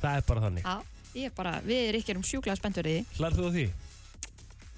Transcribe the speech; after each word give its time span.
Það 0.00 0.16
er 0.16 0.26
bara 0.30 0.42
þannig 0.46 0.66
Já, 0.66 0.74
ég 1.20 1.30
er 1.30 1.36
bara, 1.36 1.54
við 1.66 1.86
erum 1.90 2.02
ekki 2.02 2.16
um 2.16 2.26
sjúklega 2.26 2.58
spenntur 2.60 2.88
í 2.90 2.98
því 2.98 3.20
Hlærðu 3.20 3.40
þú 3.44 3.48
á 3.50 3.52
því? 3.56 3.68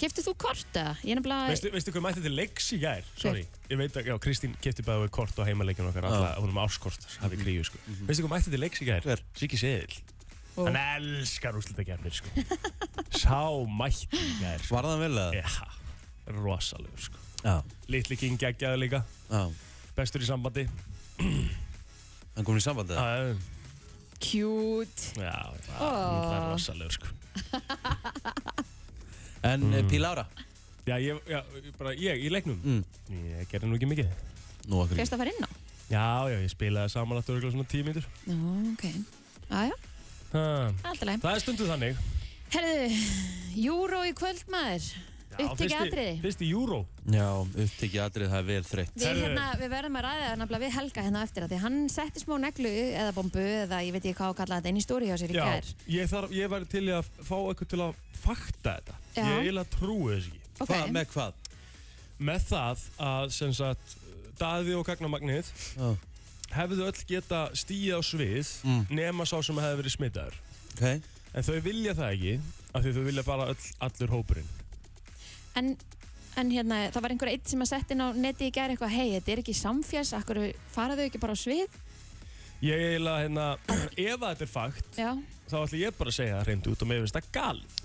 Keftu 0.02 0.22
þú 0.27 0.32
kort 0.41 0.79
eða? 0.79 0.93
Ég 1.04 1.14
er 1.14 1.18
nefnilega 1.21 1.50
Veistu, 1.52 1.71
veistu 1.71 1.93
hvað 1.95 2.02
mætti 2.09 2.22
til 2.25 2.32
leiks 2.34 2.71
í 2.75 2.79
gær? 2.82 3.04
Sorry, 3.21 3.43
ég 3.71 3.79
veit 3.79 3.98
að, 4.00 4.08
já, 4.11 4.14
Kristín 4.24 4.56
kefti 4.64 4.82
bæði 4.87 5.11
kort 5.14 5.37
á 5.38 5.46
heimaleikinu 5.46 5.93
okkar, 5.93 6.08
alla, 6.08 6.32
hún 6.40 6.50
er 6.50 6.56
með 6.56 6.64
áskort, 6.64 7.06
hafi 7.22 7.39
gríu, 7.39 7.62
sko. 7.68 7.79
Veistu 8.08 8.25
hvað 8.25 8.32
mætti 8.32 8.50
til 8.54 8.62
leiks 8.64 8.82
í 8.82 8.89
gær? 8.89 9.04
Hver? 9.07 9.22
Siggi 9.39 9.61
Seðil. 9.61 10.00
Ó. 10.57 10.64
Hann 10.66 10.80
elskar 10.80 11.54
úrslutakefnir, 11.61 12.18
sko. 12.18 12.34
Sá 13.23 13.39
mætti 13.79 14.11
í 14.18 14.34
gær, 14.41 14.64
sko. 14.64 14.75
Var 14.75 14.91
það 14.91 15.04
vel 15.04 15.12
eða? 15.12 15.39
Já, 15.39 16.34
rosalegur, 16.41 17.07
sko. 17.07 17.23
Já. 17.45 17.54
Litli 17.95 18.18
King 18.18 18.43
geggjaði 18.43 18.82
líka, 18.82 19.04
Já. 19.30 19.45
bestur 19.95 20.25
í 20.25 20.27
sambandi. 20.27 20.66
Hann 21.20 22.48
kom 22.48 22.59
í 22.59 22.64
sambandið? 22.64 22.98
Já, 22.98 23.61
Cute 24.22 25.17
já, 25.18 25.35
það 25.67 26.36
er 26.36 26.46
rosalegur, 26.50 26.94
sko. 26.99 27.07
En 29.43 29.64
mm. 29.67 29.89
Pílára? 29.90 30.26
Já, 30.86 30.96
ég, 31.03 31.18
já, 31.26 31.40
bara 31.79 31.93
ég 31.98 32.20
í 32.22 32.31
leiknum. 32.31 32.58
Mm. 32.62 32.83
Ég 33.41 33.50
gerði 33.50 33.70
nú 33.70 33.78
ekki 33.78 33.89
mikið. 33.91 34.12
Nú 34.70 34.83
okkur 34.84 34.98
Fyrst 35.00 35.14
að 35.17 35.22
fara 35.25 35.33
inn 35.34 35.47
á? 35.47 35.50
Já, 35.91 36.06
já, 36.31 36.36
ég 36.39 36.53
spilaði 36.53 36.92
samanlagt 36.95 37.31
örgulega 37.31 37.55
svona 37.56 37.70
tíu 37.70 37.86
mítur. 37.86 38.06
Já, 38.27 38.36
ok 38.72 38.84
Aja, 39.53 39.75
alltaf 40.33 41.03
leið 41.05 41.25
Það 41.25 41.34
er 41.34 41.42
stundu 41.42 41.67
þannig. 41.69 42.05
Herðu, 42.53 43.00
Júró 43.59 44.03
í 44.09 44.14
kvöld 44.17 44.47
maður 44.53 44.86
Fyrsti- 45.39 45.77
atriði 45.78 46.20
Fyrsti 46.22 46.48
júró. 46.50 46.78
Já, 47.11 47.27
upptekið 47.64 48.03
atrið 48.05 48.28
það 48.33 48.39
er 48.39 48.47
vel 48.50 48.64
þreytt 48.69 48.92
Við, 49.03 49.20
hérna, 49.23 49.47
við 49.61 49.70
verðum 49.73 49.97
að 49.98 50.05
ræða 50.06 50.33
nefnilega 50.42 50.62
við 50.67 50.75
Helga 50.77 51.03
hérna 51.06 51.23
eftir 51.27 51.42
að 51.47 51.53
því 51.55 51.59
hann 51.62 51.78
setti 51.89 52.20
smá 52.23 52.34
neglu 52.42 52.73
eða 52.73 53.14
bombu 53.17 53.39
eða 53.42 53.81
ég 53.87 53.92
veit 53.97 54.03
ekki 54.05 54.17
hvað 54.19 54.31
að 54.33 54.37
kalla 54.42 54.59
þetta 54.61 54.69
inn 54.73 54.77
í 54.81 54.84
stóri 54.84 55.09
hjá 55.11 55.17
sér 55.23 55.33
í 55.33 55.39
Já, 55.39 55.45
gær 55.48 55.73
ég, 55.97 56.11
þarf, 56.12 56.31
ég 56.37 56.53
væri 56.53 56.69
til 56.75 56.84
í 56.89 56.93
að 56.98 57.11
fá 57.25 57.37
eitthvað 57.48 57.69
til 57.73 57.81
að 57.87 57.95
fakta 58.23 58.77
þetta. 58.77 58.95
Já. 59.17 59.25
Ég 59.27 59.41
eiginlega 59.43 59.73
trúi 59.79 60.15
þess 60.15 60.29
ekki. 60.29 60.41
Ok, 60.61 60.69
Hvað, 60.69 60.93
með 60.93 61.06
hvað? 61.17 61.33
Með 62.23 62.41
það 62.53 62.87
að 63.03 63.31
sem 63.33 63.53
sagt 63.53 63.97
Daði 64.39 64.75
og 64.78 64.87
Gagnamagnið 64.87 65.49
Já. 65.77 65.89
hefðu 66.55 66.87
öll 66.87 67.05
geta 67.09 67.41
stíið 67.56 67.99
á 67.99 68.01
svið 68.05 68.49
Mm. 68.65 68.87
nema 68.91 69.25
sá 69.27 69.41
sem 69.43 69.56
hefði 69.56 69.81
verið 69.83 69.97
smitaður. 69.97 70.34
Ok 70.77 71.03
En 71.34 71.43
þau 71.43 71.61
vilja 71.65 71.95
það 71.97 72.11
ekki 72.12 72.33
af 72.75 72.83
því 72.84 72.91
þau 72.93 73.05
vilja 73.06 73.23
bara 73.25 73.47
öll, 73.49 73.62
allur 73.81 74.11
hópurinn. 74.12 74.49
En, 75.58 75.72
en 76.41 76.53
hérna, 76.55 76.81
það 76.95 77.05
var 77.05 77.14
einhver 77.14 77.33
eitt 77.33 77.50
sem 77.50 77.64
að 77.64 77.72
setja 77.72 77.97
inn 77.97 78.05
á 78.05 78.08
neti 78.17 78.48
í 78.48 78.55
gær 78.55 78.72
eitthvað 78.72 78.95
hei, 78.97 79.08
þetta 79.17 79.34
er 79.34 79.42
ekki 79.45 79.56
samfjæs, 79.59 80.12
akkur 80.19 80.42
fara 80.75 80.98
þau 80.98 81.06
ekki 81.06 81.22
bara 81.22 81.36
á 81.36 81.42
svið? 81.42 81.78
Ég 82.62 82.84
eiginlega 82.92 83.25
hérna, 83.25 83.47
ef 83.98 84.20
þetta 84.22 84.47
er 84.47 84.50
fakt 84.50 84.98
Já, 85.00 85.11
þá 85.50 85.56
ætlum 85.64 85.81
ég 85.83 85.97
bara 85.98 86.12
að 86.12 86.19
segja 86.20 86.36
það 86.39 86.50
reynd 86.50 86.69
út 86.72 86.84
og 86.84 86.91
mér 86.91 87.03
finnst 87.03 87.19
það 87.19 87.33
galið. 87.36 87.81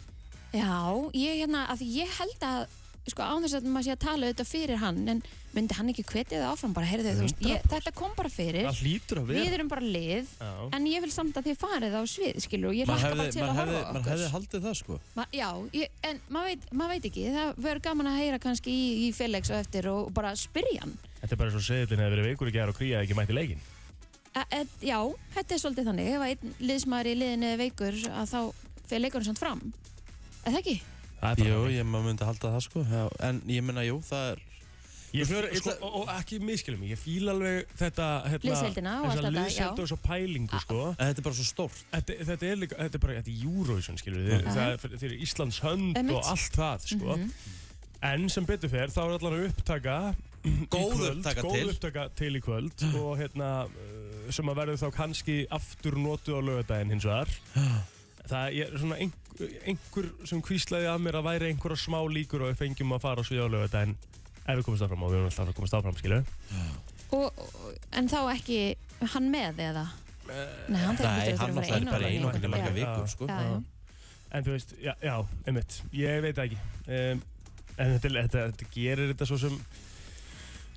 Já, 0.57 0.75
ég 1.17 1.39
hérna, 1.41 1.63
að 1.73 1.81
ég 1.91 2.13
held 2.21 2.45
að 2.47 2.75
sko 3.13 3.23
án 3.23 3.44
þess 3.45 3.58
að 3.59 3.67
maður 3.72 3.86
sé 3.88 3.94
að 3.95 4.00
tala 4.03 4.27
auðvitað 4.27 4.47
fyrir 4.52 4.80
hann 4.81 4.97
en 5.13 5.19
myndi 5.58 5.73
hann 5.77 5.89
ekki 5.94 6.03
hvetja 6.05 6.39
þau 6.44 6.50
áfram 6.53 6.73
bara, 6.75 6.86
heyrðu 6.89 7.08
þau, 7.08 7.16
þú 7.17 7.23
veist, 7.25 7.39
ég, 7.47 7.61
100%. 7.64 7.72
þetta 7.73 7.91
kom 7.97 8.11
bara 8.17 8.30
fyrir 8.30 8.66
Það 8.67 8.81
hlýtur 8.83 9.22
að 9.22 9.30
vera. 9.31 9.44
við 9.47 9.55
erum 9.58 9.69
bara 9.72 9.86
lið 9.95 10.33
Já. 10.38 10.52
en 10.77 10.88
ég 10.91 11.02
vil 11.05 11.11
samt 11.16 11.39
að 11.39 11.47
þið 11.47 11.58
farið 11.64 11.95
á 11.97 12.02
svið 12.11 12.41
skilur 12.45 12.69
og 12.72 12.75
ég 12.77 12.89
Man 12.91 12.99
hlakka 12.99 13.08
hefði, 13.08 13.22
bara 13.23 13.31
til 13.38 13.41
man 13.41 13.49
að 13.49 13.59
hefði, 13.61 13.77
horfa 13.77 13.88
á 13.88 13.94
man 13.94 14.02
okkur 14.02 14.11
hefði 14.14 14.30
haldið 14.36 14.67
það 14.67 14.75
sko 14.81 14.99
Ma, 15.17 15.25
Já, 15.39 15.49
ég, 15.80 15.95
en 16.11 16.19
maður 16.36 16.52
veit, 16.52 16.67
mað 16.81 16.91
veit 16.94 17.08
ekki 17.11 17.23
það 17.38 17.53
verður 17.67 17.81
gaman 17.88 18.11
að 18.11 18.19
heyra 18.22 18.39
kannski 18.44 18.75
í, 18.75 18.86
í 19.08 19.08
Felix 19.17 19.49
og 19.55 19.58
eftir 19.64 19.89
og 19.94 20.11
bara 20.19 20.33
spyrja 20.38 20.83
hann 20.83 20.94
Þetta 21.23 21.33
er 21.33 21.42
bara 21.42 21.55
svo 21.55 21.64
seðlinn 21.66 22.03
hefur 22.03 22.16
verið 22.17 22.30
veikur 22.33 22.52
í 22.52 22.55
gær 22.59 22.69
og 22.73 22.77
kríjaði 22.77 23.08
ekki 23.08 23.17
mætti 23.17 23.33
leikin. 23.39 23.64
e, 24.38 24.44
e, 24.53 24.61
Já, 24.86 24.99
þetta 25.33 25.55
er 25.58 25.64
svolítið 25.64 25.89
þannig 25.89 26.11
ef 26.14 26.27
einn 26.27 26.53
liðsmaður 26.69 27.09
í 27.09 27.16
liðinu 27.23 27.49
er 27.55 27.58
veikur 27.64 27.97
að 28.11 28.30
þá 28.36 28.39
fyrir 28.92 29.02
leikurinn 29.08 29.30
samt 29.31 29.42
fram 29.42 29.64
Er 30.45 30.53
það 30.53 30.59
ekki? 30.61 30.77
Jú, 31.42 31.64
ég 31.73 31.87
maður 31.87 32.11
myndi 32.11 32.27
halda 32.27 32.53
það 32.53 32.64
sko 32.67 32.86
Já, 32.86 33.08
En 33.25 33.42
ég 33.49 33.65
menna, 33.65 33.83
jú, 33.87 33.97
það 34.05 34.31
er 34.36 34.43
Ég, 35.15 35.23
veist, 35.31 35.64
sko, 35.64 35.73
og, 35.87 35.93
og 36.02 36.09
ekki 36.17 36.37
miskilum 36.43 36.81
ég 36.83 36.99
fíla 36.99 37.31
alveg 37.31 37.69
þetta 37.80 38.08
hérna, 38.27 38.43
Liðsheildina 38.43 38.95
og 38.99 39.05
allt 39.08 39.23
þetta, 39.23 39.43
já. 39.55 39.67
og 39.69 39.80
þessa 39.80 39.97
pælingu 40.03 40.59
sko. 40.61 40.80
En 40.92 40.99
þetta 40.99 41.21
er 41.23 41.25
bara 41.30 41.37
svo 41.37 41.45
stórt 41.47 41.80
þetta, 41.93 42.17
þetta 42.27 42.49
er 42.49 42.59
líka, 42.59 42.80
þetta 42.81 42.99
er 42.99 43.03
bara 43.05 43.15
þetta 43.21 43.31
er 43.31 43.45
Eurovision 43.47 44.02
skilur 44.02 44.25
við, 44.27 44.49
það 44.49 44.73
er 44.73 44.81
fyrir, 44.83 45.02
fyrir 45.05 45.23
Íslands 45.23 45.59
hönd 45.64 45.99
Einmitt. 46.02 46.17
og 46.19 46.31
allt 46.33 46.59
það 46.59 46.87
sko. 46.92 47.17
en 48.11 48.27
sem 48.36 48.49
betur 48.52 48.73
fer 48.75 48.93
þá 48.93 48.99
er 49.05 49.15
allar 49.15 49.37
að 49.37 49.45
upptaka 49.47 49.97
Góð 50.71 51.05
upptaka 51.09 51.43
góð 51.43 51.55
til. 51.55 51.69
upptaka 51.71 52.08
til 52.19 52.33
í 52.37 52.42
kvöld 52.43 52.83
og 53.02 53.13
hérna 53.19 53.52
uh, 53.67 54.27
sem 54.36 54.52
að 54.52 54.59
verður 54.61 54.81
þá 54.83 54.87
kannski 54.99 55.37
aftur 55.55 55.97
notuð 56.03 56.39
á 56.39 56.42
lögadaginn 56.52 56.93
hins 56.93 57.08
vegar 57.08 57.31
það 58.31 58.59
er 58.59 58.75
svona 58.75 58.99
einhver, 58.99 59.27
einhver 59.67 60.09
sem 60.30 60.42
kvíslaði 60.45 60.89
að 60.92 61.03
mér 61.05 61.20
að 61.20 61.27
væri 61.30 61.52
einhverja 61.52 61.80
smá 61.83 61.99
líkur 62.11 62.43
og 62.45 62.52
við 62.52 62.59
fengjum 62.64 62.95
að 62.98 63.03
fara 63.05 63.23
á 63.23 63.27
svið 63.27 63.45
á 63.45 63.53
lögadaginn 63.53 63.95
ef 64.48 64.58
við 64.58 64.64
komumst 64.67 64.86
áfram 64.87 65.05
og 65.05 65.11
við 65.14 65.20
erum 65.20 65.30
alltaf 65.31 65.52
að 65.52 65.58
komast 65.59 65.77
áfram 65.77 65.98
skilur 65.99 66.23
Og, 67.15 67.31
og, 67.39 67.71
en 67.95 68.09
þá 68.11 68.20
ekki 68.33 68.59
hann 69.14 69.30
með 69.31 69.61
eða? 69.64 69.86
Nei, 70.27 70.36
hann, 70.36 70.67
Nei, 70.67 70.81
hann 70.83 70.98
þurfa 70.99 71.11
að 71.14 71.53
náttúrulega 71.55 71.77
er 71.77 71.86
bara 71.87 71.99
vera 72.02 72.09
einokandi 72.11 72.48
einangrun. 72.48 72.52
marga 72.52 72.71
vikur 72.75 73.08
sko. 73.14 73.27
Já, 73.31 73.37
já. 73.48 73.58
En 74.36 74.43
þú 74.43 74.55
veist, 74.58 74.73
já, 74.83 74.93
já 74.99 75.14
einmitt, 75.48 75.77
ég 75.95 76.21
veit 76.25 76.36
það 76.36 76.49
ekki. 76.49 76.59
Um, 76.87 77.21
En 77.77 77.92
þetta, 77.93 78.09
þetta, 78.09 78.43
þetta 78.49 78.67
gerir 78.73 79.11
þetta 79.14 79.25
svo 79.30 79.37
sem 79.37 79.58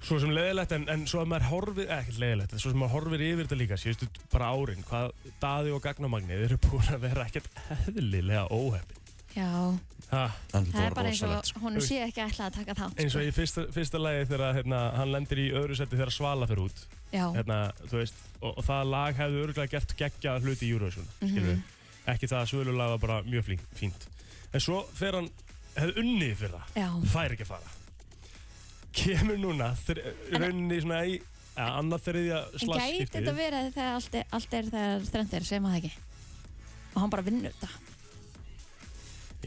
Svo 0.00 0.16
sem 0.22 0.30
leiðilegt, 0.32 0.72
en, 0.72 0.86
en 0.88 1.02
svo 1.10 1.20
að 1.20 1.28
maður 1.28 1.48
horfir 1.50 1.90
eh, 1.90 1.98
Ekki 2.00 2.14
leiðilegt, 2.22 2.54
svo 2.56 2.72
sem 2.72 2.80
maður 2.80 2.94
horfir 2.96 3.24
yfir 3.26 3.44
þetta 3.44 3.58
líka 3.60 3.76
Síðustu 3.80 4.08
bara 4.32 4.48
árin, 4.56 4.80
hvað 4.88 5.10
Daði 5.42 5.74
og 5.76 5.82
Gagnamagnið 5.84 6.46
eru 6.46 6.58
búin 6.64 6.88
að 6.94 7.04
vera 7.04 7.26
ekkert 7.28 7.60
eðlilega 7.76 8.46
óhefni 8.48 8.96
Já, 9.30 9.46
ha, 10.10 10.22
það 10.50 10.78
er 10.82 10.94
bara 10.96 11.10
eins 11.12 11.20
og 11.22 11.34
sko. 11.46 11.60
honum 11.62 11.84
sé 11.86 12.00
ekki 12.02 12.22
ætlað 12.24 12.48
að 12.48 12.56
taka 12.56 12.74
þátt 12.80 13.02
Eins 13.04 13.12
og 13.14 13.20
sko. 13.20 13.26
í 13.28 13.34
fyrsta, 13.36 13.66
fyrsta 13.76 14.00
lagi 14.00 14.24
þegar 14.32 14.56
hérna, 14.56 14.80
hann 14.96 15.12
lendir 15.14 15.42
í 15.44 15.44
öðru 15.54 15.76
seti 15.78 15.94
þegar 15.94 16.10
Svala 16.16 16.48
fyrir 16.50 16.64
út. 16.64 16.80
Já, 17.12 17.22
hérna, 17.36 17.58
veist, 17.92 18.18
og, 18.40 18.56
og 18.56 18.66
það 18.66 18.90
lag 18.90 19.20
hefði 19.20 19.44
örgulega 19.44 19.70
gert 19.76 19.94
geggja 20.00 20.34
hluti 20.42 20.66
í 20.66 20.72
Eurovision 20.74 21.06
mm 21.22 21.60
ekki 22.10 22.26
það 22.26 22.40
að 22.40 22.48
svölulag 22.50 22.90
var 22.94 23.00
bara 23.02 23.16
mjög 23.26 23.44
flink, 23.46 23.64
fínt. 23.76 24.06
En 24.50 24.62
svo 24.64 24.80
fer 24.96 25.18
hann 25.18 25.28
hefði 25.76 26.02
unnið 26.02 26.32
fyrir 26.40 26.54
það 26.56 26.78
já, 26.80 26.88
fær 27.12 27.34
ekki 27.36 27.46
að 27.46 27.50
fara 27.52 27.74
kemur 28.96 29.38
núna 29.40 29.70
rauninni 30.34 30.80
svona 30.82 31.04
í 31.06 31.18
ja, 31.18 31.68
annað 31.76 32.06
þriðja 32.08 32.40
en 32.56 32.74
gæti 32.74 33.06
þetta 33.14 33.36
verið 33.36 33.70
þegar 33.76 33.94
allt 33.98 34.18
er, 34.18 34.26
allt 34.38 34.58
er 34.58 34.72
þegar 34.72 35.06
þrennt 35.12 35.38
er, 35.38 35.46
segir 35.46 35.64
maður 35.64 35.76
það 35.76 35.84
ekki? 35.84 35.94
Og 36.90 36.98
hann 37.04 37.14
bara 37.14 37.26
vinnur 37.26 37.54
þetta. 37.54 37.70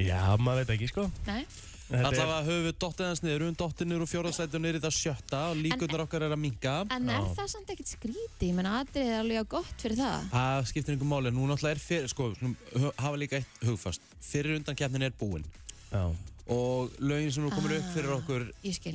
Já, 0.03 0.19
maður 0.39 0.63
veit 0.63 0.73
ekki 0.77 0.89
sko. 0.89 1.05
Nei, 1.27 1.43
Allavega 1.93 2.39
höfum 2.47 2.63
við 2.65 2.75
dottið 2.81 3.05
hans 3.09 3.21
niður, 3.21 3.43
höfum 3.43 3.57
dottið 3.59 3.89
niður 3.89 4.05
og 4.05 4.61
niður 4.63 4.77
í 4.77 4.81
það 4.81 4.95
sjötta 4.97 5.41
og 5.51 5.59
líkurnar 5.59 6.03
okkar 6.05 6.25
er 6.25 6.33
að 6.33 6.41
minka. 6.41 6.75
en 6.89 7.09
er 7.09 7.19
Já. 7.19 7.33
það 7.37 7.49
samt 7.51 7.73
ekkert 7.73 7.91
skríti 7.91 8.49
ég 8.49 8.55
menna 8.57 8.79
aðrið 8.79 9.09
er 9.11 9.19
alveg 9.19 9.49
gott 9.51 9.83
fyrir 9.83 9.99
það. 9.99 10.29
Það 10.31 10.69
skiptir 10.71 10.95
einhver 10.95 11.11
máli, 11.11 11.33
nú 11.35 11.45
náttúrulega 11.49 11.75
er 11.75 11.83
fyrir, 11.83 12.07
sko, 12.09 12.31
hafa 12.97 13.19
líka 13.19 13.37
eitt 13.37 13.67
hugfast. 13.67 14.01
Fyrir 14.23 14.57
undan 14.57 14.79
keppnin 14.79 15.05
er 15.05 15.13
búinn. 15.19 15.45
Já, 15.91 16.07
og 16.51 16.91
lögin 16.99 17.31
sem 17.31 17.43
nú 17.45 17.51
komur 17.55 17.71
upp 17.77 17.89
fyrir 17.95 18.11
Ah, 18.11 18.17
okkur 18.19 18.47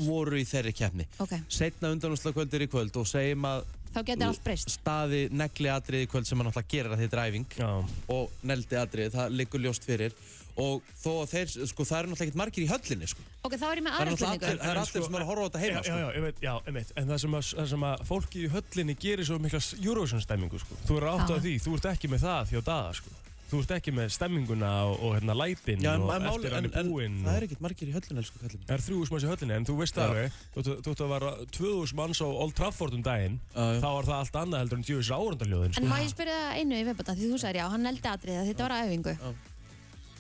voru 0.05 0.37
í 0.37 0.45
þeirri 0.45 0.73
keppni. 0.77 1.07
Ok, 1.19 1.33
Setna 1.49 1.91
undanúslagkvöldir 1.95 2.67
í 2.67 2.69
kvöld 2.69 2.97
og 3.01 3.07
segjum 3.09 3.47
að 3.49 3.65
þá 3.95 4.01
getur 4.05 4.27
allt 4.29 4.43
breyst 4.45 4.75
staði 4.77 5.23
negli 5.33 5.71
atrið 5.73 6.05
í 6.05 6.11
kvöld 6.13 6.29
sem 6.29 6.37
hann 6.39 6.51
náttúrulega 6.51 6.75
gerir 6.75 6.93
að 6.93 7.05
þetta 7.07 7.17
er 7.17 7.31
æfing 7.33 7.47
já, 7.57 7.71
og 8.13 8.31
neldi 8.45 8.77
atrið, 8.77 9.15
það 9.17 9.33
liggur 9.41 9.65
ljóst 9.65 9.89
fyrir 9.89 10.13
og 10.59 10.83
þó 10.99 11.11
að 11.23 11.29
þeir, 11.33 11.51
sko, 11.71 11.85
það 11.87 11.99
eru 12.01 12.09
náttúrulega 12.11 12.27
ekkert 12.27 12.39
margir 12.41 12.65
í 12.65 12.69
höllinni, 12.69 13.07
sko. 13.07 13.25
Ok, 13.47 13.53
þá 13.55 13.67
er 13.71 13.79
ég 13.79 13.85
með 13.87 13.93
eru 13.95 13.99
aðra 13.99 14.11
allir, 14.11 14.19
það 14.19 14.49
eru 14.49 14.59
En 14.59 14.81
allir 14.83 15.05
sem 15.07 15.15
eru 15.15 15.23
að 15.23 15.29
horfa 15.31 15.45
á 15.45 15.49
þetta 15.49 15.61
heima, 15.63 15.79
já, 15.79 15.83
sko. 15.87 15.93
já, 15.95 16.01
já, 16.03 16.09
ég 16.19 16.25
veit, 16.27 16.41
já, 16.43 16.53
einmitt 16.67 16.91
en 16.99 17.07
það 17.13 17.21
sem 17.23 17.37
að, 17.39 17.45
það 17.61 17.69
sem 17.73 17.85
að 17.89 18.03
fólki 18.11 18.43
í 18.43 18.51
höllinni 18.57 18.97
gerir 18.99 19.29
svo 19.29 19.39
mikla 19.39 19.61
Eurovision 19.79 20.25
stemmingu 20.25 20.59
sko. 20.59 20.79
þú 20.89 20.99
er 20.99 21.06
átt 21.15 21.31
af 21.31 21.43
því, 21.47 21.55
þú 21.62 21.77
ert 21.79 21.89
ekki 21.94 22.11
með 22.11 22.25
það 22.27 22.51
þjó 22.53 22.62
daða 22.73 22.93
sko. 22.99 23.15
Þú 23.49 23.61
ert 23.62 23.71
ekki 23.79 23.93
með 23.97 24.11
stemminguna 24.12 24.71
og, 24.91 24.99
og 25.06 25.15
hérna 25.17 25.35
lætin 25.39 25.81
Já, 25.85 25.95
en, 25.95 26.03
og 26.05 26.11
en, 26.15 26.23
máli, 26.27 26.35
eftir 26.37 26.55
hann 26.56 26.67
en, 26.69 26.73
er 26.73 26.81
en 26.83 26.91
búinn 26.93 27.19
það 27.25 27.37
er 27.39 27.47
ekkert 27.49 27.62
margir 27.65 27.89
í 27.89 27.95
höllinni, 27.97 28.23
elsku 28.23 28.41
kallum. 28.43 28.62
Það 28.69 28.75
er 28.77 28.85
þrjú 28.87 28.99
úr 29.00 29.25
í 29.25 29.31
höllinni, 29.33 29.56
en 29.59 29.69
þú 29.69 29.77
veist 29.81 29.97
Já. 29.99 30.05
alveg, 30.05 30.39
þú 30.55 30.65
þú- 30.69 30.79
þú 30.85 30.95
ætti 30.95 31.06
að 31.06 31.12
vera 31.15 31.31
2000 31.59 31.99
manns 32.03 32.21
á 32.21 32.27
Old 32.29 32.55
Trafford 32.59 32.95
um 32.99 33.03
daginn, 33.06 33.39
Já, 33.55 33.62
já. 33.73 33.81
þá 33.81 33.89
var 33.97 34.09
það 34.11 34.19
allt 34.23 34.41
annað 34.43 34.62
heldur 34.65 34.79
en 34.79 34.87
djöfis 34.89 35.12
árundaljóðin, 35.19 35.73
En 35.73 35.79
sko. 35.81 35.87
má 35.93 35.99
ég 36.05 36.11
spyrja 36.12 36.39
það 36.39 36.59
einu 36.61 36.75
í 36.83 36.87
viðbata 36.89 37.17
því 37.19 37.31
þú 37.33 37.39
sagðir 37.45 37.61
já, 37.62 37.69
hann 37.73 37.87
neldi 37.89 38.09
aðrið 38.12 38.41
að 38.43 38.49
þetta 38.53 38.69
var 38.69 38.77
Já. 39.19 39.31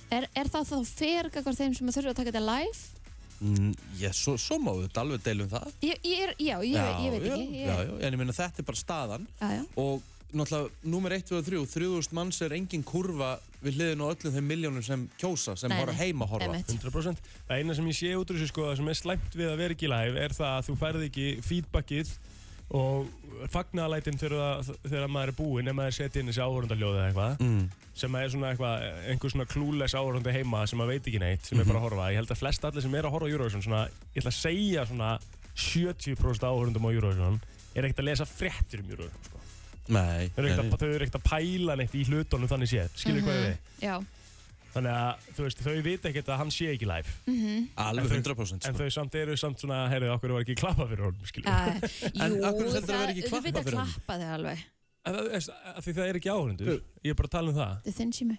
Er, 0.08 0.24
er 0.40 0.48
það 0.48 0.70
þá 0.70 0.76
fyrir 0.88 1.26
kakvar 1.34 1.52
þeim 1.58 1.74
sem 1.76 1.90
þurfa 1.92 2.14
að 2.14 2.16
taka 2.22 2.32
þetta 2.32 2.46
live? 2.48 2.78
Mm, 3.38 3.74
já, 4.00 4.08
svo, 4.16 4.34
svo 4.40 4.56
má 4.58 4.72
við 4.74 4.96
alveg 4.98 5.20
deilum 5.22 5.50
það. 5.52 5.66
Ég, 5.84 5.98
ég 6.02 6.22
er, 6.24 6.32
já, 6.42 6.56
ég, 6.64 6.78
ég 7.04 7.12
veit 7.12 7.26
já, 7.28 7.34
ekki 7.36 7.58
ég, 7.60 7.66
Já, 7.68 7.74
já, 7.84 7.92
en 8.08 8.16
ég 8.16 8.18
meina 8.18 8.34
þetta 8.34 8.62
er 8.62 8.66
bara 8.66 8.80
staðan 8.80 9.26
já, 9.38 9.50
já. 9.60 9.60
og 9.78 10.02
náttúrulega 10.32 10.90
númer 10.92 11.14
1, 11.16 11.28
2 11.30 11.38
og 11.38 11.46
3 11.46 11.60
3000 11.72 12.16
manns 12.16 12.40
er 12.44 12.54
engin 12.56 12.84
kurva 12.86 13.36
við 13.62 13.78
hliðin 13.78 14.02
á 14.04 14.06
öllum 14.12 14.34
þeim 14.34 14.50
miljónum 14.52 14.84
sem 14.84 15.04
kjósa 15.18 15.56
sem 15.58 15.72
Nei, 15.72 15.78
horfa 15.80 15.96
heima 15.98 16.26
að 16.26 16.34
horfa 16.34 16.48
einmitt. 16.52 16.72
100% 16.76 17.22
Það 17.48 17.62
eina 17.62 17.76
sem 17.78 17.88
ég 17.90 17.98
sé 17.98 18.10
út 18.14 18.30
úr 18.30 18.38
þessu 18.38 18.52
sko, 18.52 18.66
það 18.68 18.80
sem 18.80 18.90
er 18.92 18.98
slæmt 19.00 19.38
við 19.38 19.50
að 19.50 19.62
vera 19.62 19.76
ekki 19.76 19.90
live 19.90 20.24
er 20.24 20.36
það 20.36 20.52
að 20.54 20.66
þú 20.68 20.76
færði 20.82 21.08
ekki 21.08 21.28
feedbackið 21.48 22.12
og 22.78 23.08
fagnaðalætin 23.48 24.18
þegar, 24.20 24.66
þegar 24.84 25.12
maður 25.12 25.32
er 25.32 25.36
búinn 25.38 25.70
ef 25.70 25.76
maður 25.78 25.96
setja 25.96 26.20
inn 26.20 26.28
þessi 26.28 26.44
áhörundaljóð 26.44 26.98
eða 26.98 27.06
eitthvað 27.08 27.44
mm. 27.46 27.62
sem 27.96 28.18
er 28.20 28.32
svona 28.34 28.50
eitthvað, 28.52 28.84
einhver 29.08 29.32
svona 29.32 29.48
klúles 29.48 29.96
áhörundu 29.96 30.34
heima 30.34 30.64
sem 30.68 30.80
maður 30.80 30.92
veit 30.92 31.08
ekki 31.08 31.22
neitt, 31.22 31.48
sem 31.48 31.62
er 31.62 31.68
bara 31.68 31.80
að 31.80 31.86
horfa 31.86 32.10
ég 32.12 32.20
held 32.20 32.34
að 32.34 32.42
flest 32.42 32.68
allir 32.68 32.84
sem 32.84 32.98
er 32.98 33.08
að 33.08 33.16
horfa 33.16 33.30
á 33.30 33.32
Eurovision 33.32 33.64
svona, 33.64 33.82
ég 34.12 34.20
ætla 34.20 34.34
að 34.34 34.40
segja 34.42 34.84
svona 34.90 35.14
70% 35.58 36.44
áhörundum 36.44 36.86
á 36.86 36.90
Eurovision 36.92 37.40
er 37.72 37.88
ekkert 37.88 38.04
að 38.04 38.10
lesa 38.10 38.28
fréttur 38.28 38.84
um 38.84 38.92
Eurovision 38.92 39.30
sko. 39.30 39.37
Nei, 39.88 40.28
þau 40.34 40.38
eru 40.44 40.48
ekkert 40.52 40.64
að, 40.72 40.78
þau 40.78 40.88
eru 40.94 41.04
ekkert 41.06 41.18
að 41.20 41.26
pæla 41.30 41.76
neitt 41.80 41.94
í 41.96 42.04
hlutunum 42.08 42.48
þannig 42.50 42.68
séð, 42.72 42.88
skilur 43.00 43.22
hvað 43.24 43.36
ég 43.38 43.44
við 43.48 43.84
Já. 43.88 43.94
þannig 44.74 44.96
að 44.98 45.28
þú 45.36 45.44
veist, 45.46 45.62
þau 45.64 45.76
vita 45.86 46.08
ekkert 46.10 46.28
að 46.34 46.40
hann 46.42 46.50
sé 46.52 46.66
ekki 46.74 46.88
live 46.90 47.14
Mm 47.26 47.68
alveg 47.76 48.04
En 48.04 48.10
þau- 48.10 48.34
100% 48.34 48.52
en 48.52 48.60
sko. 48.60 48.82
þau 48.82 48.90
samt 48.98 49.14
eru 49.22 49.36
samt 49.40 49.62
svona, 49.64 49.78
heyrðu, 49.92 50.10
okkur 50.16 50.34
var 50.36 50.44
ekki 50.44 50.58
klappa 50.60 50.86
fyrir 50.90 51.04
honum, 51.08 51.24
skilur 51.24 51.48
Uh, 51.48 51.78
En 52.24 52.34
jú, 52.36 52.42
af 52.44 52.52
hverju 52.58 52.74
heldur 52.76 52.94
að 52.94 53.00
vera 53.00 53.14
ekki 53.14 53.22
það- 53.22 53.30
klappað 53.30 53.38
Þú 53.38 53.46
veit 53.48 53.54
fyrir 53.54 53.64
að 53.64 53.78
honum? 53.78 53.94
klappa 53.94 54.18
þig 54.20 54.34
alveg 54.36 54.66
En 55.08 55.14
það, 55.14 55.30
veist, 55.32 55.50
að 55.72 55.80
því 55.86 55.92
það 55.96 56.08
er 56.12 56.18
ekki 56.20 56.30
áhörundur 56.34 56.68
ég 56.76 57.10
er 57.10 57.18
bara 57.22 57.28
að 57.28 57.34
tala 57.38 57.48
um 57.48 57.56
það 57.56 57.72
Þetta 57.78 57.88
er 57.94 57.98
þinn 58.02 58.12
sími 58.18 58.38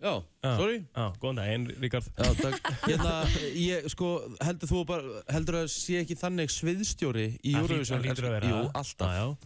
Já, 0.00 0.12
Já. 0.44 0.50
sorry 0.56 0.76
Já, 0.96 1.04
góðan 1.20 1.36
daginn, 1.42 1.66
Ríkard 1.82 2.06
Já, 2.16 2.28
takk. 2.40 2.68
Hérna, 2.86 3.10
ég, 3.58 3.88
sko, 3.92 4.06
heldur 4.40 4.70
þú 4.70 4.78
bara, 4.88 5.02
heldur 5.28 5.58
að 5.60 5.66
sé 5.74 5.98
ekki 6.00 6.16
þannig 6.16 6.48
sviðstjóri 6.54 7.26
í 7.44 7.52
Það 7.52 7.60
Eurovision? 7.66 8.00
hlýtur 8.06 8.28
að 8.30 8.32
vera 8.38 8.48
Jú, 8.48 8.60
það. 8.62 8.70
alltaf. 8.80 9.10
Já, 9.10 9.20
já. 9.20 9.36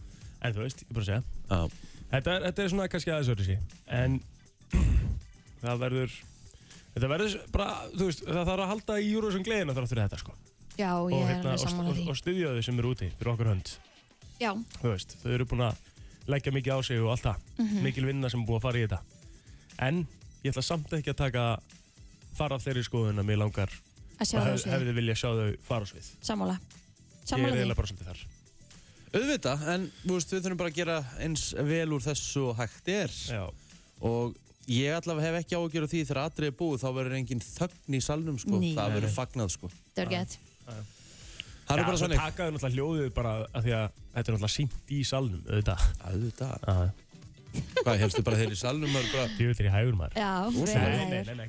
En 0.45 0.55
þú 0.55 0.63
veist, 0.63 0.85
ég 0.85 0.93
bara 0.93 1.03
að 1.03 1.09
segja. 1.09 1.23
Já. 1.49 1.91
Þetta 2.15 2.35
er, 2.35 2.47
þetta 2.47 2.63
er 2.63 2.71
svona 2.71 2.87
kannski 2.93 3.11
aðeins 3.11 3.29
öðru 3.33 3.45
sí 3.47 3.55
En 3.89 4.17
það 5.63 5.79
verður 5.81 6.17
Þetta 6.95 7.07
verður 7.11 7.33
bara, 7.51 7.71
þú 7.91 8.05
veist, 8.07 8.21
það 8.23 8.45
þarf 8.47 8.63
að 8.63 8.69
halda 8.71 8.97
í 9.03 9.07
Eurovision 9.11 9.43
gleðina 9.43 9.73
þar 9.75 9.87
fyrir 9.91 10.05
þetta 10.05 10.19
sko. 10.21 10.35
Já, 10.79 10.89
og, 10.95 11.09
ég 11.11 11.17
er 11.25 11.27
hérna, 11.33 11.51
alveg 11.51 11.57
og, 11.57 11.63
sammála 11.65 11.89
og, 11.91 11.97
því. 11.97 12.05
og 12.07 12.19
styðja 12.21 12.51
þau 12.55 12.61
sem 12.67 12.77
eru 12.79 12.91
úti 12.93 13.09
fyrir 13.17 13.31
okkur 13.33 13.49
hönd. 13.51 13.71
Já, 14.39 14.51
Þú 14.77 14.93
veist, 14.93 15.15
þau 15.19 15.33
eru 15.35 15.47
búin 15.51 15.63
að 15.67 15.81
leggja 16.31 16.53
mikið 16.55 16.71
á 16.71 16.79
sig 16.87 17.01
og 17.03 17.11
allt 17.11 17.25
það. 17.25 17.49
Mhm. 17.59 17.81
Mikil 17.83 18.05
vinna 18.07 18.31
sem 18.31 18.39
er 18.39 18.47
búin 18.47 18.61
að 18.61 18.67
fara 18.69 18.79
í 18.79 18.85
þetta. 18.85 19.01
En 19.89 19.99
ég 20.45 20.53
ætla 20.53 20.63
samt 20.69 20.95
ekki 20.95 21.11
að 21.11 21.19
taka 21.25 21.43
fara 22.39 22.55
af 22.55 22.63
þeirri 22.63 22.85
skoðun 22.87 23.19
að 23.19 23.27
mér 23.27 23.41
langar 23.43 23.75
að 24.15 24.37
og 24.39 24.71
hefði 24.71 24.95
vilja 24.95 25.17
sjá 25.19 25.27
þau 25.35 25.51
fara 25.67 25.83
á 25.83 25.91
svið. 25.91 26.07
Sammála. 26.23 26.55
Ég 26.55 27.27
er 27.27 27.35
Sammála 27.35 28.15
því 28.15 28.34
Auðvitað, 29.15 29.59
en 29.71 29.81
þú 30.03 30.11
veist, 30.17 30.31
við 30.33 30.41
þurfum 30.45 30.59
bara 30.59 30.71
að 30.73 30.79
gera 30.81 30.95
eins 31.23 31.43
vel 31.69 31.89
úr 31.95 32.01
þessu 32.03 32.41
og 32.49 32.57
hægt 32.59 32.87
er. 32.91 33.11
Já, 33.31 33.45
Og 34.05 34.33
ég 34.67 34.91
allavega 34.97 35.27
hef 35.29 35.35
ekki 35.39 35.55
ágjör 35.55 35.85
á 35.85 35.87
því 35.87 35.99
þegar 36.09 36.19
atrið 36.25 36.49
er 36.51 36.55
búið, 36.59 36.81
þá 36.83 36.89
verður 36.97 37.15
engin 37.19 37.39
þögn 37.45 37.93
í 37.95 38.01
salnum, 38.03 38.37
sko. 38.41 38.55
Ný. 38.59 38.73
Það 38.75 38.87
Nei, 38.89 38.95
verður 38.97 39.11
nei. 39.11 39.15
fagnað, 39.15 39.49
sko. 39.55 39.67
Það 39.95 40.03
er 40.03 40.09
gett 40.15 40.33
Það 41.65 41.79
er 41.79 41.83
bara 41.87 41.97
svo 41.97 42.05
þannig. 42.05 42.19
takaðu 42.21 42.49
náttúrulega 42.53 42.75
hljóðið 42.75 43.07
bara 43.15 43.31
að 43.57 43.61
því 43.65 43.71
að 43.73 43.85
þetta 43.87 44.19
er 44.19 44.23
náttúrulega 44.35 44.53
sínt 44.53 44.75
í 44.91 44.99
salnum, 45.09 45.41
auðvitað. 45.49 45.79
Auðvitað. 46.11 46.53
Já, 46.65 46.75
Hvað, 47.85 47.95
helstu 48.03 48.21
bara 48.27 48.37
þeir 48.41 48.51
í 48.51 48.59
salnum, 48.59 48.91
maður 48.91 49.09
bara... 49.15 49.25
djúvillir 49.39 49.69
í 49.69 49.71
hægur 49.73 49.95
maður. 49.97 50.13
Já, 50.19 50.31
Rosalega. 50.51 50.75
vel 50.75 50.75
Nei, 50.75 50.79
nei, 51.07 51.15
hægur. 51.15 51.31
nei, 51.31 51.39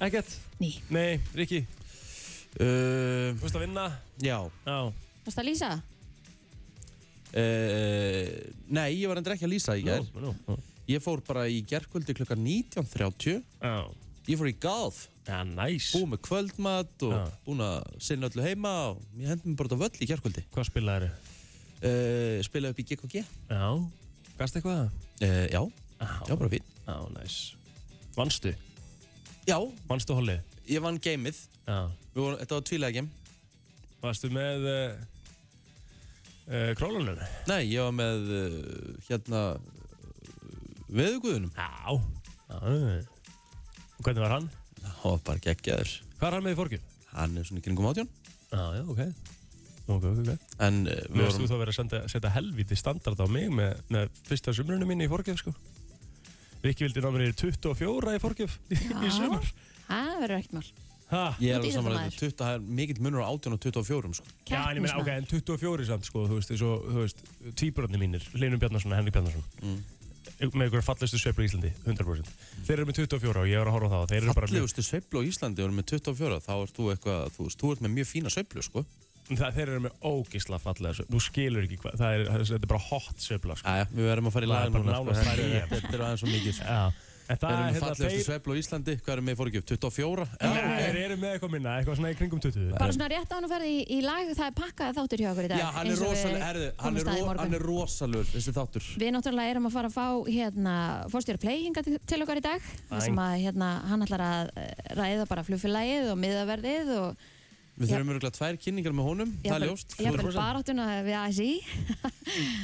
Ekkert? 0.00 0.30
Ný 0.60 0.74
Nei, 0.90 1.20
Rikki, 1.36 1.66
Uh, 2.58 3.30
þú 3.38 3.44
veist 3.44 3.54
að 3.54 3.62
vinna? 3.62 3.82
já. 4.18 4.38
Já. 4.66 4.78
Varst 5.22 5.36
það 5.38 5.44
Lísa? 5.46 5.68
Uh, 7.30 8.26
nei, 8.74 8.88
ég 8.98 9.06
var 9.06 9.20
endur 9.20 9.36
ekki 9.36 9.46
að 9.46 9.52
lýsa 9.52 9.76
í 9.78 9.84
gær. 9.86 10.00
Nú, 10.16 10.24
nú, 10.24 10.32
nú. 10.48 10.56
Ég 10.90 10.98
fór 11.04 11.20
bara 11.22 11.44
í 11.46 11.60
gerkvöldi 11.62 12.16
klukka 12.18 12.34
19.30. 12.34 13.36
Já. 13.62 13.76
Ég 14.26 14.40
fór 14.40 14.50
í 14.50 14.54
golf. 14.58 15.04
Já, 15.28 15.44
næs. 15.46 15.92
búið 15.94 16.08
með 16.16 16.20
kvöldmat 16.26 17.04
og 17.06 17.12
Já. 17.14 17.20
búin 17.46 17.62
að 17.62 17.76
sinna 18.02 18.26
öllu 18.32 18.42
heima 18.42 18.72
og 18.90 19.04
ég 19.20 19.30
hendi 19.30 19.46
mér 19.52 19.58
bara 19.60 19.70
út 19.70 19.76
á 19.78 19.82
völl 19.84 20.00
í 20.02 20.08
kjærkvöldi 20.10 20.42
Hvað 20.50 20.66
spilaðu 20.66 21.10
uh, 21.12 22.40
spilaði 22.48 22.72
upp 22.74 22.80
í 22.82 22.86
GKG 22.88 23.14
Já. 23.20 23.68
Gast 24.40 24.58
eitthvað? 24.58 24.90
uh, 24.90 25.46
já, 25.54 25.62
já, 26.26 26.34
bara 26.34 26.50
fín 26.50 26.66
Já, 26.88 26.96
næs. 27.14 27.36
Vannstu? 28.18 28.56
Já, 29.50 29.58
Vannstu 29.90 30.14
hollið? 30.18 30.40
ég 30.70 30.82
vann 30.84 31.00
gameið 31.02 31.38
Já. 31.66 31.78
Við 32.14 32.20
vorum, 32.24 32.38
þetta 32.40 32.56
var 32.58 32.66
tvílega 32.70 32.96
game 33.00 33.10
Varstu 34.00 34.30
með 34.32 34.68
uh, 34.70 35.00
uh, 36.50 36.70
królunum? 36.78 37.18
nei, 37.50 37.60
ég 37.72 37.82
var 37.84 37.94
með 37.96 38.30
uh, 38.36 38.44
hérna 39.08 39.42
veðuguðunum 40.90 41.50
Já. 41.56 41.70
Já. 42.50 42.60
Og 44.00 44.06
hvernig 44.06 44.22
var 44.24 44.36
hann? 44.38 44.48
var 45.02 45.20
bara 45.26 45.42
geggjaður 45.44 45.90
Hvað 46.20 46.28
er 46.30 46.36
hann 46.38 46.46
með 46.46 46.54
í 46.56 46.60
fórgjöf? 46.62 46.86
hann 47.10 47.36
er 47.40 47.46
svona 47.48 47.62
kringum 47.64 47.90
átjón 47.90 48.08
Já, 48.50 48.64
já, 48.78 48.82
ok. 48.90 49.02
Ok, 49.90 50.04
ok, 50.06 50.18
ok. 50.22 50.48
en 50.62 50.80
við 50.86 51.22
varst 51.24 51.38
þú 51.38 51.42
vorum 51.42 51.50
þá 51.50 51.54
að 51.54 51.60
vera 51.64 51.72
að 51.72 51.76
senda, 51.80 52.00
setja 52.10 52.30
helviti 52.34 52.76
standard 52.78 53.18
á 53.22 53.26
mig 53.30 53.46
með, 53.54 53.78
með 53.90 54.10
fyrsta 54.28 54.54
sumrunum 54.54 54.90
minni 54.90 55.06
í 55.06 55.10
fórgjöf, 55.10 55.38
sko. 55.42 55.54
Rikki 56.64 56.86
vildi 56.86 57.02
ná 57.04 57.10
mér 57.14 57.26
í 57.30 57.34
24 57.40 58.14
í 58.16 58.22
fórgjöf 58.22 58.56
í, 58.70 59.10
sumar. 59.14 59.50
Það 59.88 60.14
verður 60.22 60.38
ekkert 60.38 60.56
mál 60.58 60.70
Ha? 61.10 61.22
ég 61.42 61.56
er 61.56 61.58
Þú 61.58 61.66
alveg 61.66 61.72
saman 61.74 61.94
íþróttamaður. 61.94 62.12
að 62.12 62.18
20, 62.20 62.34
það 62.38 62.52
er 62.54 62.66
mikill 62.78 63.00
munur 63.02 63.22
á 63.26 63.30
átjón 63.34 63.54
og 63.56 63.62
24 63.64 64.10
sko. 64.14 64.26
Já, 64.46 64.60
en 64.60 64.76
ég 64.78 64.84
meina, 64.84 64.98
ok, 65.00 65.08
en 65.10 65.24
24 65.26 65.86
samt, 65.88 66.06
sko, 66.06 66.22
þú 66.30 66.36
veist, 66.38 66.52
eins 66.54 66.62
og, 66.62 66.84
þú 66.86 67.00
veist, 67.02 67.24
tvíburarnir 67.58 67.98
mínir, 67.98 68.26
Linur 68.38 68.60
Bjarnarsson 68.62 68.94
og 68.94 69.00
Henrik 69.00 69.16
Bjarnarsson, 69.16 69.42
mm. 69.58 69.80
með 70.54 70.68
einhverja 70.68 70.86
fallestu 70.86 71.18
sveiflu 71.18 71.42
í 71.42 71.50
Íslandi, 71.50 71.72
100%. 71.82 72.30
Þeir 72.68 72.76
eru 72.76 72.86
með 72.92 73.00
24 73.02 73.42
og 73.42 73.50
ég 73.50 73.58
var 73.58 73.72
að 73.72 73.74
horfa 73.74 73.90
á 73.90 73.94
það 73.96 74.04
og 74.04 74.12
þeir 74.12 74.20
eru 74.20 74.36
bara 74.38 74.46
mjög, 74.46 74.54
fallegustu 74.54 74.86
sveiflu 74.86 75.18
á 75.18 75.22
Íslandi 75.32 75.66
voru 75.66 75.78
með 75.80 75.88
24 75.96 76.40
þá 76.46 76.52
ert 76.60 76.78
þú 76.78 76.90
eitthvað, 76.94 77.26
þú 77.34 77.48
veist, 77.48 77.58
þú 77.58 77.74
ert 77.74 77.84
með 77.88 77.96
mjög 77.98 78.10
fína 78.14 78.34
sveiflu 78.36 78.66
sko. 78.70 78.84
Það, 79.30 79.54
þeir 79.58 79.66
eru 79.68 79.82
með 79.86 80.08
ógisla 80.10 80.58
fallega 80.62 80.96
sveiflu, 80.96 81.12
þú 81.14 81.22
skilur 81.26 81.68
ekki 81.68 81.78
hvað, 81.84 82.00
það 82.00 82.16
er, 82.16 82.32
þetta 82.50 82.58
er 82.60 82.72
bara 82.74 82.82
hot 82.88 83.22
sveifla, 83.26 83.58
sko. 83.60 83.76
Æja, 83.76 83.86
við 83.94 84.10
verðum 84.10 84.30
að 84.30 84.36
fara 84.36 84.48
í 84.48 84.50
lag 84.50 84.74
núna 84.74 84.98
sko. 84.98 85.16
þetta, 85.20 85.80
er- 85.94 86.04
aðeins 86.08 86.24
svo 86.24 86.32
mikið 86.34 86.58
sko. 86.58 86.82
Við 87.30 87.38
það 87.38 87.50
erum 87.50 87.60
er 87.60 87.66
með 87.66 87.76
hérna, 87.76 87.80
fallegustu 87.84 88.10
þeir, 88.10 88.24
sveiflu 88.26 88.54
á 88.54 88.60
Íslandi, 88.60 88.94
hvað 89.04 89.12
erum 89.14 89.28
við 89.30 89.36
fórgjöf? 89.38 89.64
24? 89.70 90.24
Já. 90.40 90.48
Nei, 90.50 90.80
þeir 90.80 90.98
eru 91.04 91.18
með 91.20 91.34
eitthvað 91.34 91.52
minna, 91.54 91.74
eitthvað 91.78 91.98
svona 92.00 92.10
í 92.10 92.16
kringum 92.18 92.42
20. 92.42 92.72
Bara 92.74 92.96
svona 92.96 93.08
rétt 93.12 93.30
á 93.30 93.34
hann 93.36 93.46
að 93.46 93.54
ferði 93.54 93.70
í, 93.70 93.80
í 93.86 93.98
lag 94.02 94.32
Það 94.40 94.46
er 94.46 94.56
pakkað 94.58 94.98
þáttur 94.98 95.22
hjá 95.22 95.30
okkur 95.30 95.46
í 95.46 95.50
dag 95.52 95.60
Já, 95.62 95.66
hann 95.76 95.90
er 95.92 96.00
við 96.00 96.44
herðu, 96.48 96.68
hann 96.80 96.98
er, 96.98 97.10
í 97.14 97.58
er 97.60 97.66
rosalur, 97.70 98.26
þessi 98.32 98.54
þáttur. 98.56 98.88
Við 98.98 99.12
náttúrulega 99.14 99.54
erum 99.54 99.68
að 99.70 99.76
fara 99.78 99.90
að 99.90 99.98
fá 100.00 100.06
hérna, 100.26 100.76
fórstjóri 101.12 101.42
play 101.44 101.62
hinga 101.68 101.84
til, 101.86 102.22
okkar 102.26 102.40
í 102.40 102.46
dag 102.48 102.70
þar 102.90 103.04
sem 103.06 103.22
að 103.22 103.36
hérna, 103.44 103.70
hann 103.92 104.06
ætlar 104.08 104.26
að 104.26 104.54
eh, 104.58 104.72
ræða 104.98 105.28
bara 105.30 105.46
flugfélagið 105.46 106.10
og 106.10 106.18
miðaverðið 106.24 106.96
og 106.98 107.28
Við 107.80 107.92
þurfum 107.94 108.10
öruglega 108.12 108.36
tvær 108.36 108.56
kynningar 108.60 108.92
með 108.92 109.06
honum, 109.08 109.30
það 109.40 109.54
er 109.56 109.62
ljóst. 109.70 109.94
Ég 109.96 110.08
hafði 110.10 110.24
100%. 110.26 110.36
baráttuna 110.36 110.88
við 111.06 111.14
ASI 111.16 111.46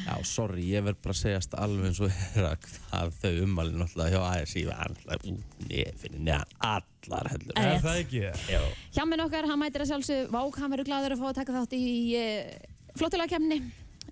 Já, 0.04 0.14
sorry, 0.28 0.66
ég 0.68 0.84
verð 0.84 0.98
bara 1.06 1.14
að 1.14 1.20
segjast 1.22 1.56
alveg 1.56 1.88
eins 1.88 2.00
og 2.04 2.18
er 2.36 2.48
að 2.50 2.66
það 2.90 3.14
þau 3.22 3.32
ummælinn 3.46 3.80
náttúrulega 3.80 4.12
hjá 4.12 4.42
ASI 4.42 4.66
var 4.68 4.82
alltaf 4.90 5.24
út 5.32 5.64
nefnir 5.70 6.18
neðan 6.18 6.54
allar 6.68 7.32
hellur. 7.32 7.56
Eh. 7.56 7.70
Er 7.70 7.82
það 7.86 8.02
ekki? 8.02 8.22
Já. 8.52 8.60
Hjá 8.98 9.02
minn 9.08 9.24
okkar, 9.24 9.48
hann 9.48 9.62
mætir 9.64 9.86
að 9.86 9.92
sjálfsög 9.94 10.30
Vák, 10.36 10.60
hann 10.60 10.74
verður 10.76 10.90
gladur 10.90 11.16
að 11.16 11.24
fá 11.24 11.26
að 11.32 11.40
taka 11.40 11.56
þátt 11.56 11.76
í 11.80 11.88
uh, 12.20 12.54
flottulegakemni 13.00 13.60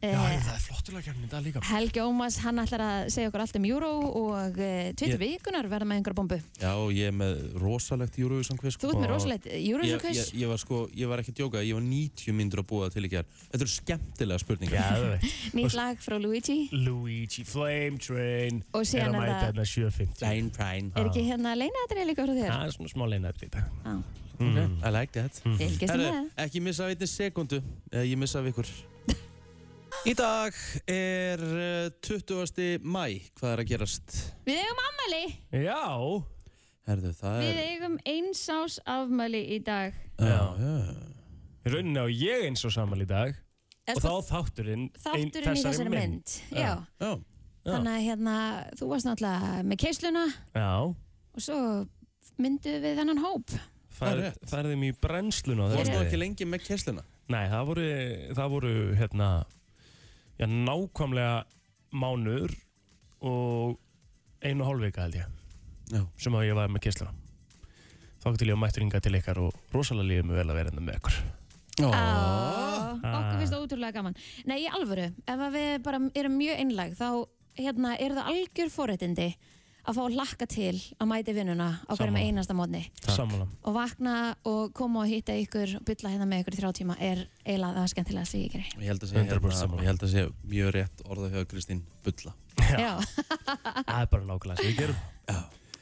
Já, 0.04 0.20
það 0.44 0.54
er 0.54 0.62
flottulega 0.64 1.04
kemni 1.08 1.24
í 1.26 1.30
dag 1.32 1.42
líka. 1.46 1.62
Helgi 1.68 2.00
Ómas, 2.04 2.36
hann 2.44 2.58
ætlar 2.62 2.82
að 2.84 3.08
segja 3.14 3.30
okkur 3.30 3.42
allt 3.44 3.56
um 3.60 3.64
Euro 3.68 3.90
og 4.20 4.58
uh, 4.58 4.92
tveitur 4.92 5.14
Ég- 5.14 5.22
vikunar 5.22 5.68
verða 5.70 5.86
með 5.88 6.00
einhverja 6.00 6.18
bombu 6.18 6.38
Já, 6.60 6.70
og 6.76 6.90
ég 6.92 7.08
er 7.08 7.14
með 7.16 7.40
rosalegt 7.62 8.18
quiz. 8.60 8.76
Þú 8.76 8.90
ert 8.90 9.00
með 9.00 9.06
Og- 9.08 9.12
rosalegt 9.14 9.46
Ég, 9.48 9.64
Eurovision 9.70 9.98
ég, 9.98 10.04
quiz 10.04 10.32
ég 10.34 10.48
var 10.50 10.58
sko, 10.60 10.80
ég 10.94 11.08
var 11.08 11.22
ekki 11.22 11.32
að 11.34 11.38
djóka, 11.40 11.62
ég 11.64 11.74
var 11.78 11.82
90 11.88 12.32
myndur 12.36 12.62
að 12.64 12.68
búa 12.72 12.88
það 12.88 12.96
til 12.98 13.04
í 13.04 13.12
gerð. 13.14 13.26
Þetta 13.52 13.62
eru 13.64 13.72
skemmtilega 13.74 14.38
spurningar. 14.44 15.18
Nýtt 15.56 15.74
lag 15.78 16.02
frá 16.04 16.18
Luigi 16.20 16.58
Luigi, 16.72 17.44
Flame 17.44 17.98
Train, 17.98 18.62
Og 18.74 18.82
er 18.84 18.90
síðan 18.90 19.14
er 19.20 19.32
það, 19.54 19.62
7.50. 19.64 20.18
Plain 20.20 20.50
Prine. 20.54 20.90
er 20.96 21.08
ekki 21.10 21.24
hérna 21.28 21.54
leinaðrið 21.58 22.10
líka 22.12 22.26
frá 22.28 22.34
þér? 22.36 22.50
Það 22.52 22.66
er 22.68 22.76
svona 22.78 22.92
smá 22.94 23.06
leinaðri 23.14 23.48
í 23.48 23.54
dag. 23.56 23.72
Já, 23.86 23.96
Mm. 24.34 24.80
I 24.82 24.90
like 24.90 25.12
that. 25.14 25.36
ekki 26.42 26.58
missa 26.60 26.88
einni 26.90 27.06
sekundu, 27.06 27.60
eða 27.92 28.02
ég 28.02 28.18
missa 28.18 28.40
af 28.42 28.48
ykkur. 28.50 28.66
Í 30.04 30.12
dag 30.18 30.56
er 30.90 31.40
uh, 31.40 31.88
20. 32.04 32.82
mæ, 32.84 33.04
hvað 33.38 33.52
er 33.54 33.62
að 33.62 33.68
gerast? 33.70 34.16
Við 34.44 34.58
eigum 34.60 34.80
afmæli 34.84 35.20
Já, 35.64 35.78
Herðu, 36.88 37.12
það 37.16 37.38
Við 37.40 37.50
er... 37.52 37.60
eigum 37.70 37.94
eins 38.12 38.42
ás 38.52 38.76
afmæli 38.84 39.40
í 39.56 39.60
dag 39.64 39.94
Já, 40.20 40.40
já. 40.60 40.74
í 41.64 41.72
rauninni 41.72 42.02
á 42.04 42.08
ég 42.12 42.44
eins 42.50 42.64
og 42.68 42.74
saman 42.76 43.04
í 43.04 43.08
dag 43.08 43.32
Er 43.88 43.96
og 43.98 44.04
þá 44.04 44.28
þátturinn, 44.32 44.84
ein, 44.88 45.00
þátturinn 45.04 45.56
í 45.60 45.64
þessari 45.64 45.92
mynd, 45.92 46.34
Já. 46.52 46.74
Já, 47.00 47.08
Já. 47.64 47.72
Þannig 47.72 47.94
að 47.94 48.04
hérna, 48.10 48.36
þú 48.76 48.90
varst 48.92 49.08
náttúrulega 49.08 49.64
með 49.70 49.80
keisluna 49.86 50.26
Já, 50.52 50.70
og 50.92 51.40
svo 51.48 51.58
mynduð 52.44 52.78
við 52.84 53.00
þennan 53.00 53.24
hóp 53.24 53.54
Það 53.54 53.60
er 53.64 53.96
fær, 53.96 54.20
rétt. 54.20 54.46
færðum 54.50 54.84
í 54.84 54.92
brennsluna 55.00 55.64
á 55.64 55.66
þú 55.70 55.76
varst 55.78 55.88
þessu 55.88 55.94
nú 55.94 56.00
degi. 56.02 56.08
ekki 56.10 56.18
lengi 56.18 56.46
með 56.50 56.62
kessluna. 56.66 57.02
Nei, 57.30 57.44
það 57.48 57.68
voru, 57.68 57.84
það 58.36 58.48
voru 58.52 58.72
hérna, 58.98 59.28
já, 60.38 60.46
nákvæmlega 60.46 61.44
mánuður 61.94 62.54
og 63.24 63.78
einu 64.44 64.64
og 64.64 64.68
hálf 64.70 64.82
vika 64.84 65.04
held 65.06 65.20
ég 65.20 65.28
Já. 65.94 66.00
sem 66.18 66.34
að 66.34 66.48
ég 66.48 66.56
var 66.58 66.72
með 66.72 66.86
kisluna 66.88 67.12
þá 68.24 68.28
til 68.40 68.48
ég 68.48 68.56
að 68.56 68.60
mættur 68.62 68.84
inga 68.86 69.00
til 69.04 69.14
ykkar 69.18 69.40
og 69.44 69.56
rosalega 69.74 70.08
lífum 70.10 70.32
við 70.32 70.40
vel 70.40 70.48
að 70.48 70.58
vera 70.58 70.70
enda 70.72 70.84
með 70.84 70.96
ykkur. 71.00 71.16
Ó, 71.84 71.88
Á, 71.92 73.08
okkur 73.10 73.40
finnst 73.40 73.52
það 73.52 73.64
útrúlega 73.66 73.96
gaman. 73.98 74.14
Nei, 74.48 74.58
í 74.64 74.68
alvöru, 74.70 75.10
ef 75.28 75.42
að 75.44 75.56
við 75.58 75.72
bara 75.84 76.00
erum 76.16 76.38
mjög 76.40 76.62
einlæg 76.62 76.94
þá 76.96 77.08
hérna, 77.58 77.92
er 78.00 78.14
það 78.16 78.30
algjör 78.32 78.72
forréttindi 78.72 79.26
að 79.84 79.96
fá 79.98 80.00
að 80.04 80.14
hlakka 80.16 80.46
til 80.48 80.74
að 80.98 81.08
mæti 81.10 81.34
vinnuna 81.36 81.68
á 81.84 81.92
hverjum 81.96 82.16
einasta 82.20 82.54
mótni 82.56 82.82
og 83.64 83.74
vakna 83.76 84.14
og 84.48 84.72
koma 84.76 85.02
og 85.04 85.10
hitta 85.12 85.34
ykkur 85.42 85.74
og 85.80 85.84
bylla 85.88 86.12
hérna 86.14 86.28
með 86.30 86.44
ykkur 86.44 86.56
í 86.56 86.60
þrjá 86.62 86.70
tíma 86.80 86.96
er 87.00 87.24
eiginlega 87.44 87.82
það 87.82 87.90
skemmtilega 87.92 88.30
sem 88.30 88.40
ég 88.44 88.54
geri 88.54 88.64
Ég 88.80 88.88
held 88.92 89.04
að 89.04 89.10
sé, 89.12 89.18
100% 89.20 89.34
hérna, 89.34 89.58
sammála. 89.60 89.82
ég 89.84 89.90
held 89.92 90.06
að 90.06 90.14
sé 90.14 90.24
mjög 90.54 90.72
rétt 90.78 91.04
orða 91.08 91.28
hjá 91.34 91.44
Kristín 91.52 91.82
Bulla. 92.04 92.32
Já, 92.64 92.94
Það 93.84 94.00
er 94.00 94.08
bara 94.14 94.24
nákvæmlega 94.30 94.56
sem 94.62 94.70
við 94.70 94.80
gerum. 94.80 94.98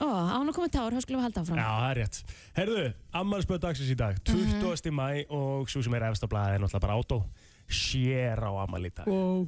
Ó, 0.02 0.06
án 0.10 0.48
að 0.50 0.54
koma 0.56 0.66
tár, 0.72 0.90
þá 0.96 1.04
skulum 1.04 1.20
við 1.20 1.26
halda 1.28 1.42
áfram 1.44 1.58
Já, 1.62 1.66
það 1.70 1.88
er 1.92 1.98
rétt. 2.02 2.16
Herðu, 2.56 2.84
ammælspöð 3.20 3.60
dagsins 3.62 3.92
í 3.92 3.96
dag, 4.00 4.16
20. 4.26 4.90
mæ 4.98 5.06
og 5.30 5.70
svo 5.70 5.82
sem 5.86 5.94
er 5.94 6.08
efst 6.08 6.26
á 6.26 6.28
blaði 6.32 6.56
er 6.56 6.64
náttúrulega 6.64 6.82
bara 6.88 6.96
átó. 6.98 7.20
Sér 7.70 8.42
á 8.42 8.50
ammæli 8.64 8.90
í 8.90 8.96
dag. 8.98 9.06
wow. 9.06 9.44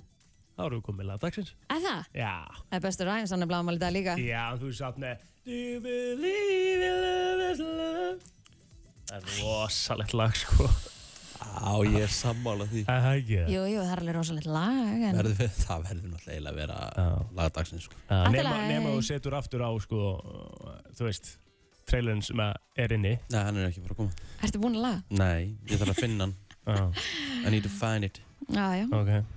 Erum 0.54 0.78
við 0.78 0.84
komið 0.86 1.08
lag 1.08 1.22
dagsins. 1.22 1.54
Er 1.74 1.80
það? 1.82 2.10
Já. 2.14 2.32
Það 2.70 2.76
er 2.78 2.82
bestur 2.84 3.08
ræðins, 3.10 3.32
hann 3.34 3.42
er 3.42 3.50
bláðmál 3.50 3.74
í 3.74 3.80
dag 3.82 3.94
líka 3.94 4.14
Já, 4.22 4.42
þú 4.60 4.70
satt 4.78 5.00
með 5.02 5.22
Do 5.44 5.52
you 5.52 5.80
believe 5.82 6.84
in 6.88 6.94
love 7.04 7.48
is 7.50 7.58
love? 7.60 8.30
Það 9.10 9.16
er 9.18 9.40
rosalegt 9.42 10.14
lag, 10.16 10.36
sko. 10.40 10.68
Á, 11.44 11.74
ég 11.84 11.98
er 12.06 12.12
sammála 12.14 12.64
því. 12.70 12.84
Það 12.86 13.08
er 13.10 13.18
ekki 13.18 13.36
það. 13.36 13.50
Jú, 13.52 13.64
jú, 13.68 13.82
það 13.82 13.92
er 13.92 14.02
alveg 14.02 14.16
rosalegt 14.16 14.48
lag 14.48 15.02
en... 15.10 15.18
Verður 15.18 15.36
við, 15.42 15.58
það 15.60 15.84
verður 15.90 16.14
náttúrulega 16.14 16.54
að 16.54 16.60
vera 16.62 16.78
Já. 16.96 17.08
lagadagsins, 17.40 17.88
sko. 17.90 18.00
Í 18.08 18.32
Nema, 18.32 18.54
nema 18.70 18.94
þú 18.94 19.04
setur 19.10 19.36
aftur 19.36 19.66
á, 19.68 19.70
sko, 19.84 20.00
þú 20.96 21.08
veist, 21.10 21.30
trailerin 21.90 22.24
sem 22.24 22.40
er 22.46 22.96
inni. 22.96 23.14
Nei, 23.34 23.40
hann 23.42 23.60
er 23.60 23.68
ekki 23.68 23.82
að 23.82 23.90
fara 23.90 23.98
að 23.98 24.00
koma. 24.00 24.34
Ertu 24.48 24.64
búin 24.64 24.80
að 24.80 24.86
laga? 24.86 25.04
Nei, 25.20 25.54
ég 25.68 25.82
þarf 25.82 25.92
að 25.98 26.02
finna 26.06 26.28
hann. 26.30 26.36
Já, 26.64 26.84
I 27.44 27.52
need 27.52 27.66
to 27.68 27.72
find 27.76 28.08
it. 28.08 28.22
Já, 28.48 28.66
já 28.80 28.86
ok. 28.88 29.33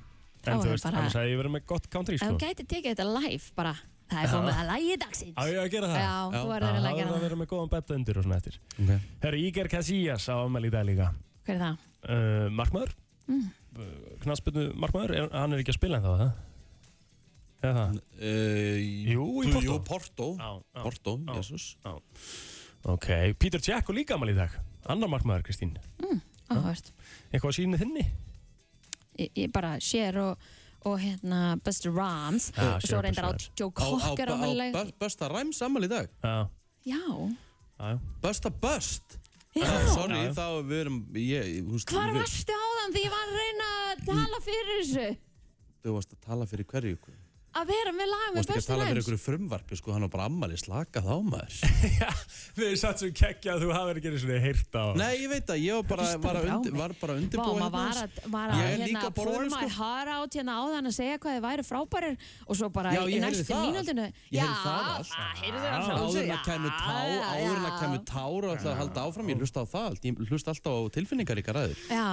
En 0.53 0.59
þú 0.63 0.69
veist, 0.71 0.83
bara- 0.87 0.97
annars 1.01 1.13
hefði 1.17 1.31
ég 1.33 1.39
verið 1.41 1.53
með 1.57 1.65
gott 1.67 1.89
country, 1.89 2.15
Ef 2.15 2.21
sko. 2.21 2.33
þú 2.33 2.39
gæti 2.45 2.65
tekið 2.67 2.95
þetta 2.95 3.07
live 3.21 3.51
bara 3.55 3.75
Það 4.07 4.23
er 4.23 4.29
komið 4.31 4.55
að 4.55 4.67
lagi 4.71 4.97
dagsins 5.01 5.33
Á 5.35 5.43
ég 5.51 5.57
að 5.59 5.71
gera 5.71 5.87
það? 5.87 5.97
Já, 5.99 6.07
Já. 6.07 6.37
þú 6.37 6.47
verður 6.47 6.67
að 6.67 6.77
það 6.77 6.95
gera 6.95 7.07
er 7.07 7.07
að 7.07 7.15
það 7.17 7.23
vera 7.27 7.35
með 7.41 7.47
góðan 7.51 7.69
betta 7.73 7.93
undir 7.97 8.17
og 8.17 8.23
svona 8.23 8.37
eftir. 8.37 8.59
Okay. 8.79 8.99
Herru, 9.21 9.37
Íger 9.37 9.67
Casillas 9.73 10.27
á 10.31 10.35
ammæli 10.45 10.67
í 10.67 10.71
dag 10.71 10.85
líka. 10.87 11.07
Hver 11.45 11.55
er 11.55 11.59
það? 11.59 11.77
Uh, 12.07 12.49
markmaður, 12.55 12.93
Mm. 13.27 13.51
uh, 13.75 13.83
knaspinu 14.23 14.73
markmaður, 14.79 15.31
hann 15.33 15.53
er 15.53 15.59
ekki 15.59 15.73
að 15.75 15.79
spila 15.81 15.97
en 15.97 16.03
þá, 16.03 16.13
það? 16.21 16.31
Eða 17.63 17.73
það? 17.75 17.99
Uh, 18.21 18.77
Jú, 19.11 19.25
í 19.43 19.51
Porto. 19.51 19.67
Jú, 19.67 19.77
Porto. 19.83 20.27
Já, 20.37 20.49
já. 20.75 20.83
Porto, 20.83 21.17
Já. 21.27 21.33
Jesus. 21.35 21.75
Ok, 22.85 23.07
Peter 23.37 23.59
Jack 23.59 23.89
og 23.89 23.95
líka 23.95 24.15
ammæli 24.15 24.31
í 24.31 24.35
dag. 24.39 24.51
Annar 24.87 25.09
markmaður, 25.09 25.43
Kristín. 25.43 25.75
Áhvert 26.47 26.93
bara 29.53 29.75
sér 29.83 30.17
og, 30.21 30.47
og 30.87 30.97
hérna 31.01 31.57
Buster 31.63 31.93
Rhymes 31.93 32.51
Já, 32.55 32.75
og 32.75 32.87
svo 32.87 33.01
reyndar 33.03 33.29
á 33.29 33.31
Busta 33.33 33.51
Joe 33.59 33.71
Á, 33.71 33.85
á, 33.85 33.99
Cocker 34.07 34.31
á, 34.31 34.35
ámæli 34.37 34.69
á 34.71 34.83
Busta 34.99 35.29
Rhymes 35.31 35.61
sammæli 35.61 35.89
í 35.89 35.93
dag. 35.93 36.11
Já. 36.87 37.05
Busta 38.23 38.49
Bust. 38.51 39.19
Ah, 39.57 39.87
já. 40.09 40.33
þá 40.37 40.47
við 40.69 40.79
erum, 40.83 40.97
ég, 41.17 41.53
þú 41.65 41.77
veist, 41.77 41.89
Hvar 41.89 42.11
varstu 42.13 42.53
áðan 42.53 42.93
því 42.93 43.05
ég 43.07 43.13
var 43.13 43.23
að 43.23 43.37
reyna 43.41 43.69
að 43.77 44.03
tala 44.05 44.41
fyrir 44.45 44.67
þessu 44.73 45.07
Þú 45.81 45.95
varst 45.95 46.13
að 46.13 46.19
tala 46.27 46.47
fyrir 46.49 46.67
hverju, 46.69 46.99
þú 46.99 47.15
að 47.61 47.69
vera 47.71 47.91
með 47.97 48.09
lag 48.11 48.25
með 48.27 48.37
varst 48.37 48.51
ekki 48.51 48.61
að 48.61 48.67
tala 48.67 48.83
fyrir 48.83 48.87
Rhymes 48.87 49.07
einhverju 49.07 49.21
frumvarpi, 49.23 49.77
sko, 49.79 49.93
hann 49.95 50.05
var 50.07 50.11
bara 50.13 50.25
ammæli, 50.29 50.57
slaka 50.61 51.01
þá 51.05 51.13
maður. 51.27 51.57
Já, 52.01 52.09
við 52.57 52.75
satt 52.81 53.01
svo 53.03 53.09
kekkja 53.17 53.55
að 53.55 53.63
þú 53.65 53.69
hafði 53.75 53.95
ekki 54.01 54.21
svona 54.23 54.39
heyrt 54.43 54.77
á. 54.77 54.85
Nei, 54.99 55.11
ég 55.23 55.31
veit 55.31 55.51
að 55.53 55.61
ég 55.63 55.77
var 55.79 55.87
bara, 55.91 56.07
var, 56.07 56.21
bara 56.27 56.41
á 56.41 56.55
undir, 56.57 56.71
mig. 56.73 56.81
var 56.81 56.95
bara 57.01 57.15
Vá, 57.17 57.47
maður 57.57 57.75
var 57.77 58.01
að, 58.03 58.19
var 58.33 58.53
að 58.53 58.61
Ég 58.61 58.81
hérna, 58.83 59.03
á 59.03 59.09
pour 59.11 59.31
borðinu, 59.31 59.51
my 59.53 59.67
sko. 59.67 59.81
heart 59.81 60.13
out 60.17 60.37
hérna 60.37 60.57
áðan 60.61 60.89
að 60.91 60.95
segja 60.97 61.17
hvað 61.23 61.37
þið 61.37 61.45
væri 61.47 61.65
frábærir 61.67 62.17
og 62.47 62.59
svo 62.59 62.69
bara 62.77 62.93
Já, 62.95 63.01
í 63.01 63.15
heyrði 63.17 63.23
næstu 63.25 63.47
það. 63.47 63.63
mínútinu 63.67 64.07
Ég 64.07 64.41
heyrði 64.41 64.59
það 64.63 64.89
allt. 64.91 65.15
þið 65.41 65.57
Já. 65.57 65.77
sjálfsögðu, 65.87 66.07
Áður 66.07 66.21
en 66.21 66.27
já, 66.27 66.37
að 66.37 66.45
kemur 66.47 66.75
tár, 66.77 67.07
já, 67.07 67.23
áður 67.31 67.57
en 67.57 67.67
að 67.67 67.71
já. 67.71 67.79
kemur 67.81 68.03
tár 68.11 68.47
og 68.51 68.67
að 68.67 68.77
halda 68.81 69.05
áfram, 69.07 69.31
ég 69.33 69.41
hlusta 69.41 69.63
á 69.63 69.65
það 69.67 69.87
allt, 69.91 70.05
ég 70.07 70.21
hlusta 70.31 70.53
alltaf 70.53 70.77
á 70.77 70.81
tilfinningar 70.97 71.41
ykkar 71.43 71.61
aður. 71.63 71.81
Já, 71.91 72.05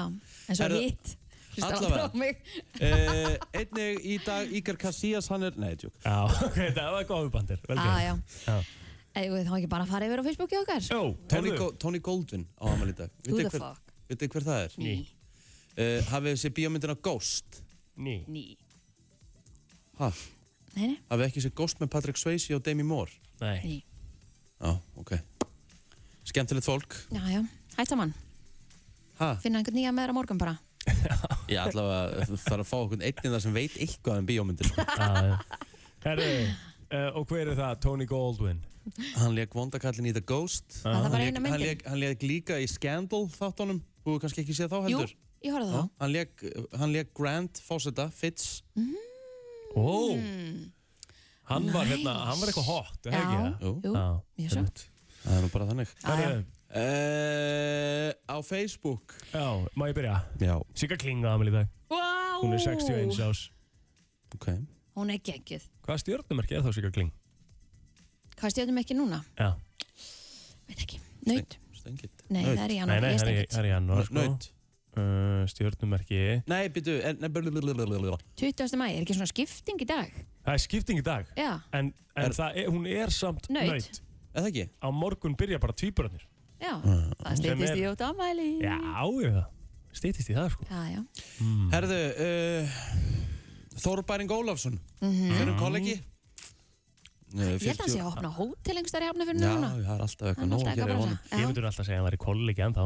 en 0.48 0.58
svo 0.60 0.70
hitt 0.74 1.14
allavega. 1.62 2.30
Eh, 2.84 3.36
einnig 3.54 4.00
í 4.02 4.16
dag, 4.24 4.50
Ígar 4.58 4.76
Casillas, 4.80 5.28
hann 5.30 5.46
er, 5.46 5.54
nei, 5.60 5.74
tjók. 5.78 5.94
Já, 6.02 6.16
ok, 6.48 6.58
það 6.74 6.90
var 6.96 7.06
góðu 7.08 7.30
bandir. 7.34 7.60
Vel 7.68 7.78
ah, 7.78 7.86
gert. 8.00 8.02
já. 8.04 8.54
Já. 8.54 8.82
Við 9.14 9.46
þá 9.46 9.52
ekki 9.60 9.70
bara 9.70 9.86
að 9.86 9.92
fara 9.94 10.08
yfir 10.08 10.22
á 10.22 10.24
Facebooki 10.26 10.58
okkar? 10.58 10.82
Jó, 10.90 11.02
Tony, 11.30 11.52
heyrðu. 11.52 11.58
Go 11.60 11.68
Tony 11.78 12.00
Goldwyn 12.02 12.46
á 12.58 12.64
amal 12.72 12.90
í 12.90 12.96
dag. 12.98 13.12
Who 13.28 13.38
the 13.38 13.46
hver, 13.46 13.62
fuck? 13.62 13.94
vitið 14.10 14.34
hver 14.34 14.46
það 14.48 14.64
er? 14.64 14.76
Ný. 14.82 14.94
Uh, 15.74 15.98
hafið 16.10 16.34
þið 16.34 16.40
séð 16.42 16.56
bíómyndina 16.58 16.96
Ghost? 17.02 17.60
Ný. 17.94 18.16
Ný 18.26 18.44
Ha? 20.00 20.08
Nei, 20.74 20.88
nei, 20.88 20.98
Hafið 21.06 21.22
þið 21.22 21.28
ekki 21.28 21.44
séð 21.44 21.54
Ghost 21.60 21.78
með 21.82 21.92
Patrick 21.94 22.18
Swayze 22.18 22.56
og 22.56 22.64
Demi 22.66 22.86
Moore? 22.86 23.14
Nei. 23.38 23.58
ný 23.62 23.76
Já, 24.58 24.74
ok. 24.98 25.14
Skemmtilegt 26.26 26.66
fólk. 26.66 26.98
Já, 27.14 27.22
já, 27.30 27.42
hætt 27.76 27.90
saman 27.94 28.14
Ha? 29.20 29.34
Finna 29.42 29.60
einhvern 29.60 29.76
nýja 29.78 29.92
með 29.94 30.08
þér 30.08 30.14
á 30.14 30.16
morgun 30.16 30.40
bara 30.40 30.54
Ég 31.52 31.58
allavega 31.60 32.26
þarf 32.44 32.62
að 32.62 32.68
fá 32.68 32.76
okkur 32.78 33.02
einn 33.04 33.24
það 33.24 33.40
sem 33.44 33.56
veit 33.56 33.74
eitthvað 33.80 34.20
um 34.20 34.28
bíómyndir. 34.28 34.70
Já. 34.76 35.40
Herru, 36.04 36.28
uh, 36.90 37.10
og 37.20 37.26
hver 37.30 37.50
er 37.50 37.58
það? 37.58 37.74
Tony 37.84 38.06
Goldwyn. 38.08 38.62
Hann 39.16 39.32
leik 39.36 39.54
vondakallin 39.56 40.10
í 40.10 40.12
The 40.12 40.22
Ghost. 40.28 40.80
Það 40.82 40.96
Hann 40.98 41.10
bara 41.10 41.20
lék- 41.22 41.30
eina 41.30 41.40
hann 41.40 41.46
myndin 41.46 41.66
lék- 41.66 41.84
Hann 41.88 42.00
leik 42.02 42.24
líka 42.28 42.58
í 42.60 42.68
Scandal 42.68 43.28
þáttunum. 43.32 43.80
Þú 44.04 44.12
hefur 44.12 44.24
kannski 44.26 44.44
ekki 44.44 44.56
séð 44.58 44.72
þá 44.74 44.76
Jú, 44.76 44.84
heldur. 44.84 45.14
ég 45.44 45.54
horfði 45.56 45.70
Já, 45.70 45.76
þá 45.80 46.04
hann 46.04 46.12
leik, 46.12 46.44
hann 46.78 46.92
leik 46.92 47.14
Grant 47.16 47.60
Fawcetta, 47.64 48.10
Fitz. 48.12 48.62
Ó, 49.74 50.14
mm. 50.14 50.72
hann 51.50 51.70
var 51.72 51.88
hérna, 51.88 52.12
hann 52.28 52.38
var 52.40 52.52
eitthvað 52.52 52.68
hot, 52.68 52.98
er 53.06 53.10
það 53.10 53.16
Já, 53.16 53.24
ekki 53.24 53.38
það? 53.40 53.64
Jú, 53.64 53.94
mjög 54.38 54.52
svo 54.52 54.66
það 55.24 55.38
er 55.38 55.44
nú 55.44 55.50
bara 55.54 55.66
þannig. 55.70 55.94
Herru, 56.04 56.44
Uh, 56.74 58.10
á 58.26 58.36
Facebook. 58.42 59.14
já, 59.32 59.46
má 59.78 59.86
ég 59.88 59.94
byrja? 59.94 60.16
Já. 60.42 60.58
Sigga 60.74 60.96
Kling 60.98 61.22
á 61.22 61.30
amal 61.34 61.46
í 61.46 61.52
dag. 61.54 61.68
Vá 61.88 62.42
Hún 62.42 62.52
er 62.52 62.58
61 62.58 63.14
ás. 63.22 63.50
Ok. 64.34 64.48
Hún 64.98 65.10
er 65.14 65.18
geggjuð 65.22 65.62
Hvaða 65.86 66.00
stjórnumerki 66.02 66.56
er 66.58 66.64
þá 66.66 66.72
Sigga 66.74 66.90
Kling? 66.90 67.12
Hvað 68.34 68.50
stjórnum 68.56 68.80
ekki 68.82 68.96
núna? 68.98 69.20
Já. 69.38 69.52
Veit 70.66 70.82
ekki 70.82 70.98
Naut? 71.28 71.56
Stengið. 71.78 72.10
Nei, 72.34 72.42
það 72.42 72.64
er 72.64 72.74
í 72.74 72.74
Nei, 72.74 72.76
janúar 72.80 73.00
nei, 73.00 73.00
Ég 73.00 73.02
það 73.04 73.06
er 73.06 73.14
í- 73.14 73.24
stengið 73.24 73.54
það 73.54 73.62
er 73.62 73.64
í 73.64 73.72
janúar, 73.74 74.04
sko. 74.10 74.14
Naut. 74.18 74.50
Uh, 74.94 75.46
stjórnumerki. 75.50 76.20
Nei, 76.50 76.68
byrju, 76.74 76.98
en, 77.06 77.16
nei, 77.22 77.28
blablabla. 77.30 78.18
20. 78.38 78.76
mæ, 78.78 78.86
er 78.94 79.02
ekki 79.06 79.14
svona 79.16 79.30
skipting 79.30 79.78
í 79.82 79.86
dag? 79.86 80.10
Það 80.46 80.54
er 80.58 80.62
skipting 80.66 80.98
í 80.98 81.06
dag. 81.06 81.30
Já, 81.38 81.52
En, 81.72 81.92
en 82.16 82.24
Er- 82.28 82.34
það 82.36 82.56
er, 82.62 82.68
hún 82.70 82.86
er 82.86 83.10
samt 83.10 83.48
Naut. 83.50 83.70
naut. 83.70 84.00
Eða 84.34 84.50
ekki? 84.50 84.68
Á 84.82 84.88
morgun 84.90 85.34
byrja 85.38 85.58
bara 85.62 85.72
tvíburarnir. 85.72 86.22
Já 86.60 86.72
Það 86.82 87.28
Sem 87.28 87.36
stýttist 87.36 87.70
er- 87.72 87.76
í 87.78 87.84
út 87.90 88.00
ámæli 88.04 88.48
Já, 88.62 88.78
já. 89.22 89.44
Stýttist 89.94 90.30
í 90.30 90.34
það, 90.34 90.50
sko. 90.50 90.64
Já, 90.70 90.80
já 90.94 91.00
Mm. 91.40 91.70
Herðu, 91.70 92.00
uh, 92.24 92.68
Þórbæring 93.84 94.30
Ólafsson, 94.30 94.78
Mhm. 95.02 95.32
fyrir 95.34 95.56
kollegi. 95.58 95.94
Uh, 97.34 97.40
Ég 97.58 97.62
held 97.66 97.78
að 97.78 97.80
hann 97.80 97.90
sé 97.90 97.98
að 98.00 98.10
opna 98.12 98.30
hótel 98.30 98.76
einhverstaðar 98.78 99.02
í 99.02 99.08
hafnafyrir 99.10 99.40
Já, 99.42 99.48
núna 99.50 99.70
það 99.74 99.94
er 99.94 100.02
alltaf 100.04 100.28
eitthvað 100.28 100.42
er 100.44 100.46
nóg 100.46 100.58
alltaf 100.60 100.72
að 100.72 100.76
gera 100.76 100.94
í 100.94 100.98
honum. 101.00 101.18
Ég 101.32 101.46
myndur 101.48 101.64
alltaf 101.66 101.86
segja 101.86 101.94
að 101.94 101.98
hann 101.98 102.04
var 102.06 102.14
í 102.14 102.22
kollegi 102.24 102.62
ennþá. 102.62 102.84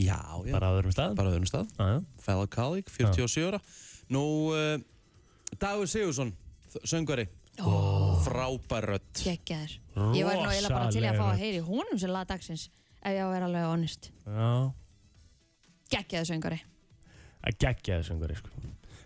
Já, 0.00 0.20
já, 0.46 0.52
Bara 0.52 0.66
á 0.66 0.72
öðrum 0.80 0.92
staðum. 0.94 1.14
bara 1.16 1.28
á 1.28 1.32
öðrum 1.34 1.48
stað. 1.50 1.66
Já, 1.76 1.84
já. 1.92 2.04
Fellow 2.24 2.46
colleague, 2.46 2.88
47 2.88 3.44
ára. 3.50 3.60
Nú, 4.08 4.22
uh, 4.56 4.78
Dagur 5.60 5.86
Sigursson, 5.86 6.32
þ- 6.72 6.84
söngvari, 6.88 7.28
Ó, 7.58 8.16
frábær 8.24 8.84
rödd. 8.88 9.12
geggjaður 9.12 9.78
Ég 10.16 10.24
var 10.24 10.36
nú 10.36 10.48
eiginlega 10.48 10.68
bara 10.70 10.90
til 10.90 11.02
að 11.02 11.18
fá 11.18 11.26
að 11.34 11.38
heyri 11.38 11.60
honum 11.60 11.98
sem 11.98 12.10
lag 12.10 12.26
dagsins 12.26 12.68
ef 13.00 13.14
ég 13.14 13.22
á 13.22 13.26
að 13.26 13.34
vera 13.34 13.48
alveg 13.48 13.68
honest 13.70 14.10
Já. 14.26 14.50
Geggjaður 15.90 16.30
söngari 16.32 16.60
að 17.40 17.56
gegja 17.56 17.98
þessu 18.00 18.12
söngari 18.12 18.36
sko. 18.36 18.50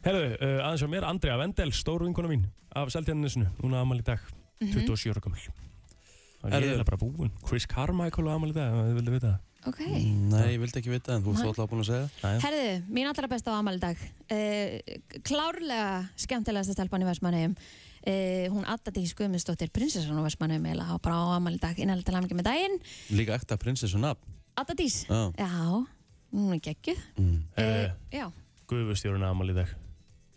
Herðu, 0.04 0.24
uh, 0.34 0.58
aðeins 0.66 0.82
á 0.84 0.88
mér, 0.90 1.06
Andrea 1.08 1.36
Vendel, 1.40 1.70
stóru 1.72 2.08
vinkona 2.08 2.30
mín 2.32 2.48
af 2.74 2.90
Seltjarnisinu, 2.92 3.46
hún 3.62 3.76
á 3.78 3.80
amal 3.80 4.00
í 4.00 4.06
dag 4.06 4.20
27 4.60 5.14
ára 5.14 5.22
gömul 5.24 5.40
og 6.44 6.52
ég 6.52 6.74
er 6.74 6.84
bara 6.84 7.00
búinn 7.00 7.32
Chris 7.46 7.66
Carmichael 7.70 8.28
á 8.28 8.34
amal 8.34 8.50
í 8.50 8.56
dag, 8.56 8.74
ef 8.74 8.90
þið 8.90 8.98
vildu 9.00 9.16
vita 9.16 9.32
það 9.32 9.42
Ok 9.64 9.78
Nei, 9.80 10.48
ég 10.52 10.58
vildi 10.60 10.76
ekki 10.82 10.92
vita 10.92 11.14
en 11.14 11.22
þú 11.24 11.32
ert 11.32 11.40
Nei. 11.40 11.46
alltaf 11.48 11.70
búin 11.70 11.80
að 11.80 11.86
segja. 11.88 12.08
Næja. 12.20 12.40
Herðu, 12.44 12.72
mín 12.92 13.08
allra 13.08 13.30
besta 13.32 13.54
á 13.54 13.56
amal 13.56 13.78
í 13.78 13.80
dag 13.80 14.02
uh, 14.36 14.74
Klárlega 15.24 15.86
skemmtilegasta 16.20 16.76
stelpan 16.76 17.04
í 17.04 17.08
Vestmannheim 17.08 17.54
uh, 18.06 18.46
Hún 18.52 18.64
Adda 18.68 18.92
Dís 18.94 19.14
Guðmundsdóttir 19.18 19.70
prinsessan 19.74 20.18
á 20.18 20.22
Vestmannheim 20.26 20.64
eða 20.72 20.86
á 20.90 20.94
bara 21.02 21.16
á 21.18 21.24
amal 21.38 21.54
í 21.56 21.60
dag 21.62 21.78
innanlega 21.78 22.08
til 22.10 22.16
hamingi 22.18 22.38
með 22.38 22.48
daginn. 22.50 22.78
Líka 23.16 23.36
ekta 23.38 23.56
prinsessu 23.60 23.98
nafn. 24.02 24.22
Adda 24.60 24.74
Dís? 24.78 25.02
Já. 25.08 25.32
Já, 25.38 25.50
hún 26.34 26.52
er 26.54 26.60
geggjuð. 26.62 27.00
Mm. 27.18 27.38
Herðu, 27.56 27.86
uh, 27.88 27.96
Já, 28.14 28.26
Guðvustjórun 28.70 29.24
á 29.26 29.28
amal 29.32 29.50
í 29.50 29.56
dag. 29.56 29.72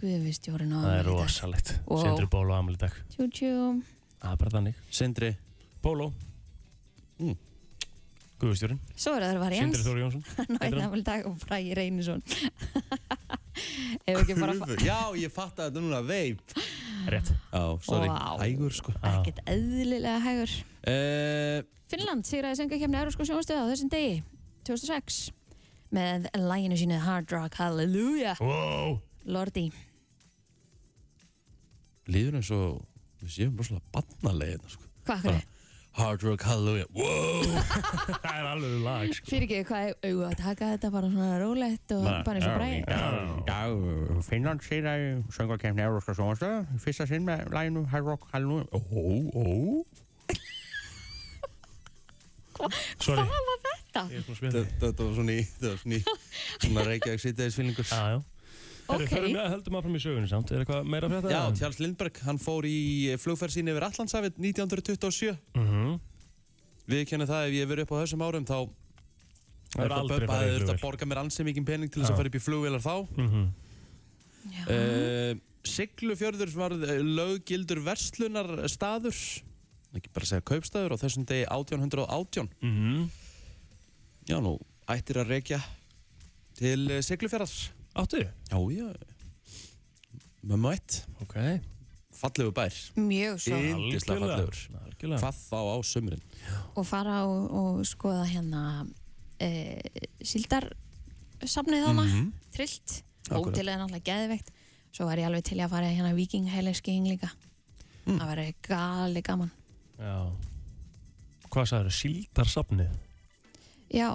Guðvistjórinn 0.02 0.74
á 0.74 0.80
það 0.82 0.94
er 0.94 1.00
amal 1.00 1.14
í 1.14 1.18
dag. 1.18 1.28
rosalegt, 1.28 1.70
Wow. 1.88 2.02
Sindri 2.04 2.28
Bólo 2.30 2.54
á 2.54 2.58
amal 2.62 2.76
í 2.76 2.82
dag. 2.82 2.94
Tjú 3.14 3.28
tjú 3.34 3.52
það 4.22 4.32
er 4.34 4.38
bara 4.42 4.52
þannig. 4.58 4.82
Sindri, 4.94 5.30
Bólo, 5.82 6.12
Guðustjórin, 8.38 8.78
Svo 8.94 9.16
er 9.18 9.24
það 9.26 9.40
var 9.42 9.54
Sindri 9.58 9.80
Jens 9.80 9.88
Þóri 9.88 10.02
Jónsson. 10.04 10.24
Hann 10.38 10.60
heitir 10.62 10.76
hann. 10.78 10.84
námæli 10.84 11.06
dag 11.08 11.24
og 11.26 11.38
Bragi 11.42 11.72
Reynisson. 11.78 12.22
Ef 14.08 14.20
ekki 14.22 14.36
bara 14.38 14.54
Kulfur, 14.54 14.84
já, 14.86 14.98
ég 15.18 15.34
fatt 15.34 15.58
að 15.58 15.72
þetta 15.72 15.82
núna 15.82 16.04
veip 16.06 16.54
Rétt. 17.08 17.32
Já, 17.32 17.62
sorry, 17.88 18.10
Vá. 18.12 18.36
hægur 18.42 18.76
sko. 18.76 18.94
Ekkert 19.00 19.42
eðlilega 19.48 20.20
hægur. 20.26 20.54
Uh, 20.88 21.62
Finnland 21.88 22.28
sigraði 22.28 22.60
söngakefni 22.62 23.00
Európsko 23.00 23.28
sjónastöða 23.28 23.64
á 23.64 23.70
þessum 23.72 23.92
degi 23.94 24.20
2006 24.68 25.22
með 25.96 26.28
læginu 26.36 26.78
sínu 26.80 27.00
Hard 27.06 27.32
Rock 27.32 27.56
Hallelujah. 27.62 28.40
Wow. 28.44 29.00
Lordi. 29.28 29.70
Líður 32.08 32.40
eins 32.40 32.52
og 32.56 32.84
Við 33.22 33.34
séum 33.34 33.56
rosalega 33.58 33.94
barnalegin 33.96 34.70
sko. 34.70 34.84
Hvað 35.08 35.24
hverju? 35.26 35.46
Hard 35.98 36.24
Rock 36.24 36.44
Hallelujah 36.46 36.86
Wow 36.94 37.42
Það 38.24 38.34
er 38.34 38.48
alveg 38.52 38.76
lag 38.86 39.14
sko. 39.18 39.30
Fyrir 39.32 39.46
ekki, 39.48 39.62
hvað 39.70 39.82
er 39.88 39.94
auðvitað 39.98 40.30
að 40.30 40.38
taka 40.44 40.70
þetta 40.74 40.92
bara 40.94 41.12
svona 41.14 41.40
rólegt 41.42 41.94
og 41.98 42.06
bara 42.28 42.38
eins 42.38 42.48
og 42.48 42.56
Bragi 42.58 42.80
Já, 43.48 43.62
Finnland 44.30 44.66
sigraði 44.66 45.10
söngvarkefni 45.38 45.86
Európska 45.88 46.14
sjónvarstöða 46.18 46.80
fyrsta 46.86 47.10
sinn 47.10 47.26
með 47.28 47.48
læginu 47.56 47.86
Hard 47.92 48.06
Rock 48.12 48.30
Hallelujah 48.34 48.68
Ó, 48.72 48.80
ó. 49.34 49.46
Hvað 52.58 53.20
var 53.22 53.60
þetta? 53.68 54.02
Þetta 54.08 55.04
var 55.04 55.14
svona 55.18 55.34
í 55.38 55.46
svona 56.62 56.88
Reykjavík 56.88 57.22
sýttiðisfílingur 57.26 57.86
Já, 57.90 58.02
já 58.18 58.20
Herru, 58.88 59.04
Ok. 59.04 59.10
förum 59.12 59.34
við 59.36 59.42
að 59.44 59.50
höldum 59.52 59.76
áfram 59.80 59.96
í 59.98 60.02
sögunni 60.04 60.30
samt 60.32 60.52
Er 60.52 60.64
eitthvað 60.64 60.86
meira 60.88 61.10
fyrir 61.10 61.30
Já, 61.32 61.42
þetta? 61.52 61.60
Charles 61.60 61.80
Lindbergh, 61.84 62.20
hann 62.24 62.38
fór 62.40 62.64
í 62.70 63.16
flugferð 63.20 63.52
sín 63.58 63.68
yfir 63.72 63.84
Allandshafið 63.88 64.38
1927 64.40 65.38
Mhm. 65.56 66.00
Við 66.88 67.02
kennum 67.10 67.28
það 67.28 67.48
ef 67.48 67.52
ég 67.54 67.60
hef 67.66 67.70
verið 67.70 67.82
upp 67.84 67.92
á 67.92 68.02
þessum 68.04 68.24
árum 68.24 68.46
þá 68.46 68.70
Það 69.76 69.84
er 69.86 69.92
aldrei 69.92 70.28
farið 70.28 70.28
í 70.28 70.30
Það 70.32 70.48
er 70.48 70.60
flugvél. 70.62 70.78
að 70.78 70.82
borga 70.82 71.06
mér 71.06 71.18
ansi 71.24 71.44
mikið 71.44 71.66
pening 71.66 71.92
til 71.92 72.02
þess 72.02 72.12
að 72.12 72.16
fara 72.16 72.28
upp 72.32 72.38
í 72.40 72.46
flugvélar 72.48 72.82
þá 72.82 72.96
Mhm. 73.18 73.50
Já. 74.48 74.64
uh, 74.72 75.40
Siglufjörður 75.68 76.54
var 76.56 76.72
eh, 76.72 77.02
löggildur 77.04 77.84
verslunar 77.84 78.48
staður 78.72 79.12
ekki 79.98 80.08
bara 80.14 80.24
að 80.24 80.32
segja 80.32 80.46
kaupstaður 80.48 80.96
á 80.96 80.98
þessum 81.04 81.26
degi 81.26 81.46
1818 81.52 82.48
Mhm. 82.64 83.10
Já, 84.30 84.40
nú 84.40 84.58
ættir 84.88 85.20
að 85.20 85.28
rekja 85.28 85.60
til 86.56 86.90
eh, 86.92 87.02
Siglufjörðar 87.02 87.70
Áttu? 87.98 88.22
Já, 88.52 88.58
já. 88.72 88.88
Mömmu 90.48 90.70
eitt, 90.72 91.02
Ok. 91.22 91.36
Fallegu 92.18 92.52
bær. 92.56 92.74
Mjög 92.98 93.40
svo. 93.44 93.58
Yndislega 93.62 94.20
fallegur. 94.26 94.56
Algjörlega. 94.88 95.20
Hvað 95.22 95.36
þá 95.38 95.60
á 95.70 95.76
sömurinn 95.86 96.24
og 96.78 96.86
fara 96.90 97.18
og, 97.30 97.44
og 97.54 97.82
skoða 97.86 98.24
hérna 98.26 98.62
e, 99.40 99.82
síldarsafnið 100.26 101.84
þarna. 101.86 102.06
Mhm. 102.08 102.32
trillt, 102.56 103.04
Akkurat. 103.30 103.44
hótelið 103.52 103.74
er 103.76 103.82
náttúrulega 103.84 104.08
geðveikt. 104.10 104.50
Svo 104.92 105.06
var 105.06 105.18
ég 105.22 105.28
alveg 105.30 105.44
til 105.46 105.60
að 105.62 105.70
fara 105.76 105.92
hérna 105.94 106.14
vikingheileskíing 106.18 107.06
líka. 107.12 107.30
Mm. 108.08 108.18
það 108.22 108.30
verður 108.32 108.54
gali 108.70 109.22
gaman. 109.22 109.52
Já. 110.00 110.16
Hvað 111.52 111.66
sagður, 111.70 111.94
síldarsafnið? 112.00 112.90
já, 113.94 114.10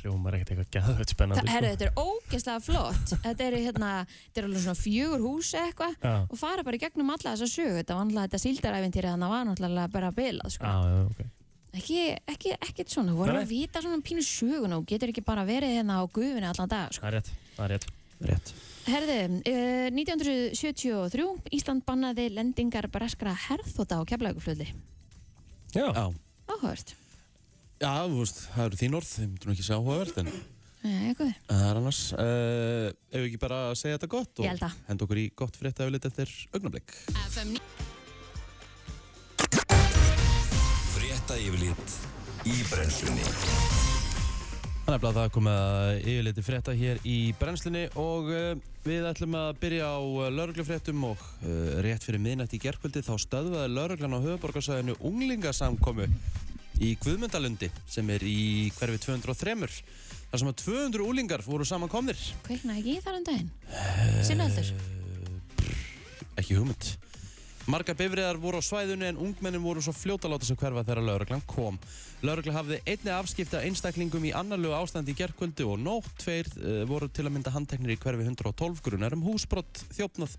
hljómar 0.00 0.36
ekkert 0.36 0.52
eitthvað 0.52 0.70
gæðveit 0.76 1.12
spennandi 1.14 1.42
það, 1.42 1.52
herru, 1.54 1.70
þetta 1.74 1.86
er 1.86 2.00
ógeðslega 2.02 2.62
flott. 2.66 3.14
Þetta 3.26 3.46
eru 3.46 3.62
hérna, 3.64 3.90
þetta 4.08 4.42
eru 4.42 4.50
alveg 4.50 4.64
svona 4.66 4.80
fjögur 4.80 5.24
hús 5.26 5.52
eitthvað 5.60 5.96
Já, 6.02 6.14
og 6.24 6.36
fara 6.40 6.66
bara 6.66 6.78
í 6.78 6.82
gegnum 6.82 7.12
alla 7.14 7.32
þessa 7.32 7.48
sögu. 7.50 7.78
Þetta 7.80 7.96
var 7.96 8.06
náttúrulega 8.06 8.28
þetta 8.28 8.42
síldaræfintýri 8.44 9.12
þannig 9.12 9.34
var 9.34 9.48
náttúrulega 9.50 9.92
bara 9.96 10.12
bilað 10.16 10.54
sko. 10.56 10.70
já, 10.70 10.94
já, 10.94 11.02
ok. 11.10 11.24
Ekki, 11.76 12.00
ekki, 12.32 12.54
ekkert 12.56 12.94
svona, 12.94 13.12
þú 13.12 13.20
voru 13.20 13.34
Nei. 13.36 13.42
að 13.42 13.50
vita 13.52 13.82
svona 13.84 14.00
pínu 14.04 14.22
sögun 14.24 14.78
og 14.78 14.86
getur 14.88 15.12
ekki 15.12 15.24
bara 15.26 15.44
verið 15.44 15.76
hérna 15.76 15.98
á 16.00 16.02
gufinni 16.08 16.48
allan 16.48 16.72
dag 16.72 16.94
sko. 16.94 17.04
Það 17.04 17.10
er 17.10 17.18
rétt, 17.18 17.32
það 17.58 17.66
er 17.66 17.74
rétt. 17.74 17.90
Rétt. 18.26 18.52
Herði, 18.86 19.16
uh, 19.50 19.88
1973 19.92 21.24
Ísland 21.56 21.84
bannaði 21.84 22.30
lendingar 22.32 22.86
breskra 22.92 23.34
herþóta 23.34 23.98
á 24.00 24.02
keflauguflöðli 24.08 24.70
Já, 25.74 25.90
Já, 25.90 26.06
áhugavert 26.48 26.94
já 27.80 27.92
þú 28.08 28.20
veist, 28.22 28.38
það 28.54 28.66
eru 28.68 28.78
þín 28.82 28.96
orð 29.00 29.10
þeim 29.12 29.32
þú 29.42 29.52
ekki 29.54 29.66
sjá 29.66 29.74
áhugavert 29.76 30.20
en 30.22 30.30
það 31.48 31.64
er 31.66 31.80
annars 31.80 32.00
uh, 32.14 32.88
Ef 33.10 33.18
við 33.18 33.26
ekki 33.30 33.40
bara 33.42 33.58
segja 33.78 33.96
þetta 33.98 34.10
gott 34.12 34.42
að. 34.44 34.66
henda 34.86 35.06
okkur 35.06 35.20
í 35.20 35.26
gott 35.34 35.58
frétta 35.58 35.82
ef 35.82 35.90
við 35.90 35.96
litið 35.96 36.12
eftir 36.12 36.34
augnablik. 36.54 36.94
Frétta 40.94 41.38
yfirlit 41.42 41.96
í 42.46 42.60
brennslunni. 42.70 43.26
Þannig 44.86 45.02
að 45.08 45.16
það 45.18 45.32
komið 45.34 45.56
að 45.58 45.92
yfirleiti 46.06 46.42
frétta 46.46 46.74
hér 46.78 47.00
í 47.02 47.16
brennslunni 47.40 47.86
og 47.98 48.28
uh, 48.30 48.52
við 48.86 49.08
ætlum 49.10 49.34
að 49.40 49.48
byrja 49.64 49.88
á 49.90 49.98
uh, 49.98 50.28
lauruglufréttum 50.30 51.06
og 51.08 51.18
uh, 51.42 51.80
rétt 51.82 52.06
fyrir 52.06 52.22
miðnætt 52.22 52.54
í 52.54 52.62
gerkvöldi 52.62 53.02
þá 53.02 53.16
stöðvaði 53.24 53.72
lauruglan 53.74 54.14
á 54.14 54.22
höfuborgarsæðinu 54.22 54.94
unglingasamkomu 55.02 56.06
í 56.82 56.92
Guðmundalundi 57.00 57.70
sem 57.88 58.10
er 58.12 58.24
í 58.26 58.72
hverfi 58.76 59.00
203 59.06 59.56
þar 60.26 60.42
sem 60.42 60.50
að 60.50 60.60
200 60.64 61.06
úlingar 61.06 61.44
voru 61.46 61.64
samankomnir 61.68 62.20
Kveiknaði 62.46 62.82
ekki 62.82 63.04
þar 63.06 63.18
um 63.20 63.26
daginn? 63.30 63.50
Sinnöldur? 64.26 64.72
ekki 66.36 66.58
hugmynd 66.58 66.94
Margar 67.66 67.96
bifriðar 67.98 68.38
voru 68.38 68.60
á 68.62 68.62
svæðinu 68.62 69.08
en 69.08 69.16
ungmennin 69.18 69.64
voru 69.64 69.80
svo 69.82 69.90
fljóta 69.96 70.28
að 70.28 70.36
láta 70.36 70.46
sig 70.46 70.58
hverfa 70.60 70.84
þegar 70.86 71.02
lauruglan 71.02 71.40
kom. 71.50 71.80
Lauruglan 72.24 72.56
hafði 72.56 72.78
einni 72.88 73.12
afskipta 73.12 73.60
einstaklingum 73.60 74.24
í 74.24 74.30
annarlegu 74.32 74.72
ástandi 74.72 75.12
í 75.12 75.18
gerkvöldi 75.18 75.66
og 75.68 75.76
nótt 75.82 76.08
tveir 76.22 76.48
uh, 76.56 76.78
voru 76.88 77.10
til 77.12 77.26
að 77.26 77.34
mynda 77.34 77.52
handteknir 77.52 77.92
í 77.92 77.98
hverfi 78.00 78.24
112 78.24 78.80
grunar 78.86 79.12
um 79.12 79.24
húsbrott, 79.26 79.82
þjófnað, 79.92 80.38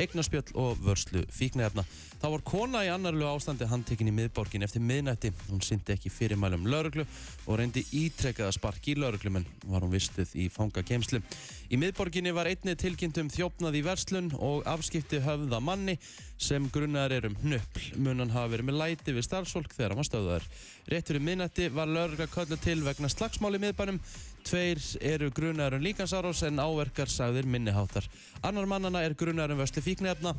eignarspjöll 0.00 0.54
og 0.56 0.80
vörslu 0.80 1.26
fíknefna. 1.34 1.84
Það 2.20 2.34
var 2.34 2.44
kona 2.46 2.80
í 2.86 2.90
annarlegu 2.92 3.28
ástandi 3.28 3.68
handtekinn 3.68 4.08
í 4.08 4.14
miðborgin 4.16 4.64
eftir 4.64 4.84
miðnætti. 4.84 5.32
Hún 5.50 5.60
syndi 5.64 5.92
ekki 5.94 6.12
fyrirmælum 6.12 6.64
lauruglu 6.72 7.04
og 7.46 7.60
reyndi 7.60 7.84
ítrekkaða 7.96 8.54
spark 8.56 8.88
í 8.88 8.96
lauruglumenn 8.96 9.48
var 9.68 9.84
hún 9.84 9.92
vistuð 9.92 10.32
í 10.40 10.48
fangageimslu. 10.52 11.20
Í 11.68 11.80
miðborginni 11.80 12.32
var 12.36 12.48
einni 12.48 12.76
tilkynnt 12.80 13.20
um 13.20 13.30
þjófnað 13.32 13.80
í 13.80 13.84
verslun 13.84 14.32
og 14.38 14.64
afskipti 14.68 15.20
höfða 15.24 15.60
manni 15.64 15.98
sem 16.40 16.68
grunnar 16.72 17.12
er 17.12 17.28
um 17.28 17.36
hnöppl. 17.42 17.90
Munan 18.00 18.32
hafa 18.32 18.54
verið 18.54 18.70
með 18.70 18.80
læti 18.80 19.16
við 19.16 19.26
starfsfólk 19.26 19.74
þegar 19.76 19.92
hann 19.92 20.00
var 20.00 20.08
stöðaður. 20.08 20.48
Rétt 20.90 21.09
fyrir 21.10 21.24
minnætti 21.26 21.66
var 21.74 21.88
lögregla 21.90 22.26
köllu 22.30 22.56
til 22.62 22.84
vegna 22.86 23.08
slagsmáli 23.10 23.58
í 23.58 23.62
miðbænum. 23.64 23.98
Tveir 24.46 24.78
eru 25.02 25.30
grunnar 25.34 25.74
um 25.74 25.82
líkansárós 25.82 26.44
en 26.46 26.62
áverkar 26.62 27.10
sagðir 27.10 27.48
minniháttar. 27.50 28.06
Annar 28.46 28.68
mannana 28.70 29.02
er 29.02 29.16
grunnar 29.18 29.50
um 29.50 29.58
vörslu 29.58 29.82
fíknefna 29.82 30.36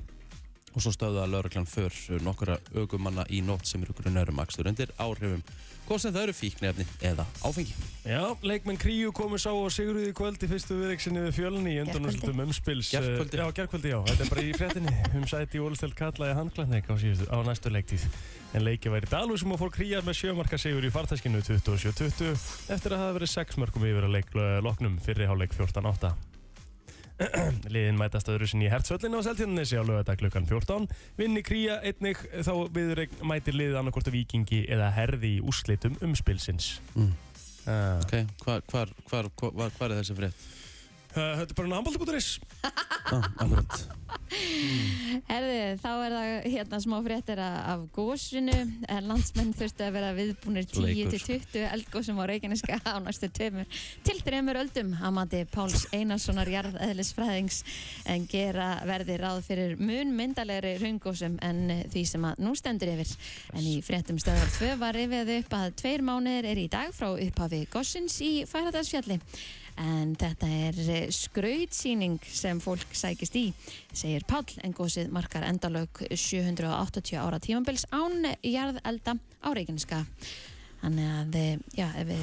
og 0.71 0.79
svo 0.79 0.93
stöðuða 0.95 1.27
lögreglan 1.27 1.67
för 1.67 1.91
nokkura 2.23 2.57
augumanna 2.75 3.25
í 3.27 3.41
nótt 3.43 3.67
sem 3.67 3.83
eru 3.83 3.93
grunnar 3.93 4.29
um 4.29 4.39
akstur 4.39 4.67
undir 4.71 4.93
áhrifum. 4.97 5.43
Hvað 5.91 5.99
sem 6.05 6.13
það 6.15 6.23
eru 6.23 6.33
fíknefni 6.37 6.83
eða 7.03 7.23
áfengi. 7.43 7.73
Já, 8.07 8.21
leikmenn 8.47 8.77
Kríu 8.79 9.09
komu 9.11 9.35
sá 9.41 9.49
og 9.51 9.65
Sigurði 9.75 10.05
í 10.07 10.13
kvöld 10.15 10.39
í 10.39 10.47
fyrstu 10.47 10.77
viðreiksinni 10.79 11.25
við 11.25 11.35
fjölni 11.35 11.73
í 11.73 11.81
undanúrslutum 11.83 12.39
umspils 12.45 12.93
eh, 12.95 13.03
Gærkvöldi. 13.03 13.41
Já, 13.41 13.45
gerkvöldi, 13.59 13.91
já, 13.91 13.97
þetta 14.07 14.23
er 14.23 14.31
bara 14.31 14.45
í 14.47 14.55
fréttinni. 14.55 14.95
Um 15.19 15.27
sæti 15.27 15.59
í 15.59 15.65
Ólistelt 15.65 15.99
kallaði 15.99 16.39
handklæðneik 16.39 16.87
á, 16.87 16.95
síðustu- 16.95 17.27
á 17.27 17.37
næstu 17.43 17.75
leiktíð. 17.75 18.07
En 18.55 18.63
leikið 18.63 18.95
væri 18.95 19.11
Dalú 19.11 19.35
sem 19.35 19.51
fór 19.59 19.75
Kríjar 19.75 20.07
með 20.07 20.21
sjömarka 20.23 20.63
sigur 20.63 20.87
í 20.87 20.95
fartæskinu 20.95 21.43
27-20 21.43 22.39
eftir 22.71 22.95
að 22.95 23.03
hafa 23.03 23.19
verið 23.19 23.35
sex 23.35 23.59
mörgum 23.59 23.83
yfir 23.91 24.07
að 24.07 24.15
leik 24.15 24.35
loknum 24.63 24.95
fyrri 25.03 25.27
hálfleik 25.27 25.59
14-8 25.59 26.15
Liðin 27.73 27.99
mætast 27.99 28.29
öðru 28.31 28.47
sinni 28.49 28.67
í 28.67 28.71
hertsvöllinu 28.71 29.21
á 29.21 29.25
Seltjarnanesi 29.25 29.77
á 29.77 29.83
lögadag 29.85 30.21
klukkan 30.21 30.47
14. 30.49 30.87
Vinni 31.19 31.43
Kría 31.45 31.79
einnig 31.85 32.21
þá 32.45 32.53
viðreik 32.73 33.13
mætir 33.25 33.57
liðið 33.57 33.77
annarkort 33.81 34.09
vikingi 34.13 34.63
eða 34.71 34.89
herði 34.95 35.37
í 35.37 35.43
úrslitum 35.45 35.97
umspilsins. 36.05 36.73
Mm. 36.95 37.13
Uh, 37.61 38.01
Ok, 38.01 38.15
hvar, 38.41 38.65
hvar, 38.71 38.93
hvar, 39.07 39.29
hvar 39.77 39.91
er 39.91 39.99
þessi 40.01 40.17
frétt? 40.17 40.49
Uh, 41.11 41.41
þetta 41.41 41.49
er 41.51 41.57
bara 41.57 41.71
námbaldi.is 41.73 42.29
Ah, 43.11 43.25
akkurat. 43.43 43.81
Herði, 45.27 45.55
þá 45.81 45.89
er 45.91 46.13
það 46.15 46.45
hérna 46.53 46.77
smá 46.79 46.93
fréttir 47.03 47.39
af 47.43 47.81
gósinu 47.91 48.53
en 48.55 49.09
landsmenn 49.09 49.51
þurftu 49.57 49.83
að 49.83 49.95
vera 49.97 50.11
viðbúnir 50.15 50.67
Leikur. 50.79 51.17
10-20 51.19 51.65
eldgósum 51.67 52.21
á 52.23 52.23
Reykjaneska 52.31 52.77
á 52.87 52.95
næstu 53.03 53.27
tveimur 53.27 53.67
til 54.07 54.17
þreymur 54.23 54.61
öldum. 54.61 54.93
Að 54.95 55.15
mati 55.17 55.41
Páls 55.51 55.83
Einarssonar 55.91 56.47
jarðeðlisfræðings 56.53 57.61
en 58.13 58.27
gera 58.31 58.69
verði 58.87 59.17
ráð 59.19 59.41
fyrir 59.49 59.75
mun 59.81 60.15
myndalegri 60.15 60.77
raungósum 60.79 61.35
en 61.43 61.63
eh, 61.75 61.81
því 61.91 62.05
sem 62.13 62.27
að 62.31 62.43
nú 62.45 62.55
stendur 62.55 62.93
yfir. 62.93 63.11
En 63.51 63.67
í 63.67 63.79
fréttum 63.83 64.21
stöðar 64.21 64.55
2 64.61 64.77
var 64.79 64.95
rifið 64.95 65.33
upp 65.41 65.57
að 65.59 65.75
tveir 65.83 66.05
mánuðir 66.07 66.47
er 66.53 66.63
í 66.63 66.69
dag 66.71 66.95
frá 66.95 67.11
upphafi 67.11 67.65
gossins 67.73 68.21
í 68.23 68.33
Færadalsfjalli 68.47 69.19
en 69.79 70.15
þetta 70.19 70.47
er 70.67 71.11
skrautsýning 71.15 72.19
sem 72.27 72.59
fólk 72.63 72.95
sækist 72.97 73.35
í 73.39 73.47
segir 73.93 74.25
Páll 74.27 74.59
en 74.63 74.73
gósið 74.75 75.11
markar 75.13 75.47
endalög 75.47 76.03
780 76.11 77.19
ára 77.21 77.39
tímabils 77.39 77.85
án 77.91 78.25
jarðelda 78.43 79.17
á 79.17 79.49
Reykjaneska 79.53 80.05
Þannig 80.81 81.09
að, 81.13 81.35
eh, 81.37 81.57
já, 81.77 81.87
ef 82.01 82.07
við 82.09 82.21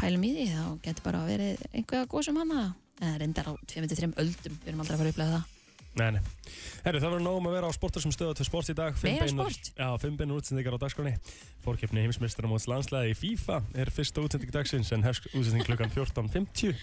pælum 0.00 0.24
í 0.26 0.30
því 0.34 0.46
þá 0.50 0.64
getur 0.82 1.04
bara 1.06 1.26
verið 1.28 1.60
einhverja 1.70 2.08
góð 2.10 2.24
sem 2.26 2.40
hana 2.40 2.62
eða 3.00 3.18
reyndar 3.20 3.50
á 3.50 3.52
2-3 3.70 4.14
öldum, 4.18 4.56
við 4.58 4.70
erum 4.72 4.82
aldrei 4.82 4.96
að 4.96 5.00
fara 5.00 5.10
að 5.10 5.14
upplega 5.14 5.36
það. 5.36 5.59
Nei, 5.98 6.10
nei. 6.14 6.20
Herru, 6.84 7.00
það 7.02 7.10
verður 7.10 7.24
nógum 7.24 7.46
að 7.50 7.54
vera 7.56 7.68
á 7.68 7.72
sportar 7.74 8.02
sem 8.04 8.12
stöða 8.14 8.36
til 8.38 8.46
sport 8.46 8.68
í 8.70 8.74
dag. 8.78 8.94
Meira 9.02 9.26
beinar- 9.26 9.50
sport? 9.50 9.70
Já, 9.76 9.88
fimm 10.00 10.16
beinur 10.16 10.38
útsendingar 10.38 10.76
á 10.78 10.82
dagskránni. 10.84 11.16
Fórkeppni 11.64 12.04
heimsmeistaramóts 12.06 12.68
landslæði 12.70 13.10
í 13.10 13.16
FIFA 13.18 13.56
er 13.74 13.90
fyrsta 13.90 14.22
útsending 14.22 14.52
dagsins 14.54 14.92
en 14.94 15.02
hefst 15.02 15.26
útsending 15.34 15.66
klukkan 15.66 15.90
14.50. 15.90 16.76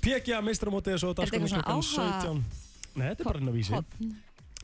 PGA 0.00 0.40
meistaramótið 0.40 0.96
er 0.96 1.02
svo 1.04 1.12
á 1.12 1.14
eitthvað 1.20 1.36
klukkan 1.36 1.52
svona 1.52 1.68
áhuga- 1.68 2.22
17. 2.24 2.44
Nei, 2.96 3.06
þetta 3.12 3.20
er 3.20 3.28
bara 3.28 3.38
inn 3.44 3.52
á 3.52 3.54
vísi. 3.54 3.84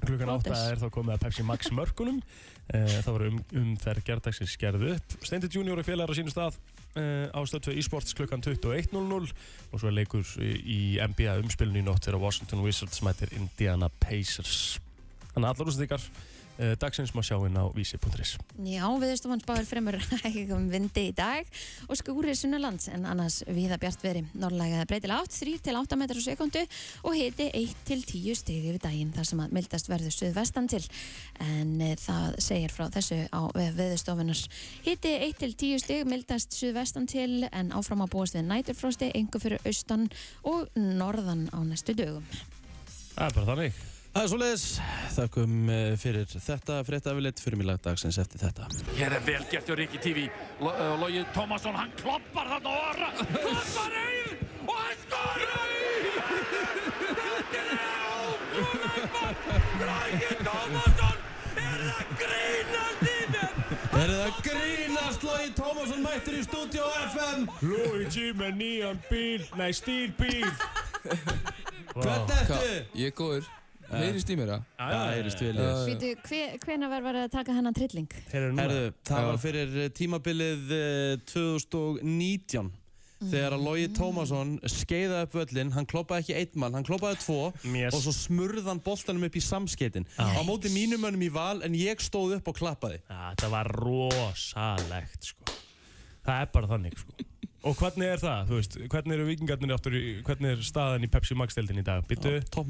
Klukkan 0.03 0.29
8 0.35 0.51
Hótes. 0.51 0.63
er 0.73 0.77
þá 0.81 0.89
komið 0.91 1.13
að 1.15 1.21
Pepsi 1.23 1.43
Max 1.47 1.69
mörkunum. 1.71 2.23
Uh, 2.73 2.89
það 3.05 3.13
var 3.13 3.23
um, 3.29 3.37
um 3.55 3.77
þær 3.77 4.01
gerðdagsins 4.03 4.57
gerðu 4.59 4.95
upp. 4.97 5.15
Steindi 5.23 5.49
Junior 5.53 5.79
er 5.79 5.85
félagar 5.87 6.11
á 6.11 6.15
sínu 6.17 6.33
stað 6.33 6.57
á 6.93 7.41
stöðtöð 7.49 7.79
eSports 7.81 8.17
klukkan 8.19 8.43
21.00 8.45 9.33
og 9.73 9.81
svo 9.81 9.89
er 9.89 9.97
leikur 9.97 10.27
í, 10.43 10.99
NBA 11.01 11.39
umspilinu 11.41 11.81
í 11.81 11.87
nótt 11.87 12.05
þegar 12.05 12.21
Washington 12.21 12.65
Wizards 12.67 13.01
mætir 13.07 13.33
Indiana 13.39 13.89
Pacers. 14.03 14.77
Þannig 15.33 15.47
að 15.47 15.53
allar 15.55 15.71
úrsendingar 15.71 16.05
uh, 16.05 16.32
dagsins 16.81 17.13
má 17.17 17.23
sjá 17.25 17.37
inn 17.47 17.57
á 17.57 17.65
vísi.is. 17.75 18.37
Já, 18.63 18.85
viðstofan 19.01 19.43
spáir 19.43 19.67
fremur 19.67 19.97
ekki 20.29 20.45
um 20.55 20.69
vindi 20.71 21.09
í 21.11 21.15
dag 21.17 21.49
og 21.89 21.99
skúrir 21.99 22.37
sunnalands 22.39 22.89
en 22.93 23.07
annars 23.09 23.41
viða 23.49 23.79
bjart 23.83 24.05
veri. 24.05 24.25
Norrlæga 24.39 24.85
breytilega 24.89 25.25
átt 25.25 25.37
3 25.39 25.59
til 25.65 25.79
8 25.81 25.99
metrar 26.01 26.21
á 26.21 26.25
sekundu 26.25 26.63
og 27.03 27.17
hiti 27.17 27.49
1 27.49 27.85
til 27.89 28.03
10 28.05 28.39
stig 28.39 28.67
yfir 28.67 28.81
daginn 28.83 29.13
þar 29.15 29.29
sem 29.31 29.43
að 29.45 29.55
mildast 29.59 29.91
verður 29.93 30.17
suðvestan 30.17 30.69
til. 30.73 30.83
En 31.43 31.77
e, 31.81 31.93
það 32.01 32.37
segir 32.45 32.75
frá 32.75 32.89
þessu 32.93 33.23
á 33.33 33.41
viðstofunar. 33.57 34.43
Hiti 34.87 35.15
1 35.29 35.39
til 35.41 35.55
10 35.55 35.85
stig 35.87 36.05
mildast 36.09 36.59
suðvestan 36.59 37.09
til 37.11 37.47
en 37.51 37.73
áfram 37.77 38.05
að 38.07 38.13
búast 38.17 38.37
við 38.39 38.49
næturfrosti, 38.51 39.13
engu 39.19 39.41
fyrir 39.43 39.63
austan 39.69 40.11
og 40.45 40.69
norðan 40.77 41.49
á 41.53 41.59
næstu 41.65 41.97
dögum. 41.97 42.27
Það 43.13 43.27
er 43.27 43.35
bara 43.41 43.51
þannig. 43.53 43.83
Það 44.13 44.27
er 44.27 44.29
svoleiðis, 44.29 44.65
þakkum 45.15 45.53
eh, 45.73 45.95
fyrir 45.97 46.27
þetta 46.29 46.75
fréttafilitt 46.85 47.39
fyrir 47.41 47.57
mig 47.57 47.65
lagdagsins 47.71 48.19
eftir 48.21 48.43
þetta. 48.43 48.67
Hér 48.99 49.15
er 49.17 49.23
vel 49.25 49.41
gert 49.49 49.71
hjá 49.71 49.77
Rikki 49.79 50.01
TV. 50.05 50.25
Lógi 50.61 51.23
Tómasson, 51.33 51.79
hann 51.81 51.95
kloppar 51.97 52.51
þarna 52.51 52.75
og 52.75 52.83
orra. 52.91 53.09
Kloppar 53.33 53.97
einn 53.97 54.69
og 54.69 54.75
hann 54.77 54.99
skorar! 55.07 55.73
Þetta 57.23 57.57
er 57.63 57.73
ótrúlega! 58.19 59.23
Lógi 59.81 60.37
Tómasson 60.51 61.17
er 61.65 61.87
að 61.95 62.13
grínast 62.21 63.09
í 63.09 63.17
mér! 63.33 63.57
Er 64.03 64.15
það 64.19 64.45
grínast 64.51 65.27
Lógi 65.31 65.57
Tómasson 65.63 66.05
mættur 66.05 66.37
í 66.37 66.45
stúdíu 66.51 66.93
FM? 67.09 67.49
Luigi 67.65 68.29
með 68.37 68.61
nýjan 68.61 69.03
bíl, 69.09 69.49
nei 69.57 69.73
stílbíl. 69.73 70.53
Hvernig 71.97 72.39
ertu? 72.43 72.73
Ég 72.93 73.09
er 73.09 73.17
góður. 73.17 73.51
Heyrist 73.93 74.31
í 74.33 74.37
mér 74.41 74.53
það? 74.53 74.69
Já, 74.79 75.01
heyrist 75.13 75.43
vel 75.43 75.53
í 75.53 75.57
þess. 75.63 76.21
Hve, 76.29 76.43
hvena 76.67 76.89
var 76.93 77.03
verið 77.05 77.27
að 77.27 77.33
taka 77.35 77.57
hennan 77.57 77.77
trilling? 77.77 78.13
Herðu, 78.33 78.85
það 79.09 79.27
var 79.31 79.41
fyrir 79.43 79.75
eh, 79.85 79.91
tímabilið 79.97 80.73
eh, 80.77 81.17
2019 81.33 82.71
þegar 83.23 83.55
að 83.55 83.63
Logi 83.63 83.89
Tómasson 83.95 84.55
skeiða 84.67 85.21
upp 85.27 85.37
völlin, 85.39 85.69
hann 85.77 85.87
kloppaði 85.87 86.25
ekki 86.25 86.35
einn 86.41 86.59
mann, 86.59 86.75
hann 86.75 86.87
kloppaði 86.89 87.21
tvo 87.23 87.37
Yes. 87.71 87.95
og 87.95 88.01
svo 88.03 88.15
smurði 88.17 88.65
hann 88.67 88.81
boltanum 88.83 89.29
upp 89.29 89.37
í 89.39 89.43
samskeitin 89.47 90.09
á 90.19 90.43
móti 90.43 90.73
mínum 90.75 91.05
mönnum 91.05 91.23
í 91.23 91.31
val 91.31 91.63
en 91.63 91.77
ég 91.79 92.03
stóð 92.03 92.35
upp 92.41 92.51
og 92.51 92.59
klappaði 92.59 92.99
Já, 93.05 93.21
þetta 93.37 93.53
var 93.53 93.71
rosalegt 93.79 95.31
sko. 95.31 95.55
Það 96.27 96.41
er 96.41 96.51
bara 96.57 96.71
þannig 96.75 96.99
sko. 96.99 97.29
Og 97.63 97.79
hvernig 97.79 98.11
er 98.11 98.19
það, 98.19 98.49
þú 98.49 98.59
veist, 98.59 98.77
hvernig 98.91 99.15
eru 99.15 99.29
vikingarnir 99.29 99.77
áttur, 99.77 99.95
í, 99.95 100.17
hvernig 100.27 100.57
er 100.57 100.67
staðan 100.67 101.07
í 101.07 101.11
Pepsi 101.15 101.37
Max-deldin 101.39 101.79
í 101.79 101.87
dag? 101.87 102.03
Býttu, 102.11 102.41
á 102.43 102.63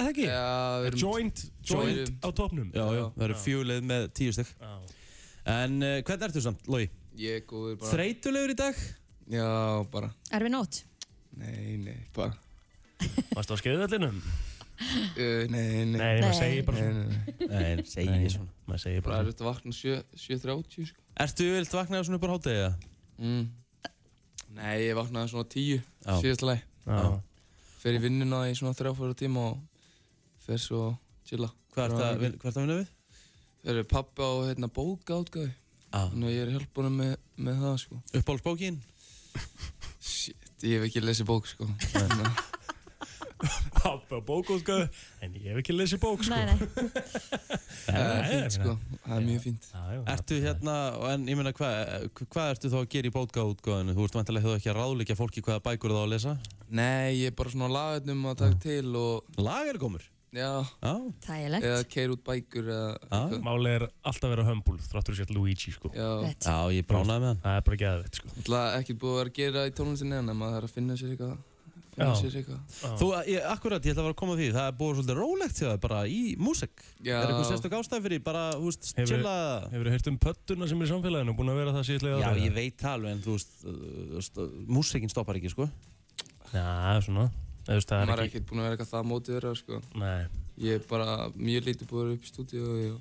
topnum 0.00 0.06
eða 0.06 0.10
ekki? 0.14 0.26
Já, 0.26 0.80
við 0.80 0.88
erum... 0.90 1.00
joint, 1.00 1.42
joint 1.70 2.24
á 2.24 2.28
topnum? 2.32 2.70
Já, 2.74 2.84
já, 2.96 3.04
það 3.16 3.24
eru 3.26 3.38
fjöguleið 3.44 3.88
með 3.90 4.06
tíu 4.16 4.34
stygg. 4.36 4.52
En 5.50 5.80
uh, 5.80 5.96
hvernig 6.04 6.26
ertu 6.28 6.42
samt, 6.44 6.68
Logi? 6.70 6.90
Ég 7.20 7.40
er 7.40 7.46
góður 7.48 7.80
bara. 7.80 7.90
Þreytulegur 7.94 8.52
í 8.52 8.56
dag? 8.58 8.84
Já, 9.30 9.48
bara. 9.92 10.12
Er 10.34 10.46
við 10.46 10.54
nót? 10.54 10.80
Nei, 11.40 11.76
nei, 11.80 11.98
bara. 12.16 12.34
Varstu 13.34 13.56
á 13.56 13.58
skeiðvellinum? 13.60 14.20
Uh, 14.80 15.44
nei, 15.52 15.84
nei. 15.84 15.98
Nei, 15.98 16.20
maður 16.22 16.36
segir 16.38 16.64
bara 16.64 16.80
Nei, 16.80 16.86
svona. 16.88 17.08
nei, 17.12 17.48
nei. 17.50 17.72
Nei, 17.76 17.84
segi 17.84 18.08
Nei, 18.08 18.20
ég 18.24 18.32
svona 18.32 18.46
Maður 18.64 18.80
segir 18.80 19.02
Bara 19.04 19.10
bara 19.10 19.20
er 19.20 19.26
þetta 19.28 19.44
að 19.44 19.48
vakna 19.50 19.74
7 19.76 19.96
7.30, 20.22 20.86
sko. 20.88 21.02
Ertu 21.20 21.48
vilt 21.52 21.74
vaknaði 21.76 22.06
svona 22.08 22.16
upp 22.20 22.24
á 22.24 22.30
hátegi 22.32 22.62
eða? 22.62 22.70
Mm. 23.20 23.42
Nei, 24.56 24.76
ég 24.86 24.96
vaknaði 24.96 25.32
svona 25.34 25.50
10, 25.52 25.82
Já. 26.06 26.14
síðast 26.22 26.44
svona. 26.46 27.10
Fer 27.80 27.96
í 27.96 28.00
vinnuna 28.00 28.40
í 28.48 28.56
svona 28.56 28.72
3-4 28.78 29.18
tíma 29.20 29.44
og 29.50 29.60
fer 30.50 30.62
svo 30.66 30.82
chilla. 31.30 31.50
Hvað 31.74 31.86
ertu 31.88 32.04
að, 32.06 32.20
vin- 32.24 32.36
hvað 32.36 32.50
ertu 32.50 32.60
að 32.60 32.66
vinna 32.66 32.78
við? 32.82 32.92
Fer 33.64 33.82
pappi 33.94 34.24
á 34.26 34.30
hérna 34.50 34.70
bókaútgáði. 34.80 35.50
Ah. 35.90 36.06
Þannig 36.12 36.28
að 36.30 36.36
ég 36.36 36.44
er 36.46 36.52
hjálpunum 36.54 37.00
með, 37.02 37.16
með 37.48 37.64
það, 37.64 37.76
sko. 37.84 38.00
Uppáhaldsbókin? 38.20 38.78
Shit, 40.00 40.46
ég 40.66 40.78
hef 40.80 40.86
ekki 40.90 41.02
lesið 41.04 41.26
bók, 41.32 41.46
sko. 41.50 41.66
Þannig 41.90 42.24
að- 42.28 42.46
Pappi 43.40 44.12
á 44.12 44.20
bókútgöðu 44.20 44.88
En 45.24 45.32
ég 45.32 45.46
hef 45.48 45.60
ekki 45.62 45.72
lesið 45.72 46.00
bók 46.02 46.20
sko 46.26 46.34
Nei, 46.36 46.44
nei. 46.44 46.56
Það 47.86 47.96
er 47.96 48.18
Nei, 48.20 48.26
fínt, 48.28 48.52
sko. 48.58 48.74
Það 49.06 49.14
er 49.16 49.22
mjög 49.24 49.40
fínt. 49.46 49.68
Ertu 50.12 50.40
hérna, 50.44 50.74
en 51.14 51.24
ég 51.32 51.38
meina 51.38 51.52
hvað, 51.56 52.04
hvað 52.20 52.50
ertu 52.52 52.70
þá 52.74 52.76
að 52.82 52.88
gera 52.92 53.08
í 53.08 53.14
bókaútgáðinu? 53.14 53.94
Þú 53.96 54.04
ert 54.10 54.18
vantilega 54.18 54.44
hefur 54.44 54.60
ekki 54.60 54.70
að 54.74 54.78
ráðleikja 54.82 55.16
fólki 55.22 55.44
hvaða 55.46 55.62
bækur 55.70 55.94
það 55.94 55.96
á 55.96 56.04
að 56.04 56.12
lesa? 56.12 56.34
Nei, 56.68 57.08
ég 57.22 57.32
er 57.32 57.36
bara 57.40 57.54
svona 57.54 57.70
lagarnum 57.72 58.28
að 58.34 58.36
taka 58.44 58.60
til 58.66 58.92
og, 59.00 59.32
Lag 59.40 59.72
er 59.72 59.80
komur. 59.80 60.04
Já. 60.32 60.50
Þægilegt. 61.26 61.64
eða 61.66 61.84
keir 61.90 62.12
út 62.14 62.22
bækur. 62.26 62.70
Málið 63.42 63.74
er 63.80 63.84
alltaf 64.06 64.28
að 64.28 64.34
vera 64.36 64.44
hömbul 64.50 64.78
Þráttur 64.86 65.16
sér 65.18 65.30
Luigi 65.34 65.72
sko 65.74 65.90
Já. 65.94 66.08
Já, 66.38 66.56
ég 66.76 66.86
bránaði 66.86 67.20
með 67.24 67.30
hann. 67.32 67.40
Það 67.44 67.56
er 67.60 67.64
bara 67.68 67.80
geðveitt 67.84 68.20
sko 68.20 68.34
Það 68.46 68.66
er 68.70 68.80
ekki 68.84 68.98
búið 69.02 69.14
að 69.14 69.20
vera 69.20 69.30
að 69.32 69.38
gera 69.40 69.64
í 69.66 69.74
tónlistinni 69.80 70.20
en 70.20 70.30
maður 70.36 70.60
þarf 70.60 70.70
að 70.70 70.76
finna 70.78 70.96
sér 71.00 71.14
eitthvað 71.16 71.38
finna 71.90 72.06
Já. 72.06 72.20
sér 72.20 72.36
eitthvað 72.38 72.94
Þú, 73.00 73.08
ég, 73.26 73.40
akkurat, 73.50 73.82
ég 73.84 73.90
ætla 73.92 74.04
að 74.04 74.06
vera 74.06 74.14
að 74.14 74.20
koma 74.22 74.36
að 74.36 74.40
því, 74.40 74.48
það 74.54 74.68
er 74.70 74.76
búið 74.78 74.94
svolítið 75.00 75.18
rólegt 75.20 75.58
hjá 75.58 75.66
það 75.66 75.80
bara 75.82 75.98
í 76.06 76.20
músik. 76.38 76.84
Já, 77.02 77.16
Er 77.18 77.26
eitthvað 77.26 77.48
sérstök 77.50 77.74
ástæð 77.80 78.06
fyrir, 78.06 78.22
bara, 78.30 78.44
þú 78.54 78.68
veist, 78.70 78.86
Hefur- 78.94 79.10
chilla? 79.10 79.34
Hefur 79.74 79.90
þið 79.90 79.96
heyrt 79.96 80.10
um 80.12 80.18
pöttuna 80.22 80.68
sem 80.70 80.80
er 80.80 80.86
í 80.86 80.90
samfélaginu 80.94 81.34
Búin 81.36 81.50
að 81.50 81.58
vera 81.60 81.74
það 81.74 81.88
síðlega 81.90 82.22
Já, 82.22 82.30
ég 82.46 82.54
veit 82.54 82.76
það 82.78 82.94
alveg, 82.94 83.10
en 83.18 83.22
þú 83.26 83.34
veist, 83.34 83.52
uh, 83.66 84.46
uh, 84.46 84.56
músikinn 84.78 85.10
stoppar 85.12 85.40
ekki, 85.42 85.50
sko. 85.50 85.66
Já, 86.54 87.00
svona 87.04 87.26
veist, 87.68 87.90
það 87.90 88.06
maður 88.06 88.12
er 88.12 88.16
er 88.16 88.24
ekki 88.24 88.36
ekkert 88.36 88.48
búin 88.50 88.60
að 88.60 88.66
vera 88.68 88.76
eitthvað 88.76 88.92
það 88.94 89.10
mótið 89.12 89.38
vera 89.38 89.54
sko. 89.60 89.82
Nei 90.00 90.22
Ég 90.60 90.76
er 90.76 90.88
bara 90.90 91.30
mjög 91.36 91.68
lítið 91.70 91.90
búið 91.90 92.00
að 92.00 92.08
vera 92.08 92.16
upp 92.18 92.24
í 92.24 92.32
stúdíu 92.32 92.64
og 92.68 92.80
ég 92.80 92.98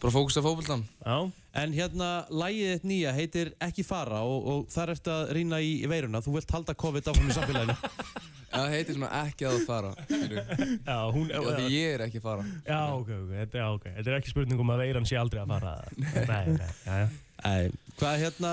bara 0.00 0.12
fókus 0.12 0.36
á 0.36 0.42
fókbaltan 0.44 0.84
Já 1.04 1.16
En 1.54 1.70
hérna, 1.70 2.08
lægið 2.34 2.70
þitt 2.72 2.86
nýja 2.90 3.10
heitir 3.14 3.52
Ekki 3.62 3.84
fara 3.86 4.24
og, 4.26 4.46
og 4.50 4.64
þar 4.74 4.94
ertu 4.96 5.12
að 5.14 5.28
rýna 5.36 5.60
í 5.62 5.84
veiruna. 5.86 6.18
Þú 6.24 6.32
vilt 6.34 6.50
halda 6.50 6.74
COVID 6.74 7.10
áfram 7.12 7.28
í 7.30 7.36
samfélaginu. 7.36 7.76
Það 8.54 8.72
heitir 8.74 8.96
svona 8.96 9.10
ekki 9.24 9.46
að 9.48 9.60
fara. 9.66 9.90
Já, 10.08 10.98
hún 11.14 11.30
Já, 11.30 11.38
því 11.42 11.68
ég 11.72 11.94
er 11.96 12.04
ekki 12.06 12.20
að 12.20 12.26
fara 12.28 12.44
Já, 12.46 12.80
ok, 12.94 13.08
ok, 13.16 13.32
þetta 13.40 13.58
er 13.58 13.64
ok 13.72 13.86
Þetta 13.96 14.12
er 14.12 14.18
ekki 14.20 14.30
spurning 14.30 14.60
um 14.62 14.70
að 14.74 14.82
veiran 14.84 15.08
sé 15.10 15.18
aldrei 15.18 15.40
að 15.42 15.54
fara 15.56 15.72
Nei, 16.30 16.42
nei, 16.54 16.68
já, 16.86 16.98
já 17.00 17.08
Æ, 17.44 17.54
hvað 17.98 18.20
hérna, 18.22 18.52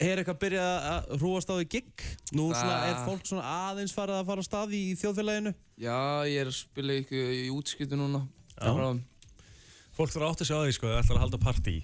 er 0.00 0.20
eitthvað 0.22 0.38
byrjað 0.42 0.86
að 0.90 1.14
hrúast 1.20 1.50
á 1.50 1.54
því 1.58 1.66
gig? 1.74 2.04
Nú 2.34 2.48
svona, 2.54 2.76
er 2.88 2.94
Ah. 2.98 3.04
fólk 3.06 3.24
svona 3.28 3.44
aðeins 3.70 3.94
farið 3.94 4.20
að 4.20 4.26
fara 4.30 4.40
á 4.42 4.48
stað 4.48 4.74
í, 4.74 4.82
í 4.92 4.96
þjóðfélaginu? 5.00 5.54
Já, 5.78 5.98
ég 6.30 6.40
er 6.40 6.46
að 6.50 6.56
spila 6.58 6.92
ykkur 7.02 7.34
í 7.34 7.50
útskiptu 7.54 7.96
núna. 7.98 8.24
Fólk 9.94 10.10
þarf 10.10 10.26
átt 10.32 10.42
að 10.42 10.48
sjá 10.50 10.56
því, 10.64 10.72
sko, 10.74 10.86
það 10.90 11.00
ætlar 11.04 11.18
að 11.18 11.24
halda 11.24 11.38
partí 11.44 11.74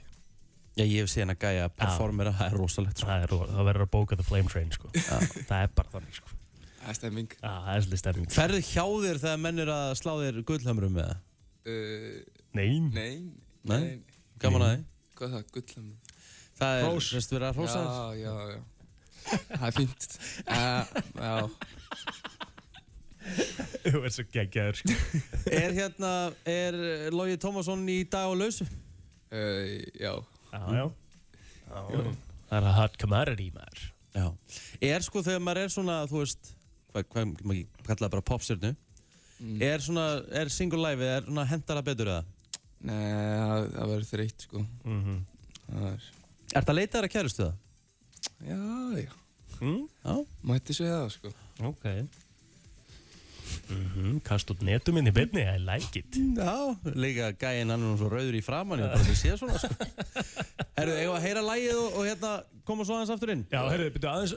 Já, 0.78 0.84
ég 0.86 1.00
hef 1.02 1.10
séð 1.10 1.24
hann 1.24 1.32
að 1.34 1.40
gæja 1.44 1.64
að 1.66 1.72
performera, 1.78 2.32
það 2.38 2.46
er 2.52 2.56
rosalegt, 2.58 2.98
sko. 3.02 3.06
Það, 3.10 3.22
er, 3.26 3.32
það 3.50 3.66
verður 3.68 3.84
að 3.86 3.90
bóka 3.94 4.16
The 4.18 4.26
Flame 4.26 4.50
Train, 4.50 4.70
sko 4.74 4.90
Það 4.94 5.56
er 5.60 5.72
bara 5.78 5.92
þannig, 5.94 6.14
sko 6.18 6.36
Það 6.80 6.90
er 6.92 6.98
stemming 6.98 7.34
Já, 7.36 7.50
það 7.50 7.70
er 7.74 7.82
svolítið 7.84 8.02
stærning 8.02 8.30
Ferðu 8.34 8.60
hjá 8.70 8.84
þér 9.04 9.20
þegar 9.24 9.40
menn 9.44 9.62
er 9.64 9.72
að 9.74 9.90
slá 10.00 10.12
þér 10.22 10.38
gullhamrum 10.50 10.94
með 10.96 11.10
það? 11.10 11.18
uh, 11.70 12.20
Nei 12.56 12.68
Nei, 12.80 13.10
Nei? 13.62 13.80
nei 13.82 14.00
Gaman 14.42 14.64
að 14.66 14.72
því? 14.72 14.84
Hvað 15.20 15.26
er 15.28 15.34
það, 15.36 15.50
gullhamur? 15.58 16.09
Það 16.60 16.80
er, 16.80 16.84
veist, 17.14 17.32
verið 17.34 17.46
að 17.48 17.56
hrósa 17.60 17.78
þér? 17.80 17.90
Já, 17.90 18.04
já, 18.20 18.34
já 18.50 18.60
Það 19.50 19.66
er 19.68 19.74
fínt 19.76 20.02
uh, 20.46 20.82
Já, 21.26 21.36
Þú 23.84 24.00
er 24.08 24.12
svo 24.14 24.24
geggjaður, 24.32 24.80
sko 24.80 24.92
Er 25.60 25.74
hérna, 25.76 26.10
er 26.48 26.78
Lógi 27.14 27.36
Tómasson 27.42 27.82
í 27.92 28.00
dag 28.10 28.28
á 28.28 28.32
lausu? 28.34 28.66
uh, 28.66 29.64
já 30.00 30.12
Já, 30.50 30.60
já 30.74 30.84
Já, 31.70 31.80
Það 32.50 32.56
er 32.58 32.64
að 32.66 32.76
hot 32.80 32.96
commodity, 32.98 33.48
maður 33.54 33.82
Já. 34.10 34.26
Er 34.82 35.04
sko 35.06 35.20
þegar 35.22 35.42
maður 35.46 35.60
er 35.62 35.70
svona, 35.70 35.96
þú 36.10 36.24
veist, 36.24 36.48
hvað, 36.90 37.04
hvað 37.12 37.28
maður 37.46 37.84
kalla 37.86 38.00
það 38.00 38.14
bara 38.16 38.24
popstjörnu, 38.26 38.70
mm. 39.38 39.60
er 39.62 39.84
svona, 39.84 40.06
er 40.40 40.50
single 40.50 40.80
life, 40.82 41.06
er 41.06 41.28
svona 41.28 41.44
hendara 41.46 41.84
betur 41.86 42.10
eða? 42.10 42.24
Nei, 42.88 42.96
það, 42.96 43.84
verður 43.92 44.08
þreytt 44.08 44.46
sko 44.48 44.64
Mhm. 44.88 45.20
Það 45.70 46.08
er 46.54 46.58
Er 46.60 46.66
það 46.66 46.78
leitaðar 46.80 47.08
að 47.08 47.14
kærustu 47.14 47.46
það? 47.46 47.54
Já, 48.44 48.62
já. 49.00 49.12
Mm? 49.60 49.84
Já. 50.04 50.14
Mætti 50.50 50.76
segja 50.76 50.98
það, 51.02 51.14
sko. 51.18 51.32
Ok. 51.70 51.86
Mm 53.70 54.18
Kast 54.26 54.50
út 54.50 54.62
netum 54.66 54.98
inn 54.98 55.10
í 55.10 55.12
byrni, 55.14 55.42
I 55.46 55.58
like 55.62 56.00
it. 56.00 56.16
Já, 56.36 56.54
líka 56.98 57.30
gæinn 57.38 57.70
hann 57.70 57.78
er 57.78 57.84
nú 57.84 57.96
svo 57.98 58.10
rauður 58.10 58.38
í 58.38 58.42
framann, 58.44 58.82
ég 58.82 58.90
bara 58.90 59.04
til 59.06 59.14
að 59.14 59.20
sé 59.20 59.36
svona, 59.38 59.60
sko. 59.60 59.70
Herru, 60.78 60.94
eigum 60.96 61.12
við 61.12 61.18
að 61.18 61.26
heyra 61.26 61.44
lægið 61.44 61.78
og, 61.78 61.88
og 62.00 62.08
hérna 62.08 62.32
koma 62.66 62.86
svo 62.86 62.96
aðeins 62.96 63.12
aftur 63.14 63.32
inn? 63.34 63.44
Já, 63.52 63.60
heyrðu, 63.68 63.88
byrju 63.96 64.10
aðeins, 64.10 64.34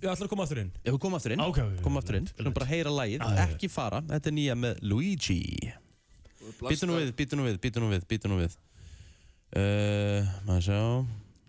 ég 0.00 0.08
ætla 0.12 0.26
að 0.28 0.32
koma 0.32 0.46
aftur 0.46 0.62
inn. 0.62 0.72
Ef 0.80 0.94
við 0.94 1.00
komum 1.04 1.18
aftur 1.18 1.34
inn, 1.36 1.44
Ok, 1.44 1.60
ok, 1.64 1.78
komum 1.84 2.00
aftur 2.00 2.20
inn, 2.20 2.28
við 2.30 2.44
erum 2.44 2.56
bara 2.56 2.68
að 2.68 2.74
heyra 2.74 2.94
lægið, 2.96 3.24
já. 3.24 3.46
ekki 3.46 3.72
fara, 3.72 4.02
þetta 4.12 4.32
er 4.32 4.36
nýja 4.36 4.58
með 4.60 4.82
Luigi. 4.92 5.40
Býtu 6.60 6.88
nú 6.88 7.00
við, 7.00 7.14
býtu 7.18 7.40
nú 7.40 7.48
við, 7.48 7.60
býtu 7.64 7.82
nú 7.82 7.90
við, 7.92 8.06
býtu 8.10 8.32
nú 8.32 8.40
við. 8.40 8.56
Uh, 9.50 10.30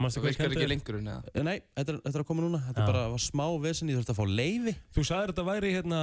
Það 0.10 0.24
virkar 0.26 0.52
ekki 0.56 0.68
lengur. 0.72 0.96
Eh, 1.36 1.44
Nei, 1.44 1.60
þetta 1.78 1.94
er, 1.94 1.98
þetta 2.06 2.18
er 2.18 2.24
að 2.24 2.28
koma 2.32 2.42
núna, 2.46 2.60
þetta 2.68 2.82
Já. 2.82 2.88
bara 2.92 3.04
var 3.14 3.22
smá 3.22 3.46
vesen, 3.62 3.90
ég 3.92 4.00
þurfti 4.00 4.14
að 4.16 4.20
fá 4.22 4.26
leiði. 4.42 4.74
Þú 4.96 5.04
sagðir 5.12 5.34
þetta 5.34 5.46
væri 5.52 5.72
hérna 5.76 6.00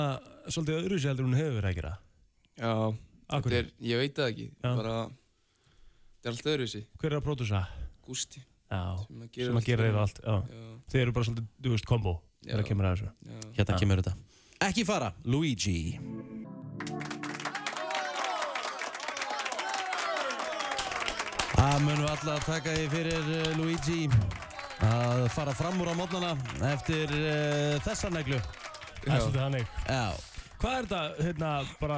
svolítið 0.48 0.78
öðru 0.82 0.98
sér 1.02 1.10
heldur 1.12 1.26
hún 1.28 1.38
hefur 1.38 1.56
verið 1.58 1.70
að 1.72 1.78
gera. 1.80 1.92
Já, 2.58 2.72
Akkur, 3.28 3.50
þetta 3.50 3.58
er, 3.58 3.72
ég 3.90 3.98
veit 4.04 4.14
það 4.14 4.30
ekki. 4.32 4.46
Já. 4.62 4.70
Bara, 4.78 4.94
þetta 6.18 6.28
er 6.28 6.32
allt 6.36 6.50
öðru 6.54 6.68
þessi. 6.68 6.84
hver 7.02 7.12
er 7.12 7.18
að 7.18 7.26
pródúsa? 7.26 7.64
Gústi. 8.08 8.44
Já, 8.68 8.82
Sem 9.06 9.22
að 9.24 9.30
gera 9.32 9.46
sem 9.48 9.56
að 9.62 9.64
gera 9.68 9.92
allt. 10.04 10.18
Já. 10.24 10.36
Já, 10.48 10.64
Þeir 10.92 11.02
eru 11.02 11.12
bara 11.12 11.24
svolítið, 11.28 11.46
þú 11.64 11.74
veist, 11.74 11.86
kombo. 11.88 12.14
Það 12.48 12.64
kemur 12.68 12.84
að 12.88 12.96
þessu. 12.96 13.10
já. 13.24 13.52
Hérna 13.58 13.74
Já. 13.74 13.78
kemur 13.82 14.02
þetta. 14.02 14.16
Ekki 14.68 14.84
fara, 14.84 15.12
Luigi. 15.24 15.98
Það 21.58 21.80
munum 21.84 22.04
við 22.04 22.10
alla 22.14 22.34
að 22.38 22.44
taka 22.46 22.74
því 22.76 22.86
fyrir 22.92 23.30
uh, 23.34 23.46
Luigi 23.58 24.00
að 24.86 25.24
fara 25.34 25.54
fram 25.58 25.80
úr 25.82 25.90
á 25.90 25.94
mótnana 25.98 26.32
eftir 26.70 27.10
uh, 27.18 27.78
þessa 27.82 28.10
neglu. 28.14 28.38
Það 29.02 29.14
er 29.14 29.22
svolítið 29.24 29.42
þannig. 29.42 29.72
Já, 29.88 30.02
Hvað 30.58 30.72
er 30.74 30.86
þetta, 30.90 31.00
hérna, 31.22 31.48
bara 31.78 31.96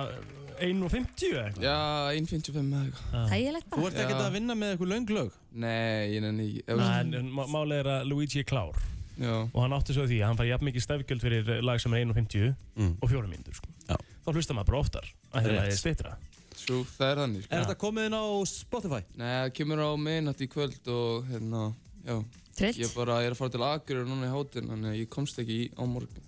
1.50 0.60 1.30
eða 1.30 1.44
eitthvað? 1.48 1.62
Já, 1.64 1.76
1.55 2.20 2.66
með 2.68 2.82
eitthvað. 2.90 3.28
Þægilegt 3.30 3.68
þú 3.70 3.76
bara. 3.80 3.90
ert 3.92 4.00
ekkert 4.04 4.24
að 4.26 4.34
vinna 4.36 4.56
með 4.60 4.72
eitthvað 4.74 4.90
löng 4.92 5.12
lög. 5.16 5.30
Nei, 5.64 6.10
ég 6.12 6.24
nenni 6.26 6.48
ekki. 6.50 6.64
Nei, 6.66 6.74
Eða, 6.74 6.88
en, 7.00 7.14
en 7.22 7.30
má- 7.38 7.46
málið 7.54 7.80
er 7.80 7.88
að 7.94 8.04
Luigi 8.10 8.42
er 8.42 8.48
klár 8.50 8.82
Já, 9.20 9.32
og 9.52 9.56
hann 9.64 9.74
átti 9.76 9.92
svo 9.96 10.04
því 10.08 10.18
að 10.20 10.28
hann 10.30 10.38
fær 10.40 10.48
jafn 10.50 10.68
mikið 10.68 10.84
stefgjöld 10.86 11.24
fyrir 11.24 11.48
lag 11.64 11.80
sem 11.82 11.96
er 11.96 12.04
1.50 12.06 12.52
Mm. 12.80 12.92
og 13.04 13.10
4 13.12 13.28
mínútur 13.32 13.56
sko. 13.58 13.72
Já. 13.88 13.96
Þá 14.24 14.30
hlustar 14.36 14.56
maður 14.56 14.70
bara 14.70 14.78
oftar 14.84 15.08
að 15.08 15.40
Rétt. 15.40 15.48
hérna 15.48 15.64
er 15.72 15.76
stittra. 15.80 16.12
Svo 16.60 16.80
það 16.96 17.10
er 17.12 17.20
þannig, 17.24 17.44
sko. 17.46 17.52
Er 17.56 17.64
þetta 17.64 17.78
komið 17.84 18.08
inn 18.10 18.16
á 18.20 18.24
Spotify? 18.50 19.00
Nei, 19.20 19.30
það 19.34 19.52
kemur 19.58 19.82
á 19.84 19.90
miðnátt 20.06 20.40
í 20.44 20.48
kvöld 20.52 20.90
og 20.94 21.28
hérna, 21.30 21.62
já. 22.06 22.16
Trillt. 22.60 22.80
Ég 22.82 22.90
bara 22.96 23.20
er 23.24 23.32
að 23.32 23.38
fara 23.40 23.54
til 23.54 23.62
Akureyri 23.64 24.08
núna 24.10 24.26
í 24.28 24.32
hátinn, 24.34 24.68
þannig 24.68 24.90
að 24.92 24.98
ég 25.00 25.08
komst 25.14 25.38
ekki 25.40 25.56
í 25.64 25.68
á 25.78 25.82
morgun. 25.88 26.26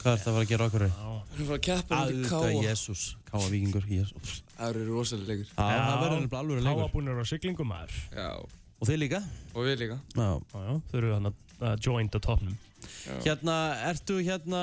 Hvað 0.00 0.12
er 0.12 0.20
þetta 0.20 0.30
að 0.30 0.36
fara 0.36 0.44
að 0.46 0.50
gera 0.52 0.66
okkur? 0.70 0.84
Já. 0.86 0.92
Við 1.26 1.36
erum 1.36 1.46
að 1.46 1.48
fara 1.50 1.56
að 1.56 1.64
keppa 1.66 1.96
um 1.96 2.06
til 2.06 2.16
Auðvitað, 2.16 2.44
Káa. 2.46 2.62
Jésús, 2.66 3.02
Káa 3.30 3.48
Víkingur, 3.52 3.86
Jésús. 3.90 4.34
Það 4.56 4.68
eru 4.70 4.84
rosalega 4.92 5.28
leikur. 5.32 5.48
Já, 5.50 5.64
það 5.66 5.98
verður 6.04 6.20
nefnilega 6.22 6.40
alveg 6.44 6.62
leikur. 6.62 6.82
Háabúnir 6.86 7.18
á 7.20 7.24
siglingum 7.26 7.68
maður. 7.72 7.96
Já, 8.14 8.28
Og 8.76 8.88
þið 8.90 8.98
líka? 9.02 9.20
og 9.56 9.64
við 9.66 9.78
líka. 9.82 9.98
Já. 10.14 10.28
Já, 10.52 10.60
já, 10.68 10.74
þau 10.90 10.96
eru 11.00 11.12
hann 11.16 11.30
að 11.32 11.86
joint 11.88 12.16
á 12.16 12.20
topnum. 12.20 12.56
Hérna, 13.26 13.56
ertu 13.90 14.18
hérna, 14.22 14.62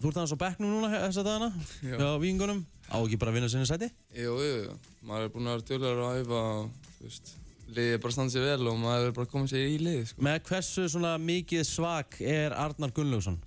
þú 0.00 0.08
ert 0.10 0.20
aðeins 0.22 0.34
á 0.34 0.42
bekknum 0.42 0.72
núna 0.74 0.90
þessa 0.94 1.24
dagana? 1.26 1.50
Já. 1.84 1.96
Já, 2.00 2.08
Víkingunum. 2.22 2.64
Á 2.90 2.96
ekki 2.98 3.18
bara 3.20 3.30
að 3.32 3.36
vinna 3.38 3.48
sinni 3.52 3.68
sæti? 3.68 3.88
Jú, 4.18 4.32
jú, 4.42 4.54
jú. 4.66 4.72
Maður 5.06 5.26
er 5.28 5.30
búinn 5.34 5.46
að 5.50 5.54
vera 5.56 5.66
tjóðlegar 5.68 6.00
að 6.06 6.18
æfa 6.24 6.40
og, 6.40 6.88
þú 6.98 7.06
veist, 7.06 7.30
liðið 7.70 7.92
er 7.94 8.00
bara 8.02 8.10
að 8.10 8.16
standa 8.16 8.34
sér 8.34 8.46
vel 8.48 8.70
og 8.72 8.80
maður 8.82 9.06
er 9.06 9.14
bara 9.20 9.30
koma 9.30 9.50
sér 9.52 9.68
í 9.70 9.76
liðið, 9.80 10.08
sko. 10.10 10.24
Með 10.26 10.40
hversu 10.50 10.86
svona 10.90 11.12
mikið 11.22 11.62
svak 11.68 12.18
er 12.20 12.56
Arnar 12.58 12.92
Gunnlaugsson? 12.96 13.38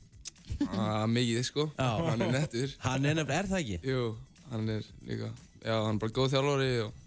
Ah, 0.72 1.04
mikið, 1.12 1.44
sko. 1.50 1.68
Já. 1.76 1.90
Hann 2.08 2.24
er 2.28 2.34
nettur. 2.40 2.74
Hann 2.88 3.06
er 3.12 3.20
nefnilega, 3.20 3.40
er 3.44 3.52
það 3.52 3.62
ekki? 3.66 3.80
Jú, 3.92 4.08
hann 4.54 4.74
er 4.78 4.90
líka, 5.12 5.30
já, 5.60 5.76
hann 5.76 5.96
er 5.98 6.02
bara 6.06 6.16
góð 6.18 6.34
þjálfari 6.38 6.72
og 6.88 7.00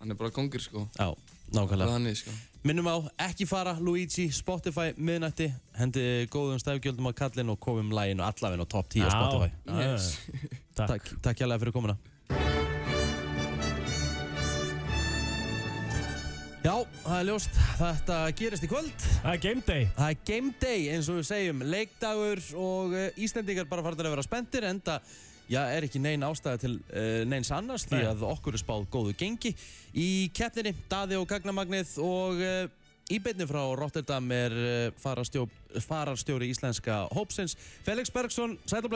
hann 0.00 0.14
er 0.14 0.20
bara 0.22 0.34
kongur, 0.38 0.62
sko. 0.70 0.86
Já, 0.98 1.10
Það 1.14 1.60
er 1.60 1.60
nákvæmlega. 1.60 1.92
þannig, 1.98 2.18
sko. 2.22 2.36
Minnum 2.64 2.86
á, 2.88 2.96
ekki 3.26 3.44
fara, 3.46 3.74
Luigi, 3.76 4.30
Spotify, 4.32 4.94
miðnætti, 4.96 5.50
hendi 5.76 6.04
góðum 6.32 6.62
stefgjöldum 6.62 7.10
á 7.10 7.12
kallin 7.12 7.50
og 7.52 7.58
komum 7.60 7.90
læginu 7.92 8.24
allavegna 8.24 8.64
á 8.64 8.68
top 8.72 8.88
10 8.88 9.04
á 9.04 9.10
Spotify. 9.12 9.50
Yes. 9.82 10.14
Takk. 10.74 11.14
Takk, 11.22 11.38
hjálpa 11.38 11.60
fyrir 11.62 11.74
komuna. 11.74 11.96
Já, 16.64 16.78
það 17.04 17.18
er 17.18 17.26
ljóst, 17.28 17.58
þetta 17.76 18.16
gerist 18.38 18.64
í 18.64 18.68
kvöld. 18.70 19.06
Það 19.20 19.34
er 19.34 19.40
game 19.42 19.62
day. 19.66 19.88
Það 19.98 20.14
er 20.14 20.22
game 20.30 20.52
day 20.62 20.86
eins 20.94 21.10
og 21.12 21.18
við 21.18 21.26
segjum, 21.28 21.60
leikdagur 21.74 22.40
og 22.56 22.96
uh, 22.96 23.20
Íslendingar 23.20 23.68
bara 23.68 23.84
farið 23.84 24.06
að 24.06 24.14
vera 24.16 24.24
spenntir 24.24 24.66
enda 24.70 24.98
Já, 25.44 25.60
er 25.68 25.84
ekki 25.84 26.00
nein 26.00 26.24
ástæða 26.24 26.60
til 26.62 26.78
uh, 26.78 27.20
neins 27.28 27.50
annars 27.52 27.84
því 27.84 28.00
Nei. 28.00 28.06
að 28.14 28.24
okkur 28.30 28.56
er 28.56 28.62
spáð 28.62 28.86
góðu 28.94 29.12
gengi 29.20 29.52
í 29.92 30.08
keppninni, 30.32 30.72
Daði 30.88 31.20
og 31.20 31.28
Gagnamagnið 31.28 31.98
og 32.00 32.40
uh, 32.40 32.64
í 33.12 33.20
beinni 33.20 33.44
frá 33.44 33.60
Rotterdam 33.76 34.32
er 34.32 34.56
uh, 34.56 34.88
fararstjó, 35.04 35.44
fararstjóri 35.84 36.48
íslenska 36.48 37.02
hópsins 37.12 37.58
Felix 37.84 38.08
Bergson, 38.08 38.56
sæl 38.64 38.88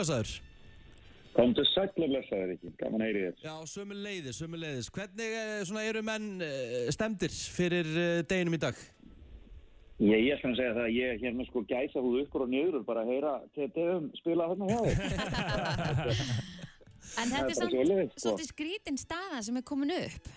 Komdu 1.37 1.65
sæll 1.69 1.91
og 2.05 2.13
blessaður 2.13 2.55
ekki, 2.55 2.71
gaman 2.81 3.03
að 3.05 3.11
heyri 3.11 3.25
þér. 3.25 3.41
Já, 3.45 3.55
sömu 3.71 3.97
leiðis, 3.99 4.39
sömu 4.41 4.61
leiðis 4.61 4.89
Hvernig 4.95 5.35
uh, 5.39 5.57
svona, 5.69 5.83
eru 5.91 6.05
menn 6.07 6.29
uh, 6.43 6.79
stemdir 6.95 7.35
fyrir 7.57 7.91
uh, 7.93 8.21
deginum 8.29 8.57
í 8.59 8.63
dag? 8.63 8.81
Ég, 9.99 10.15
ég 10.29 10.37
ætla 10.37 10.53
að 10.53 10.61
segja 10.61 10.75
það 10.77 10.85
að 10.85 10.95
ég 10.95 11.13
er 11.13 11.23
hérna 11.25 11.47
sko 11.49 11.65
gæsa 11.67 12.03
húð 12.05 12.21
ykkur 12.25 12.45
og 12.45 12.53
niður 12.53 12.81
og 12.81 12.87
bara 12.87 13.03
að 13.03 13.13
heyra 13.15 13.35
TTM 13.57 14.11
spila 14.21 14.47
hérna 14.53 14.71
hjá 14.71 14.81
þér. 14.87 16.23
En 17.19 17.31
þetta 17.33 17.49
er 17.49 17.57
sko. 17.57 18.21
svolítið 18.21 18.49
skrítin 18.51 18.99
staða 19.01 19.41
sem 19.47 19.57
er 19.59 19.65
komin 19.67 19.95
upp. 19.95 20.29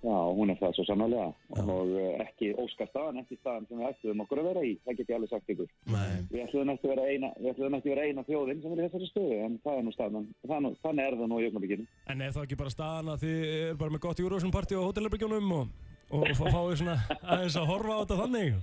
Já, 0.00 0.16
hún 0.32 0.48
er 0.48 0.56
það 0.56 0.70
svo 0.78 0.84
sannlega 0.88 1.26
og 1.60 1.90
uh, 1.92 2.04
ekki 2.24 2.54
óskar 2.56 2.88
staðan, 2.88 3.18
ekki 3.20 3.36
staðan 3.36 3.66
sem 3.68 3.76
við 3.82 3.88
ætluðum 3.90 4.22
okkur 4.24 4.40
að 4.40 4.46
vera 4.48 4.62
í, 4.64 4.70
það 4.86 4.96
get 5.00 5.10
ég 5.12 5.16
alveg 5.18 5.32
sagt 5.34 5.50
ykkur. 5.52 5.68
Nei 5.92 6.14
Við 6.30 6.44
ætluðum 6.46 6.72
ekki 6.72 6.88
að 6.88 6.92
vera 6.94 7.04
eina, 7.10 7.30
við 7.36 7.50
ætluðum 7.52 7.76
ekki 7.76 7.90
að 7.90 7.94
vera 7.94 8.06
eina 8.08 8.24
þjóðin 8.30 8.62
sem 8.62 8.72
er 8.72 8.80
í 8.80 8.86
þessari 8.86 9.10
stöðu, 9.10 9.36
en 9.44 9.58
það 9.66 9.76
er 9.76 9.84
nú 9.84 9.92
staðan, 9.98 10.30
þannig 10.48 11.04
er 11.04 11.18
það 11.20 11.28
nú 11.34 11.40
í 11.42 11.48
augnablikinu. 11.50 11.86
En 12.14 12.24
er 12.24 12.32
það 12.32 12.46
ekki 12.48 12.60
bara 12.62 12.72
staðan 12.74 13.12
að 13.12 13.26
þið 13.26 13.44
er 13.60 13.76
bara 13.84 13.94
með 13.96 14.04
gott 14.06 14.24
Eurovision 14.24 14.54
party 14.56 14.80
á 14.80 14.86
hótelherbyggjunum 14.88 15.52
og, 15.58 15.76
og 16.16 16.26
fá- 16.40 16.48
fáið 16.56 16.74
svona 16.80 16.96
aðeins 17.20 17.60
að 17.60 17.70
horfa 17.74 17.92
á 17.92 18.00
þetta 18.00 18.20
þannig? 18.24 18.56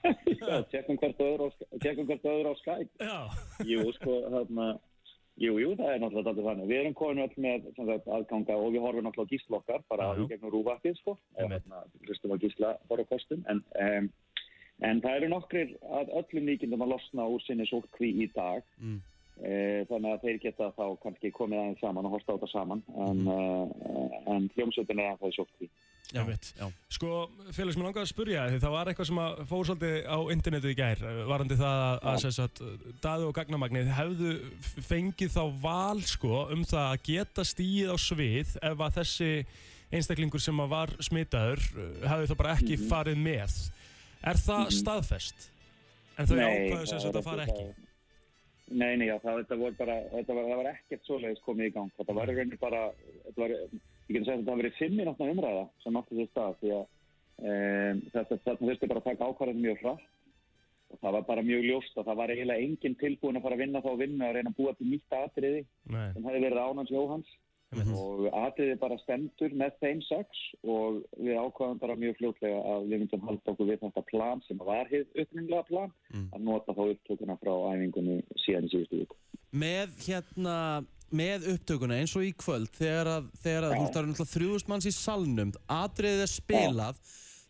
Já, 0.40 0.62
tjekkum 0.72 0.96
hvert 0.96 2.24
öðru 2.24 2.54
á 2.56 2.56
Skype. 2.56 3.04
Já. 3.04 3.18
Jú, 3.68 3.84
sko, 3.98 4.14
þarna, 4.32 4.70
jú, 5.40 5.56
jú, 5.62 5.74
það 5.78 5.92
er 5.92 6.00
náttúrulega 6.02 6.32
alltaf 6.32 6.48
þannig. 6.48 6.70
Við 6.70 6.80
erum 6.80 6.96
komin 6.98 7.22
öll 7.24 7.44
með 7.44 7.68
sagt, 7.76 8.08
aðganga 8.16 8.56
og 8.56 8.74
við 8.74 8.84
horfum 8.84 9.06
náttúrulega 9.06 9.34
gíslokkar, 9.34 9.84
bara 9.92 10.10
í 10.16 10.26
gegnum 10.30 10.54
rúvaktið, 10.54 10.98
sko. 11.00 11.16
Þarna, 11.38 11.84
hlustum 12.06 12.34
á 12.34 12.36
gísla 12.42 12.72
bara 12.90 13.06
kostum. 13.08 13.44
En, 13.50 13.62
um, 13.86 14.10
en 14.88 15.04
það 15.04 15.20
eru 15.20 15.30
nokkrir 15.34 15.76
að 16.00 16.12
öllum 16.22 16.50
líkindum 16.50 16.84
að 16.86 16.92
losna 16.94 17.28
úr 17.32 17.44
sinni 17.46 17.68
sótkví 17.70 18.12
í 18.24 18.28
dag. 18.36 18.66
Mm. 18.80 19.00
Eh, 19.40 19.86
þannig 19.88 20.12
að 20.12 20.24
þeir 20.26 20.38
geta 20.42 20.66
þá 20.76 20.84
kannski 21.00 21.30
komið 21.32 21.62
aðeins 21.62 21.78
saman 21.80 22.04
og 22.04 22.12
horsta 22.16 22.34
á 22.34 22.36
þetta 22.36 22.50
saman. 22.52 22.82
En, 23.06 23.22
mm. 23.24 24.26
en 24.34 24.50
hljómsveitin 24.56 25.00
er 25.00 25.14
ennþá 25.14 25.30
í 25.32 25.36
sótkví. 25.38 25.70
Já, 26.10 26.24
já. 26.58 26.66
Sko, 26.90 27.08
félags 27.54 27.76
mér 27.78 27.86
langaði 27.86 28.02
að 28.02 28.10
spurja 28.10 28.44
því 28.50 28.56
það 28.64 28.72
var 28.74 28.88
eitthvað 28.90 29.08
sem 29.10 29.18
að 29.22 29.42
fór 29.46 29.66
svolítið 29.68 29.98
á 30.10 30.18
internetið 30.34 30.72
í 30.72 30.78
gær 30.80 31.02
eh, 31.06 31.18
varandi 31.28 31.58
það 31.60 31.82
að, 31.86 31.98
að 32.10 32.16
sem 32.24 32.32
sagt, 32.34 32.62
Daði 33.04 33.28
og 33.28 33.34
Gagnamagnið 33.36 33.92
hefðu 33.94 34.32
fengið 34.88 35.34
þá 35.36 35.42
val 35.62 36.00
sko 36.10 36.40
um 36.56 36.64
það 36.66 36.86
að 36.88 37.04
geta 37.12 37.44
stíið 37.46 37.92
á 37.94 37.96
svið 38.02 38.56
ef 38.72 38.82
að 38.88 38.96
þessi 38.98 39.30
einstaklingur 39.94 40.42
sem 40.42 40.64
að 40.66 40.72
var 40.74 40.94
smitaður 41.02 41.62
eh, 41.70 42.08
hefði 42.10 42.30
þá 42.32 42.34
bara 42.42 42.56
ekki 42.58 42.74
Mhm. 42.80 42.88
farið 42.90 43.22
með 43.28 43.54
Er 44.20 44.36
það 44.36 44.66
staðfest? 44.76 45.46
En 46.18 46.26
þau 46.26 46.34
það 46.36 46.90
sagt 46.90 47.06
er 47.08 47.20
að 47.22 47.24
fara 47.24 47.46
ekki 47.46 47.62
það. 47.70 47.86
Nei, 48.70 48.90
nei, 49.00 49.06
já, 49.08 49.16
það, 49.22 49.38
þetta 49.40 49.56
voru 49.62 49.74
bara, 49.78 49.94
þetta 50.12 50.34
var, 50.36 50.44
það 50.50 50.58
var 50.60 50.68
ekkert 50.74 51.06
svoleiðis 51.08 51.40
komið 51.46 51.70
í 51.70 51.72
gang. 51.74 51.88
Þetta 51.96 52.14
var 52.18 52.28
rauninni 52.30 52.58
bara, 52.60 52.82
þetta 53.24 53.40
var, 53.40 53.54
ég 54.10 54.16
get 54.16 54.22
að 54.22 54.26
segja 54.26 54.36
að 54.36 54.40
þetta 54.42 54.54
hafi 54.54 54.62
verið 54.62 54.78
fimm 54.80 54.96
mínútna 55.00 55.30
umræða 55.34 55.64
sem 55.84 55.98
átti 56.00 56.16
sér 56.20 56.30
stað 56.32 56.56
því 56.60 56.72
að 56.76 56.86
um, 57.50 58.00
þetta, 58.14 58.38
þetta 58.44 58.56
þurfti 58.64 58.88
bara 58.90 59.02
að 59.04 59.08
taka 59.10 59.28
ákvarðan 59.30 59.62
mjög 59.64 59.84
hratt 59.84 60.08
og 60.90 60.98
það 61.04 61.12
var 61.16 61.28
bara 61.30 61.42
mjög 61.46 61.62
ljóst 61.68 62.00
að 62.00 62.08
það 62.10 62.18
var 62.20 62.32
eiginlega 62.34 62.64
enginn 62.66 62.96
tilbúin 62.98 63.38
að 63.38 63.44
fara 63.46 63.54
að 63.56 63.62
vinna 63.62 63.84
þá 63.84 63.92
vinnu 64.00 64.26
að 64.26 64.34
reyna 64.40 64.50
að 64.50 64.58
búa 64.58 64.72
til 64.74 64.88
nýtt 64.90 65.14
atriði 65.20 65.60
Nei, 65.94 66.08
sem 66.16 66.26
hefði 66.26 66.40
verið 66.48 66.62
ánans 66.66 66.90
Jóhans 66.90 67.30
einmitt. 67.70 67.92
og 67.94 68.24
atriði 68.34 68.74
bara 68.82 68.96
stendur 69.04 69.52
með 69.60 69.76
þeim 69.84 70.00
sex 70.02 70.40
og 70.66 70.96
við 71.22 71.38
ákvaðum 71.38 71.78
bara 71.84 71.94
mjög 72.02 72.16
fljótlega 72.18 72.58
að 72.74 72.88
við 72.90 73.04
myndum 73.04 73.22
halda 73.28 73.52
okkur 73.54 73.68
við 73.70 73.78
þetta 73.84 74.02
plan 74.10 74.42
sem 74.48 74.58
var 74.66 74.90
hið 74.90 75.06
uppninglega 75.22 75.68
plan 75.70 75.92
Mm. 76.10 76.26
að 76.34 76.40
nota 76.42 76.74
þá 76.74 76.80
upptökuna 76.90 77.36
frá 77.38 77.52
æfingunni 77.70 78.16
síðan 78.42 78.64
í 78.66 78.70
síðustu 78.72 78.98
viku. 79.04 79.16
Með 79.54 79.92
hérna, 80.08 80.56
með 81.16 81.48
upptökuna 81.54 81.98
eins 82.00 82.14
og 82.18 82.26
í 82.26 82.30
kvöld 82.38 82.70
þegar 82.76 83.10
að, 83.16 83.30
þegar 83.42 83.66
að 83.66 83.72
Já. 83.72 83.76
þú 83.76 83.82
veist 83.82 83.94
það 83.94 84.00
eru 84.02 84.12
náttúrulega 84.12 84.34
þrjúðust 84.34 84.70
manns 84.70 84.88
í 84.88 84.94
salnum 84.94 85.52
atriðið 85.76 86.24
er 86.24 86.32
spilað 86.32 87.00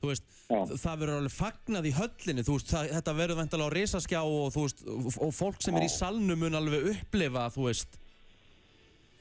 þú 0.00 0.10
veist, 0.10 0.28
Já. 0.48 0.60
það 0.80 1.00
verður 1.02 1.16
alveg 1.18 1.34
fagnað 1.36 1.88
í 1.90 1.94
höllinni, 1.96 2.44
þú 2.46 2.56
veist, 2.56 2.70
það, 2.72 2.92
þetta 2.96 3.16
verður 3.20 3.40
vantilega 3.40 3.68
á 3.68 3.76
risaskjá 3.76 4.20
og 4.24 4.54
þú 4.54 4.66
veist, 4.66 4.84
og, 4.96 5.32
fólk 5.36 5.64
sem 5.64 5.76
er 5.76 5.86
í 5.86 5.92
salnum 5.92 6.40
mun 6.40 6.56
alveg 6.60 6.92
upplifa, 6.94 7.48
þú 7.54 7.68
veist, 7.68 8.00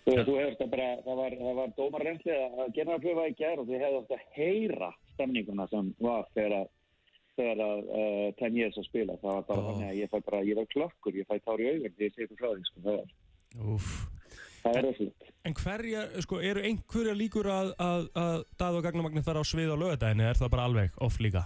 Þú, 0.10 0.16
þú 0.26 0.36
hefur 0.40 0.54
þetta 0.56 0.66
bara, 0.72 0.86
það 1.06 1.20
var, 1.20 1.34
var 1.60 1.74
dómarrensli 1.78 2.34
að 2.34 2.70
gera 2.74 2.96
að 2.96 3.04
pröfa 3.04 3.26
í 3.30 3.34
gær 3.38 3.60
og 3.62 3.68
þið 3.68 3.84
hefðu 3.84 3.98
átt 4.00 4.14
að 4.16 4.24
heyra 4.40 4.88
stemninguna 5.14 5.68
sem 5.70 5.92
var 6.02 6.24
þegar 6.34 6.56
að 6.64 6.72
þegar 7.40 7.62
að 7.64 7.82
uh, 8.00 8.24
tenn 8.40 8.58
ég 8.60 8.72
þess 8.72 8.82
að 8.82 8.88
spila 8.90 9.18
það 9.22 9.36
var 9.38 9.46
bara 9.50 9.62
Ó. 9.62 9.68
þannig 9.70 9.90
að 9.90 10.00
ég 10.00 10.12
fæ 10.12 10.18
bara, 10.26 10.40
ég 10.48 10.60
var 10.60 10.70
klokkur 10.74 11.20
ég 11.20 11.30
fæ 11.30 11.36
tár 11.46 11.62
í 11.62 11.70
augun 11.70 11.96
því 11.96 12.08
ég 12.08 12.16
segi 12.16 12.40
frá 12.40 12.50
því 12.50 12.66
sko, 12.68 12.84
það 12.88 12.98
er, 13.04 13.14
Úf. 13.76 13.92
Það 14.64 14.80
er 14.82 14.88
rosalegt 14.90 15.30
En 15.48 15.56
hverja, 15.56 16.04
sko, 16.26 16.42
eru 16.44 16.62
einhverja 16.68 17.16
líkur 17.16 17.48
að, 17.48 17.72
að, 17.80 18.06
að 18.20 18.42
Dað 18.60 18.78
og 18.80 18.86
Gagnamagnir 18.86 19.24
fara 19.24 19.40
á 19.40 19.46
svið 19.48 19.72
á 19.72 19.78
lögadaginu, 19.80 20.26
er 20.28 20.40
það 20.40 20.54
bara 20.54 20.66
alveg 20.68 20.98
off 21.06 21.20
líka? 21.24 21.46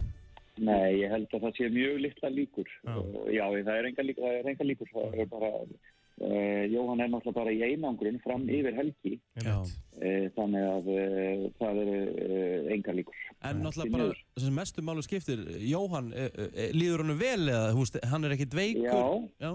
Nei, 0.61 1.01
ég 1.01 1.09
held 1.13 1.31
að 1.33 1.47
það 1.47 1.57
sé 1.57 1.67
mjög 1.73 1.99
litla 2.01 2.29
líkur. 2.29 2.69
Já. 2.85 2.93
Og 2.97 3.27
já, 3.33 3.43
það 3.49 3.73
er 3.73 3.89
enga 3.89 4.05
líkur 4.05 4.25
það 4.25 4.37
er 4.37 4.49
enga 4.51 4.67
líkur, 4.69 4.89
það 4.93 5.17
er 5.23 5.29
bara 5.31 5.51
uh, 5.53 6.63
Jóhann 6.69 7.01
er 7.01 7.09
náttúrulega 7.09 7.37
bara 7.39 7.53
í 7.53 7.61
einangrun 7.69 8.19
fram 8.25 8.45
yfir 8.49 8.77
helgi. 8.77 9.13
Uh, 9.41 10.27
þannig 10.37 10.67
að 10.69 10.89
uh, 10.93 11.43
það 11.61 11.81
eru 11.83 11.99
uh, 12.13 12.71
enga 12.75 12.97
líkur. 12.99 13.25
En 13.41 13.61
náttúrulega 13.65 13.97
bara, 13.97 14.23
sem 14.45 14.57
mestu 14.57 14.85
málu 14.85 15.05
skiptir, 15.05 15.45
Jóhann, 15.69 16.09
líður 16.73 17.05
hann 17.05 17.17
vel 17.21 17.43
eða, 17.47 17.69
veist, 17.77 18.01
hann 18.09 18.25
er 18.25 18.37
ekkit 18.37 18.57
veikur? 18.57 18.89
Já, 18.89 19.47
Já. 19.47 19.53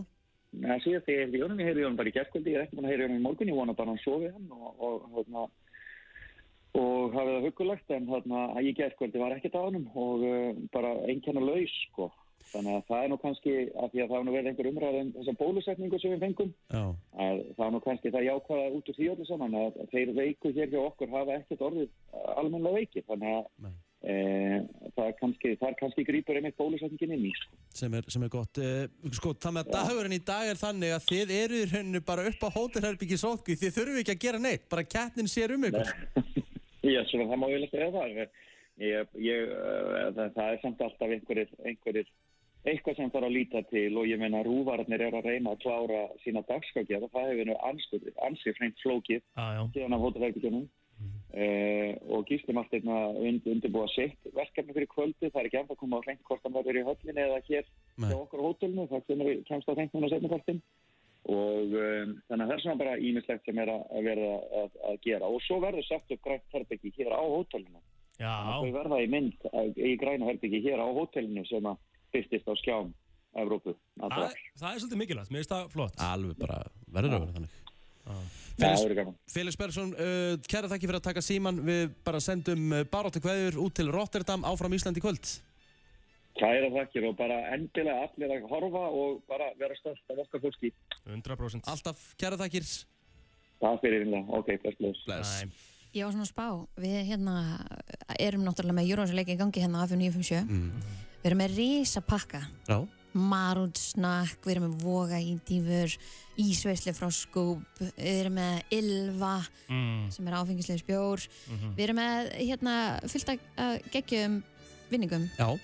Það 0.56 0.82
síðast 0.82 1.08
þegar 1.08 1.18
ég 1.18 1.24
heyrði 1.24 1.38
í 1.38 1.42
honum, 1.44 1.58
ég 1.60 1.68
heyrði 1.68 1.82
í 1.82 1.86
honum 1.86 1.98
bara 1.98 2.10
í 2.10 2.14
gerðkvöldi, 2.16 2.52
ég 2.52 2.58
er 2.58 2.64
ekki 2.64 2.76
búin 2.78 2.86
að 2.88 2.94
í 2.94 3.02
honum 3.02 3.18
í 3.18 3.24
morgun, 3.24 3.50
ég 3.50 3.58
vona 3.58 3.74
bara 3.76 3.92
að 3.92 3.94
hann 3.94 4.04
sofi 4.04 4.30
hann 4.32 4.46
og, 4.54 4.86
og, 4.86 5.18
og, 5.20 5.50
og 6.78 7.16
hafið 7.16 7.34
það 7.34 7.44
huggulegt, 7.48 7.92
en 7.92 8.08
þarna, 8.08 8.46
í 8.64 8.72
gerðkvöldi 8.78 9.20
var 9.20 9.34
ekkert 9.36 9.58
á 9.60 9.66
honum 9.66 9.84
og 9.92 10.24
uh, 10.24 10.48
bara 10.72 10.94
einkenna 11.10 11.44
laus, 11.44 11.74
sko. 11.90 12.08
Þannig 12.48 12.78
að 12.78 12.84
það 12.88 13.02
er 13.02 13.10
nú 13.12 13.16
kannski, 13.20 13.54
af 13.76 13.90
því 13.92 14.00
að 14.00 14.08
það 14.08 14.18
er 14.18 14.24
nú 14.24 14.32
verið 14.32 14.50
einhver 14.50 14.68
umræð 14.70 14.98
um 15.02 15.10
þessa 15.18 15.34
bólusetningu 15.42 15.98
sem 16.00 16.14
við 16.14 16.22
fengum, 16.24 16.54
Já. 16.72 16.84
að 17.26 17.42
það 17.58 17.64
er 17.66 17.74
nú 17.74 17.80
kannski 17.84 18.12
það 18.14 18.28
jákvæða 18.28 18.70
út 18.78 18.88
úr 18.88 18.96
því 18.96 19.10
öllu 19.12 19.26
saman 19.28 19.58
að 19.60 19.76
þeir 19.92 20.14
veiku 20.16 20.54
hér 20.56 20.72
hjá 20.72 20.78
okkur 20.86 21.12
hafa 21.12 21.36
ekkert 21.42 21.66
orðið 21.68 21.90
almennilega 22.40 22.80
veikir, 22.80 23.04
þannig 23.10 23.34
að 23.34 23.50
Nei. 23.66 23.74
Það 24.02 25.06
er 25.08 25.14
kannski, 25.18 25.52
það 25.58 25.68
er 25.68 25.76
kannski 25.80 26.04
grípur 26.06 26.38
einmitt 26.38 26.58
bólusetningin 26.58 27.16
inn 27.16 27.24
í, 27.26 27.32
sko. 27.34 27.56
sem 27.80 27.96
er, 27.98 28.06
sem 28.06 28.22
er 28.22 28.30
gott. 28.30 28.60
Uh, 28.62 28.86
sko, 29.16 29.32
það 29.34 29.56
með 29.56 29.64
að 29.64 29.72
dagurinn 29.74 30.14
í 30.14 30.20
dag 30.28 30.50
er 30.52 30.60
þannig 30.60 30.94
að 30.94 31.08
þið 31.08 31.32
eru 31.38 31.58
í 31.58 31.64
rauninu 31.72 32.02
bara 32.06 32.28
upp 32.30 32.46
á 32.46 32.48
hótelherbyggi 32.54 33.18
sótkví 33.18 33.58
þið 33.58 33.74
þurfum 33.74 34.00
ekki 34.04 34.14
að 34.14 34.22
gera 34.26 34.42
neitt, 34.44 34.68
bara 34.70 34.86
kettnin 34.86 35.30
sér 35.30 35.56
um 35.56 35.66
ykkur. 35.66 35.90
Já, 36.94 37.02
svona 37.10 37.26
það 37.26 37.42
má 37.42 37.48
ég. 37.50 38.38
Ég, 38.78 39.14
ég, 39.18 39.50
uh, 39.50 40.08
það, 40.14 40.34
það 40.36 40.48
er 40.52 40.60
samt 40.62 40.82
alltaf 40.86 41.14
einhverjir, 41.16 41.54
einhverjir, 41.66 42.10
eitthvað 42.68 43.00
sem 43.00 43.10
þarf 43.10 43.26
að 43.26 43.34
líta 43.34 43.62
til 43.72 43.88
og 43.98 44.06
ég 44.06 44.20
meina 44.20 44.44
rúvararnir 44.46 45.02
er 45.08 45.16
að 45.18 45.26
reyna 45.26 45.56
að 45.56 45.64
klára 45.64 46.04
sína 46.22 46.44
dagskakja 46.46 47.00
það 47.06 47.30
hefur 47.32 47.48
nú 47.48 47.56
ansið 47.66 48.60
hreint 48.60 48.82
flókið 48.82 49.24
síðan 49.74 49.96
af 49.96 50.04
hótelverkjunum 50.04 50.66
uh, 51.34 51.92
og 52.14 52.26
Gísli 52.28 52.54
Martin 52.56 52.88
und, 52.88 53.46
undirbúa 53.46 53.88
sitt 53.92 54.28
verkefni 54.34 54.76
fyrir 54.76 54.90
kvöldi, 54.92 55.30
það 55.30 55.40
er 55.42 55.50
ekki 55.50 55.60
ennþá 55.62 55.76
að 55.76 55.82
koma 55.82 56.00
á 56.00 56.04
hreint 56.06 56.22
hvort 56.28 56.44
hann 56.46 56.56
verður 56.56 56.80
í 56.80 56.86
höllinni 56.88 57.24
eða 57.24 57.40
hér 57.48 57.66
Nei. 57.68 58.08
hjá 58.10 58.16
okkur 58.18 58.44
á 58.44 58.46
hótelinu, 58.48 58.86
það 58.90 59.44
kemst 59.50 59.68
á 59.68 59.76
hreint 59.76 59.96
núna 59.96 60.12
setnipartin 60.12 60.62
og 61.28 61.74
um, 61.76 62.14
þannig 62.30 62.44
að 62.44 62.48
það 62.48 62.54
er 62.54 62.62
svona 62.62 62.80
bara 62.80 62.96
ímislegt 63.04 63.48
sem 63.48 63.58
er 63.60 63.72
að, 63.72 63.82
að 63.92 64.06
verða 64.08 64.30
að, 64.62 64.78
að 64.88 65.00
gera. 65.04 65.28
Og 65.28 65.42
svo 65.44 65.58
verður 65.60 65.84
sett 65.84 66.14
upp 66.14 66.22
grænt 66.24 66.54
herbyggi 66.54 66.92
hér 66.96 67.12
á 67.12 67.20
hótelinu. 67.20 67.82
Já, 68.18 68.32
þau 68.48 68.70
verða 68.74 69.02
í 69.04 69.10
mynd 69.12 69.44
að, 69.52 69.76
í 69.76 69.92
græna 70.00 70.30
herbyggi 70.30 70.62
hér 70.64 70.80
á 70.80 70.88
hótelinu 70.88 71.44
sem 71.50 71.68
að 71.68 71.84
fyrstist 72.14 72.48
á 72.48 72.54
skjám 72.62 72.94
Evrópu. 73.38 73.74
Það, 74.00 74.36
það 74.56 74.70
er 74.70 74.80
svolítið 74.80 75.00
mikilvægt, 75.02 75.32
mér 75.34 75.42
finnst 75.42 75.52
það 75.52 75.72
flott. 75.74 75.98
alveg 76.00 76.38
bara, 76.40 76.62
verður 76.96 77.18
að 77.18 77.26
vera 77.26 77.34
þannig 77.36 77.58
Felix 78.58 79.58
Bergsson, 79.58 79.92
uh, 79.94 80.34
kæra 80.50 80.70
þakki 80.70 80.88
fyrir 80.88 80.98
að 80.98 81.06
taka 81.06 81.22
síman 81.22 81.60
við 81.66 81.92
bara 82.06 82.20
sendum 82.22 82.72
uh, 82.74 82.82
baróttu 82.90 83.22
kveður 83.22 83.60
út 83.62 83.76
til 83.78 83.90
Rotterdam 83.94 84.46
áfram 84.48 84.74
Ísland 84.74 84.98
í 84.98 85.04
kvöld. 85.04 85.30
Kæra 86.38 86.68
þakkir 86.74 87.08
og 87.08 87.16
bara 87.18 87.38
endilega 87.54 88.04
allir 88.06 88.34
að 88.36 88.46
horfa 88.50 88.84
og 88.94 89.22
bara 89.30 89.50
vera 89.58 89.78
stöld 89.78 89.98
af 90.10 90.22
okkar 90.26 90.42
fólki. 90.42 90.72
100%. 91.06 91.66
alltaf 91.70 92.04
kæra 92.18 92.38
þakkir. 92.38 92.68
Takk 93.58 93.82
fyrir 93.82 94.06
innlega, 94.06 94.26
ok, 94.38 94.54
bless, 94.62 94.78
bless. 94.78 95.06
Bless. 95.06 95.66
Ég 95.96 96.04
var 96.04 96.12
svona 96.12 96.26
að 96.26 96.30
spá, 96.30 96.46
við 96.78 96.98
hérna 97.08 97.34
erum 98.20 98.44
náttúrulega 98.46 98.76
með 98.76 98.90
Eurovision-leiki 98.92 99.34
í 99.34 99.40
gangi 99.40 99.62
hérna 99.64 99.82
á 99.82 99.86
F957 99.88 100.42
mm. 100.44 100.96
Við 101.18 101.30
erum 101.30 101.40
með 101.42 101.56
risa 101.58 102.02
pakka 103.08 103.18
Já, 103.18 103.28
Marúdsnakk, 103.28 104.44
við 104.44 104.52
erum 104.52 104.66
með 104.68 104.82
Voga 104.82 105.18
índýfur, 105.18 105.96
Ísveisli 106.38 106.92
frá 106.92 107.08
Skúb, 107.10 107.64
við 107.80 108.20
erum 108.20 108.34
með 108.34 108.62
Ylva 108.70 109.46
mm, 109.68 110.10
sem 110.10 110.28
er 110.28 110.36
áfengislega 110.36 110.82
spjór, 110.82 111.24
mhm. 111.48 111.74
við 111.74 111.84
erum 111.84 111.96
með 111.96 112.30
hérna 112.36 113.00
fullt 113.06 113.34
að 113.34 113.82
geggjum 113.92 114.42
vinningum. 114.90 115.28
já, 115.38 115.58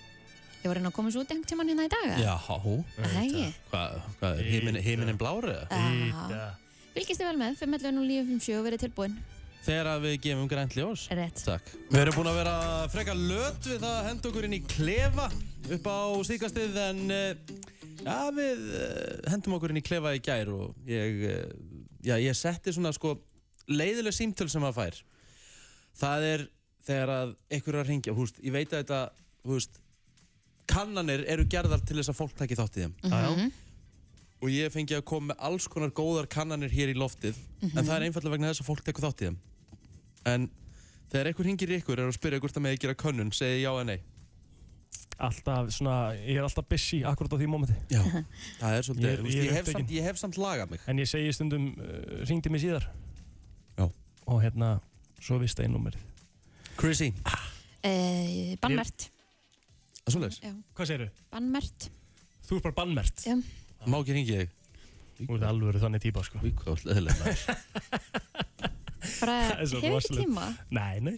Ég 0.65 0.69
var 0.71 0.79
reyna 0.79 0.89
að 0.89 0.95
koma 0.97 1.11
svo 1.13 1.21
út 1.21 1.29
einhvern 1.29 1.45
tímann 1.45 1.69
hérna 1.69 1.85
í 1.85 1.89
dag. 1.93 2.05
eða? 2.09 2.17
já, 2.25 2.57
hú. 2.57 2.83
Hvað, 3.69 4.01
hvað, 4.19 4.39
heiminn 4.49 4.81
heiminn 4.81 5.17
blári 5.17 5.53
eða? 5.53 5.81
Íta. 5.93 6.57
Fylgist 6.95 7.21
þið 7.21 7.27
vel 7.27 7.37
með, 7.37 7.57
5.11.957 7.59 8.57
og 8.57 8.65
verið 8.65 8.79
tilbúin. 8.81 9.17
Þegar 9.65 9.87
að 9.95 10.03
við 10.05 10.15
gefum 10.27 10.49
grænt 10.51 10.75
ljós 10.77 11.07
Rétt. 11.17 11.39
Takk 11.45 11.71
Við 11.89 12.01
erum 12.03 12.17
búin 12.19 12.29
að 12.29 12.39
vera 12.41 12.55
frekar 12.93 13.17
löt 13.17 13.65
við 13.65 13.79
það 13.81 13.95
að 13.95 14.09
henda 14.11 14.29
okkur 14.29 14.45
inn 14.49 14.57
í 14.57 14.61
klefa 14.69 15.29
upp 15.75 15.87
á 15.89 15.99
síkastið 16.29 16.75
en 16.83 16.99
uh, 17.09 17.55
já, 18.05 18.19
við 18.35 18.67
uh, 18.77 19.31
hendum 19.33 19.55
okkur 19.57 19.73
inn 19.73 19.81
í 19.81 19.85
klefa 19.85 20.11
í 20.13 20.21
gær 20.25 20.51
og 20.53 20.75
ég, 20.89 21.23
uh, 21.25 21.79
já, 22.05 22.15
ég 22.21 22.37
setti 22.37 22.73
svona 22.75 22.91
sko 22.93 23.15
leiðileg 23.65 24.13
símtöl 24.13 24.45
sem 24.53 24.61
maður 24.61 24.77
fær 24.83 24.99
það 25.97 26.27
er 26.29 26.43
þegar 26.85 27.13
að 27.15 27.33
ykkur 27.57 27.73
er 27.79 27.81
að 27.81 27.89
ringja, 27.89 28.13
húst, 28.13 28.37
ég 28.45 28.53
veit 28.53 28.69
að 28.69 28.83
þetta 28.83 28.99
húst, 29.49 29.79
kannanir 30.69 31.23
eru 31.33 31.47
gerðar 31.49 31.81
til 31.81 31.97
þess 31.97 32.11
að 32.13 32.19
fólk 32.19 32.35
taki 32.37 32.57
þátt 32.59 32.77
í 32.77 32.83
þeim 32.85 32.93
Já, 33.01 33.15
já. 33.25 33.31
Mhm. 33.31 33.49
og 34.45 34.53
ég 34.53 34.73
fengi 34.73 34.97
að 34.99 35.05
koma 35.09 35.31
með 35.33 35.43
alls 35.49 35.65
konar 35.71 35.93
góðar 35.97 36.29
kannanir 36.29 36.69
hér 36.73 36.93
í 36.93 36.97
loftið 37.01 37.37
en 37.71 37.81
það 37.81 37.95
er 37.97 38.07
einfallega 38.11 38.35
vegna 38.37 38.53
þess 38.53 38.61
að 38.61 38.69
fólk 38.69 38.85
tekur 38.85 39.07
þátt 39.07 39.25
í 39.25 39.29
þeim 39.31 39.41
en 40.25 40.49
þegar 41.11 41.29
einhver 41.31 41.45
hringir 41.47 41.71
í 41.71 41.79
ykkur 41.79 41.99
er 42.01 42.09
að 42.09 42.17
spyrja 42.17 42.39
hvort 42.43 42.55
það 42.57 42.65
með 42.65 42.75
að 42.75 42.83
gera 42.85 42.97
könnun 43.05 43.31
segi 43.35 43.61
já 43.63 43.71
eða 43.71 43.87
nei 43.93 43.99
Alltaf 45.15 45.69
svona, 45.71 46.11
ég 46.17 46.35
er 46.35 46.43
alltaf 46.43 46.65
busy 46.67 46.97
akkurat 47.07 47.31
á 47.31 47.37
því 47.39 47.45
mómenti. 47.47 47.75
já, 47.93 48.01
það 48.59 48.73
er 48.75 48.81
svolítið 48.83 49.05
Ég 49.05 49.13
ég, 49.13 49.19
er- 49.19 49.29
ég, 49.29 49.35
ég 49.45 49.51
er 49.51 49.55
hef, 49.61 49.69
samt, 49.71 49.91
ég 49.95 50.07
hef 50.09 50.19
samt 50.19 50.39
lagað 50.41 50.73
mig 50.73 50.81
En 50.91 50.99
ég 50.99 51.07
segi 51.07 51.31
stundum, 51.37 51.69
uh, 51.79 52.25
ringdi 52.27 52.51
mig 52.51 52.59
síðar. 52.65 52.89
Já. 53.79 53.85
Og 54.27 54.41
hérna, 54.43 54.73
svo 55.23 55.37
vist 55.39 55.59
einn 55.63 55.71
númerið. 55.77 56.03
Chrissy, 56.79 57.13
Uh, 57.85 58.55
bannmert. 58.59 59.03
það 60.09 60.23
er 60.25 60.35
Já, 60.41 60.51
Hvað 60.75 60.87
segirðu? 60.89 61.09
bannmert. 61.31 61.87
Þú 62.49 62.55
ert 62.57 62.63
bara 62.65 62.75
bannmert. 62.81 63.23
Já. 63.29 63.35
má 63.85 63.99
ekki 64.01 64.15
ringja 64.17 64.39
þig 64.41 64.49
Þú 65.19 65.35
ert 65.37 65.45
alveg 65.47 65.77
þannig 65.83 66.01
típa, 66.03 66.23
sko. 66.25 66.41
Í 66.43 66.51
leðilega 66.89 67.35
Bara 69.21 69.37
Það 69.49 69.61
er 69.63 69.71
svo 69.71 69.81
hefur 69.83 69.97
ekki 70.01 70.19
tíma. 70.21 70.45
Nei, 70.77 70.99
nei. 71.09 71.15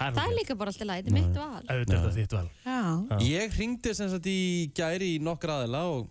Það 0.00 0.20
er 0.22 0.36
líka 0.38 0.54
bara 0.56 0.72
alltaf 0.72 0.92
er 0.94 1.10
mitt 1.12 1.34
val. 1.36 1.64
Auðvitað 1.68 2.06
er 2.08 2.14
þitt 2.16 2.34
val. 2.38 2.46
Já. 2.64 2.78
Ég 3.26 3.56
hringdi 3.58 3.92
sem 3.98 4.08
sagt 4.08 4.28
í 4.32 4.38
gæri 4.76 5.10
í 5.16 5.18
nokkra 5.20 5.58
aðila 5.60 5.82
og 5.92 6.08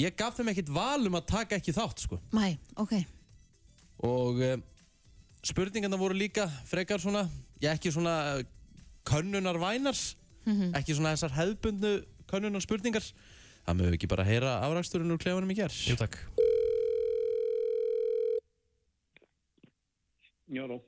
ég 0.00 0.16
gaf 0.16 0.38
þeim 0.38 0.48
ekkit 0.54 0.70
val 0.72 1.02
um 1.08 1.18
að 1.20 1.26
taka 1.28 1.56
ekki 1.60 1.72
þátt 1.76 2.02
sko 2.06 2.18
Mæ, 2.36 2.56
ok. 2.80 2.94
og 4.08 4.40
uh, 4.44 4.56
spurningarna 5.44 5.96
voru 6.00 6.16
líka 6.16 6.44
frekar 6.68 7.00
svona, 7.00 7.26
ég 7.64 7.72
ekki 7.76 7.92
svona 7.94 8.16
uh, 8.36 8.44
könnunar 9.08 9.56
vænars 9.62 10.14
Mhm. 10.46 10.68
ekki 10.78 10.94
svona 10.94 11.10
þessar 11.16 11.32
hefðbundnu 11.34 11.88
könnunar 12.30 12.62
spurningar 12.62 13.02
það 13.02 13.72
mögum 13.80 13.88
við 13.90 13.96
ekki 13.96 14.08
bara 14.12 14.22
heyra 14.28 14.52
afraksturinn 14.62 15.10
úr 15.10 15.18
klefanum 15.18 15.50
í 15.50 15.56
gerð 15.58 15.74
Jú, 15.90 15.96
takk. 15.98 16.20
Jóró. 20.46 20.78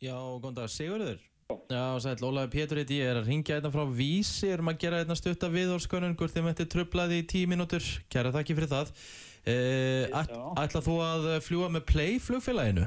Já, 0.00 0.14
góðan 0.14 0.56
dag, 0.56 0.70
Sigurður 0.70 1.18
Já, 1.50 1.98
sæl, 1.98 2.14
Ólaður 2.22 2.52
Pétur 2.52 2.78
heiti 2.78 3.00
ég 3.00 3.10
er 3.10 3.18
að 3.18 3.26
ringja 3.26 3.56
hérna 3.56 3.72
frá 3.74 3.82
Vísi 3.90 4.50
erum 4.54 4.70
að 4.70 4.78
gera 4.84 5.00
hérna 5.00 5.16
stutta 5.18 5.48
viðhórskönnun 5.50 6.14
hvort 6.18 6.34
þið 6.36 6.44
mætti 6.46 6.66
trublaði 6.70 7.18
í 7.18 7.26
tíu 7.32 7.48
mínútur 7.50 7.82
kæra 8.12 8.30
þakki 8.34 8.54
fyrir 8.54 8.70
það 8.70 8.92
uh, 8.94 10.04
Já. 10.06 10.38
Ætla 10.62 10.82
þú 10.86 10.96
að 11.02 11.26
fljúa 11.46 11.70
með 11.74 11.86
Play 11.90 12.20
flugfélaginu? 12.22 12.86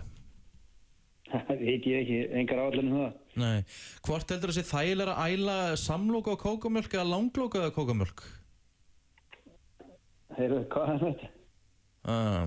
Það 1.33 1.51
veit 1.65 1.87
ég 1.89 1.99
ekki, 2.03 2.19
engar 2.39 2.61
áallin 2.63 2.91
um 2.91 3.01
það. 3.01 3.19
Nei, 3.41 3.59
hvort 4.05 4.31
heldur 4.31 4.53
þessi 4.53 4.69
þægilega 4.69 5.15
að 5.17 5.35
æla 5.35 5.57
samlóka 5.81 6.35
á 6.37 6.43
kókamjölk 6.43 6.95
eða 6.95 7.07
langlóka 7.09 7.63
eða 7.63 7.73
kókamjölk? 7.75 8.23
Heyrðu, 10.37 10.61
hvað 10.71 10.93
er 10.93 11.03
þetta? 11.03 11.31
Ah. 12.03 12.45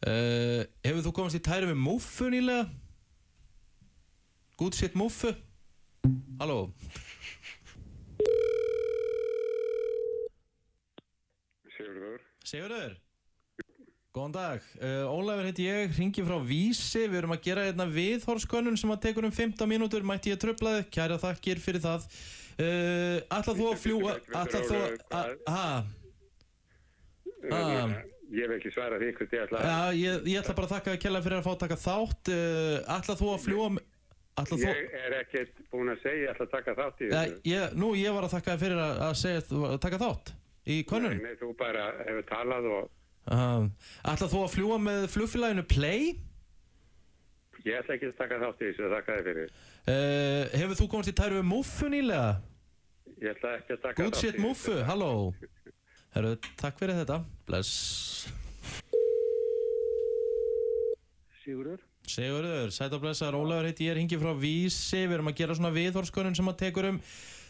Uh, 0.00 0.62
hefur 0.84 1.02
þú 1.04 1.14
komast 1.16 1.36
í 1.36 1.42
tæri 1.44 1.68
með 1.68 1.80
múffu 1.80 2.30
nýlega? 2.32 2.68
Good 4.60 4.74
shit 4.74 4.94
move 4.94 5.36
Halló. 6.38 6.68
Sigurður. 11.72 12.18
Sigurður. 12.44 12.98
Góðan 14.12 14.34
dag, 14.34 14.66
uh, 14.82 15.06
Ólafur 15.08 15.48
heiti 15.48 15.64
ég, 15.64 15.94
ringi 15.96 16.24
frá 16.26 16.36
Vísi, 16.44 17.06
við 17.06 17.22
erum 17.22 17.32
að 17.32 17.44
gera 17.46 17.64
hérna 17.70 17.86
einna 17.86 17.94
viðhorskönun 17.94 18.76
sem 18.76 18.92
að 18.92 19.00
tekur 19.06 19.28
um 19.30 19.32
15 19.32 19.70
mínútur, 19.70 20.04
mætti 20.04 20.34
ég 20.34 20.40
tröflaði, 20.42 20.84
kæra 20.92 21.16
þakkir 21.22 21.62
fyrir 21.62 21.84
það. 21.86 22.08
Uh, 22.60 23.16
ætlað 23.32 23.62
þú 23.62 23.68
að 23.70 23.80
fljúa, 23.86 24.16
ætlað 24.42 24.66
þú 24.68 24.82
að, 24.82 25.36
hæ? 25.48 25.64
Ég 28.30 28.44
hef 28.44 28.58
ekki 28.58 28.74
svarað 28.74 29.06
því 29.06 29.14
hvort 29.16 29.38
ég 29.38 29.46
ætlað. 29.46 29.70
Ég 30.02 30.42
ætlað 30.42 30.58
bara 30.58 30.68
að 30.68 30.74
þakka 30.76 30.98
að 30.98 31.00
kella 31.06 31.24
fyrir 31.24 31.38
að 31.38 31.48
fá 31.48 31.52
að 31.54 31.62
taka 31.64 31.80
þátt, 31.86 32.34
uh, 32.34 32.98
ætlað 32.98 33.22
þú 33.22 33.30
að 33.30 33.46
fljúa, 33.46 33.70
þú, 34.48 34.58
Ég 34.64 34.94
er 35.00 35.16
ekkert 35.20 35.60
búin 35.72 35.92
að 35.92 36.00
segja 36.04 36.22
ég 36.24 36.32
ætla 36.34 36.46
að 36.46 36.54
taka 36.54 36.74
þátt 36.78 37.00
í 37.02 37.10
ja, 37.10 37.20
þessu. 37.24 37.42
ég, 37.50 37.76
nú 37.82 37.90
ég 37.98 38.16
var 38.16 38.26
að 38.26 38.34
þakka 38.36 38.54
þig 38.54 38.62
fyrir 38.64 38.80
að, 38.84 39.02
að 39.08 39.14
segja, 39.20 39.44
að 39.70 39.78
taka 39.84 40.00
þátt 40.04 40.32
í 40.70 40.78
könnun. 40.88 41.16
Nei, 41.18 41.22
nei, 41.28 41.36
þú 41.40 41.52
bara 41.58 41.86
hefur 42.06 42.26
talað 42.30 42.68
og 42.70 42.82
ætla 44.14 44.30
þú 44.32 44.42
að 44.44 44.52
fljúa 44.56 44.78
með 44.86 45.06
flugfélaginu 45.14 45.66
Play? 45.70 46.12
ég 47.66 47.76
ætla 47.76 47.96
ekki 47.98 48.08
að 48.08 48.16
taka 48.16 48.38
þátt 48.40 48.62
í 48.62 48.68
þessu 48.70 48.90
þakka 48.94 49.16
þið 49.18 49.26
fyrir. 49.30 49.50
Uh, 49.90 50.44
hefur 50.60 50.78
þú 50.80 50.86
komast 50.92 51.10
í 51.12 51.16
tæru 51.18 51.40
við 51.40 51.48
Muffu 51.50 51.90
nýlega? 51.92 52.30
Ég 53.20 53.34
ætla 53.34 53.56
ekki 53.58 53.76
að 53.76 53.82
taka 53.84 53.96
Good 54.00 54.14
þátt 54.14 54.22
shit 54.24 54.38
Muffu, 54.40 54.76
halló 54.88 55.10
Herru, 56.14 56.34
takk 56.60 56.80
fyrir 56.80 56.96
þetta 57.02 57.20
Bless 57.48 58.28
Sigurður? 61.44 61.82
Sigurður, 62.10 62.70
sæt 62.74 62.94
og 62.96 63.02
blessaður, 63.04 63.36
Ólafur 63.38 63.68
heiti 63.68 63.86
ég 63.86 63.94
er 63.94 64.00
hingi 64.00 64.18
frá 64.18 64.32
Vísi 64.38 65.04
Við 65.04 65.18
erum 65.18 65.30
að 65.30 65.38
gera 65.42 65.56
svona 65.58 65.74
viðhorskonun 65.74 66.36
sem 66.38 66.50
að 66.50 66.58
tekur 66.64 66.88
um 66.90 66.98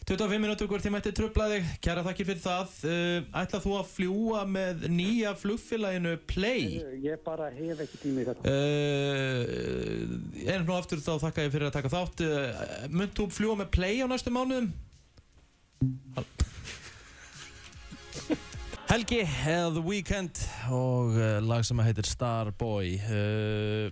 25 0.09 0.41
minútur 0.41 0.65
hvort 0.69 0.81
þið 0.81 0.93
mætti 0.95 1.11
trubla 1.13 1.45
þig 1.51 1.65
Kæra 1.85 2.01
þakkir 2.05 2.27
fyrir 2.31 2.41
það 2.41 2.67
uh, 2.89 3.39
Ætlað 3.41 3.65
þú 3.65 3.71
að 3.77 3.89
fljúa 3.91 4.41
með 4.49 4.85
nýja 4.89 5.31
flugfélaginu 5.37 6.13
Play? 6.29 6.61
Ég 7.03 7.21
bara 7.25 7.49
hef 7.53 7.83
ekki 7.85 7.97
tími 8.01 8.23
í 8.23 8.27
þetta. 8.29 8.41
Uh, 8.49 10.15
en 10.55 10.65
nú 10.65 10.73
aftur 10.77 10.99
þá 11.01 11.13
þakka 11.27 11.45
ég 11.45 11.53
fyrir 11.53 11.69
að 11.69 11.75
taka 11.77 11.93
þátt 11.93 12.17
uh, 12.25 12.31
Munt 12.93 13.13
þú 13.17 13.23
fljúa 13.33 13.55
með 13.61 13.69
Play 13.77 13.95
á 14.01 14.09
næstu 14.09 14.33
mánuðum? 14.33 14.67
Helgi 18.91 19.21
The 19.23 19.81
Weeknd 19.85 20.35
og 20.73 21.13
uh, 21.15 21.37
lag 21.45 21.63
sem 21.63 21.79
heitir 21.85 22.09
Starboy 22.09 22.97
uh, 23.05 23.85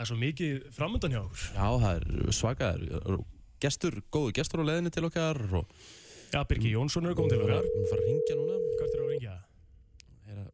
Það 0.00 0.06
er 0.06 0.08
svo 0.08 0.16
mikið 0.16 0.52
framöndan 0.72 1.12
hjá 1.12 1.18
okkur. 1.20 1.40
Já, 1.52 1.64
það 1.82 1.96
er 1.98 2.30
svakaður 2.32 3.18
Gestur, 3.60 3.98
góðu 4.08 4.30
gestur 4.38 4.62
á 4.64 4.68
leiðinni 4.70 4.88
til 4.94 5.04
okkar 5.04 5.36
og 5.58 5.74
Já, 6.32 6.40
Birgir 6.48 6.72
Jónsson 6.72 7.04
er 7.10 7.16
komið 7.18 7.34
til 7.34 7.42
okkar. 7.44 7.66
Við 7.66 7.74
erum 7.76 7.92
að 7.98 8.00
ringja 8.06 8.36
núna 8.38 8.56
Hvert 8.78 8.94
er 8.96 9.02
að 9.04 9.10
ringja? 9.10 9.34
Heyra, 10.30 10.46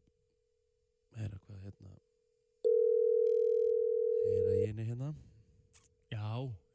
heyra 1.21 1.39
hvað 1.45 1.63
hérna 1.63 1.93
Heyra 4.25 4.57
ég 4.59 4.67
henni 4.73 4.87
hérna 4.89 5.09
Já, 6.11 6.27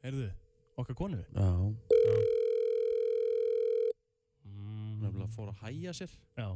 heyrðu, 0.07 0.27
okkar 0.81 0.97
konu. 1.03 1.21
Já, 1.37 1.49
Mm, 4.43 4.99
nefnilega 5.01 5.29
fór 5.33 5.49
að 5.53 5.61
hæja 5.67 5.93
sér 5.97 6.11
Já. 6.37 6.49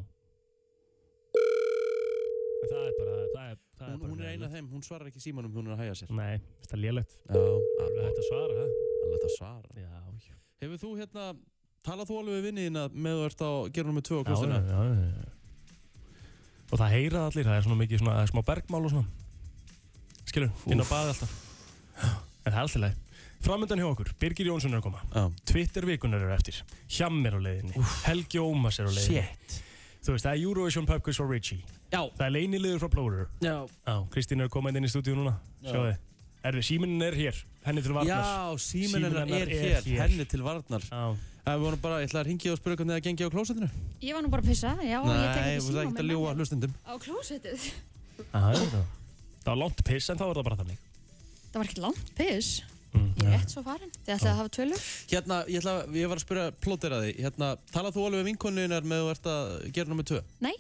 Það 2.58 2.88
er 2.88 2.94
bara, 2.98 3.16
það 3.34 3.50
er, 3.52 3.58
það 3.78 3.92
Hún, 3.92 4.00
bara 4.02 4.12
hún 4.12 4.22
er 4.24 4.32
eina 4.34 4.48
af 4.48 4.56
þeim, 4.56 4.68
hún 4.74 4.84
svarar 4.86 5.10
ekki 5.12 5.22
símanum, 5.22 5.54
hún 5.54 5.68
er 5.70 5.76
að 5.76 5.84
hæja 5.84 5.98
sér 6.00 6.14
Nei, 6.18 6.40
það 6.66 6.74
er 6.78 6.82
lélegt. 6.82 7.14
Já, 7.28 7.44
Alveg 7.86 8.08
hægt 8.08 8.22
að 8.22 8.28
svara, 8.28 8.56
það. 8.58 8.72
alveg 9.04 9.16
þetta 9.18 9.32
svara 9.36 9.82
Já, 9.84 9.92
já. 10.26 10.38
Hefur 10.64 10.82
þú 10.82 10.92
hérna, 10.98 11.26
talað 11.86 12.10
þú 12.10 12.20
alveg 12.22 12.38
við 12.40 12.48
vinniðina 12.50 12.86
með 12.94 13.20
þú 13.20 13.28
ert 13.30 13.44
á 13.46 13.52
gerunum 13.78 14.00
með 14.00 14.08
tvö 14.10 14.18
á 14.18 14.24
Já, 14.26 14.38
já, 14.48 14.80
já, 14.90 15.10
já. 15.22 15.36
Og 16.68 16.82
það 16.82 16.96
heyra 16.98 17.26
allir, 17.28 17.48
það 17.48 17.60
er 17.60 17.68
svona 17.68 17.80
mikið 17.84 18.02
svona, 18.02 18.16
það 18.18 18.26
er 18.26 18.32
smá 18.34 18.42
bergmál 18.50 18.82
og 18.82 18.92
svona. 18.92 19.06
Skilur, 20.28 20.50
inn 20.68 20.84
á 20.84 20.88
baði 20.90 21.14
alltaf. 21.14 21.36
En 22.02 22.50
það 22.50 22.58
er 22.58 22.64
alltaf 22.66 22.82
leið. 22.84 22.98
Framöndan 23.46 23.80
hjá 23.80 23.88
okkur, 23.88 24.10
Birgir 24.20 24.50
Jónsson 24.50 24.74
er 24.74 24.82
að 24.82 24.88
koma. 24.90 25.06
Já. 25.14 25.24
Twitter 25.48 25.86
vikunar 25.88 26.26
eru 26.26 26.34
eftir. 26.36 26.58
Hjam 26.92 27.22
er 27.30 27.38
á 27.38 27.40
leiðinni. 27.40 27.86
Helgi 28.10 28.42
Ómas 28.42 28.82
er 28.82 28.90
á 28.90 28.92
leiðinni. 28.92 29.22
Shit 29.22 29.67
Þú 30.08 30.14
veist, 30.16 30.24
það 30.24 30.34
er 30.34 30.44
Eurovision 30.46 30.86
Pub 30.88 31.02
Quiz 31.04 31.18
for 31.20 31.28
Richie. 31.28 31.60
Já 31.92 32.00
Það 32.16 32.26
er 32.30 32.32
leynilegur 32.32 32.80
frá 32.80 32.92
Plóður. 32.94 33.26
Já 33.44 33.56
Já, 33.68 33.96
Kristín 34.14 34.40
er 34.40 34.48
að 34.48 34.54
koma 34.54 34.72
inn 34.72 34.88
í 34.88 34.92
stúdíu 34.92 35.18
núna. 35.18 35.34
Já. 35.60 35.74
Sjáu 35.74 35.82
þið. 35.84 35.98
Erfið, 36.48 36.66
síminin 36.70 37.04
er 37.04 37.18
hér. 37.18 37.42
Henni 37.68 37.84
til 37.84 37.96
varnar. 37.98 38.24
Já, 38.24 38.86
hennar 38.94 39.18
er 39.20 39.34
er 39.36 39.52
hér, 39.52 39.82
hér. 39.84 40.00
henni 40.06 40.26
til 40.32 40.46
varnar 40.46 40.86
Já. 40.88 41.02
Það 41.48 41.62
voru 41.64 41.80
bara, 41.84 41.98
ég 42.04 42.10
ætla 42.10 42.22
að 42.24 42.28
ringja 42.28 42.54
og 42.54 42.60
spyrja 42.60 42.80
hvernig 42.80 42.96
það 42.96 43.04
gengi 43.06 43.28
á 43.28 43.30
klósettinu 43.32 43.68
Ég 44.04 44.16
var 44.16 44.24
nú 44.24 44.32
bara 44.32 44.44
að 44.44 44.50
pissa, 44.52 44.72
já, 44.84 44.98
ég 45.00 45.28
tek 45.28 45.44
Nei, 45.44 45.52
ekki 45.52 45.60
þú 45.60 45.68
veist 45.68 45.68
síma 45.68 45.84
ekki 45.84 45.92
að 45.92 46.00
með 46.00 46.10
ljúa 46.12 46.32
mér 46.32 46.42
hlustendum 46.42 46.74
á 46.84 46.94
klósettið. 47.04 47.68
Aha. 48.36 48.52
Það 49.44 49.52
var 49.52 49.60
langt 49.62 49.84
piss 49.88 50.12
en 50.12 50.20
þá 50.20 50.26
er 50.28 50.40
það 50.40 50.48
bara 50.50 50.60
þannig. 50.64 50.82
Það 51.48 51.60
var 51.60 51.70
ekkert 51.70 51.84
langt 51.86 52.12
piss. 52.20 52.50
Mm. 52.94 53.08
Ég 53.18 53.28
er 53.28 53.34
rétt 53.36 53.54
svo 53.54 53.62
farin. 53.66 53.92
Þið 54.06 54.14
ætlaði 54.16 54.32
að 54.32 54.38
hafa 54.40 54.52
tölur? 54.56 54.84
Hérna, 55.12 55.38
ég, 55.52 55.60
ætla, 55.62 55.74
ég 55.98 56.12
var 56.12 56.20
að 56.20 56.24
spyrja 56.24 56.46
plóter 56.64 56.96
að 56.96 57.04
því 57.06 57.14
Hérna, 57.26 57.50
talað 57.74 57.98
þú 57.98 58.06
alveg 58.08 58.22
við 58.22 58.30
vinkonunar 58.32 58.88
með 58.88 59.04
þú 59.04 59.10
ert 59.14 59.30
að 59.34 59.52
gera 59.76 59.92
nummið 59.92 60.10
tvö? 60.12 60.22
Nei, 60.46 60.54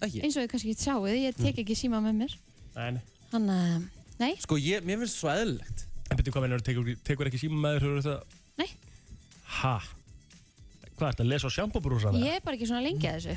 Ekki? 0.00 0.22
eins 0.24 0.36
og 0.36 0.44
þið 0.44 0.50
kannski 0.54 0.74
sjáuð, 0.78 1.10
ég 1.18 1.40
tek 1.40 1.60
ekki 1.64 1.76
síma 1.76 2.00
með 2.04 2.20
mér. 2.22 2.36
Nei, 2.76 2.88
nei. 2.96 3.02
Þannig 3.32 3.62
að, 3.66 3.86
nei, 4.22 4.32
Sko, 4.46 4.58
ég, 4.62 4.86
mér 4.86 5.02
finnst 5.02 5.18
það 5.18 5.22
svo 5.24 5.32
eðlilegt 5.34 5.86
En 6.10 6.18
byrju 6.18 6.32
hvað 6.34 6.46
mennur, 6.46 6.62
tekur, 6.66 6.88
tekur 7.06 7.28
ekki 7.30 7.42
síma 7.42 7.58
með 7.60 7.76
þér, 7.76 7.84
hefur 7.86 8.06
þetta? 8.06 8.40
Nei. 8.58 8.70
Ha? 9.60 9.74
Hvað 10.98 11.12
ert 11.12 11.22
að 11.22 11.30
lesa 11.30 11.50
á 11.50 11.54
sjampóbrúsa 11.54 12.14
ég 12.18 12.38
er 12.38 12.42
bara 12.44 12.58
ekki 12.58 12.66
svona 12.70 12.82
lengi 12.82 13.06
að 13.10 13.20
þessu. 13.20 13.36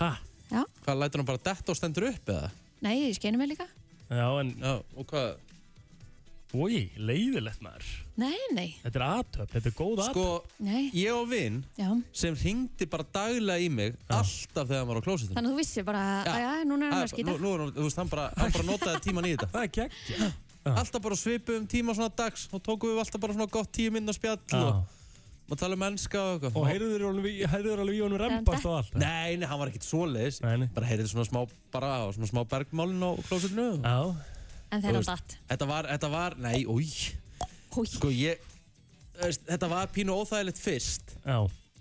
Ha? 0.00 0.12
Hvað, 0.48 0.96
lætur 1.02 1.20
hann 1.20 1.28
bara 1.28 1.42
detta 1.50 1.74
og 1.74 1.76
stendur 1.76 2.08
upp 2.08 2.30
eða? 2.32 2.48
Nei, 2.84 2.94
ég 3.02 3.16
skeinu 3.18 3.40
mig 3.40 3.50
líka. 3.52 3.66
Já, 4.08 4.24
en, 4.40 4.54
Já, 4.62 4.72
og 4.96 5.08
hvað? 5.10 5.28
Oi, 6.56 6.88
leiðilegt 6.96 7.60
maður. 7.60 7.88
Nei, 8.18 8.36
nei, 8.56 8.68
Þetta 8.82 8.98
er 8.98 9.04
aðtöp, 9.04 9.50
þetta 9.52 9.68
er 9.68 9.74
góð 9.76 10.00
aðtöp. 10.02 10.14
Sko, 10.14 10.62
nei, 10.64 10.88
ég 10.96 11.12
og 11.12 11.26
vinn 11.28 11.58
já. 11.76 11.88
sem 12.16 12.34
ringdi 12.40 12.88
bara 12.88 13.04
daglega 13.14 13.60
í 13.60 13.68
mig 13.70 13.96
alltaf 14.08 14.64
þegar 14.70 14.80
hann 14.80 14.88
var 14.88 14.98
á 14.98 15.04
klósettinu 15.04 15.36
Þannig 15.36 15.50
að 15.50 15.54
þú 15.54 15.60
vissi 15.60 15.84
bara, 15.86 16.02
Já. 16.24 16.32
að 16.32 16.42
já, 16.42 16.50
núna 16.70 16.88
er 16.88 16.94
hann 16.96 17.04
að 17.04 17.12
skýta. 17.12 17.28
Nú, 17.28 17.38
nú 17.44 17.52
er 17.54 17.64
hann, 17.64 17.72
þú 17.76 17.86
veist, 17.88 18.00
hann 18.00 18.12
bara, 18.14 18.28
hann 18.40 18.54
bara 18.56 18.68
notaði 18.70 19.02
tíman 19.04 19.28
í 19.28 19.34
þetta 19.36 19.50
Það 19.54 19.66
er 19.66 19.74
gegn. 19.78 20.36
Alltaf 20.68 21.02
bara 21.04 21.16
svipum 21.16 21.66
tíma 21.70 21.94
svona 21.96 22.12
dags 22.16 22.46
og 22.52 22.62
tókum 22.64 22.90
við 22.94 23.02
alltaf 23.04 23.20
bara 23.22 23.36
svona 23.36 23.50
gott 23.52 23.70
tíu 23.76 23.92
minna 23.94 24.12
spjall 24.16 24.40
Já. 24.48 24.58
og 24.72 24.96
maður 25.48 25.60
tala 25.62 25.76
um 25.78 25.84
ennska 25.86 26.20
og 26.20 26.42
eitthvað 26.42 26.58
Og 26.60 26.66
heyrður 26.68 27.04
heyrður 27.54 27.84
alveg 27.84 27.96
í 27.96 28.02
honum 28.04 28.20
rempast 28.20 28.66
og 28.68 28.74
allt. 28.80 28.98
Nei, 29.00 29.36
nei, 29.40 29.46
hann 29.48 29.60
var 29.62 29.70
ekkert 29.70 29.86
svoleiðis. 29.86 30.42
Bara 30.44 30.90
heyrði 30.90 31.06
svona 31.12 31.28
smá, 31.28 31.44
bara 31.72 31.92
svona 32.16 32.28
smá 32.28 32.42
bergmálin 32.50 33.00
á 33.00 33.10
klósettinu 33.30 33.68
Já. 33.80 34.00
En 34.70 34.82
þegar 34.82 34.98
hann 35.00 35.08
datt. 35.08 35.36
Þetta 35.48 35.66
var, 35.70 35.88
þetta 35.94 36.10
var, 36.12 36.36
nei, 36.44 36.56
Húi. 36.68 36.88
Sko 37.88 38.10
ég, 38.12 38.40
þetta 39.48 39.68
var 39.70 39.90
pínu 39.94 40.14
óþægilegt 40.18 40.58
fyrst 40.60 41.14
Já. 41.24 41.38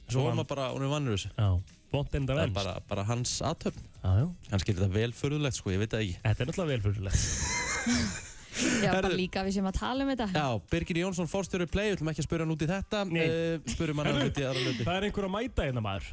Svo 0.08 0.24
var 0.28 0.36
maður 0.38 0.50
bara, 0.52 0.68
hún 0.76 0.86
er 0.86 0.92
vannur 0.92 1.16
þessu 1.18 1.32
Já. 1.36 1.50
Vont 1.94 2.16
enda 2.20 2.36
Það 2.36 2.42
er 2.42 2.50
venst. 2.52 2.58
bara, 2.60 2.74
bara 2.90 3.04
hans 3.08 3.34
aðtöfn 3.48 3.84
Já, 4.04 4.12
já. 4.22 4.26
Kannski 4.52 4.74
er 4.74 4.78
þetta 4.82 4.90
vel 4.94 5.12
förðulegt, 5.18 5.58
sko, 5.60 5.72
ég 5.74 5.82
veit 5.84 5.94
það 5.96 6.04
ekki 6.06 6.18
Þetta 6.24 6.44
er 6.44 6.50
náttúrulega 6.52 6.72
velfyrirlegt. 6.76 8.24
Já, 8.58 8.90
bara 8.90 9.10
líka 9.14 9.44
við 9.46 9.54
sem 9.60 9.68
að 9.70 9.76
tala 9.78 10.02
um 10.06 10.10
þetta. 10.10 10.28
Já, 10.34 10.46
Birgir 10.72 10.98
Jónsson, 11.04 11.28
fórstjóri 11.30 11.68
Play, 11.70 11.92
við 11.92 11.98
ætlum 12.00 12.10
ekki 12.10 12.24
að 12.24 12.28
spyrja 12.28 12.46
hann 12.48 12.54
út 12.56 12.64
í 12.66 12.70
þetta 12.72 13.02
Nei. 13.06 13.20
uh, 13.28 13.68
Spyrjum 13.70 14.00
hann 14.02 14.10
að 14.10 14.16
Herðu. 14.18 14.30
hluti 14.32 14.46
aðra 14.48 14.64
hluti 14.66 14.86
Það 14.88 14.98
er 14.98 15.06
einhver 15.10 15.28
að 15.28 15.34
mæta 15.36 15.68
hérna 15.68 15.84
maður. 15.86 16.08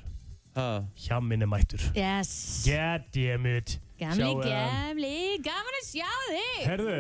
Ha, 0.55 0.67
Hjammin 1.07 1.43
er 1.43 1.49
mættur. 1.51 1.83
Yes. 1.99 2.63
God 2.69 3.09
damn 3.15 3.47
it. 3.57 3.79
Gamli, 3.99 4.19
Sjáum 4.21 4.41
við 4.43 4.51
hann. 4.53 4.75
gamli, 4.91 5.15
gaman 5.43 5.79
að 5.81 5.87
sjá 5.89 6.11
þig. 6.29 6.61
Herðu, 6.67 6.95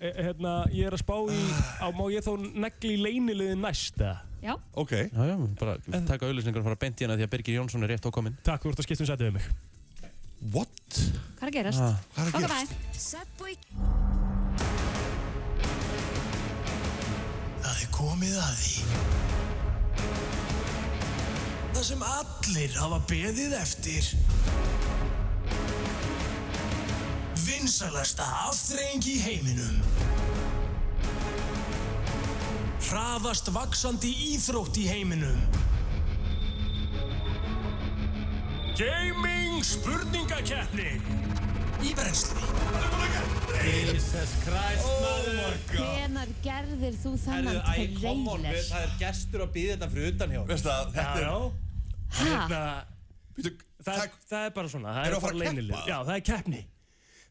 e- 0.00 0.12
hérna, 0.26 0.52
ég 0.72 0.86
er 0.90 0.96
að 0.96 1.02
spá 1.02 1.14
í, 1.32 1.40
á, 1.80 1.86
má 1.96 2.04
ég 2.12 2.24
þó 2.24 2.34
negli 2.54 2.94
í 2.96 3.00
leyniliði 3.00 3.56
næst, 3.60 3.96
eða? 4.00 4.18
Já, 4.46 4.52
ok 4.78 4.90
Já, 4.92 5.22
já, 5.26 5.36
bara 5.58 5.72
taka 6.06 6.26
auðlýsningar 6.28 6.60
og 6.60 6.66
fara 6.68 6.76
beint 6.78 7.00
í 7.00 7.06
hana 7.06 7.16
því 7.18 7.24
að 7.24 7.30
Birgir 7.32 7.56
Jónsson 7.56 7.82
er 7.82 7.88
rétt 7.94 8.04
ákominn 8.06 8.36
Takk, 8.46 8.62
þú 8.62 8.70
ert 8.74 8.82
að 8.82 8.86
skipta 8.86 9.02
um 9.02 9.08
sætið 9.08 9.26
við 9.26 9.34
mig. 9.38 9.46
What? 10.52 11.00
hvað 11.40 11.42
er 11.42 11.48
að 11.48 11.56
gerast? 11.56 11.80
Ah, 11.82 11.96
Hvað 12.14 12.26
er 12.26 12.36
að 12.36 12.44
gerast? 12.44 12.72
Subway 13.00 13.56
Það 17.64 17.80
er 17.82 17.90
komið 17.96 18.36
að 18.44 18.54
því. 18.60 18.74
Það 21.76 21.84
sem 21.84 22.02
allir 22.08 22.76
hafa 22.80 22.98
beðið 23.04 23.54
eftir. 23.58 24.06
Vinsalasta 27.42 28.24
afþreying 28.46 29.04
í 29.12 29.16
heiminum. 29.20 29.82
Hraðast 32.86 33.50
vaksandi 33.52 34.08
íþrótt 34.30 34.80
í 34.80 34.86
heiminum. 34.88 35.36
Gaming 38.80 39.60
spurningakeppni. 39.60 40.94
Í 41.84 41.92
brennslunni. 41.92 42.72
Jesus 43.66 44.32
Christ, 44.46 44.88
maður 45.04 45.60
Hvenar 45.74 46.34
gerðir 46.40 46.98
þú 47.02 47.14
þennan 47.20 47.60
trailer? 47.68 48.58
það 48.64 48.80
er 48.80 48.98
gestur 49.00 49.44
að 49.44 49.54
býða 49.58 49.76
þetta 49.76 49.92
fyrir 49.92 50.12
utan 50.14 50.36
hjá 50.36 50.42
Veist 50.48 50.68
það, 50.68 50.92
þetta 50.96 51.22
er... 51.26 51.64
Hérna, 52.16 52.60
það, 53.36 53.98
er, 53.98 54.14
það 54.30 54.46
er 54.46 54.54
bara 54.56 54.72
svona 54.72 54.94
Það 54.96 55.08
er 55.10 55.16
að 55.16 55.26
fara 55.26 55.40
bara 55.40 55.50
að 55.50 55.60
keppa? 55.60 55.82
Já, 55.90 55.96
það 55.98 56.14
er 56.16 56.24
keppni. 56.30 56.62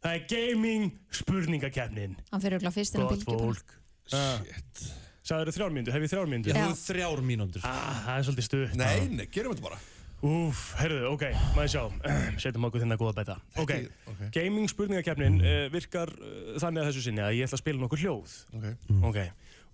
Það 0.05 0.19
er 0.19 0.27
gaming 0.29 0.91
spurningakeppnin. 1.21 2.13
Hann 2.29 2.43
fyrir 2.43 2.59
inn 2.59 2.69
á 2.69 2.73
Gott 2.75 2.85
bylgju 3.15 3.25
bara. 3.31 3.41
fólk. 3.47 3.75
Shit. 4.11 4.85
Sagður 5.25 5.55
þrjár 5.55 5.71
mínútur, 5.73 5.95
hef 5.95 6.03
ég 6.05 6.11
þrjár 6.11 6.27
mínútur? 6.29 6.51
Já. 6.53 6.57
Þú 6.59 6.69
hefur 6.69 6.81
þrjár 6.85 7.21
mínútur. 7.25 7.63
Ah, 7.65 8.01
Það 8.05 8.17
er 8.19 8.25
svolítið 8.27 8.45
stutt. 8.45 8.75
Nei, 8.77 9.07
nei, 9.09 9.25
gerum 9.33 9.55
þetta 9.55 9.65
bara. 9.65 9.79
Úf, 10.25 10.61
heyrðu, 10.79 10.99
ok, 11.11 11.23
maður 11.57 11.71
sjá. 11.73 11.81
Setjum 12.43 12.67
okkur 12.69 12.83
þinna 12.83 12.97
góða 13.01 13.15
bæta. 13.17 13.35
Ok, 13.61 13.73
ok. 14.11 14.21
gaming 14.33 14.69
spurningakeppnin 14.69 15.39
uh, 15.41 15.65
virkar 15.73 16.13
uh, 16.13 16.53
þannig 16.61 16.83
að 16.83 16.89
þessu 16.91 17.03
sinni 17.07 17.25
að 17.25 17.39
ég 17.39 17.49
ætla 17.49 17.57
að 17.57 17.63
spila 17.63 17.81
nokkur 17.81 18.03
hljóð. 18.05 18.35
Ok. 18.53 18.67
Ok, 19.09 19.19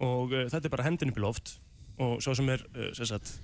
og 0.07 0.33
uh, 0.37 0.45
þetta 0.55 0.71
er 0.71 0.73
bara 0.77 0.87
hendin 0.87 1.11
upp 1.11 1.19
í 1.19 1.25
loft 1.27 1.53
og 2.01 2.17
svo 2.23 2.33
sem 2.39 2.47
er, 2.55 2.63
uh, 2.71 2.89
sem 2.97 3.11
sagt 3.11 3.35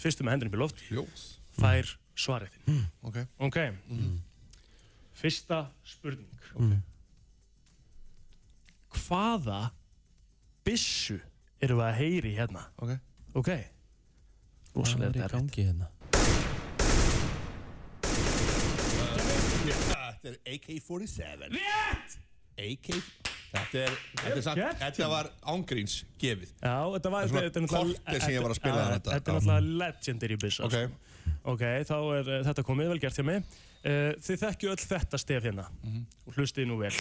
fyrstu 0.00 0.26
með 0.26 0.36
upp 0.50 0.56
í 0.56 0.60
loft. 0.60 0.84
Hljóð 0.88 1.24
fær 1.60 1.90
svarið. 2.18 2.54
Þinn 2.66 2.80
Ok. 3.06 3.18
Ok, 3.46 3.58
fyrsta 5.20 5.58
spurning. 5.84 6.40
Ok. 6.54 6.72
Hvaða 9.00 9.60
byssu 10.66 11.18
erum 11.62 11.78
við 11.80 11.86
að 11.86 11.98
heyri 12.00 12.32
hérna? 12.38 12.66
Ok. 12.80 12.96
Ok. 13.38 13.50
Hvað 14.70 14.80
Rosalega 14.80 15.10
er 15.10 15.16
í 15.16 15.24
erfitt. 15.24 15.36
gangi 15.38 15.66
hérna? 15.68 15.86
Þetta 20.20 20.28
er 20.30 20.36
AK-47 20.52 21.46
Rétt! 21.54 22.16
AK 22.60 22.88
Þetta 23.50 23.78
er, 23.82 23.94
þetta 24.14 24.36
er 24.36 24.42
samt, 24.46 24.80
þetta 24.80 25.08
var 25.10 25.28
ángríns 25.50 25.94
gefið 26.22 26.50
Já, 26.62 26.74
þetta 26.94 27.10
var 27.10 27.24
þetta 27.26 27.40
er 27.40 27.64
náttúrulega- 27.64 28.04
korter 28.04 28.20
sem 28.20 28.34
ég 28.36 28.42
var 28.44 28.50
að 28.54 28.60
spila 28.60 28.76
þarna 28.76 28.98
þetta. 29.00 29.10
Þetta 29.16 29.30
er 29.32 29.40
náttúrulega 29.40 29.78
legendary 29.82 30.36
byssa 30.36 30.64
Ok. 30.68 30.76
sko. 30.76 31.34
Ok, 31.54 31.64
þá 31.88 31.96
er 32.20 32.30
uh, 32.30 32.44
þetta 32.46 32.62
komið, 32.68 32.88
vel 32.94 32.98
gert 33.02 33.18
hjá 33.18 33.24
mig 33.24 33.42
uh, 33.42 34.12
Þið 34.20 34.38
þekkju 34.44 34.70
öll 34.70 34.84
þetta 34.86 35.18
stef 35.18 35.42
hérna 35.48 35.66
Mhm. 35.82 36.06
og 36.26 36.34
hlustið 36.38 36.66
nú 36.70 36.78
vel 36.78 36.94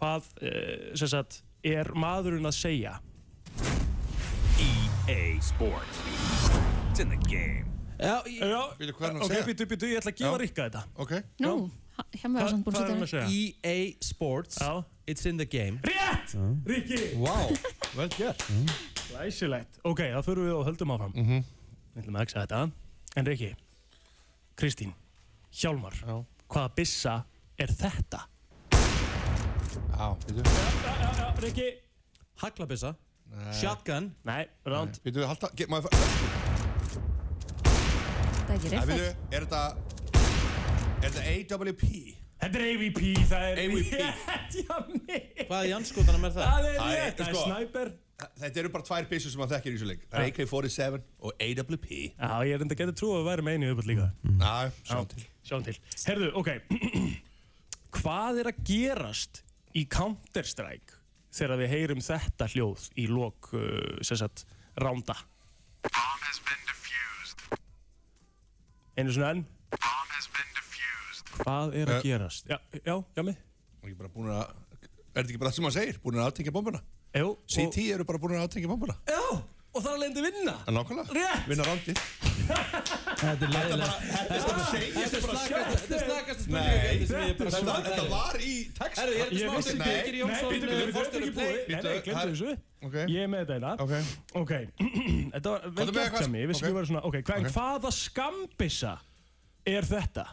Hvað, 0.00 0.22
uh, 0.40 0.96
sem 0.96 1.08
sagt, 1.08 1.42
er 1.62 1.84
maðurinn 1.92 2.46
að 2.48 2.56
segja? 2.56 2.96
EA 4.58 5.40
Sports. 5.40 5.98
It's 6.90 7.00
in 7.00 7.08
the 7.10 7.16
game. 7.28 7.66
Já, 8.00 8.22
ég, 8.24 8.40
Já, 8.40 8.62
er 8.80 8.92
ok, 8.94 9.28
segja? 9.28 9.44
býtu, 9.44 9.66
býtu, 9.68 9.88
ég 9.90 9.98
ætla 10.00 10.12
að 10.12 10.16
gefa. 10.22 10.38
Rikka 10.40 10.64
þetta 10.70 10.82
Ok 10.96 11.10
Nú, 11.44 11.70
hjá 12.14 12.28
mér 12.28 12.42
var 12.44 12.50
samt 12.52 12.64
búin 12.66 12.76
að 12.76 12.86
setja 12.88 13.06
segja? 13.06 13.26
EA 13.64 13.94
Sports 14.04 14.58
Já. 14.60 14.84
It's 15.10 15.26
in 15.26 15.36
the 15.40 15.46
game 15.46 15.80
Rétt! 15.82 16.34
Rikki! 16.66 17.00
Vá, 17.18 17.36
vel 17.98 18.08
gert 18.16 18.44
Læsilegt 19.14 19.80
Ok, 19.84 20.00
þá 20.14 20.20
fyrir 20.26 20.44
við 20.48 20.54
og 20.58 20.66
höldum 20.70 20.94
áfram 20.96 21.14
Mhm. 21.16 21.44
Við 21.94 22.02
ætlum 22.04 22.16
að 22.20 22.26
eksa 22.28 22.44
þetta 22.44 22.60
En 23.18 23.26
Rikki, 23.26 23.52
Kristín, 24.56 24.92
Hjálmar 25.50 25.94
Já. 26.06 26.18
Hvaða 26.50 26.74
byssa 26.78 27.14
er 27.58 27.72
þetta? 27.74 28.20
Já, 30.00 30.06
býtu 30.26 30.42
Rikki 31.42 31.68
Haglabissa 32.42 32.94
Shotgun 33.54 34.12
Nei, 34.26 34.44
ránd 34.66 34.96
Býtu, 35.04 35.26
halda, 35.26 35.50
get, 35.58 35.68
maður 35.70 35.90
Það 37.60 38.50
er 38.50 38.56
ekki 38.56 38.70
Æ, 38.70 38.70
býtu, 38.70 38.96
reyfætt. 38.96 39.34
er 39.36 39.44
þetta 39.46 39.62
Er 41.00 41.08
þetta 41.14 41.56
AWP? 41.56 41.82
Þetta 42.40 42.56
er 42.60 42.64
AVP, 42.72 43.00
það 43.28 43.42
er 43.50 43.58
AVP. 43.62 43.90
rétt 44.30 44.54
hjá 44.56 44.76
mig 44.90 45.42
Hvað 45.48 45.58
er 45.64 45.68
Janskotanum 45.74 46.26
er 46.28 46.32
það? 46.36 46.46
Það 46.46 46.68
er 46.70 46.78
Það 46.80 46.92
er- 46.92 47.00
rétt, 47.00 47.18
það 47.20 47.26
er 47.26 47.34
sko. 47.34 47.42
sniper. 47.48 47.90
Þetta 48.40 48.60
eru 48.60 48.70
bara 48.74 48.84
tvær 48.84 49.06
byssur 49.08 49.32
sem 49.32 49.40
maður 49.40 49.54
þekkir 49.56 49.70
í 49.72 49.76
þessu 49.78 49.88
leik. 49.88 50.02
Það 50.12 50.20
er 50.20 50.30
AK-47 50.30 50.98
og 51.24 51.44
AWP 51.46 51.86
Já, 51.90 52.32
ég 52.44 52.52
er 52.58 52.64
enda 52.66 52.76
getið 52.80 52.96
trú 53.00 53.10
að 53.16 53.28
vera 53.30 53.44
með 53.46 53.56
einu 53.56 53.70
uppöld 53.74 53.88
líka. 53.90 54.08
Já, 54.40 54.56
sjá 54.90 54.98
til. 55.14 55.24
Sjáum 55.50 55.64
til. 55.68 55.76
Herðu, 56.04 56.28
ok. 56.40 56.50
Hvað 58.00 58.40
er 58.42 58.50
að 58.52 58.60
gerast 58.68 59.40
í 59.80 59.86
Counter-Strike 59.96 60.98
þegar 61.32 61.60
við 61.62 61.72
heyrum 61.72 62.02
þetta 62.04 62.48
hljóð 62.52 62.88
í 63.00 63.06
lok, 63.08 63.52
uh, 63.56 63.96
sem 64.04 64.20
sagt, 64.20 64.44
ránda? 64.80 65.16
Einu 69.00 69.14
svona 69.16 69.32
enn 69.38 69.46
Hvað 71.44 71.74
er 71.80 71.86
að 71.86 71.98
Eh. 71.98 72.02
gerast? 72.06 72.46
Já, 72.50 72.58
já, 72.84 72.96
já 73.16 73.22
mig. 73.24 73.36
Og 73.82 73.88
ég 73.88 73.94
er 73.94 73.98
bara 74.02 74.08
búin 74.14 74.28
að 74.30 74.48
Er 75.10 75.24
þetta 75.24 75.30
ekki 75.32 75.38
bara 75.40 75.50
það 75.50 75.54
sem 75.56 75.64
maður 75.64 75.78
segir? 75.80 75.96
Búin 76.04 76.18
að 76.20 76.26
aftengja 76.30 76.52
bombuna? 76.54 76.80
Jú, 77.16 77.30
CT 77.50 77.76
eru 77.94 78.04
bara 78.06 78.18
búin 78.22 78.36
að 78.38 78.44
aftengja 78.46 78.68
bombuna 78.70 78.94
Já, 79.08 79.22
og 79.74 79.82
það 79.82 79.90
er 79.90 79.98
leiðandi 80.02 80.22
vinna. 80.28 80.54
En 80.68 80.74
nákvæmlega. 80.76 81.10
Rétt. 81.16 81.48
Vinna 81.50 81.64
rándið 81.66 81.98
Þetta 82.50 83.44
er 83.46 83.52
leiðilegt 83.54 83.96
Þetta 84.10 84.34
er 84.34 84.42
Þetta 84.90 85.16
er 85.16 85.22
slakast 85.24 85.80
Þetta 85.80 85.96
er 85.96 86.04
slakast 86.06 86.48
Nei, 86.50 86.60
er 86.60 87.04
þetta, 87.10 87.46
þetta 87.86 88.04
var 88.10 88.38
í 88.42 88.54
text 88.78 88.98
Herru, 89.00 89.12
ég 89.14 89.20
er 89.20 89.30
þetta 89.30 89.56
vissi 89.56 89.74
Nei, 89.76 89.86
Birgir 89.86 90.10
Nei, 90.10 90.20
Jónsson 90.20 90.50
býttu, 90.50 90.92
Fórstjóri 90.96 91.24
ekki 91.26 92.10
búið 92.10 93.12
Ég 93.14 93.20
er 93.22 93.30
með 93.30 93.38
þetta 93.44 93.54
eina 93.58 93.72
Ok. 93.84 93.94
Ok, 94.40 94.52
þetta 95.34 95.48
var 95.54 95.60
vel 95.78 95.88
gert 95.94 96.18
hjá 96.20 96.28
mig, 96.30 96.42
ekki 96.50 97.50
hvaða 97.54 97.90
skambissa 97.94 98.94
er 99.66 99.82
þetta? 99.86 100.26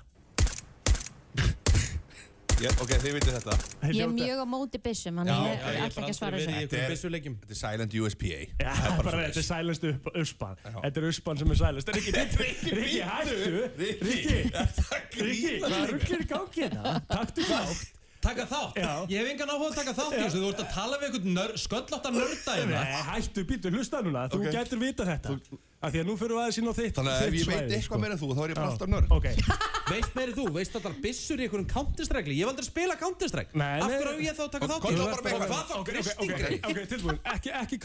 Ég, 2.58 2.74
ok, 2.82 2.90
þið 3.04 3.14
vitið 3.14 3.36
þetta. 3.36 3.56
Ég 3.94 4.00
er 4.02 4.14
mjög 4.16 4.40
á 4.42 4.46
móti 4.50 4.80
byssum, 4.82 5.20
hann 5.22 5.30
er 5.30 5.68
ekki 5.84 6.00
bara 6.00 6.08
að 6.08 6.16
svara 6.18 6.40
þessu. 6.42 6.54
Þetta 6.74 7.52
er 7.54 7.60
Silent 7.60 7.98
USPA 8.02 8.32
Já, 8.34 8.72
Það 8.80 8.96
bara 8.98 9.12
bara 9.12 9.28
þetta 9.28 9.60
er 9.60 9.92
upp, 9.92 10.10
uspan. 10.24 10.64
Þetta 10.66 11.04
er 11.04 11.08
uspan 11.12 11.42
sem 11.42 11.54
er 11.54 11.60
silenced 11.62 11.94
Rikki, 11.98 12.16
Rikki, 12.18 12.74
Rikki, 12.80 13.04
hættu. 13.12 13.36
Rikki, 13.78 14.10
Rikki, 14.10 14.40
Þetta 14.58 14.88
Rikki, 15.28 15.54
hvað 15.68 15.86
rugglir 15.94 16.26
í 16.26 16.30
gangi 16.34 16.66
þetta? 16.66 16.96
Taktu 17.14 17.46
þátt 17.52 17.97
Taka 18.28 18.44
þátt. 18.52 18.76
Já. 18.76 18.92
Ég 19.08 19.18
hef 19.22 19.28
engan 19.34 19.52
áhuga 19.56 19.70
að 19.72 19.76
taka 19.80 19.94
þátt 19.98 20.14
í 20.18 20.20
þessu. 20.26 20.40
Þú 20.44 20.50
ert 20.52 20.62
að 20.64 20.70
tala 20.76 20.98
við 21.00 21.06
einhvern 21.08 21.34
nör, 21.38 21.52
sköllóttan 21.64 22.14
nörda 22.18 22.52
hérna 22.58 22.82
Nei, 22.84 22.92
hættu, 23.08 23.40
býttu, 23.48 23.68
hlusta 23.72 24.02
núna. 24.04 24.26
Þú 24.28 24.38
Ok. 24.42 24.52
getur 24.58 24.80
vita 24.84 25.04
þetta. 25.08 25.30
Af 25.78 25.94
því 25.94 26.00
að 26.02 26.08
nú 26.10 26.14
fyrir 26.18 26.34
við 26.34 26.42
aðeins 26.42 26.58
inn 26.58 26.68
á 26.68 26.74
þitt 26.74 26.96
Þannig 26.98 27.14
að 27.14 27.22
ef 27.22 27.34
ég 27.38 27.46
veit 27.48 27.62
eitthvað 27.70 27.84
sko. 27.86 27.98
meira 28.02 28.14
en 28.18 28.20
þú 28.20 28.28
þá 28.34 28.42
er 28.44 28.50
ég 28.50 28.56
bara 28.58 28.70
alltaf 28.74 28.90
nörd. 28.90 29.08
Ok, 29.14 29.26
Veist 29.94 30.12
meiri 30.18 30.34
þú, 30.34 30.46
veist 30.58 30.74
allar 30.80 30.94
byssur 31.04 31.38
í 31.38 31.44
einhverjum 31.46 31.70
Counter-Strike 31.70 32.28
Ég 32.34 32.42
hef 32.42 32.50
aldrei 32.50 32.66
spilað 32.68 32.98
Counter-Strike. 33.04 33.52
Nei, 33.54 33.78
Af 33.78 33.88
nei, 33.88 33.98
hverju 34.02 34.18
á 34.18 34.26
ég 34.26 34.34
þá 34.34 34.44
að 34.44 34.52
taka 34.58 34.66
Og- 34.66 34.72
þátt 34.74 34.84
í 34.84 34.92
eitthvað. 34.98 35.48
Hvað 35.48 35.66
þá 35.70 35.78
gristingri? 35.86 36.58
ok, 36.66 36.78
tilbúin. 36.90 37.20
Ekki, 37.24 37.50
ekki 37.62 37.78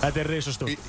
Þetta 0.00 0.20
er 0.22 0.28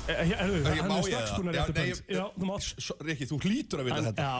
Erðu, 0.08 0.60
Ég 0.62 0.78
hann 0.80 0.88
má 0.88 0.96
er 0.96 1.02
ég 1.02 1.10
strax 1.12 1.30
það? 1.30 1.36
búin 1.38 1.50
að 1.50 1.56
Já, 1.56 1.62
rétta 1.62 1.72
nei, 1.72 1.82
bönd 1.82 1.92
ég- 1.92 2.16
Já, 2.16 2.24
þú 2.38 2.48
mátt 2.48 2.62
S- 2.62 2.92
Rikki, 3.08 3.26
þú 3.28 3.36
hlýtur 3.44 3.82
að 3.82 3.84
vita 3.90 4.00
þetta. 4.06 4.22
Já, 4.22 4.32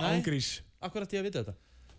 Af 0.82 0.92
hverju 0.92 1.06
ætti 1.06 1.16
ég 1.16 1.22
að 1.22 1.28
vita 1.28 1.42
þetta? 1.42 1.54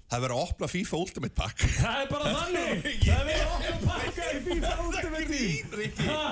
Það 0.10 0.18
er 0.18 0.24
verið 0.24 0.36
að 0.38 0.44
opna 0.44 0.68
FIFA 0.74 0.98
Ultimate 1.04 1.36
Pack. 1.38 1.58
Það 1.58 2.00
er 2.04 2.08
bara 2.10 2.26
þannig. 2.34 2.82
Það 3.04 3.14
er 3.14 3.26
verið 3.30 3.48
að 3.54 3.86
pakka 3.88 4.24
í 4.24 4.42
FIFA 4.48 4.72
Ultimate 4.88 5.28
Ha? 6.10 6.24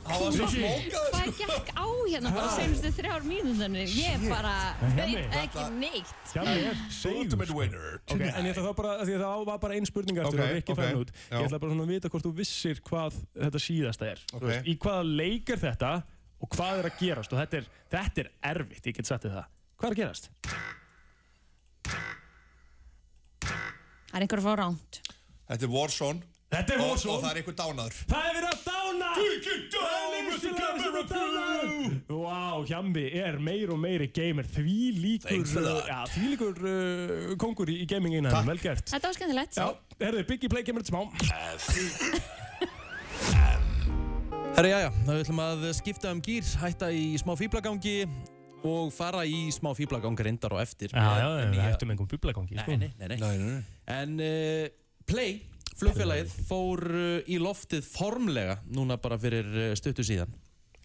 Það 0.00 0.22
var 0.24 0.32
svo 0.34 0.46
smókaður 0.50 1.10
Hvað 1.14 1.28
gekk 1.38 1.68
á 1.76 1.84
hérna? 2.10 2.30
Bara 2.34 2.50
senustu 2.56 2.90
þrjár 2.96 3.26
mínútonir? 3.28 3.90
Ég 4.00 4.24
bara 4.30 4.54
veit 4.96 5.36
ekki 5.40 5.64
neitt. 5.76 6.14
Ultimate 7.10 7.54
winner 7.56 7.98
Ok, 8.00 8.24
en 8.24 8.48
ég 8.48 8.54
ætla 8.54 8.64
þá 8.64 8.72
bara, 8.80 8.94
af 8.96 9.06
því 9.06 9.14
að 9.18 9.24
það 9.26 9.44
var 9.50 9.60
bara 9.66 9.76
ein 9.78 9.86
spurning 9.88 10.22
eftir 10.22 10.42
og 10.44 10.56
ekki 10.56 10.76
farin 10.78 11.00
út. 11.02 11.12
Ég 11.30 11.46
ætla 11.46 11.60
bara 11.62 11.74
svona 11.74 11.86
að 11.86 11.92
vita 11.94 12.12
hvort 12.14 12.26
þú 12.26 12.32
vissir 12.40 12.80
hvað 12.88 13.20
þetta 13.44 13.62
síðasta 13.66 14.10
er. 14.10 14.24
Í 14.64 14.76
hvaða 14.80 15.04
leik 15.20 15.52
er 15.54 15.62
þetta 15.66 15.92
og 16.40 16.52
hvað 16.56 16.82
er 16.82 16.90
að 16.90 16.98
gerast? 17.04 17.34
Og 17.36 17.42
þetta 17.42 17.60
er, 17.60 17.70
þetta 17.92 18.24
er 18.24 18.32
erfitt, 18.54 18.88
ég 18.90 18.96
get 18.96 19.10
sagt 19.10 19.26
þið 19.28 19.36
það. 19.38 19.50
Hvað 19.80 19.90
er 19.90 19.96
að 19.96 20.02
gerast? 20.02 20.30
Það 24.10 24.18
er 24.18 24.24
einhver 24.26 24.40
að 24.42 24.48
fá 24.48 24.54
ránt. 24.64 25.00
Þetta 25.50 25.66
er 25.66 25.72
Warzone 25.74 26.29
Þetta 26.50 26.74
er 26.74 26.80
og, 26.80 26.82
og 26.82 26.90
Warzone 26.90 27.20
það 27.22 27.30
er 27.30 27.36
einhver 27.40 27.56
dánaður 27.60 27.94
Það 28.10 28.24
er 28.26 28.32
verið 28.36 28.50
að 28.50 28.60
dána 28.66 29.10
Það 29.14 29.22
er 29.90 30.08
lífsfélagur 30.16 30.80
sem 30.82 30.96
er 30.98 31.06
dána 31.12 31.44
Vá, 32.10 32.40
Hjambi 32.66 33.04
er 33.22 33.38
meir 33.46 33.70
og 33.70 33.78
meiri 33.80 34.08
gamer 34.10 34.48
Því 34.50 34.74
líkur, 34.98 35.28
Thanks 35.30 35.54
a 35.54 35.62
lot. 35.62 35.84
uh, 35.84 35.86
já, 35.86 36.00
því 36.16 36.24
líkur 36.32 36.58
uh, 36.66 37.36
kongur 37.40 37.70
í, 37.70 37.76
í 37.84 37.86
gaminginu 37.90 38.32
Takk. 38.34 38.48
Vel 38.50 38.58
gert 38.64 38.90
Þetta 38.90 39.06
var 39.12 39.14
skemmtilegt. 39.20 39.54
Já, 39.60 39.68
herðu, 40.02 40.24
Biggie 40.32 40.50
Play 40.50 40.66
kemur 40.66 40.82
þetta 40.82 40.90
smá 40.90 41.06
Herra, 44.56 44.66
já, 44.68 44.78
já, 44.82 44.90
þá 45.06 45.12
ætlum 45.22 45.40
að 45.44 45.62
skipta 45.78 46.10
um 46.12 46.20
gýr, 46.24 46.44
hætta 46.60 46.88
í 46.92 47.14
smá 47.22 47.32
fýblagangi 47.38 47.94
og 48.66 48.90
fara 48.92 49.22
í 49.24 49.46
smá 49.54 49.70
fýblagang 49.78 50.18
reyndar 50.20 50.52
og 50.52 50.60
eftir. 50.60 50.90
Já, 50.92 51.00
já, 51.22 51.28
með 51.38 51.54
við 51.54 51.62
hættum 51.64 51.92
einhvern 51.94 52.10
bublagangi 52.10 52.58
Nei, 52.58 52.64
sko. 52.66 52.76
nei, 52.76 52.90
nei, 52.98 53.06
nei. 53.08 53.16
Nei, 53.22 53.38
nei, 53.38 53.46
nei 53.54 53.62
En 53.94 54.18
uh, 54.20 54.66
Play, 55.08 55.38
flugfélagið, 55.80 56.36
fór 56.48 56.84
uh, 56.90 57.08
í 57.26 57.40
loftið 57.42 57.88
formlega 57.88 58.58
núna 58.70 58.98
bara 59.00 59.18
fyrir 59.20 59.48
uh, 59.50 59.72
stuttu 59.78 60.06
síðan. 60.06 60.32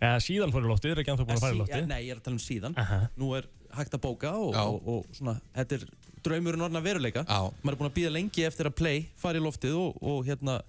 Ja, 0.02 0.16
síðan 0.24 0.54
fór 0.54 0.66
í 0.66 0.72
loftið, 0.72 0.96
er 0.96 1.04
ekki 1.04 1.14
anþá 1.14 1.28
búin 1.28 1.38
að 1.38 1.46
fara 1.46 1.56
í 1.56 1.58
Ja, 1.58 1.62
loftið 1.64 1.88
nei, 1.92 2.00
ég 2.06 2.16
er 2.16 2.22
að 2.22 2.26
tala 2.28 2.38
um 2.38 2.44
síðan. 2.44 2.78
Aha. 2.82 3.00
Nú 3.20 3.32
er 3.38 3.48
hægt 3.76 3.96
að 3.96 4.04
bóka 4.04 4.34
og, 4.40 4.56
og, 4.60 4.90
og 4.92 5.16
svona, 5.16 5.38
þetta 5.56 5.80
er 5.80 5.86
draumurinn 6.26 6.66
orðna 6.68 6.82
veruleika. 6.84 7.26
Já. 7.28 7.52
Maður 7.62 7.76
er 7.76 7.82
búin 7.82 7.92
að 7.92 7.98
býða 8.00 8.16
lengi 8.16 8.48
eftir 8.48 8.70
að 8.70 8.78
Play 8.80 9.06
fari 9.20 9.42
í 9.42 9.46
loftið 9.46 9.78
og, 9.80 10.00
og 10.04 10.24
hérna 10.28 10.60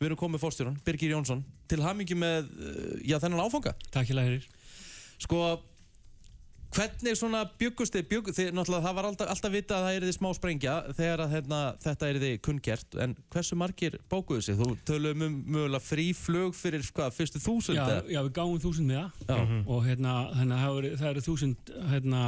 við 0.00 0.10
erum 0.10 0.20
komið 0.20 0.40
fórstjóran, 0.44 0.78
Birgir 0.84 1.12
Jónsson 1.12 1.42
til 1.68 1.82
hamingi 1.84 2.16
með, 2.16 2.48
uh, 2.56 2.94
já, 3.04 3.18
þennan 3.20 3.44
áfanga 3.44 3.74
Takk 3.92 4.08
hjá 4.08 4.16
lærir 4.16 4.46
Sko, 5.20 5.42
hvernig 6.74 7.16
svona 7.18 7.42
byggust 7.60 7.94
þið, 7.96 8.04
bygg, 8.10 8.30
þið 8.36 8.50
náttúrulega 8.54 8.84
það 8.86 8.96
var 8.98 9.08
alltaf, 9.10 9.30
alltaf 9.34 9.54
vita 9.54 9.76
að 9.78 9.86
það 9.86 9.96
er 9.98 10.06
þið 10.06 10.16
smá 10.16 10.28
sprengja 10.38 10.74
þegar 10.96 11.22
að 11.24 11.34
hérna, 11.34 11.60
þetta 11.84 12.10
er 12.10 12.20
þið 12.24 12.34
kunngert 12.46 12.98
en 13.04 13.16
hversu 13.34 13.58
margir 13.58 13.98
bókuðu 14.12 14.44
sig? 14.46 14.58
Þú 14.60 14.68
töluðum 14.88 15.26
um 15.26 15.38
mögulega 15.56 15.82
frí 15.82 16.06
flög 16.16 16.54
fyrir 16.58 16.86
hvað, 16.94 17.14
fyrstu 17.18 17.42
þúsund? 17.42 17.80
Já, 17.80 17.84
eða? 17.86 18.04
já, 18.14 18.20
við 18.26 18.32
gáum 18.38 18.60
þúsund 18.62 18.90
með 18.90 19.00
Já. 19.00 19.08
það 19.30 19.72
og 19.76 19.86
hérna, 19.88 20.16
að 20.30 20.54
það 20.54 20.78
eru, 20.80 20.92
það 21.00 21.22
þúsund 21.30 21.74
hérna, 21.90 22.22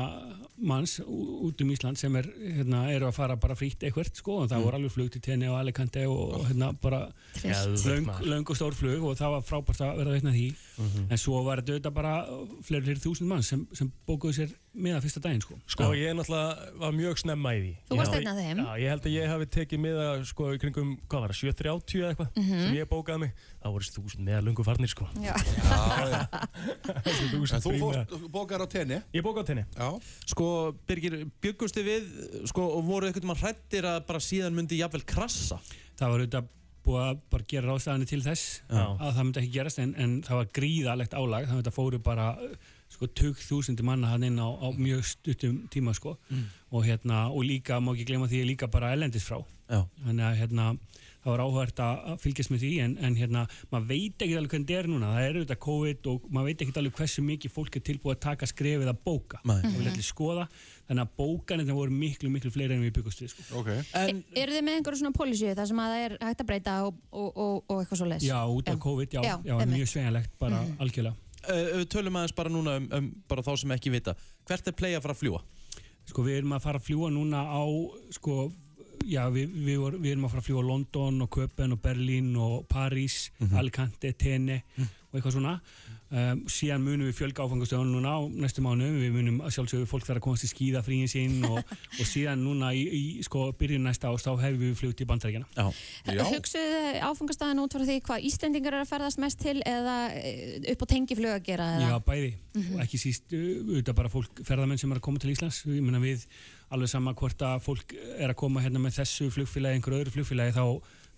manns 0.62 0.96
út 1.02 1.62
um 1.64 1.70
Ísland 1.74 1.98
sem 1.98 2.16
er, 2.20 2.28
hérna, 2.58 2.82
eru 2.92 3.08
að 3.08 3.16
fara 3.16 3.36
bara 3.40 3.56
frítt 3.58 3.82
eitthvert 3.86 4.18
sko 4.18 4.42
og 4.42 4.50
það 4.50 4.62
Mm. 4.62 4.66
voru 4.66 4.78
alveg 4.78 4.92
flug 4.94 5.08
til 5.10 5.20
Tenni 5.24 5.48
og 5.50 5.56
Alicante 5.58 6.02
og, 6.06 6.44
hérna 6.46 6.68
bara 6.82 7.00
löng, 7.42 8.10
löng 8.28 8.46
og 8.50 8.56
stór 8.58 8.74
flug 8.76 9.02
og 9.08 9.16
það 9.18 9.32
var 9.34 9.46
frábært 9.48 9.80
að 9.82 9.96
vera 9.98 10.14
veitna 10.14 10.34
því 10.34 10.44
Mhm. 10.78 11.06
en 11.10 11.18
svo 11.18 11.42
var 11.44 11.60
þetta 11.62 11.90
bara 11.92 12.24
fleiri, 12.64 12.84
fleiri 12.86 13.00
þúsund 13.02 13.28
manns 13.28 13.48
sem, 13.52 13.66
sem 13.76 13.90
bókuðu 14.08 14.32
sér 14.38 14.54
með 14.74 14.94
það 14.96 15.02
fyrsta 15.04 15.20
daginn 15.26 15.42
sko 15.44 15.58
Sko, 15.68 15.90
ég 15.94 16.14
náttúrulega 16.16 16.78
var 16.80 16.92
mjög 16.96 17.18
snemma 17.20 17.50
í 17.52 17.60
því. 17.60 17.72
Þú 17.90 17.96
varst 17.98 18.12
hafi- 18.12 18.22
einn 18.22 18.28
af 18.32 18.36
þeim. 18.38 18.58
Já, 18.64 18.72
ég 18.80 18.88
held 18.88 19.02
að 19.02 19.12
ég 19.12 19.26
hafi 19.28 19.46
tekið 19.46 19.78
miða, 19.84 20.06
sko, 20.24 20.44
í 20.54 20.58
kringum, 20.62 20.98
hvað 21.08 21.20
var 21.20 21.28
það, 21.28 21.40
7.30 21.42 22.00
eða 22.00 22.10
eitthvað, 22.14 22.30
Mhm. 22.36 22.60
sem 22.62 22.74
ég 22.74 22.88
bókaði 22.88 23.20
mig. 23.20 23.32
Það 23.62 23.72
voru 23.72 23.90
þúsund 23.92 24.24
meða 24.24 24.42
lungu 24.42 24.64
farnir, 24.64 24.88
sko. 24.88 25.06
Já. 25.20 25.34
En 27.02 27.30
þúsund 27.32 27.62
þú 27.64 27.78
fórst, 27.78 28.16
bókar 28.32 28.62
á 28.64 28.66
tenni 28.70 29.02
Ég 29.14 29.22
bókaði 29.22 29.44
á 29.44 29.46
tenni. 29.52 29.64
Já 29.76 30.00
Sko, 30.32 30.48
Birgir, 30.88 31.30
byggust 31.42 31.76
þið 31.76 31.84
við, 31.90 32.46
sko, 32.48 32.62
og 32.78 32.84
voru 32.88 33.08
eitthvað 33.10 33.24
mann 33.28 33.36
hrættir 33.40 33.84
að 33.84 34.06
bara 34.06 34.18
síðan 34.18 34.54
myndi 34.56 34.78
jafnvel 34.80 35.04
krassa? 35.04 35.60
það 35.98 36.08
var 36.10 36.18
auðvitað 36.24 36.48
búið 36.84 37.02
að 37.06 37.18
bara 37.30 37.44
gera 37.52 37.68
ráðstæðanir 37.72 38.08
til 38.10 38.22
þess 38.24 38.44
Já. 38.68 38.82
að 38.98 39.10
það 39.16 39.24
myndi 39.28 39.40
ekki 39.42 39.52
gerast 39.56 39.78
en, 39.82 39.94
en 40.02 40.14
það 40.26 40.38
var 40.40 40.48
gríðalegt 40.58 41.14
álag 41.18 41.46
þannig 41.46 41.58
að 41.58 41.62
þetta 41.62 41.74
fóru 41.76 42.00
bara 42.02 42.26
sko 42.92 43.06
tug 43.16 43.38
þúsundi 43.40 43.84
manna 43.88 44.10
hann 44.12 44.24
inn 44.26 44.36
á, 44.42 44.48
á 44.52 44.68
mjög 44.76 45.04
stuttum 45.14 45.62
tíma 45.72 45.94
sko 45.96 46.16
Mm. 46.30 46.44
og 46.72 46.84
hérna 46.84 47.22
og 47.32 47.44
líka, 47.44 47.78
má 47.80 47.92
ekki 47.94 48.04
gleyma 48.10 48.28
því 48.28 48.42
líka 48.50 48.66
bara 48.70 48.92
ellendis 48.92 49.24
frá 49.28 49.38
Já. 49.70 49.82
þannig 50.04 50.24
að 50.28 50.38
hérna 50.42 50.66
það 51.22 51.30
var 51.32 51.42
áhört 51.46 51.82
að 51.84 52.12
fylgjast 52.22 52.52
með 52.52 52.64
því 52.64 52.72
en, 52.84 52.94
en 53.06 53.16
hérna, 53.18 53.44
maður 53.72 53.88
veit 53.92 54.24
ekki 54.24 54.36
alveg 54.38 54.54
hvernig 54.54 54.68
þetta 54.68 54.78
er 54.82 54.90
núna 54.90 55.12
það 55.14 55.26
er 55.28 55.38
auðvitað 55.38 55.60
COVID 55.66 56.10
og 56.12 56.28
maður 56.28 56.50
veit 56.50 56.64
ekki 56.66 56.76
alveg 56.82 57.00
hversu 57.00 57.24
mikið 57.26 57.54
fólk 57.56 57.78
er 57.78 57.84
tilbúið 57.88 58.16
að 58.16 58.22
taka 58.26 58.50
skrefið 58.50 58.92
að 58.92 59.02
bóka 59.06 59.42
Nei. 59.42 59.56
það 59.62 59.78
vil 59.78 59.88
allir 59.92 60.08
skoða 60.08 60.46
þannig 60.88 61.02
að 61.06 61.16
bókanir 61.22 61.68
það 61.70 61.80
voru 61.80 61.98
miklu, 62.02 62.32
miklu 62.36 62.52
fleiri 62.52 62.76
en 62.76 62.84
við 62.84 62.94
byggust 62.98 63.22
við 63.22 63.32
sko. 63.32 63.48
Ok 63.62 63.70
En, 63.72 64.22
Eru 64.34 64.56
þið 64.56 64.64
með 64.66 64.78
einhverju 64.80 65.02
svona 65.02 65.16
pólisíu 65.16 65.54
þar 65.56 65.70
sem 65.70 65.82
að 65.82 65.92
það 65.94 66.06
er 66.06 66.16
hægt 66.26 66.42
að 66.42 66.48
breyta 66.50 66.78
og, 66.88 67.02
og, 67.10 67.28
og, 67.30 67.58
og 67.68 67.82
eitthvað 67.82 68.02
svo 68.02 68.08
les? 68.10 68.26
Já, 68.26 68.38
út 68.50 68.72
af 68.72 68.80
COVID, 68.82 69.14
já, 69.14 69.22
Já, 69.22 69.36
já, 69.46 69.54
mjög 69.70 69.92
sveigjanlegt 69.94 70.34
bara 70.42 70.64
algjörlega 70.82 71.14
uh, 71.48 71.80
við 71.80 71.88
tölum 71.92 72.18
aðeins 72.18 72.36
bara 72.36 72.52
núna 72.52 72.76
um, 72.80 72.88
um 72.98 73.08
bara 73.30 73.44
þá 73.44 73.52
sem 73.62 73.74
ekki 73.76 73.92
vita. 73.94 74.14
Hvert 74.48 74.68
er 74.68 74.76
play 74.78 74.96
að 74.96 75.04
fara 75.06 75.16
að 75.16 75.22
fljúa? 75.22 75.42
Sko 76.08 76.24
við 76.26 76.40
erum 76.40 76.56
að 76.56 76.64
fara 76.64 76.80
að 76.80 76.86
fljúa 76.88 77.10
núna 77.14 77.44
á 77.46 77.62
sko, 78.14 78.48
já 79.08 79.22
við, 79.32 79.54
við, 79.66 79.78
vor, 79.82 79.98
við 79.98 80.14
erum 80.14 80.26
að 80.28 80.34
fara 80.34 80.44
að 80.44 80.48
fljúa 80.50 80.66
London 80.66 81.24
og 81.24 81.32
Köpen 81.36 81.76
og 81.76 81.82
Berlín 81.82 82.32
og 82.40 82.66
París, 82.70 83.24
Alicante, 83.58 84.12
Tene 84.18 84.62
og 85.12 85.18
eitthvað 85.18 85.36
svona. 85.36 85.58
Um, 86.12 86.42
síðan 86.52 86.82
munum 86.84 87.06
við 87.08 87.14
fjölga 87.16 87.46
áfangastöðun 87.46 87.88
núna 87.94 88.10
á 88.12 88.20
næstu 88.28 88.60
mánu, 88.60 88.84
við 89.00 89.14
munum 89.14 89.38
að 89.46 89.54
sjálfsögðu 89.54 89.86
fólk 89.88 90.04
þarf 90.04 90.20
að 90.20 90.24
komast 90.26 90.44
í 90.44 90.50
skíðafríin 90.50 91.08
sín 91.08 91.38
og, 91.48 91.56
og 92.00 92.04
síðan 92.04 92.42
núna 92.44 92.74
í, 92.76 92.82
í 92.84 93.24
sko 93.24 93.46
byrjun 93.56 93.86
næsta 93.88 94.10
ást 94.12 94.28
þá 94.28 94.34
hefur 94.42 94.58
við 94.60 94.74
flugt 94.76 95.00
í 95.00 95.06
bandarækjana 95.08 95.48
Já. 95.56 96.20
Hugsuðu 96.28 96.82
þið 96.84 96.98
áfangastæðin 97.08 97.62
út 97.64 97.76
frá 97.78 97.86
því 97.88 97.96
hvað 98.04 98.28
Íslendingar 98.28 98.76
eru 98.76 98.84
að 98.84 98.92
ferðast 98.92 99.22
mest 99.24 99.40
til 99.40 99.56
eða 99.64 99.96
eh, 100.20 100.58
upp 100.74 100.84
á 100.84 100.86
tengiflug 100.92 101.32
að 101.32 101.46
gera? 101.48 101.70
Eða? 101.78 101.88
Já, 101.88 101.96
bæði. 102.10 102.32
Og 102.60 102.84
ekki 102.84 103.00
síst 103.00 103.32
uh, 103.32 103.48
auðvitað 103.72 104.00
bara 104.02 104.12
fólk, 104.12 104.44
ferðamenn 104.44 104.84
sem 104.84 104.92
er 104.92 105.00
að 105.00 105.06
koma 105.08 105.22
til 105.24 105.32
Íslands 105.32 105.64
alveg 106.72 106.90
sama 106.92 107.14
hvort 107.18 107.46
að 107.46 107.64
fólk 107.64 107.96
er 108.16 108.32
að 108.32 108.38
koma 108.42 108.62
hérna 108.64 108.82
með 108.82 109.00
þessu 109.00 109.30
flugfélagi 109.32 109.78
einhverju 109.78 110.02
öðru 110.02 110.14
flugfélagi 110.16 110.54
þá, 110.56 110.64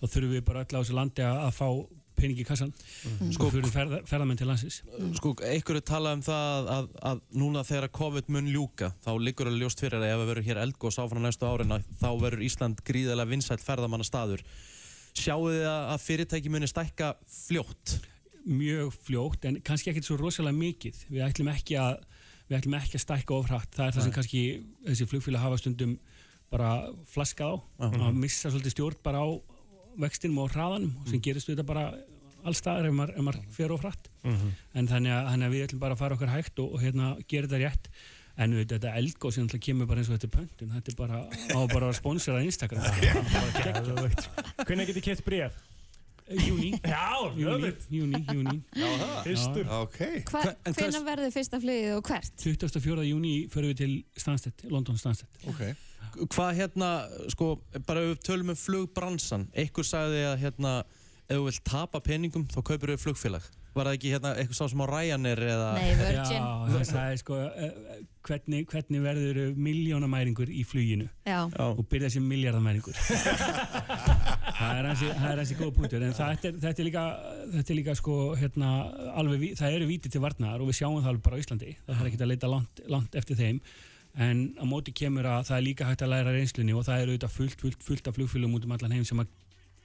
þá 0.01 0.07
þurfum 0.07 0.33
við 0.35 0.47
bara 0.49 0.65
öll 0.65 0.75
á 0.75 0.81
þessu 0.81 0.97
landi 0.99 1.27
að, 1.27 1.39
að 1.49 1.55
fá 1.59 1.69
pening 2.15 2.39
í 2.39 2.47
kassan 2.47 2.71
sko 3.35 3.49
fyrir 3.51 3.73
ferða, 3.75 3.99
ferðamenn 4.07 4.39
til 4.39 4.47
landsins. 4.47 4.77
Sko, 5.19 5.33
einhverju 5.43 5.83
tala 5.83 6.13
um 6.15 6.23
það 6.23 6.69
að, 6.77 6.93
að 7.11 7.25
núna 7.35 7.65
þegar 7.67 7.91
COVID 7.99 8.31
mun 8.37 8.53
ljúka 8.55 8.93
þá 9.03 9.11
liggur 9.19 9.51
að 9.51 9.59
ljóst 9.65 9.83
fyrir 9.83 9.99
að 9.99 10.13
ef 10.13 10.21
það 10.21 10.31
verður 10.31 10.49
hér 10.49 10.63
eldgós 10.63 11.01
áfram 11.03 11.27
næstu 11.27 11.51
árin 11.51 11.75
þá 11.99 12.09
verður 12.23 12.47
Ísland 12.47 12.85
gríðarlega 12.87 13.33
vinsælt 13.35 13.67
ferðamanna 13.67 14.07
staður 14.07 14.47
Sjáu 15.15 15.47
þið 15.47 15.69
að 15.71 16.01
fyrirtæki 16.03 16.51
muni 16.51 16.67
stækka 16.67 17.13
fljótt? 17.31 17.99
mjög 18.45 18.93
fljótt 19.05 19.47
en 19.49 19.61
kannski 19.65 19.91
ekkert 19.91 20.07
svo 20.09 20.19
rosalega 20.21 20.57
mikið. 20.57 21.01
Við 21.09 21.25
ætlum 21.27 21.51
ekki 21.53 21.79
að 21.81 22.03
við 22.49 22.59
ætlum 22.59 22.75
ekki 22.79 22.99
að 22.99 23.05
stækka 23.07 23.37
ofrætt 23.39 23.71
það 23.77 23.87
er 23.87 23.95
það 23.97 24.03
sem 24.09 24.13
kannski 24.19 24.43
þessi 24.89 25.07
flugfélag 25.11 25.41
hafa 25.47 25.61
stundum 25.63 25.95
bara 26.53 26.73
flaskað 27.11 27.55
á. 27.55 27.57
Já. 27.81 28.03
að 28.09 28.19
missa 28.21 28.51
svolítið 28.53 28.75
stjórn 28.77 28.99
bara 29.03 29.23
á 29.25 29.29
vextinum 29.99 30.39
og 30.45 30.51
hraðanum 30.53 30.91
Mm. 30.95 31.07
sem 31.11 31.21
gerist 31.25 31.49
þetta 31.49 31.65
bara 31.67 31.85
allstaðar 32.45 32.87
ef 32.91 32.93
maður, 32.93 33.15
ef 33.17 33.23
maður 33.25 33.41
fer 33.51 33.73
ofrætt 33.73 34.11
en 34.75 34.87
þannig 34.91 35.13
að, 35.15 35.31
þannig 35.33 35.47
að 35.49 35.55
við 35.55 35.65
ætlum 35.69 35.81
bara 35.81 35.95
að 35.97 35.99
fara 36.05 36.15
okkar 36.19 36.29
hægt 36.35 36.59
og, 36.61 36.75
og 36.75 36.81
hérna 36.85 37.17
gera 37.29 37.47
þetta 37.49 37.63
rétt. 37.65 37.89
En 38.37 38.51
við, 38.51 38.65
þetta 38.75 38.91
eldgóð 38.99 39.33
sem 39.37 39.45
alltaf 39.47 39.61
kemur 39.63 39.87
bara 39.87 40.01
eins 40.03 40.09
og 40.11 40.17
þetta 40.19 40.31
pöntun. 40.35 40.73
Þetta 40.75 40.91
er 40.91 40.97
bara 40.99 41.19
á 41.55 41.61
bara 41.71 41.87
að 41.89 41.95
sponsera 42.01 42.41
Instagram. 42.43 42.83
Hvernig 44.67 44.87
get 44.91 44.97
ég 44.99 45.05
kett 45.07 45.23
bréf? 45.25 45.55
Júni 46.25 46.71
Júni, 47.93 48.21
júni, 48.33 48.61
hvenær 50.73 51.03
verður 51.05 51.33
fyrsta 51.35 51.61
flugið 51.61 51.97
og 51.99 52.07
hvert? 52.09 52.33
24. 52.41 53.05
júni 53.11 53.33
förum 53.53 53.75
við 53.75 53.83
til 53.83 53.97
Stansted, 54.17 54.65
London 54.73 54.97
Stansted. 55.01 55.29
Ok. 55.53 55.67
Hvað 56.33 56.55
hérna, 56.61 56.89
sko, 57.33 57.59
bara 57.85 58.05
ef 58.07 58.15
við 58.15 58.23
tölum 58.29 58.55
um 58.55 58.59
flugbransan 58.59 59.49
einhver 59.53 59.85
sagði 59.89 60.25
að 60.31 60.39
hérna 60.47 60.73
ef 61.27 61.37
þú 61.37 61.45
vilt 61.49 61.63
tapa 61.69 62.01
peningum 62.05 62.49
þá 62.49 62.59
kaupir 62.63 62.95
við 62.95 63.05
flugfélag. 63.05 63.53
Var 63.75 63.89
það 63.89 63.97
ekki 63.99 64.11
hérna 64.15 64.33
eitthvað 64.39 64.59
sá 64.61 64.69
sem 64.71 64.83
á 64.85 64.87
Ryanair 64.87 65.41
eða 65.51 65.71
Nei, 65.75 65.95
Virgin. 65.99 66.45
Já, 66.45 66.45
það 66.71 66.85
sagði 66.93 67.17
sko 67.25 67.39
eh, 67.43 67.73
hvernig, 68.29 68.69
hvernig 68.71 69.03
verður 69.03 69.41
miljónamæringur 69.59 70.53
í 70.55 70.63
fluginu? 70.69 71.09
Já. 71.27 71.41
og 71.51 71.83
byrja 71.91 72.13
sem 72.15 72.29
miljardamæringur 72.31 72.95
það 74.75 74.83
er 74.83 74.89
hansi, 74.91 75.09
það 75.15 75.31
er 75.33 75.41
hansi 75.43 75.57
góð 75.59 75.73
punktur 75.79 76.03
en 76.05 76.15
þetta 76.19 76.49
er, 76.51 76.59
þetta 76.65 76.83
er 76.85 76.89
líka, 76.91 77.05
þetta 77.55 77.73
er 77.75 77.79
líka 77.79 77.95
sko, 78.01 78.17
hérna, 78.41 78.71
alveg, 79.23 79.45
það 79.59 79.77
eru 79.79 79.89
víti 79.91 80.11
til 80.13 80.23
varnar 80.25 80.61
og 80.61 80.71
við 80.71 80.79
sjáum 80.81 80.99
það 81.01 81.11
alveg 81.15 81.25
bara 81.29 81.39
á 81.39 81.43
Íslandi. 81.45 81.75
Það 81.87 82.03
er 82.05 82.11
ekki 82.11 82.21
að 82.25 82.33
leita 82.35 82.51
langt, 82.53 82.83
langt 82.97 83.19
eftir 83.23 83.39
þeim. 83.41 83.63
En 84.25 84.43
á 84.59 84.65
móti 84.71 84.93
kemur 84.95 85.27
að 85.27 85.49
það 85.49 85.57
er 85.61 85.65
líka 85.67 85.87
hægt 85.89 86.05
að 86.07 86.13
læra 86.13 86.35
reynslunni 86.37 86.75
og 86.79 86.85
það 86.87 87.01
eru 87.03 87.15
auðvitað 87.17 87.33
fullt, 87.35 87.57
fullt, 87.65 87.81
fullt 87.83 88.11
af 88.11 88.15
flugfélum 88.19 88.53
út 88.55 88.67
um 88.69 88.75
allan 88.77 88.93
heim 88.95 89.07
sem 89.09 89.19
að 89.25 89.33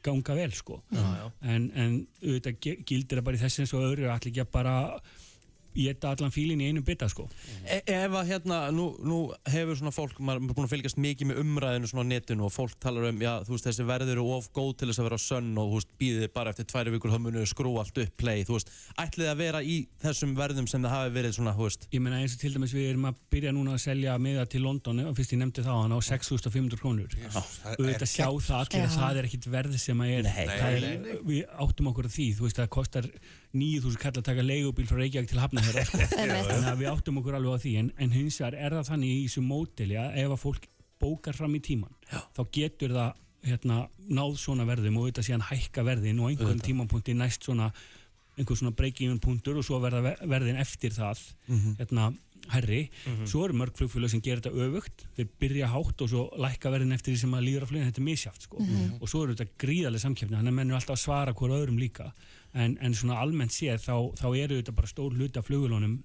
ganga 0.05 0.35
vel 0.37 0.51
sko. 0.53 0.81
Já, 0.93 1.01
já. 1.17 1.25
en, 1.55 1.63
en 1.75 1.95
auðvitað 2.21 2.59
gi- 2.61 2.77
gildir 2.87 3.19
það 3.19 3.25
bara 3.29 3.39
í 3.39 3.41
þessu 3.41 3.63
eins 3.65 3.73
og 3.73 3.87
öðru 3.87 4.05
allir 4.13 4.29
ekki 4.29 4.43
að 4.45 4.51
bara 4.53 4.75
geta 5.75 6.11
allan 6.13 6.31
fílinn 6.33 6.61
í 6.63 6.67
einum 6.71 6.83
bytta 6.85 7.07
sko. 7.11 7.27
E 7.65 7.79
ef 7.85 8.15
að 8.17 8.29
hérna, 8.31 8.59
nú, 8.75 8.89
nú 9.05 9.19
hefur 9.49 9.77
svona 9.79 9.93
fólk, 9.95 10.17
maður 10.19 10.41
er 10.49 10.53
búin 10.57 10.67
að 10.67 10.73
fylgjast 10.73 10.97
mikið 11.01 11.29
með 11.31 11.41
umræðinu 11.43 11.89
svona 11.91 12.05
á 12.05 12.11
netinu 12.13 12.45
og 12.47 12.53
fólk 12.55 12.75
talar 12.81 13.09
um, 13.09 13.21
já, 13.21 13.31
þú 13.47 13.55
veist, 13.55 13.67
þessi 13.69 13.85
verður 13.89 14.13
eru 14.17 14.25
of 14.35 14.49
góð 14.55 14.71
til 14.81 14.89
þess 14.91 15.01
að 15.03 15.07
vera 15.09 15.19
sönn 15.23 15.51
og 15.61 15.69
þú 15.71 15.79
veist, 15.79 15.91
býðið 16.01 16.31
bara 16.35 16.53
eftir 16.55 16.67
tværi 16.71 16.93
vikur 16.95 17.13
þá 17.13 17.19
munu 17.25 17.45
skrú 17.49 17.75
allt 17.81 18.01
upp, 18.03 18.13
play, 18.19 18.43
þú 18.47 18.57
veist, 18.57 18.73
ætlið 19.05 19.31
að 19.33 19.41
vera 19.43 19.61
í 19.63 19.77
þessum 20.03 20.35
verðum 20.39 20.67
sem 20.71 20.83
það 20.85 20.95
hafi 20.97 21.13
verið 21.19 21.35
svona, 21.39 21.55
þú 21.57 21.67
veist, 21.69 21.87
Ég 21.93 22.03
meina 22.05 22.19
eins 22.23 22.35
og 22.37 22.41
til 22.43 22.53
dæmis 22.57 22.73
við 22.75 22.89
erum 22.93 23.09
að 23.09 23.19
byrja 23.33 23.53
núna 23.55 23.75
að 23.77 23.83
selja 23.85 24.17
miða 24.21 24.45
til 24.49 24.63
London 24.65 25.03
og 25.09 25.15
fyrst 25.17 25.33
ég 25.35 25.41
nefndi 25.43 25.63
það 25.65 25.75
á 25.75 25.81
hann 25.85 25.95
á 25.95 25.99
6.500 26.09 26.79
krónur. 26.81 27.15
Það 27.29 27.71
er 27.73 27.79
auðvitað 27.79 28.11
sjá 28.13 28.25
gegn- 28.27 28.45
það 28.49 28.59
allir 28.59 28.83
að 28.83 28.89
Já. 28.89 28.97
það 28.99 29.19
er 29.23 29.27
ekkit 29.29 29.47
verð 29.53 29.77
sem 29.79 30.03
að 30.03 30.13
er, 30.17 30.23
Nei, 30.29 30.45
það 30.47 30.59
nei, 30.59 30.91
er 30.93 30.99
nei. 30.99 31.17
við 31.29 31.41
áttum 33.53 33.63
okkur 33.63 33.69
á 33.69 33.69
því, 33.69 33.79
þú 33.79 33.89
veist 33.89 33.99
það 33.99 33.99
kostar 33.99 33.99
9.000 33.99 34.01
kall 34.03 34.17
að 34.19 34.27
taka 34.29 34.43
leigubíl 34.45 34.87
frá 34.89 34.97
Reykjavík 34.99 35.29
til 35.29 35.39
Hafnahjörða 35.39 35.85
sko. 35.85 35.97
Þannig 36.19 36.69
að 36.69 36.79
við 36.83 36.89
áttum 36.91 37.17
okkur 37.21 37.37
alveg 37.39 37.55
á 37.55 37.59
því 37.63 37.73
en, 37.79 37.91
en 37.97 38.11
hins 38.11 38.37
vegar 38.39 38.55
er 38.59 38.75
það 38.77 38.89
þannig 38.91 39.09
í 39.09 39.23
þessu 39.25 39.41
mótili 39.45 39.97
að 39.97 40.17
ef 40.23 40.29
að 40.35 40.43
fólk 40.43 40.67
bókar 40.99 41.33
fram 41.39 41.55
í 41.55 41.61
tíman 41.63 41.93
Já. 42.11 42.19
þá 42.35 42.41
getur 42.59 42.93
það 42.93 43.13
hérna, 43.49 43.77
náð 44.11 44.33
svona 44.37 44.65
verðum 44.67 44.97
og 44.99 45.05
auðvitað 45.07 45.27
síðan 45.29 45.47
hækka 45.47 45.83
verðin 45.87 46.19
og 46.19 46.29
einhvern 46.29 46.49
Auðvitað. 46.51 46.65
tímapunkti 46.67 47.13
næst 47.15 47.45
svona 47.47 47.69
einhver 48.39 48.55
svona 48.59 48.75
break-even 48.75 49.19
punktur 49.23 49.57
og 49.59 49.63
svo 49.67 49.79
verða 49.79 50.01
ver- 50.03 50.25
verðin 50.27 50.59
eftir 50.59 50.91
það 50.95 51.21
Mhm. 51.47 51.77
hérna 51.79 52.09
herri, 52.49 52.89
svo 53.29 53.43
eru 53.45 53.53
mörg 53.53 53.75
flugfélag 53.77 54.09
sem 54.09 54.21
gerir 54.25 54.39
þetta 54.41 54.55
öfugt, 54.65 55.03
þeir 55.15 55.27
byrja 55.39 55.67
hátt 55.69 56.01
og 56.01 56.09
svo 56.09 56.21
lækka 56.39 56.71
verðin 56.73 56.93
eftir 56.95 57.13
því 57.13 57.19
sem 57.19 57.33
að 57.37 57.43
líður 57.45 57.63
á 57.63 57.69
flugin 57.69 57.87
þetta 57.91 57.99
er 58.01 58.07
misjáft 58.07 58.41
sko, 58.47 58.57
og 59.01 59.07
svo 59.11 59.23
eru 59.23 59.35
þetta 59.35 59.57
gríðarlega 59.59 60.01
samkeppni 60.05 60.37
þannig 60.39 60.49
að 60.53 60.57
menn 60.57 60.71
eru 60.71 60.75
alltaf 60.79 60.95
að 60.97 61.03
svara 61.03 61.33
hver 61.35 61.53
öðrum 61.59 61.77
líka 61.79 62.07
en, 62.53 62.77
en 62.81 62.95
svona 62.97 63.19
almennt 63.21 63.53
séð 63.53 63.81
þá, 63.83 63.95
þá 64.19 64.27
eru 64.37 64.59
þetta 64.61 64.75
bara 64.77 64.89
stór 64.89 65.13
hluti 65.17 65.39
af 65.41 65.45
flugulunum 65.49 65.99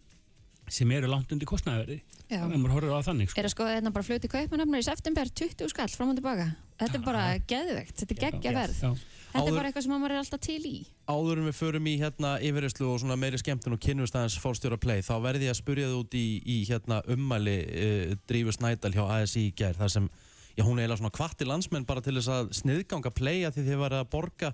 sem 0.72 0.90
eru 0.96 1.08
langt 1.10 1.32
undir 1.32 1.48
kostnæðverði 1.48 1.98
Já. 2.30 2.38
ef 2.40 2.52
maður 2.56 2.72
horfir 2.78 2.92
á 2.92 2.96
það 2.96 3.08
þannig 3.10 3.30
sko. 3.30 3.40
Er 3.40 3.48
að 3.48 3.52
skoða 3.52 3.72
hérna 3.76 3.90
bara 3.92 4.06
flug 4.06 4.20
til 4.22 4.30
Kaupmannöfnar 4.32 4.80
í 4.80 4.86
september 4.86 5.28
20 5.28 5.68
skall 5.74 5.92
fram 5.92 6.12
og 6.14 6.16
tilbaka? 6.16 6.46
Þetta 6.80 6.96
er 6.98 7.02
bara 7.04 7.24
geðvegt, 7.52 7.98
þetta 8.00 8.14
er 8.14 8.20
geggja 8.22 8.54
verð. 8.56 8.78
Já. 8.80 8.94
Þetta 9.34 9.42
er 9.42 9.44
Áður- 9.50 9.58
bara 9.58 9.68
eitthvað 9.68 9.84
sem 9.84 9.92
maður 9.92 10.14
er 10.14 10.20
alltaf 10.22 10.40
til 10.46 10.62
í. 10.70 10.74
Áður 11.10 11.40
en 11.42 11.48
við 11.50 11.56
förum 11.58 11.88
í 11.90 11.94
hérna 12.00 12.30
yfirreyslu 12.48 12.88
og 12.88 13.00
svona 13.02 13.18
meiri 13.20 13.40
skemmtun 13.42 13.76
og 13.76 13.82
kynnust 13.84 14.16
aðeins 14.16 14.38
fórstjóra 14.40 14.78
play 14.80 15.02
þá 15.04 15.14
verði 15.20 15.48
ég 15.50 15.52
að 15.52 15.60
spurja 15.60 15.90
þið 15.90 15.98
út 16.00 16.16
í, 16.16 16.26
í 16.40 16.56
hérna 16.70 17.00
ummæli 17.12 17.56
uh, 17.66 18.14
Drífu 18.30 18.54
Snædal 18.56 18.94
hjá 18.94 19.04
ASI 19.18 19.48
í 19.50 19.54
gær 19.58 19.76
þar 19.76 19.92
sem 19.98 20.08
já, 20.54 20.62
hún 20.62 20.78
er 20.78 20.84
eiginlega 20.84 21.00
svona 21.00 21.14
kvatti 21.14 21.48
landsmenn 21.48 21.86
bara 21.88 22.02
til 22.04 22.14
þess 22.18 22.30
að 22.30 22.52
sniðganga 22.60 23.12
play 23.14 23.42
að 23.46 23.58
því 23.58 23.66
þið 23.68 23.82
var 23.82 23.96
að 23.98 24.06
borga 24.14 24.52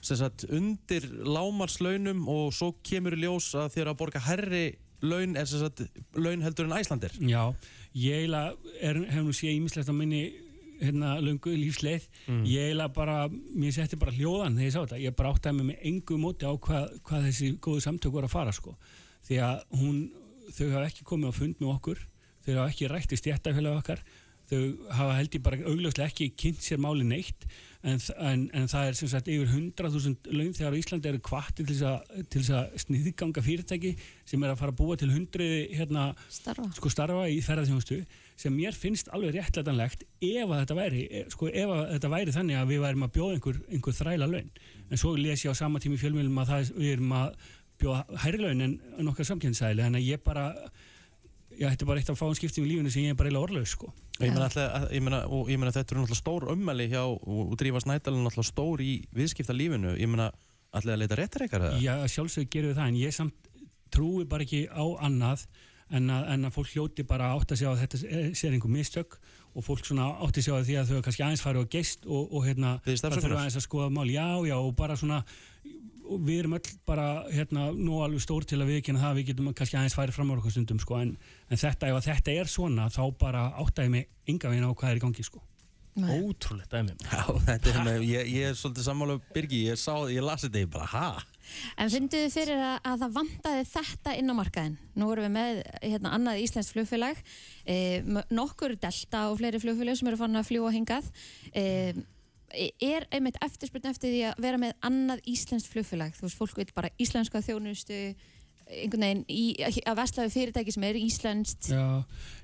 sagt 0.00 0.44
undir 0.50 1.08
lámarslaunum 1.24 2.26
og 2.30 2.52
svo 2.56 2.74
kemur 2.86 3.16
í 3.16 3.24
ljós 3.24 3.52
að 3.56 3.72
þið 3.74 3.84
eru 3.84 3.94
að 3.94 4.00
borga 4.02 4.24
herri 4.28 4.64
laun, 5.00 5.36
er 5.36 5.48
sem 5.48 5.62
sagt 5.62 5.82
laun 6.18 6.44
heldur 6.44 6.68
en 6.68 6.76
Æslandir 6.76 7.16
Já, 7.24 7.50
ég 7.96 8.22
eiginlega 8.22 8.76
er, 8.80 9.02
hef 9.14 9.26
nú 9.26 9.34
séð 9.36 9.56
ímislegt 9.56 9.92
á 9.92 9.94
minni 9.96 10.22
hérna 10.80 11.18
löngu 11.20 11.52
lífsleið. 11.52 12.06
Mm. 12.26 12.44
ég 12.48 12.70
eiginlega 12.70 12.92
bara, 12.96 13.16
mér 13.28 13.74
setti 13.76 13.98
bara 14.00 14.14
hljóðan 14.16 14.56
þegar 14.56 14.68
ég 14.68 14.74
sá 14.74 14.80
þetta, 14.80 15.00
ég 15.02 15.16
bara 15.16 15.32
áttaði 15.34 15.58
mig 15.58 15.68
með 15.70 15.82
engu 15.90 16.16
móti 16.20 16.48
á 16.48 16.52
hvað, 16.56 16.94
hvað 17.04 17.26
þessi 17.28 17.50
góðu 17.60 17.84
samtök 17.84 18.14
voru 18.14 18.30
að 18.30 18.34
fara 18.36 18.54
sko, 18.56 18.72
því 19.28 19.42
að 19.44 19.60
hún 19.80 19.98
þau 20.50 20.64
hafa 20.72 20.86
ekki 20.88 21.06
komið 21.10 21.32
á 21.32 21.34
fund 21.36 21.60
með 21.60 21.74
okkur 21.74 22.00
þau 22.46 22.54
hafa 22.54 22.70
ekki 22.72 22.90
rætt 22.90 23.12
í 23.12 23.20
stjættafélag 23.20 23.80
okkar 23.82 24.02
þau 24.50 24.62
hafa 24.98 25.18
held 25.18 25.34
ég 25.36 25.42
bara 25.46 25.60
augljóslega 25.64 26.10
ekki 26.10 26.32
kynnt 26.38 26.64
sér 26.64 26.80
máli 26.82 27.06
neitt 27.06 27.46
en, 27.80 28.00
en, 28.20 28.42
en 28.56 28.66
það 28.68 28.88
er 28.90 28.96
sem 28.98 29.10
sagt 29.10 29.28
yfir 29.32 29.48
100.000 29.48 30.34
laun 30.36 30.52
þegar 30.56 30.76
Íslandi 30.76 31.10
eru 31.10 31.20
kvatti 31.24 31.64
til 31.64 31.76
þess 31.78 32.50
að, 32.52 32.74
sniðganga 32.84 33.44
fyrirtæki 33.44 33.92
sem 34.28 34.42
er 34.44 34.52
að 34.52 34.60
fara 34.60 34.74
að 34.74 34.80
búa 34.82 34.98
til 35.00 35.08
hundriði 35.12 35.62
hérna, 35.78 36.10
starfa. 36.32 36.66
Sko, 36.76 36.92
starfa 36.92 37.28
í 37.32 37.38
ferðarþjónustu 37.44 38.02
sem 38.40 38.54
mér 38.56 38.76
finnst 38.76 39.08
alveg 39.14 39.38
réttlætanlegt 39.38 40.04
ef 40.04 40.44
að 40.44 40.58
þetta 40.58 40.78
væri, 40.80 41.06
eh, 41.08 41.24
sko, 41.32 41.48
ef 41.48 41.72
að 41.76 41.82
þetta 41.94 42.12
væri 42.16 42.36
þannig 42.36 42.60
að 42.60 42.74
við 42.74 42.84
værim 42.84 43.06
að 43.06 43.14
bjóða 43.16 43.38
einhver, 43.38 43.62
einhver 43.70 43.98
þræla 44.00 44.30
laun 44.34 44.52
en 44.90 45.00
svo 45.00 45.16
les 45.16 45.44
ég 45.46 45.56
á 45.56 45.60
sama 45.60 45.80
tími 45.80 46.00
fjölmjölum 46.00 46.40
að 46.42 46.52
það, 46.52 46.72
við 46.76 46.94
erum 46.98 47.16
að 47.16 47.34
bjóða 47.80 48.22
hærri 48.24 48.44
laun 48.44 48.64
en, 48.66 48.78
en 48.98 49.12
okkar 49.12 49.28
samkynnsæli 49.28 49.86
þannig 49.86 50.04
að 50.04 50.10
ég 50.10 50.24
bara 50.24 50.46
já, 51.60 51.66
þetta 51.68 51.84
er 51.84 51.90
bara 51.90 52.00
eitt 52.02 52.10
af 52.12 52.18
fáum 52.20 52.34
skiptum 52.38 52.64
í 52.66 52.70
lífinu 52.72 52.90
sem 52.92 53.04
ég 53.04 53.14
er 53.14 53.18
bara 53.20 53.28
eiginlega 53.30 53.46
orðlaus 53.50 53.74
sko. 53.76 53.90
Og 53.92 54.24
Ég 54.26 54.32
meina, 54.34 54.46
alltaf, 54.48 54.86
ég, 54.92 55.02
meina, 55.04 55.20
og 55.28 55.48
ég 55.52 55.60
meina 55.60 55.72
þetta 55.76 55.94
eru 55.94 56.02
náttúrulega 56.02 56.20
stór 56.20 56.48
ummæli 56.54 56.88
hjá 56.92 57.02
og 57.06 57.54
Drífa 57.60 57.80
Snædal 57.84 58.16
er 58.16 58.22
náttúrulega 58.26 58.50
stór 58.50 58.82
í 58.84 58.92
viðskipta 59.16 59.56
lífinu 59.56 59.94
ég 60.00 60.08
meina, 60.12 60.30
alltaf 60.72 60.94
að 60.96 61.02
leita 61.04 61.18
réttar 61.20 61.44
eitthvað 61.46 61.66
eða? 61.70 61.82
Já, 61.84 61.94
sjálfsög 62.16 62.48
gerum 62.52 62.72
við 62.72 62.80
það 62.80 62.90
en 62.92 63.00
ég 63.00 63.16
samt 63.16 63.50
trúi 63.90 64.24
bara 64.30 64.44
ekki 64.46 64.64
á 64.70 64.84
annað 65.02 65.46
en 65.90 66.10
að, 66.14 66.26
en 66.36 66.46
að 66.46 66.54
fólk 66.54 66.68
hljóti 66.76 67.02
bara 67.08 67.32
átt 67.34 67.50
að 67.50 67.58
sjá 67.64 67.68
að 67.72 67.80
þetta 67.82 67.98
sé- 68.38 68.50
einhver 68.52 68.70
mistök 68.70 69.16
og 69.50 69.64
fólk 69.66 69.82
svona 69.88 70.04
átti 70.22 70.38
að 70.38 70.46
sjá 70.46 70.52
að 70.60 70.68
því 70.68 70.76
að 70.78 70.90
þau 70.92 71.00
kannski 71.02 71.24
aðeins 71.26 71.42
farið 71.42 71.64
á 71.66 71.72
geist 71.74 72.04
og, 72.06 72.28
og 72.30 72.44
hérna 72.46 72.76
þurfa 72.86 73.40
aðeins 73.40 73.56
að 73.58 73.64
skoða 73.66 73.88
mál, 73.90 74.06
já, 74.06 74.28
já 74.46 74.54
og 74.60 74.70
bara 74.78 74.94
svona 75.00 75.24
við 76.18 76.42
erum 76.42 76.56
öll 76.58 76.72
bara 76.88 77.06
hérna 77.30 77.68
nú 77.76 78.00
alveg 78.04 78.24
stór 78.24 78.46
til 78.48 78.60
að 78.60 78.72
viðkynna 78.74 79.02
það 79.02 79.12
að 79.12 79.20
við 79.20 79.30
getum 79.30 79.52
kannski 79.54 79.78
aðeins 79.78 79.98
farið 79.98 80.18
fram 80.18 80.32
á 80.32 80.36
okkur 80.38 80.56
stundum 80.56 80.82
sko 80.82 80.98
en, 80.98 81.14
en 81.48 81.62
þetta, 81.62 81.92
ef 81.92 82.08
þetta 82.08 82.34
er 82.40 82.50
svona 82.50 82.88
þá 82.90 83.02
bara 83.20 83.46
áttaði 83.62 83.94
mig 83.94 84.10
enga 84.30 84.50
veginn 84.50 84.66
á 84.66 84.74
hvað 84.74 84.92
er 84.92 85.00
í 85.00 85.04
gangi 85.06 85.26
sko 85.26 85.42
Ótrúlegt 85.98 86.70
dæmi 86.70 86.94
Já, 87.02 87.24
þetta 87.48 87.72
er 87.72 87.80
með, 87.84 88.04
ég, 88.06 88.28
ég 88.30 88.52
er 88.52 88.58
svolítið 88.58 88.86
sammála 88.86 89.16
Birgi, 89.34 89.64
ég 89.66 89.80
sá, 89.80 89.92
ég 90.10 90.22
lasi 90.24 90.46
þetta, 90.46 90.62
ég 90.62 90.70
bara, 90.70 90.86
ha? 90.92 91.08
En 91.82 91.90
fynduðu 91.90 92.28
þið 92.28 92.36
fyrir 92.36 92.62
að, 92.62 92.76
að 92.86 93.02
það 93.02 93.16
vantaði 93.16 93.64
þetta 93.72 94.14
inn 94.20 94.30
á 94.30 94.34
markaðin? 94.38 94.76
Nú 94.94 95.10
erum 95.10 95.26
við 95.26 95.34
með 95.34 95.60
hérna, 95.82 96.14
annað 96.14 96.44
íslenskt 96.44 96.76
flugfélag, 96.76 97.20
e, 97.66 97.76
nokkur 98.30 98.76
delta 98.78 99.26
og 99.32 99.40
fleiri 99.40 99.60
flugfélag 99.62 99.98
sem 99.98 100.12
eru 100.12 100.20
fann 100.20 100.38
að 100.38 100.46
fljúa 100.52 100.70
hingað. 100.76 101.10
E, 101.50 101.64
er 102.52 103.06
einmitt 103.14 103.38
eftirspurn 103.44 103.90
eftir 103.90 104.12
því 104.12 104.20
að 104.30 104.42
vera 104.46 104.60
með 104.60 104.74
annað 104.86 105.22
íslenskt 105.30 105.70
flugfélag? 105.72 106.14
Þú 106.16 106.26
veist, 106.26 106.38
fólk 106.38 106.60
vil 106.60 106.68
bara 106.76 106.92
íslenska 107.00 107.42
þjónustu, 107.44 108.00
einhvern 108.70 109.06
veginn 109.06 109.22
í, 109.30 109.44
að 109.88 109.98
veslaði 109.98 110.34
fyrirtæki 110.34 110.74
sem 110.74 110.84
er 110.86 110.98
íslenskt. 111.00 111.70
Já, 111.72 111.86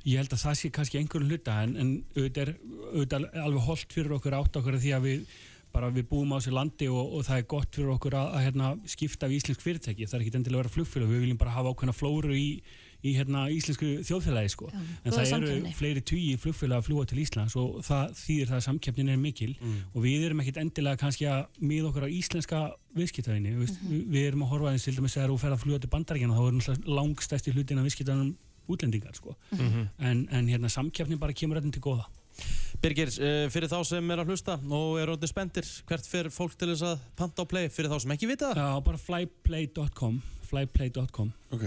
ég 0.06 0.22
held 0.22 0.32
að 0.34 0.42
það 0.42 0.56
sé 0.60 0.70
kannski 0.74 1.00
einhverjum 1.00 1.30
hluta 1.30 1.58
en, 1.64 1.76
en 1.82 1.92
auðvitað 2.16 2.42
er 2.46 2.56
auðvitað 2.94 3.28
alveg 3.44 3.68
holdt 3.68 3.94
fyrir 3.98 4.16
okkur 4.16 4.38
átt 4.40 4.58
okkur 4.60 4.80
því 4.82 4.96
að 4.96 5.06
við 5.06 5.28
bara 5.76 5.92
við 5.92 6.08
búum 6.08 6.32
á 6.32 6.38
þessu 6.38 6.54
landi 6.56 6.88
og, 6.88 7.14
og 7.18 7.24
það 7.26 7.40
er 7.40 7.48
gott 7.52 7.76
fyrir 7.76 7.92
okkur 7.92 8.16
að, 8.16 8.28
að 8.38 8.44
hérna, 8.46 8.72
skipta 8.88 9.28
við 9.28 9.42
íslensk 9.42 9.64
fyrirtæki 9.64 10.08
það 10.08 10.18
er 10.18 10.24
ekki 10.24 10.38
endilega 10.38 10.62
að 10.62 10.64
vera 10.64 10.74
flugfélag, 10.76 11.10
við 11.12 11.24
viljum 11.26 11.40
bara 11.42 11.56
hafa 11.56 11.72
ákveðna 11.74 11.96
flóru 11.96 12.36
í, 12.38 12.46
í 13.04 13.12
hérna, 13.16 13.46
íslensku 13.52 13.88
þjóðfélagi 14.06 14.50
sko. 14.50 14.70
Já, 14.72 14.78
en 15.04 15.12
það 15.12 15.20
eru 15.20 15.30
samkeppni. 15.30 15.72
fleiri 15.78 16.00
tugi 16.00 16.36
flugfélag 16.40 16.78
að 16.80 16.86
fljúa 16.88 17.06
til 17.06 17.18
Íslands 17.22 17.56
og 17.60 17.82
það 17.84 18.14
þýðir 18.22 18.48
það 18.50 18.56
að 18.56 18.64
samkeppnin 18.66 19.08
er 19.12 19.16
mikil 19.20 19.52
og 19.94 20.02
við 20.02 20.24
erum 20.26 20.40
ekkit 20.40 20.56
endilega 20.64 20.96
kannski 20.96 21.26
að 21.28 21.46
miða 21.60 21.90
okkur 21.92 22.06
á 22.06 22.10
íslenska 22.10 22.62
viðskiptaðinni 22.96 23.52
mm 23.52 23.66
Mhm. 23.66 24.10
við, 24.10 24.26
erum 24.28 24.42
að 24.42 24.48
horfa 24.54 24.66
aðeins 24.72 24.84
til 24.84 24.94
dæmis 24.96 25.14
þegar 25.14 25.30
þú 25.30 25.38
fer 25.38 25.52
að 25.52 25.62
fljúa 25.62 25.80
til 25.80 25.90
bandaríkjana 25.90 26.34
þá 26.36 26.44
er 26.46 26.84
langstæsti 26.86 27.52
hlutin 27.52 27.78
af 27.78 27.84
viðskiptaðinum 27.84 28.36
útlendingar 28.68 29.14
sko. 29.14 29.36
Mhm. 29.52 29.88
en, 29.98 30.28
en 30.30 30.46
hérna 30.48 30.68
samkeppni 30.68 31.16
bara 31.18 31.32
kemur 31.32 31.56
öllum 31.60 31.72
til 31.72 31.82
góða 31.82 32.06
Birgir, 32.82 33.08
uh, 33.08 33.48
fyrir 33.48 33.68
þá 33.72 33.78
sem 33.86 34.10
er 34.10 34.18
að 34.20 34.26
hlusta 34.28 34.58
og 34.60 34.98
er 35.00 35.08
orðið 35.08 35.30
spendir, 35.30 35.64
hvert 35.88 36.04
fer 36.06 36.24
fólk 36.28 36.52
til 36.58 36.68
þess 36.68 36.82
að 36.84 36.98
panta 37.16 37.42
á 37.42 37.44
play 37.48 37.68
fyrir 37.72 37.88
þá 37.88 38.00
sem 38.02 38.10
ekki 38.12 38.28
vita 38.28 38.50
það? 38.52 38.56
Já, 38.60 38.84
bara 38.84 38.98
flyplay.com 38.98 40.18
flyplay.com 40.50 41.32
Ok 41.56 41.64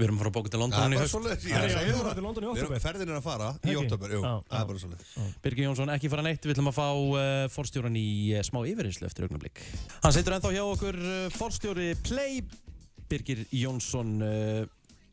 Við 0.00 0.06
erum 0.08 0.16
að 0.16 0.22
fara 0.22 0.30
að 0.32 0.36
bóka 0.38 0.52
til 0.54 0.60
London 0.62 0.94
í 0.94 0.96
er 0.96 1.10
segja 1.10 1.82
við 1.84 1.90
erum 1.90 2.00
það. 2.00 2.10
að 2.10 2.16
til 2.16 2.24
London 2.24 2.42
í 2.42 2.48
Við 2.48 2.50
erum- 2.50 2.70
október. 2.70 2.82
Ferðin 2.86 3.10
er 3.12 3.18
að 3.18 3.26
fara 3.26 3.48
í 3.60 3.76
oktober, 3.76 4.14
jú, 4.16 4.20
það 4.24 4.60
er 4.60 4.66
bara 4.70 4.82
svolítið 4.84 5.36
Birgir 5.44 5.66
Jónsson, 5.68 5.92
ekki 5.94 6.10
fara 6.14 6.24
neitt, 6.24 6.42
við 6.48 6.54
ætlum 6.56 6.70
að 6.72 6.78
fá 6.80 6.88
uh, 6.88 7.44
forstjóran 7.52 7.98
í 8.00 8.06
uh, 8.32 8.42
smá 8.46 8.60
yfirheyslu 8.70 9.06
eftir 9.10 9.28
augnablik. 9.28 9.60
Hann 10.00 10.16
situr 10.16 10.38
ennþá 10.38 10.54
hjá 10.56 10.64
okkur 10.64 11.00
uh, 11.04 11.28
forstjóri 11.36 11.90
Play, 12.06 12.40
Birgir 13.10 13.44
Jónsson. 13.52 14.16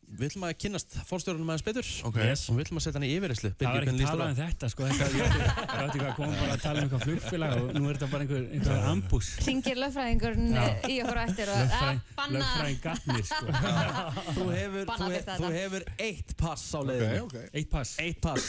Við 0.08 0.30
ætlum 0.30 0.44
að 0.48 0.54
kynnast 0.64 0.94
forstjóranum 1.10 1.50
aðeins 1.52 1.64
betur 1.68 1.88
Ok. 2.08 2.18
yes. 2.24 2.46
og 2.48 2.56
við 2.56 2.64
ætlum 2.64 2.80
að 2.80 2.84
setja 2.86 2.96
hann 2.96 3.04
í 3.04 3.10
yfirheyslu. 3.18 3.50
Það 3.60 3.74
var 3.76 3.86
ekki 3.88 4.06
talað 4.08 4.30
um 4.32 4.38
þetta 4.38 4.70
sko 4.72 4.86
þetta, 4.88 5.08
ég 5.12 5.26
átti- 5.28 5.82
ekki 5.84 6.00
að 6.08 6.14
koma 6.16 6.38
bara 6.40 6.54
að 6.56 6.62
tala 6.64 6.78
um 6.80 6.88
eitthvað 6.88 7.04
flugfélag 7.08 7.56
og 7.58 7.74
nú 7.76 7.82
er 7.92 7.98
þetta 8.00 8.10
bara 8.14 8.24
einhver, 8.24 8.46
einhver 8.56 8.86
ambús 8.94 9.32
Ringir 9.44 9.82
lögfræðingurinn 9.84 10.56
Já. 10.56 10.64
í 10.88 10.96
okkur 11.04 11.20
eftir 11.26 11.52
og 11.52 11.76
að 11.82 12.00
banna 12.22 12.40
lögfræðing 12.40 12.80
gatnir 12.88 13.28
sko 13.28 13.46
Þú 14.38 14.48
hefur, 14.54 14.88
þú, 14.96 15.10
þú 15.28 15.52
hefur 15.58 15.88
eitt 16.08 16.34
pass 16.40 16.66
á 16.72 16.80
leiðinu. 16.88 17.22
Ok, 17.28 17.36
ok 17.36 17.58
Eitt 17.60 17.70
pass 17.76 17.96
Eitt 18.00 18.22
pass. 18.24 18.48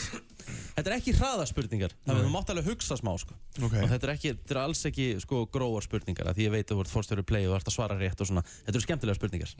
Þetta 0.49 0.87
er 0.89 0.95
ekki 0.95 1.13
hraðaspurningar, 1.19 1.91
þannig 2.07 2.23
að 2.23 2.25
þú 2.25 2.31
mátt 2.33 2.49
alveg 2.53 2.69
hugsa 2.71 2.95
smá 2.97 3.11
sko. 3.21 3.35
Ok. 3.59 3.75
Og 3.83 3.89
þetta 3.91 4.07
er, 4.07 4.13
ekki, 4.15 4.31
þetta 4.39 4.55
er 4.55 4.59
alls 4.63 4.81
ekki 4.89 5.05
sko, 5.21 5.43
gróar 5.53 5.83
spurningar, 5.85 6.31
af 6.31 6.37
því 6.39 6.47
ég 6.47 6.53
veit 6.55 6.63
að 6.71 6.79
þú 6.79 6.85
ert 6.85 6.93
forstjóri 6.93 7.25
Play 7.27 7.45
og 7.51 7.57
ert 7.59 7.69
að 7.69 7.75
svara 7.75 7.97
rétt 7.99 8.23
og 8.23 8.29
svona. 8.31 8.41
Þetta 8.63 8.73
eru 8.79 8.85
skemmtilega 8.87 9.19
spurningar. 9.19 9.53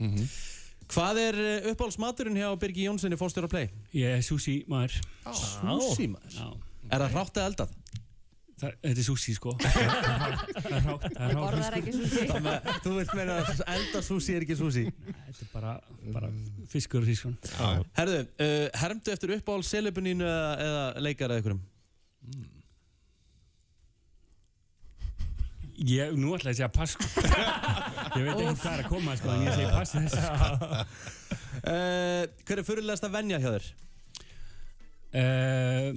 Hvað 0.90 1.20
er 1.22 1.36
uh, 1.38 1.68
uppáhaldsmaturinn 1.70 2.38
hjá 2.40 2.48
Birgi 2.60 2.86
Jónssoni 2.88 3.18
forstjóri 3.20 3.50
Play? 3.50 3.68
Ég 3.94 4.16
er 4.18 4.24
sushi 4.26 4.60
maður 4.70 4.96
Sushi 5.30 6.08
maður. 6.10 6.34
Já. 6.34 6.48
Er 6.90 7.04
það 7.04 7.14
hrátt 7.14 7.38
eða 7.38 7.50
eldað? 7.52 7.76
Það, 8.60 8.72
þetta 8.84 9.00
er 9.00 9.06
sushi 9.06 9.32
sko 9.38 9.52
Það 9.60 10.74
er 10.76 10.82
hrátt 10.84 11.04
Það 11.14 11.34
borðar 11.38 11.76
ekki 11.78 11.94
sushi. 11.96 12.24
Þannig 12.28 12.50
að 12.56 12.80
þú 12.84 12.94
vilt 12.98 13.14
meina 13.16 13.36
að 13.40 13.62
elda 13.76 14.02
sushi 14.04 14.36
er 14.36 14.46
ekki 14.46 14.56
sushi. 14.58 14.86
Þetta 15.06 15.46
er 15.46 15.52
bara, 15.54 15.74
bara 16.16 16.32
fiskur 16.74 17.04
og 17.04 17.08
sískon 17.08 17.38
Herðu, 17.96 18.22
uh, 18.42 18.66
hermdu 18.82 19.14
eftir 19.14 19.36
uppáhalds 19.38 19.70
selebunínu 19.72 20.26
eða, 20.26 20.50
eða 20.66 21.04
leikar 21.06 21.30
eða 21.30 21.40
einhverjum? 21.40 21.62
Ég, 25.80 26.10
nú 26.20 26.34
ætla 26.36 26.50
ég 26.52 26.56
að 26.56 26.58
segja 26.58 26.68
pass 26.74 26.92
sko. 26.96 27.04
Ég 28.18 28.24
veit 28.26 28.40
ekki 28.42 28.56
hvað 28.60 28.72
er 28.74 28.80
að 28.82 28.88
koma 28.90 29.14
sko 29.16 29.30
en 29.32 29.44
ég 29.46 29.54
segi 29.54 29.68
pass 29.70 29.94
þessu 29.94 30.18
sko. 30.18 30.80
Uh, 31.60 32.24
hver 32.48 32.60
er 32.60 32.66
fyrirlegast 32.66 33.06
að 33.06 33.14
venja 33.14 33.38
hjá 33.40 33.50
þér? 33.54 33.68
uh, 35.20 35.88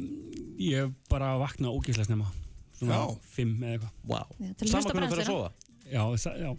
Ég 0.64 0.94
bara 1.12 1.34
vakna 1.42 1.72
ógeðslega 1.74 2.08
snemma 2.10 2.30
Svona 2.78 3.00
Já. 3.00 3.18
fimm 3.36 3.58
eða 3.64 3.74
eitthvað 3.78 3.92
Wow. 4.14 4.32
Já, 4.40 4.52
til 4.60 4.68
að 4.70 4.76
hlusta 4.78 4.94
hvernig 4.94 5.10
þú 5.10 5.16
fyrir 5.18 5.26
að 5.26 5.32
sofa? 5.32 5.50
Já, 5.84 6.04
það, 6.24 6.40
já, 6.44 6.52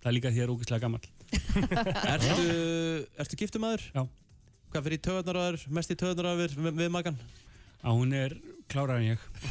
það 0.00 0.08
er 0.10 0.16
líka 0.16 0.30
því 0.30 0.32
að 0.32 0.40
ég 0.40 0.46
er 0.46 0.54
ógeðslega 0.54 0.84
gammal 0.86 1.04
Ertu, 2.14 2.48
ertu 3.24 3.38
giftumæður? 3.44 3.84
Já. 3.94 4.02
Hvað 4.70 4.86
fyrir 4.86 4.98
í 4.98 5.02
töðunar 5.06 5.38
á 5.38 5.42
þér, 5.50 5.58
mest 5.78 5.92
í 5.94 5.98
töðunar 6.00 6.30
á 6.30 6.34
þér 6.40 6.56
við, 6.64 6.72
við 6.80 6.90
makan? 6.94 7.20
Að 7.80 7.98
hún 8.00 8.14
er 8.16 8.36
klárar 8.70 9.00
en 9.00 9.06
ég. 9.10 9.20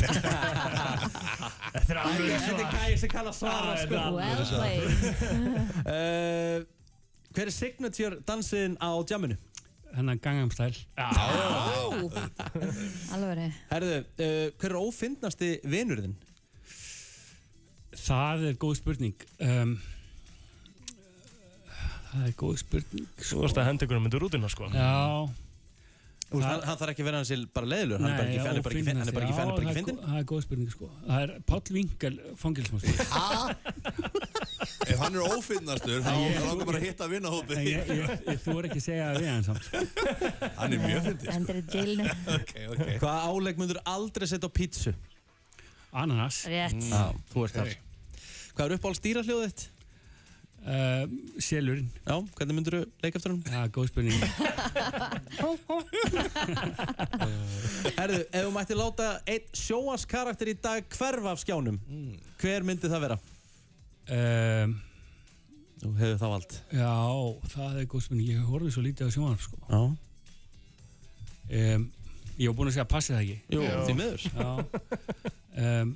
Þetta 1.74 1.92
er 1.94 2.00
alveg 2.02 2.44
Þetta 2.46 2.64
er 2.64 2.74
gæði 2.76 2.98
sem 3.02 3.12
kann 3.12 3.28
að 3.30 3.36
svara 3.40 3.76
sko. 3.84 3.96
Well 4.16 4.44
played. 4.56 4.90
uh, 5.86 6.58
Hver 7.36 7.46
er 7.46 7.54
signature 7.54 8.16
dansin 8.26 8.74
á 8.82 8.90
djaminu? 9.06 9.38
hennar 9.96 10.20
Gangnam 10.22 10.52
Style. 10.54 10.76
Alveg 13.16 13.54
Herðu, 13.72 13.96
uh, 14.22 14.50
hver 14.62 14.70
er 14.70 14.78
ófindnasti 14.78 15.50
vinur 15.70 16.02
þinn? 16.04 16.18
Það 18.00 18.46
er 18.52 18.60
góð 18.62 18.76
spurning. 18.80 19.26
Um, 19.44 19.80
Það 22.10 22.26
er 22.26 22.34
góð 22.38 22.56
spurning. 22.64 23.10
Þú 23.22 23.44
varst 23.44 23.60
að 23.62 23.68
henda 23.70 23.86
ykkur 23.86 24.00
um 24.00 24.04
myndur 24.08 24.24
rútina 24.24 24.50
sko. 24.50 24.70
Já 24.74 25.30
Veist, 26.30 26.46
hann, 26.46 26.62
hann 26.62 26.78
þarf 26.78 26.92
ekki 26.94 27.02
að 27.02 27.08
vera 27.10 27.20
hans 27.24 27.32
bara 27.58 27.68
leiðilur, 27.72 28.02
hann 28.04 28.12
er 28.12 28.18
bara 28.20 28.30
ekki, 28.30 28.40
hann 28.46 28.58
er 28.60 28.62
bara 28.62 28.76
ekki, 28.78 28.90
hann 28.90 29.00
er 29.02 29.16
bara 29.16 29.26
ekki, 29.26 29.34
hann 29.40 29.50
er 29.50 29.56
bara 29.56 29.64
ekki 29.66 29.78
fyndin. 29.80 29.98
Það 30.04 30.18
er 30.20 30.26
góð 30.30 30.42
spurning 30.46 30.70
sko. 30.74 30.90
Það 31.08 31.24
er 31.24 31.32
Páll 31.50 31.72
Vingal 31.74 32.12
fangilsmástjóri. 32.38 32.98
Ef 34.90 35.02
hann 35.02 35.18
er 35.18 35.26
ófinnastur, 35.26 36.04
þá 36.06 36.12
langar 36.46 36.70
bara 36.70 36.78
að 36.80 36.86
hitta 36.86 37.08
að 37.08 37.16
vinna 37.16 37.32
hópi. 37.34 37.58
En 37.58 37.66
ég, 37.66 37.90
ég, 37.98 38.14
ég 38.30 38.40
þú 38.44 38.56
er 38.62 38.68
ekki 38.70 38.78
að 38.82 38.86
segja 38.86 39.08
það 39.10 39.18
við 39.24 39.30
hann 39.32 39.48
samt. 39.48 39.66
Hann 40.60 40.76
er 40.78 40.84
mjög 40.86 41.02
fyndið. 41.08 41.32
Hendur 41.34 41.60
í 41.60 41.64
jailinu. 41.74 42.14
Ok, 42.36 42.54
ok. 42.76 42.86
Hvaða 43.02 43.20
álegg 43.34 43.62
myndur 43.64 43.82
aldrei 43.96 44.30
setja 44.30 44.50
á 44.50 44.58
pítsu? 44.60 44.94
Ananas. 46.04 46.44
Rétt. 46.50 46.78
Já, 46.94 47.04
þú 47.34 47.46
ert 47.48 47.58
Ok. 47.58 47.74
þar. 47.74 47.76
Hvað 48.54 48.66
er 48.70 48.78
uppáhalds 48.78 49.02
dýrahljóðið 49.06 49.50
þitt? 49.54 49.68
Uh, 50.60 51.06
Selurinn. 51.42 51.88
Já, 52.06 52.16
hvernig 52.36 52.56
myndur 52.58 52.76
þú 52.76 52.82
leika 53.04 53.18
eftir 53.20 53.32
hann? 53.32 53.44
Já, 53.48 53.62
góð 53.74 53.88
spurning. 53.90 54.20
Herðu, 57.98 58.20
ef 58.28 58.44
þú 58.44 58.52
mætti 58.56 58.76
láta 58.78 59.08
einn 59.30 59.46
sjóaskarakter 59.56 60.52
í 60.52 60.56
dag 60.62 60.86
hverfa 60.94 61.32
af 61.34 61.40
skjánum, 61.44 61.78
hver 62.42 62.66
myndi 62.68 62.92
það 62.92 63.04
vera? 63.08 63.18
Um, 64.10 64.76
Þú 65.80 65.94
hefur 65.96 66.18
það 66.20 66.32
vald. 66.34 66.54
já, 66.76 66.92
það 67.54 67.78
er 67.80 67.86
góð 67.94 68.02
spurning. 68.04 68.28
Ég 68.34 68.40
horfði 68.52 68.72
svo 68.76 68.82
lítið 68.84 69.08
á 69.08 69.14
sjónvarp 69.16 69.44
sko. 69.46 69.56
Já. 69.70 69.82
Um, 71.56 71.86
ég 72.36 72.50
var 72.52 72.58
búinn 72.58 72.68
að 72.70 72.76
segja 72.76 72.90
passi 72.92 73.14
það 73.16 73.24
ekki. 73.24 73.38
Jú, 73.56 73.62
því 73.88 73.94
miður. 73.96 74.22
Já. 74.36 74.50
Um, 75.64 75.90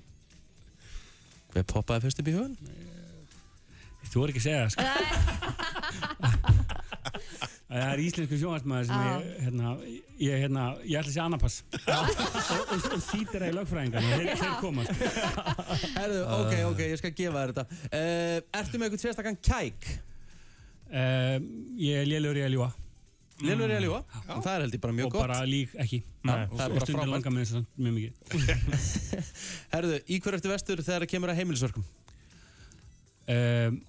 Hver 1.54 1.68
poppaði 1.70 2.02
fyrst 2.08 2.18
upp 2.24 2.30
í 2.32 2.34
hugun? 2.34 2.56
Þú 4.12 4.24
er 4.26 4.34
ekki 4.34 4.42
að 4.44 4.48
segja 4.48 4.62
það 4.64 4.72
sko. 4.74 4.84
Það 7.74 7.88
er 7.90 8.02
íslensku 8.04 8.38
sjónvarsmaður 8.38 8.86
sem 8.86 9.00
ég, 9.02 9.30
hérna, 9.42 9.70
ég, 10.22 10.34
hérna, 10.44 10.64
ég 10.86 11.00
ætla 11.00 11.10
að 11.10 11.16
segja 11.16 11.24
annapass 11.26 11.56
og, 11.90 12.12
og, 12.54 12.84
og 12.94 13.02
sýtir 13.02 13.40
það 13.42 13.48
í 13.48 13.56
lögfræðingarna, 13.58 14.10
þeir, 14.20 14.28
þeir 14.44 14.52
koma 14.62 14.84
sko. 14.86 14.94
Herðu, 15.98 16.20
ok, 16.36 16.54
ok, 16.68 16.82
ég 16.92 17.00
skal 17.02 17.12
gefa 17.18 17.42
þér 17.42 17.54
þetta. 17.56 17.66
Uh, 17.88 18.38
ertu 18.60 18.78
með 18.78 18.86
eitthvað 18.92 19.04
sérstakann 19.08 19.40
kæk? 19.50 19.88
Um, 20.94 21.48
Ég 21.82 22.04
er 22.04 22.10
lélur 22.12 22.38
í 22.38 22.44
að 22.46 22.54
ljúa 22.54 22.68
Lélur 23.42 23.72
í 23.74 23.78
að 23.80 23.86
ljúga? 23.88 24.04
Það 24.30 24.52
er 24.54 24.62
held 24.68 24.76
ég 24.78 24.84
bara 24.84 24.94
mjög 25.00 25.08
og 25.10 25.16
gott. 25.16 25.24
bara 25.26 25.40
lík 25.50 25.74
ekki 25.82 26.00
Nei, 26.30 26.36
og, 26.44 26.54
það 26.54 26.62
er 26.62 26.68
og 26.68 26.78
bara 26.78 26.86
frábært. 26.92 27.14
langar 27.16 27.34
mér 27.34 27.48
þess 27.50 27.58
að 27.58 27.66
mjög 27.82 27.94
mikið 27.98 28.14
Herðu, 29.74 29.98
í 30.14 30.20
hver 30.22 30.38
ertu 30.38 30.52
vestur 30.54 30.84
þegar 30.86 31.02
það 31.08 31.12
kemur 31.16 31.34
að 31.34 31.42
heimilisverkum? 31.42 31.88
um, 33.34 33.82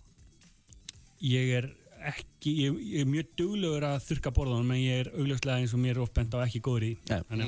Ég 1.25 1.51
er 1.59 1.71
ekki, 2.05 2.51
ég, 2.67 2.75
ég 2.85 3.05
er 3.05 3.09
mjög 3.09 3.31
duglegur 3.39 3.85
að 3.89 4.03
þurka 4.05 4.33
borðanum 4.37 4.73
en 4.75 4.81
ég 4.83 4.99
er 5.05 5.09
augljóslega 5.15 5.63
eins 5.63 5.73
og 5.73 5.81
mér 5.81 5.95
er 5.97 6.03
oft 6.05 6.13
bent 6.17 6.35
á 6.37 6.45
ekki 6.45 6.61
góður 6.67 6.85
í 6.91 6.93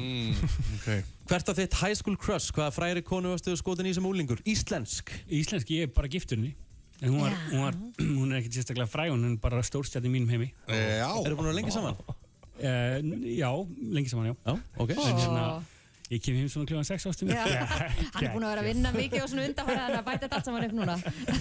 Mm, 0.00 0.30
ok. 0.78 0.86
Hvert 1.28 1.50
af 1.52 1.58
þitt 1.58 1.76
high 1.82 1.96
school 1.98 2.16
crush? 2.16 2.54
Hvaða 2.56 2.72
fræri 2.72 3.02
konu 3.04 3.34
varstu 3.34 3.52
skotin 3.60 3.90
í 3.90 3.92
sem 3.92 4.06
úlingur? 4.08 4.40
Íslensk? 4.48 5.12
Íslenski, 5.28 5.82
ég 5.82 5.90
er 5.90 5.92
bara 5.92 6.08
giftur 6.08 6.40
henni 6.40 6.54
En 7.04 7.12
hún, 7.12 7.20
var, 7.20 7.34
hún, 7.50 7.60
var, 7.60 7.74
hún 8.00 8.32
er 8.32 8.38
ekkert 8.40 8.56
sérstaklega 8.56 8.88
fræg, 8.88 9.10
hún 9.12 9.26
er 9.28 9.36
bara 9.42 9.60
stórstjætt 9.60 10.06
í 10.08 10.12
mínum 10.14 10.30
heimi 10.32 10.48
Já. 10.64 11.10
Eru 11.20 11.36
búin 11.36 11.50
að 11.50 11.50
vera 11.50 11.58
lengi 11.58 11.74
saman? 11.74 11.98
Uh, 12.56 12.96
já, 13.36 13.50
lengi 13.92 14.08
saman, 14.08 14.30
já 14.30 14.36
Já, 14.46 14.54
ok. 14.80 14.94
En 14.96 15.20
hérna, 15.20 15.42
ég 16.12 16.20
kem 16.22 16.36
heim 16.38 16.48
svona 16.52 16.68
kljóðan 16.70 16.86
6 16.88 17.06
ástum. 17.10 17.30
Hann 17.32 18.22
er 18.22 18.30
búinn 18.34 18.46
að 18.46 18.52
vera 18.52 18.62
að 18.62 18.68
vinna 18.70 18.92
mikið 18.94 19.24
og 19.24 19.30
svona 19.32 19.46
undanfæra 19.48 19.80
þannig 19.86 19.98
að 20.00 20.06
bæta 20.06 20.22
þetta 20.26 20.38
allt 20.38 20.50
saman 20.50 20.66
upp 20.68 20.76
núna. 20.78 20.96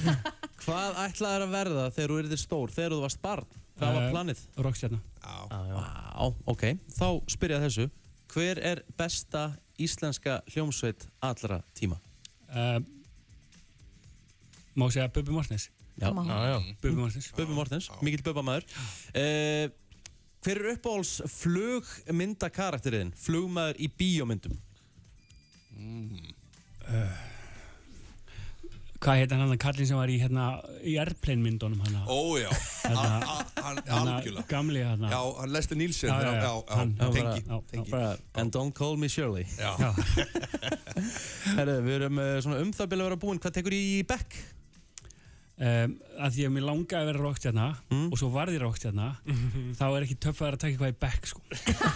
Hvað 0.65 0.97
ætlaði 1.05 1.45
að 1.45 1.53
verða 1.53 1.83
þegar 1.93 2.13
þú 2.13 2.17
erðir 2.23 2.41
stór, 2.41 2.73
þegar 2.73 2.95
þú 2.95 3.01
varst 3.03 3.21
barn? 3.21 3.45
Hvað 3.75 3.93
var 3.97 4.05
Eh, 4.05 4.11
planið? 4.15 4.41
Rockstjarna 4.65 4.99
Vá, 5.75 6.25
ok. 6.53 6.63
Þá 6.95 7.07
spyrja 7.35 7.59
þessu. 7.65 7.85
Hver 8.33 8.61
er 8.71 8.81
besta 8.97 9.45
íslenska 9.77 10.39
hljómsveit 10.53 11.05
allra 11.21 11.59
tíma? 11.77 11.97
uh, 12.49 12.79
Má 14.75 14.87
segja 14.91 15.07
Bubbi 15.11 15.31
Mortens 15.31 15.69
já. 15.99 16.09
Bubbi 16.81 17.53
Mortens 17.55 17.89
mikill 18.03 18.23
Bubba-maður. 18.25 18.65
Uh, 19.15 19.69
hver 20.45 20.59
er 20.61 20.75
uppáhalds 20.75 21.15
flugmyndakarakteriðin? 21.39 23.11
Flugmaður 23.17 23.79
í 23.81 23.87
bíómyndum? 23.99 24.57
Hvað 29.05 29.19
heit 29.19 29.33
hann 29.35 29.41
hann 29.43 29.59
kallinn 29.61 29.85
sem 29.89 29.97
var 29.99 30.09
í 30.09 30.15
hérna 30.17 30.45
í 30.81 30.95
Airplane 31.01 31.43
myndunum 31.43 31.81
hann 31.83 31.97
Ó, 32.09 32.37
já. 32.39 32.47
Hérna, 32.85 33.35
algjörlega. 33.61 34.45
Gamli 34.49 34.81
hann 34.85 35.03
Já, 35.11 35.19
hann 35.41 35.51
Lester 35.53 35.77
Nielsen. 35.77 36.09
Já, 36.09 36.15
já, 36.21 36.31
já. 36.31 36.31
Já, 36.31 36.47
já, 36.47 36.75
Hann- 37.49 37.63
tengi. 37.69 38.17
and 38.41 38.51
don't 38.55 38.73
call 38.73 38.95
me 38.97 39.07
Shirley. 39.11 39.45
Já. 39.59 39.75
Já. 39.77 39.91
Herru, 41.57 41.75
við 41.85 41.95
erum 41.99 42.17
uh, 42.23 42.31
svona 42.41 42.61
um 42.63 42.71
það 42.73 42.89
byrja 42.93 43.03
að 43.05 43.09
vera 43.11 43.21
búin. 43.25 43.41
Hvað 43.43 43.57
tekur 43.59 43.75
í 43.77 43.83
bekk? 44.09 44.39
Um, 45.55 45.91
að 46.19 46.29
því 46.35 46.41
að 46.47 46.53
mér 46.55 46.65
langaði 46.67 47.01
að 47.01 47.09
vera 47.11 47.23
rockstjarna 47.25 47.67
Mm. 47.91 48.07
og 48.11 48.17
svo 48.19 48.27
varði 48.33 48.57
rockstjarna 48.63 49.07
þá 49.79 49.85
er 49.91 50.01
ekki 50.07 50.17
töffað 50.25 50.47
að 50.51 50.59
taka 50.63 50.71
eitthvað 50.73 50.93
í 50.93 50.99
back 51.05 51.21
sko. 51.31 51.39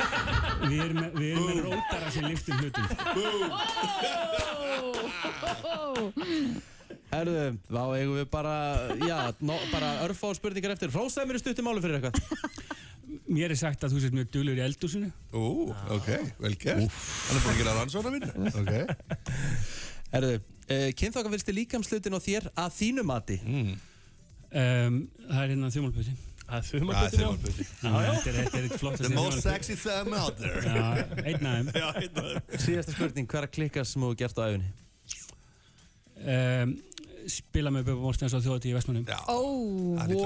við 0.70 0.80
erum 0.86 1.00
með, 1.04 1.10
við 1.20 1.30
erum 1.34 1.48
með 1.50 1.60
rótara 1.68 2.08
sem 2.16 2.24
liftum 2.30 2.56
hlutum 2.64 2.86
Herru, 7.10 7.36
þá 7.66 7.80
eigum 7.98 8.18
við 8.20 8.28
bara, 8.30 8.52
já, 9.02 9.16
no, 9.42 9.56
bara 9.72 9.88
örfá 10.06 10.30
spurningar 10.38 10.76
eftir. 10.76 10.92
Hrósaði 10.94 11.26
mér 11.32 11.40
í 11.40 11.42
stuttum 11.42 11.66
máli 11.66 11.82
fyrir 11.82 11.98
eitthvað. 11.98 12.18
mér 13.34 13.50
er 13.56 13.58
sagt 13.58 13.82
að 13.86 13.96
þú 13.96 14.04
sést 14.04 14.14
mjög 14.14 14.28
duglur 14.36 14.60
í 14.60 14.62
eldúsinu 14.62 15.10
Ú, 15.34 15.74
ok, 15.96 16.10
vel 16.44 16.54
gert. 16.62 16.86
Hann 16.86 17.40
er 17.40 17.42
búin 17.42 17.56
að 17.56 17.60
gera 17.64 17.74
rannsóna 17.80 18.14
vinnu. 18.14 18.30
Ok. 18.62 18.74
Herru, 20.14 20.32
uh, 20.70 20.88
kynþokkafylsti 21.00 21.56
líkamslutin 21.58 22.18
og 22.18 22.26
þér 22.26 22.50
að 22.54 22.74
þínu 22.80 23.06
mati? 23.10 23.40
Mm. 23.44 23.70
um, 24.50 25.00
það 25.28 25.44
er 25.44 25.54
hérna 25.54 25.72
þjómalputin 25.76 26.26
Það 26.50 26.58
er 26.58 26.66
þumalputin, 26.66 27.20
já. 27.22 27.30
þetta 27.86 28.30
er, 28.32 28.38
þetta 28.40 28.58
er 28.58 28.64
eitt 28.66 28.80
flott 28.82 29.02
The 29.04 29.10
most 29.14 29.44
sexy 29.46 29.76
thumb 29.78 30.16
out 30.18 30.40
there. 30.42 30.64
Já, 30.66 31.04
einn 31.22 31.46
hérna. 31.46 32.24
Síðasta 32.66 32.96
spurning, 32.96 33.30
hver 33.30 33.46
að 33.46 33.52
klikka 33.54 33.84
sem 33.86 34.02
þú 34.02 34.16
gert 34.18 34.42
á 34.42 34.50
æfinni? 34.50 34.72
um, 36.26 36.74
spila 37.30 37.72
með 37.74 37.90
Bubba 37.92 38.02
Mortens 38.08 38.34
á 38.34 38.40
þjóðatíð 38.42 38.72
í 38.72 38.76
Vestmannum 38.78 39.06
Ó, 39.30 39.38
það 40.00 40.14
er 40.16 40.24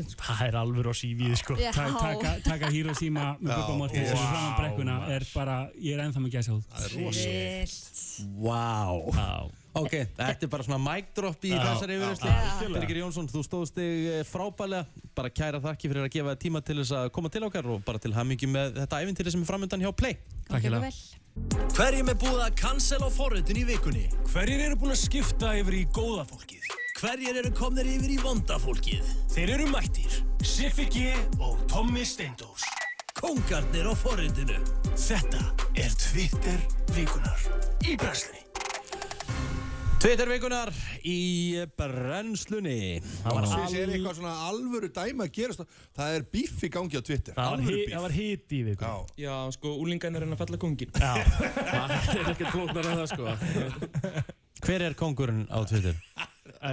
eitthvað 0.00 0.58
alveg 0.64 0.90
á 0.90 0.94
sífið, 0.98 1.36
sko. 1.38 1.56
Já. 1.60 1.70
Ta 1.76 1.86
taka, 1.94 2.34
taka 2.46 2.72
Hiroshima 2.74 3.30
með 3.38 3.72
Mortens 3.78 4.08
yes. 4.08 4.12
og 4.16 4.18
svo 4.18 4.26
framan 4.32 4.58
brekkuna 4.58 4.98
er 5.14 5.26
bara, 5.30 5.58
ég 5.78 5.94
er 5.94 6.04
ennþá 6.08 6.24
með 6.24 6.36
gæsa 6.38 6.56
húð 6.56 6.66
Það 6.74 6.86
er 6.88 6.98
rosa. 6.98 7.30
Vilt. 7.30 8.04
Vá. 8.42 9.59
Ok, 9.78 9.92
þetta 10.16 10.46
er 10.46 10.50
bara 10.50 10.64
svona 10.66 10.80
mic 10.82 11.12
drop 11.14 11.44
í 11.46 11.52
Já, 11.52 11.60
þessari 11.62 11.96
yfirherslu. 12.00 12.72
Birgir 12.74 12.98
Jónsson, 13.04 13.28
þú 13.30 13.42
stóðst 13.46 13.76
þig 13.78 14.08
eh, 14.10 14.24
frábælega. 14.26 15.04
Bara 15.14 15.30
kæra 15.30 15.60
þakki 15.62 15.90
fyrir 15.92 16.08
að 16.08 16.12
gefa 16.16 16.34
tíma 16.42 16.62
til 16.66 16.80
þess 16.80 16.96
að 16.98 17.10
koma 17.14 17.30
til 17.30 17.44
okkar 17.46 17.68
og 17.70 17.84
bara 17.86 18.02
til 18.02 18.10
hamingi 18.16 18.50
með 18.50 18.80
þetta 18.80 19.00
æfintýri 19.04 19.34
sem 19.36 19.44
er 19.44 19.50
framöndan 19.52 19.84
hjá 19.84 19.92
Play. 19.94 20.18
Takk 20.48 20.66
hérlega. 20.66 20.90
vel. 20.90 21.20
Hverjum 21.76 22.10
er 22.10 22.18
búið 22.18 22.42
að 22.48 22.56
cancel 22.58 22.98
á 23.06 23.08
forritin 23.14 23.60
í 23.62 23.64
vikunni? 23.68 24.08
Hverjir 24.32 24.66
eru 24.66 24.80
búin 24.80 24.96
að 24.96 25.04
skipta 25.04 25.54
yfir 25.60 25.78
í 25.78 25.84
góða 25.94 26.26
fólkið? 26.32 26.66
Hverjir 27.00 27.38
eru 27.44 27.54
komnir 27.56 27.86
yfir 27.94 28.16
í 28.16 28.18
vonda 28.20 28.58
fólkið? 28.60 29.14
Þeir 29.32 29.54
eru 29.54 29.70
mættir. 29.70 30.18
Siffi 30.42 30.88
G 30.90 31.14
og 31.38 31.62
Tommi 31.70 32.02
Steindós. 32.04 32.66
Kongarnir 33.20 33.86
á 33.86 33.94
forritinu. 33.94 34.58
Þetta 34.98 35.46
er 35.78 35.96
Twitter 36.02 36.60
vikunar 36.96 37.48
í 37.86 37.94
brenslinni. 37.94 38.39
Twitter 40.00 40.30
vikunar 40.32 40.70
í 41.04 41.60
brennslunni. 41.76 43.02
Það 43.20 43.34
var, 43.36 43.44
Loksins 43.44 43.74
al... 43.74 43.80
er 43.82 43.90
eitthvað 43.92 44.14
svona 44.16 44.30
alvöru 44.48 44.88
dæma 44.96 45.26
að 45.26 45.32
gerast. 45.36 45.74
Það 45.98 46.14
er 46.16 46.22
bíff 46.32 46.62
í 46.64 46.70
gangi 46.72 46.96
á 46.96 47.02
Twitter. 47.04 47.34
það 47.36 47.66
var, 47.66 48.06
það 48.06 48.14
hit 48.16 48.54
í 48.56 48.60
viku. 48.70 48.88
Já. 48.88 48.94
Já, 49.20 49.34
sko, 49.58 49.74
úlingan 49.82 50.16
er 50.16 50.24
hann 50.24 50.32
að 50.32 50.40
falla 50.40 50.60
kongin. 50.62 50.94
Já. 50.96 51.12
Það 51.58 51.92
er 52.14 52.30
ekkert 52.32 52.54
flóknar 52.54 52.88
en 52.88 53.02
það, 53.02 53.10
sko. 53.12 53.26
Hver 54.64 54.84
er 54.86 54.96
kongurinn 55.02 55.42
á 55.52 55.58
Twitter? 55.68 56.00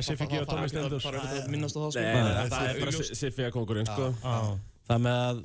Siffi 0.08 0.28
G 0.32 0.40
og 0.40 0.48
Tommi 0.48 0.72
Stendur. 0.72 1.04
Bara 1.04 1.26
að 1.28 1.50
minnast 1.52 1.76
á 1.76 1.80
það, 1.84 1.92
sko. 1.98 2.06
Nei, 2.08 2.48
það 2.54 2.70
er 2.70 2.80
bara. 2.86 3.10
Siffi 3.12 3.48
að 3.50 3.52
kongurinn, 3.58 3.92
sko. 3.92 4.08
Það 4.88 5.04
með 5.04 5.20
að, 5.26 5.44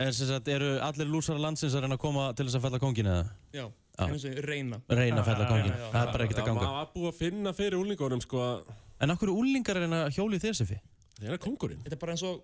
er, 0.00 0.16
sem 0.16 0.32
sagt, 0.32 0.48
eru 0.56 0.72
allir 0.88 1.12
lúsara 1.12 1.44
landsins 1.44 1.76
að 1.76 1.84
reyna 1.84 2.00
að 2.00 2.04
koma 2.08 2.30
til 2.32 2.48
þess 2.48 2.56
að 2.56 2.66
fella 2.70 2.80
kongin 2.86 3.12
eða? 3.12 3.28
Já, 3.52 3.68
reyna. 3.98 4.80
Reyna 4.88 5.22
að 5.22 5.24
fella 5.28 5.46
kongin. 5.48 5.72
Það 5.92 6.02
er 6.02 6.12
bara 6.12 6.24
ekkert 6.24 6.38
að 6.38 6.44
Það 6.44 6.50
ganga. 6.54 6.72
var 6.72 6.90
búið 6.94 7.08
að 7.12 7.18
finna 7.18 7.52
fyrir 7.52 7.78
úlingunum, 7.78 8.20
sko, 8.22 8.62
En 9.00 9.10
okkur 9.14 9.30
úlingar 9.30 9.76
er 9.76 9.80
reyna 9.86 10.04
að 10.08 10.14
hjóli 10.18 10.38
þér, 10.42 10.54
Sifi? 10.58 10.78
það 11.20 11.32
er 11.32 11.38
kongurinn. 11.38 11.82
Þetta 11.84 11.92
er 11.94 12.00
bara 12.02 12.12
eins 12.12 12.22
og, 12.26 12.42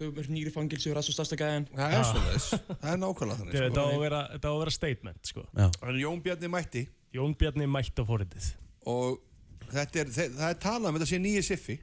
er 0.00 0.28
nýri 0.32 0.50
fangilsi 0.52 0.90
og 0.90 0.96
ræst 0.96 1.08
og 1.12 1.14
stærsta 1.18 1.36
gæðan. 1.36 1.66
Það 1.74 1.92
er 1.98 2.04
svona 2.08 2.32
þess. 2.34 2.50
Það 2.80 2.92
er 2.92 2.98
nákvæmlega 3.02 3.38
þannig. 3.40 3.52
Þetta 3.54 3.70
Sko. 3.74 3.84
á 3.84 3.92
að 3.94 4.00
vera, 4.04 4.20
þetta 4.32 4.48
á 4.48 4.52
að 4.54 4.58
vera 4.64 4.70
statement, 4.70 5.20
sko. 5.26 5.44
Jón 6.04 6.22
Bjarni 6.24 6.48
mætti 6.48 6.86
Jón 7.14 7.36
Bjarni 7.38 7.66
mætt 7.68 7.94
á 8.00 8.04
fóritið. 8.04 8.48
og 8.86 9.20
þetta 9.72 10.00
er, 10.00 10.06
þe- 10.12 10.30
það 10.36 10.48
er 10.50 10.58
talað 10.60 10.88
um 10.88 10.94
þetta 10.98 11.10
sé 11.12 11.18
nýji 11.20 11.42
Siffi. 11.44 11.78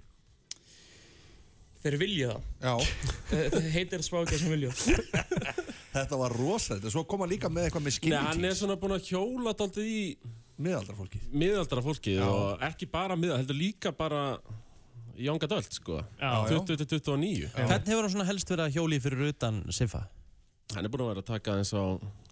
Þeir 1.81 1.97
vilja 2.01 2.33
það. 2.33 2.47
Já. 2.61 2.73
Þeir 3.55 3.69
heitir 3.75 4.05
spákja 4.05 4.41
sem 4.41 4.53
vilja. 4.53 4.73
Þetta 5.91 6.19
var 6.21 6.35
rosalegt, 6.37 6.85
en 6.87 6.93
svo 6.93 7.03
kom 7.07 7.23
hann 7.25 7.31
líka 7.33 7.49
með 7.51 7.67
eitthvað 7.67 7.83
með 7.83 7.95
skinny 7.97 8.15
Nei, 8.15 8.27
hann 8.29 8.47
er 8.47 8.55
svona 8.55 8.77
búinn 8.79 8.95
að 8.95 9.09
hjóla 9.11 9.51
daldið 9.59 9.89
í 9.91 10.03
Miðaldra 10.61 10.95
fólki 10.95 11.19
Miðaldra 11.33 11.83
fólki 11.83 12.13
og 12.23 12.63
ekki 12.63 12.87
bara 12.91 13.17
miðaldra, 13.19 13.41
heldur 13.41 13.57
líka 13.59 13.91
bara 13.97 14.21
Young 15.19 15.43
Adult, 15.43 15.75
sko 15.75 15.99
Já, 15.99 16.31
já. 16.47 16.55
20-29 16.55 17.51
Hvernig 17.57 17.91
hefur 17.91 18.05
hann 18.05 18.13
svona 18.15 18.27
helst 18.29 18.53
verið 18.53 18.69
að 18.69 18.77
hjóli 18.77 19.01
fyrir 19.03 19.33
utan 19.33 19.59
Siffa? 19.73 20.05
Hann 20.71 20.87
er 20.87 20.93
búinn 20.93 21.03
að 21.09 21.11
vera 21.11 21.25
að 21.25 21.31
taka 21.33 21.57
eins 21.59 21.73
á 21.75 21.83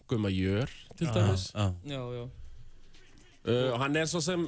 Gumma 0.10 0.32
Jör, 0.32 0.72
til 0.98 1.10
dæmis 1.14 1.50
já. 1.52 1.68
Já, 1.84 2.00
já. 2.16 2.24
Uh, 3.44 3.68
og 3.74 3.80
hann 3.84 4.00
er 4.00 4.08
svo 4.10 4.22
sem 4.24 4.48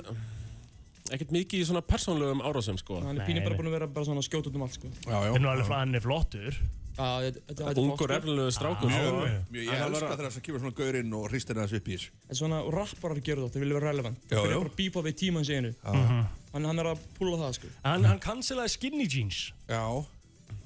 ekkert 1.15 1.31
mikið 1.35 1.61
í 1.63 1.65
svona 1.69 1.81
persónlegum 1.85 2.41
árásum, 2.45 2.77
sko 2.81 3.01
Hann 3.03 3.19
er 3.19 3.25
pínu 3.27 3.43
bara 3.45 3.57
búin 3.57 3.67
að 3.71 3.75
vera 3.77 3.87
bara 3.87 4.05
svona 4.07 4.23
skjót 4.25 4.47
út 4.49 4.55
um 4.55 4.63
allt, 4.67 4.77
sko. 4.79 4.87
Já, 5.05 5.17
já. 5.27 5.33
En 5.35 5.41
nú 5.43 5.49
alveg, 5.51 5.67
hann 5.75 5.95
er 5.95 6.03
flottur. 6.05 6.57
Já, 6.91 7.31
þetta 7.47 7.69
er 7.71 7.79
Ungur, 7.81 8.11
efnilegu 8.11 8.51
mjög, 8.51 9.63
ég 9.63 9.69
Hann 9.71 9.93
elska 9.93 10.05
var 10.05 10.11
að- 10.11 10.17
þegar 10.19 10.31
það 10.35 10.43
kemur 10.45 10.59
svona 10.59 10.75
gaurinn 10.75 11.13
og 11.15 11.29
hristir 11.31 11.55
hans 11.55 11.73
upp 11.73 11.87
í 11.87 11.95
þessu 11.95 12.09
En 12.29 12.35
svona 12.35 12.59
rapparar 12.71 13.21
gerðu 13.23 13.47
þetta, 13.47 13.53
þeir 13.55 13.63
vilja 13.63 13.77
vera 13.79 13.91
relevant. 13.91 14.17
Vilja 14.29 14.51
já. 14.51 14.59
bara 14.59 14.75
bípa 14.75 15.01
við 15.01 15.15
tímans 15.21 15.49
einu. 15.49 15.73
Mhm. 15.83 16.25
Hann, 16.53 16.65
hann 16.65 16.79
er 16.79 16.85
að 16.91 16.99
púla 17.17 17.37
það, 17.39 17.53
sko. 17.55 17.67
Hann, 17.83 18.03
hann 18.03 18.19
cancelaði 18.19 18.69
skinny 18.69 19.07
jeans. 19.07 19.53
Já. 19.69 20.05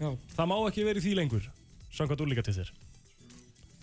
Já. 0.01 0.17
Það 0.35 0.47
má 0.49 0.55
ekki 0.67 0.83
verið 0.83 1.03
því 1.05 1.13
lengur, 1.15 1.45
samkvæmt 1.93 2.21
úr 2.21 2.27
líka 2.33 2.43
til 2.43 2.53
þér. 2.57 2.71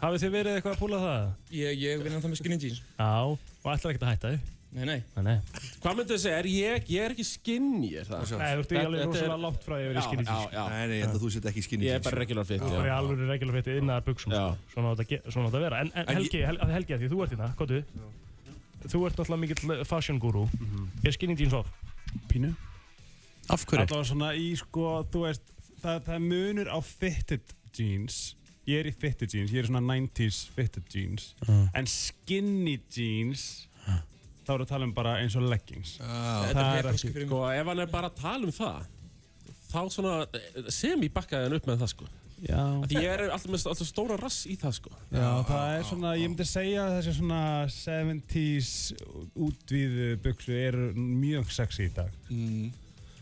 Hafið 0.02 0.18
þið 0.24 0.32
verið 0.34 0.56
eitthvað 0.58 0.74
að 0.74 0.80
púla 0.82 0.98
það? 0.98 1.32
Ég, 1.52 1.78
ég 1.78 2.02
vinn 2.02 2.12
að 2.18 2.22
það 2.24 2.30
með 2.32 2.40
skinny 2.42 2.58
jeans. 2.58 2.80
Já, 2.98 3.22
og 3.22 3.68
ætlar 3.70 3.92
ekkert 3.94 4.02
að 4.02 4.12
hætta 4.12 4.28
þið? 4.32 4.40
Nei, 4.72 4.84
nei. 4.88 5.00
Nei, 5.18 5.22
nei. 5.26 5.34
Hvað 5.82 5.96
myndu 5.98 6.14
þið 6.14 6.20
segja, 6.22 6.36
er 6.40 6.46
ég, 6.48 6.86
ég 6.88 7.02
er 7.04 7.12
ekki 7.12 7.24
skinny, 7.28 7.90
er 8.00 8.06
það? 8.08 8.30
Nei, 8.40 8.46
þú 8.56 8.62
ert 8.62 8.70
í 8.72 8.78
alveg 8.80 9.02
rosalega 9.10 9.36
langt 9.42 9.66
frá 9.66 9.74
því 9.76 9.82
að 9.82 9.90
vera 9.90 10.00
í 10.00 10.04
skinny 10.06 10.24
jeans. 10.24 10.46
Já, 10.46 10.54
já, 10.56 10.62
Nei, 10.72 10.86
nei, 10.88 10.94
ég 10.96 11.04
held 11.04 11.16
að 11.18 11.24
þú 11.26 11.30
sitt 11.34 11.48
ekki 11.50 11.60
í 11.60 11.66
skinny 11.66 11.84
Ég 11.84 11.92
er 11.92 11.98
jeans. 11.98 12.06
bara 12.06 12.20
regular 12.22 12.48
fit, 12.48 12.62
Þú 12.62 12.70
já. 12.72 12.78
er 12.80 12.88
í 12.88 12.94
alveg 12.96 13.22
regular 13.28 13.58
fitið 13.58 13.80
innar 13.82 14.06
buksum. 14.06 14.32
Já. 14.32 14.44
sko. 14.72 14.72
Svona 14.72 14.94
átt 14.96 15.58
að, 15.58 15.60
vera. 15.66 15.80
En, 15.84 15.92
en 15.92 16.08
En 16.08 16.16
Helgi, 16.16 16.40
Hel, 16.48 16.58
Helgi, 16.72 16.96
af 16.96 17.02
því 17.04 17.10
þú 17.12 17.20
ert 17.26 17.34
hérna, 17.36 17.50
kóttu. 17.60 17.82
Þú 18.88 19.04
ert 19.06 19.20
náttúrulega 19.20 19.42
mikill 19.44 19.84
fashion 19.92 20.18
guru. 20.22 20.46
Er 21.04 21.12
skinny 21.18 21.36
jeans 21.36 21.52
off? 21.60 21.68
Pínu. 22.32 22.54
Af 23.52 23.66
hverju? 23.68 23.84
Allavega 23.84 24.08
svona 24.08 24.32
í 24.38 24.52
sko, 24.56 25.02
þú 25.12 25.26
veist, 25.26 25.44
það, 25.82 26.00
það 26.08 26.14
er 26.16 26.24
munur 26.32 26.72
á 26.72 26.78
fitted 26.80 27.52
jeans. 27.76 28.22
Ég 28.68 28.78
er 28.84 28.88
í 28.88 28.94
fitted 28.94 29.32
jeans, 29.34 29.50
ég 29.52 29.64
er 29.64 29.68
svona 29.68 29.82
90s 29.84 30.44
fitted 30.54 30.86
jeans. 30.94 31.32
Uh. 31.48 31.66
En 31.74 31.88
skinny 31.90 32.76
jeans, 32.94 33.66
þá 34.42 34.54
erum 34.54 34.62
við 34.62 34.66
að 34.66 34.72
tala 34.74 34.88
um 34.88 34.96
bara 34.96 35.18
eins 35.22 35.36
og 35.38 35.46
leggings. 35.50 35.94
Þetta 36.00 36.56
Það 36.58 36.80
er 36.80 36.82
er 36.82 36.90
ekki... 36.96 37.12
Sko, 37.26 37.44
ef 37.52 37.70
hann 37.72 37.84
er 37.86 37.94
bara 37.94 38.10
að 38.12 38.20
tala 38.22 38.48
um 38.48 38.56
það 38.56 38.90
þá 39.72 39.80
svona 39.92 40.16
eh, 40.36 40.66
sem 40.72 41.06
ég 41.06 41.14
bakkaði 41.14 41.48
hann 41.48 41.56
upp 41.60 41.70
með 41.70 41.80
það, 41.84 41.94
sko 41.96 42.10
Já. 42.42 42.58
Því 42.90 43.02
ég 43.04 43.12
er 43.12 43.20
alltaf 43.30 43.50
með 43.52 43.64
alltaf 43.70 43.86
stóra 43.86 44.16
rass 44.18 44.40
í 44.50 44.56
það, 44.58 44.72
sko 44.80 44.92
Já, 45.14 45.26
það 45.46 45.74
er 45.76 45.84
svona, 45.86 46.14
ég 46.18 46.32
myndi 46.32 46.46
segja 46.50 46.86
þessi 46.96 47.16
svona 47.20 47.42
70s 47.70 48.70
útvíðu 49.46 50.08
buksu 50.24 50.56
eru 50.58 50.88
mjög 50.98 51.52
sexy 51.54 51.86
í 51.86 51.92
dag. 51.94 52.10
Mm. 52.34 52.72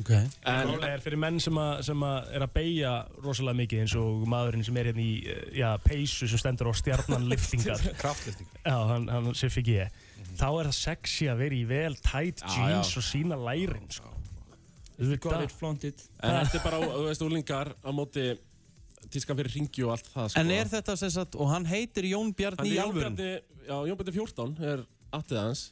Ok. 0.01 0.15
En 0.49 0.71
það 0.73 0.87
er 0.89 1.03
fyrir 1.05 1.21
menn 1.21 1.37
sem, 1.45 1.59
að, 1.61 1.83
sem 1.91 2.05
að 2.09 2.31
er 2.39 2.45
að 2.47 2.53
beigja 2.55 2.93
rosalega 3.21 3.59
mikið 3.59 3.83
eins 3.83 3.97
og 4.01 4.23
maðurinn 4.33 4.65
sem 4.65 4.79
er 4.81 4.89
hérna 4.89 5.05
í 5.05 5.13
eh, 5.29 5.43
já, 5.61 5.69
peysu 5.85 6.29
sem 6.31 6.41
stendur 6.41 6.73
á 6.73 6.75
stjarnanliftingar. 6.81 7.85
Kraftliftingar. 8.01 8.63
Já, 8.65 8.79
hann, 8.95 9.05
hann 9.13 9.37
Siffi 9.37 9.67
G. 10.21 10.37
Þá 10.41 10.47
er 10.61 10.69
það 10.71 10.77
sexy 10.81 11.29
að 11.33 11.43
vera 11.45 11.57
í 11.59 11.65
vel 11.71 11.95
tight 12.05 12.41
Já, 12.45 12.53
jeans 12.57 12.93
já. 12.95 13.01
og 13.01 13.07
sína 13.09 13.39
lærin, 13.41 13.89
sko. 13.93 14.13
Got 15.01 15.43
it, 15.47 15.53
flaunt 15.57 15.85
it. 15.89 16.03
En 16.21 16.35
þetta 16.43 16.59
er 16.59 16.65
bara, 16.67 16.79
þú 16.85 17.05
veist, 17.09 17.23
úlingar 17.25 17.71
á 17.81 17.89
móti 17.97 18.25
tískan 19.11 19.39
fyrir 19.39 19.55
ringi 19.57 19.85
og 19.87 19.95
allt 19.97 20.11
það, 20.13 20.27
sko 20.35 20.41
En 20.43 20.51
er 20.53 20.69
þetta 20.69 20.97
sem 21.01 21.11
sagt, 21.15 21.39
og 21.41 21.49
hann 21.49 21.65
heitir 21.71 22.05
Jón 22.11 22.35
Bjarni 22.37 22.75
í? 22.75 22.77
Bjarni, 22.77 23.31
já, 23.65 23.77
Jón 23.89 23.97
Bjarni 23.97 24.13
14 24.19 24.61
er 24.75 24.83
attið 25.17 25.41
hans 25.41 25.63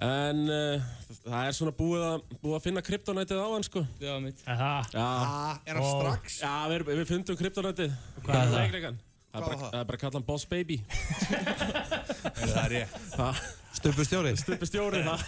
En 0.00 0.38
uh, 0.48 0.84
það 1.26 1.46
er 1.48 1.56
svona 1.56 1.72
búið 1.76 2.04
að, 2.06 2.22
búið 2.40 2.54
að 2.56 2.62
finna 2.64 2.82
kryptonætið 2.84 3.40
á 3.40 3.48
hann, 3.52 3.64
sko 3.66 3.82
Já, 4.00 4.14
mitt. 4.24 4.38
Aha. 4.48 4.70
Já, 4.92 5.02
Ah, 5.04 5.58
er 5.68 5.80
hann 5.80 5.88
strax? 5.90 6.38
Já, 6.44 6.52
við, 6.72 6.84
við 6.92 7.02
fundum 7.10 7.40
kryptonætið 7.40 7.96
Hvað 8.24 8.54
er 8.62 8.78
það? 8.84 9.00
Það 9.30 9.38
er 9.38 9.42
var 9.42 9.48
bara, 9.50 9.58
það? 9.60 9.70
það 9.74 9.84
bara 9.86 9.96
að 9.96 10.02
kalla 10.02 10.16
hann 10.18 10.26
Boss 10.26 10.44
Baby 10.50 10.76
Það 12.40 12.56
er 12.64 12.72
rétt. 12.74 12.94
Það, 13.14 13.40
Stubbustjóri? 13.80 14.32
Stubbustjóri, 14.40 15.02
það 15.06 15.20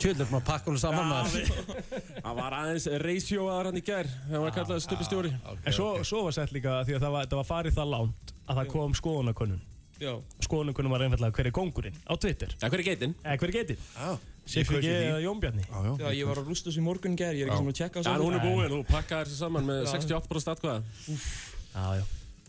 Tjöldum 0.00 0.30
maður 0.32 0.44
pakka 0.48 0.70
hún 0.72 0.78
saman 0.80 1.10
maður. 1.10 1.50
Það 2.24 2.38
var 2.38 2.56
aðeins 2.56 2.86
ratioaðar 3.02 3.68
hann 3.68 3.76
í 3.80 3.82
gær 3.84 4.08
þegar 4.08 4.46
hann 4.46 4.54
kallaði 4.56 4.84
stubbustjóri 4.86 5.32
En 5.60 5.76
svo, 5.76 5.88
svo 6.08 6.22
var 6.26 6.36
sett 6.38 6.54
líka 6.56 6.78
því 6.88 6.96
að 6.96 7.04
það 7.04 7.14
var, 7.18 7.28
það 7.34 7.42
var 7.42 7.48
farið 7.50 7.76
það 7.76 7.92
langt 7.92 8.32
að 8.50 8.60
það 8.62 8.70
kom 8.72 8.96
skoðanakönnun. 8.98 9.60
Já. 10.00 10.14
Skoðanakönnun 10.46 10.94
var 10.94 11.04
einfallega 11.04 11.36
hver 11.36 11.50
er 11.50 11.54
kongurinn 11.60 11.98
á 12.08 12.12
Twitter. 12.16 12.54
Já, 12.56 12.66
hver 12.72 12.80
er 12.80 12.86
geitin? 12.88 13.12
Eða 13.20 13.36
hver 13.42 13.52
er 13.52 13.56
geitin? 13.58 13.82
Já. 13.92 14.08
Siffi 14.50 14.60
Ég 14.60 14.64
G 14.64 14.72
kaus 14.72 14.80
í 14.80 14.88
því. 14.88 15.02
eða 15.10 15.18
Jón 15.26 15.42
Bjarni? 15.44 15.66
Já, 15.68 15.76
já. 15.84 15.92
Já, 16.00 16.08
ég 16.16 16.30
var 16.30 16.40
á 16.40 16.42
rústus 16.48 16.78
í 16.80 16.82
morgun 16.82 17.12
í 17.14 17.20
gær, 17.20 17.36
ég 17.36 17.44
er 17.44 17.52
ekki 17.52 17.60
sem 17.60 17.68
að 17.70 17.76
tjekka 17.82 18.00
á 18.00 18.02
Já, 18.08 18.14
hún 18.24 18.38
er 18.38 18.42
búinn, 18.42 18.72
þú 18.72 18.80
pakkaði 18.88 19.28
þessu 19.28 19.38
saman 19.44 19.68
með 19.68 19.82
Já. 19.84 19.92
68% 19.92 20.54
atkvæða 20.56 20.80
Já, 21.76 21.84
já. 22.00 22.04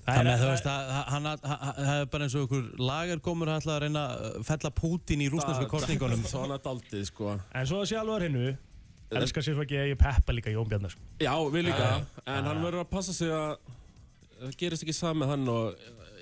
Þannig 0.06 0.32
að 0.34 0.42
þú 0.42 0.48
veist 0.50 0.68
að 0.72 0.92
hann 1.14 1.28
að- 1.30 1.44
að- 1.46 1.62
að- 1.68 1.80
það 1.86 2.00
er 2.02 2.06
bara 2.16 2.26
eins 2.26 2.36
og 2.36 2.46
ykkur 2.48 2.64
lagerkomur 2.90 3.52
að 3.52 3.60
ætla 3.62 3.74
að 3.76 3.82
reyna 3.86 4.04
að 4.10 4.46
fella 4.48 4.72
Pútín 4.82 5.22
í 5.22 5.30
rúsnesku 5.30 5.68
kostningunum. 5.76 6.24
Svona 6.26 6.58
daldið, 6.58 7.06
sko. 7.12 7.36
En 7.54 7.68
svo 7.70 7.82
að 7.84 7.90
sé 7.92 8.00
alveg 8.02 8.26
hennu, 8.28 8.58
elskar 9.22 9.46
Siffi 9.46 9.66
G, 9.70 9.84
ég 9.92 10.00
peppa 10.02 10.34
líka 10.34 10.50
Jón 10.54 10.68
Bjarni, 10.72 10.90
sko. 10.90 11.02
Já, 11.22 11.36
við 11.54 11.68
líka, 11.70 11.92
en 12.26 12.44
hann 12.50 12.64
verður 12.66 12.86
að 12.86 12.90
passa 12.96 13.14
sig 13.14 13.30
að 13.30 13.58
það 14.42 14.58
gerist 14.58 14.84
ekki 14.88 14.98
saman 14.98 15.30
hann 15.36 15.48
og 15.54 15.76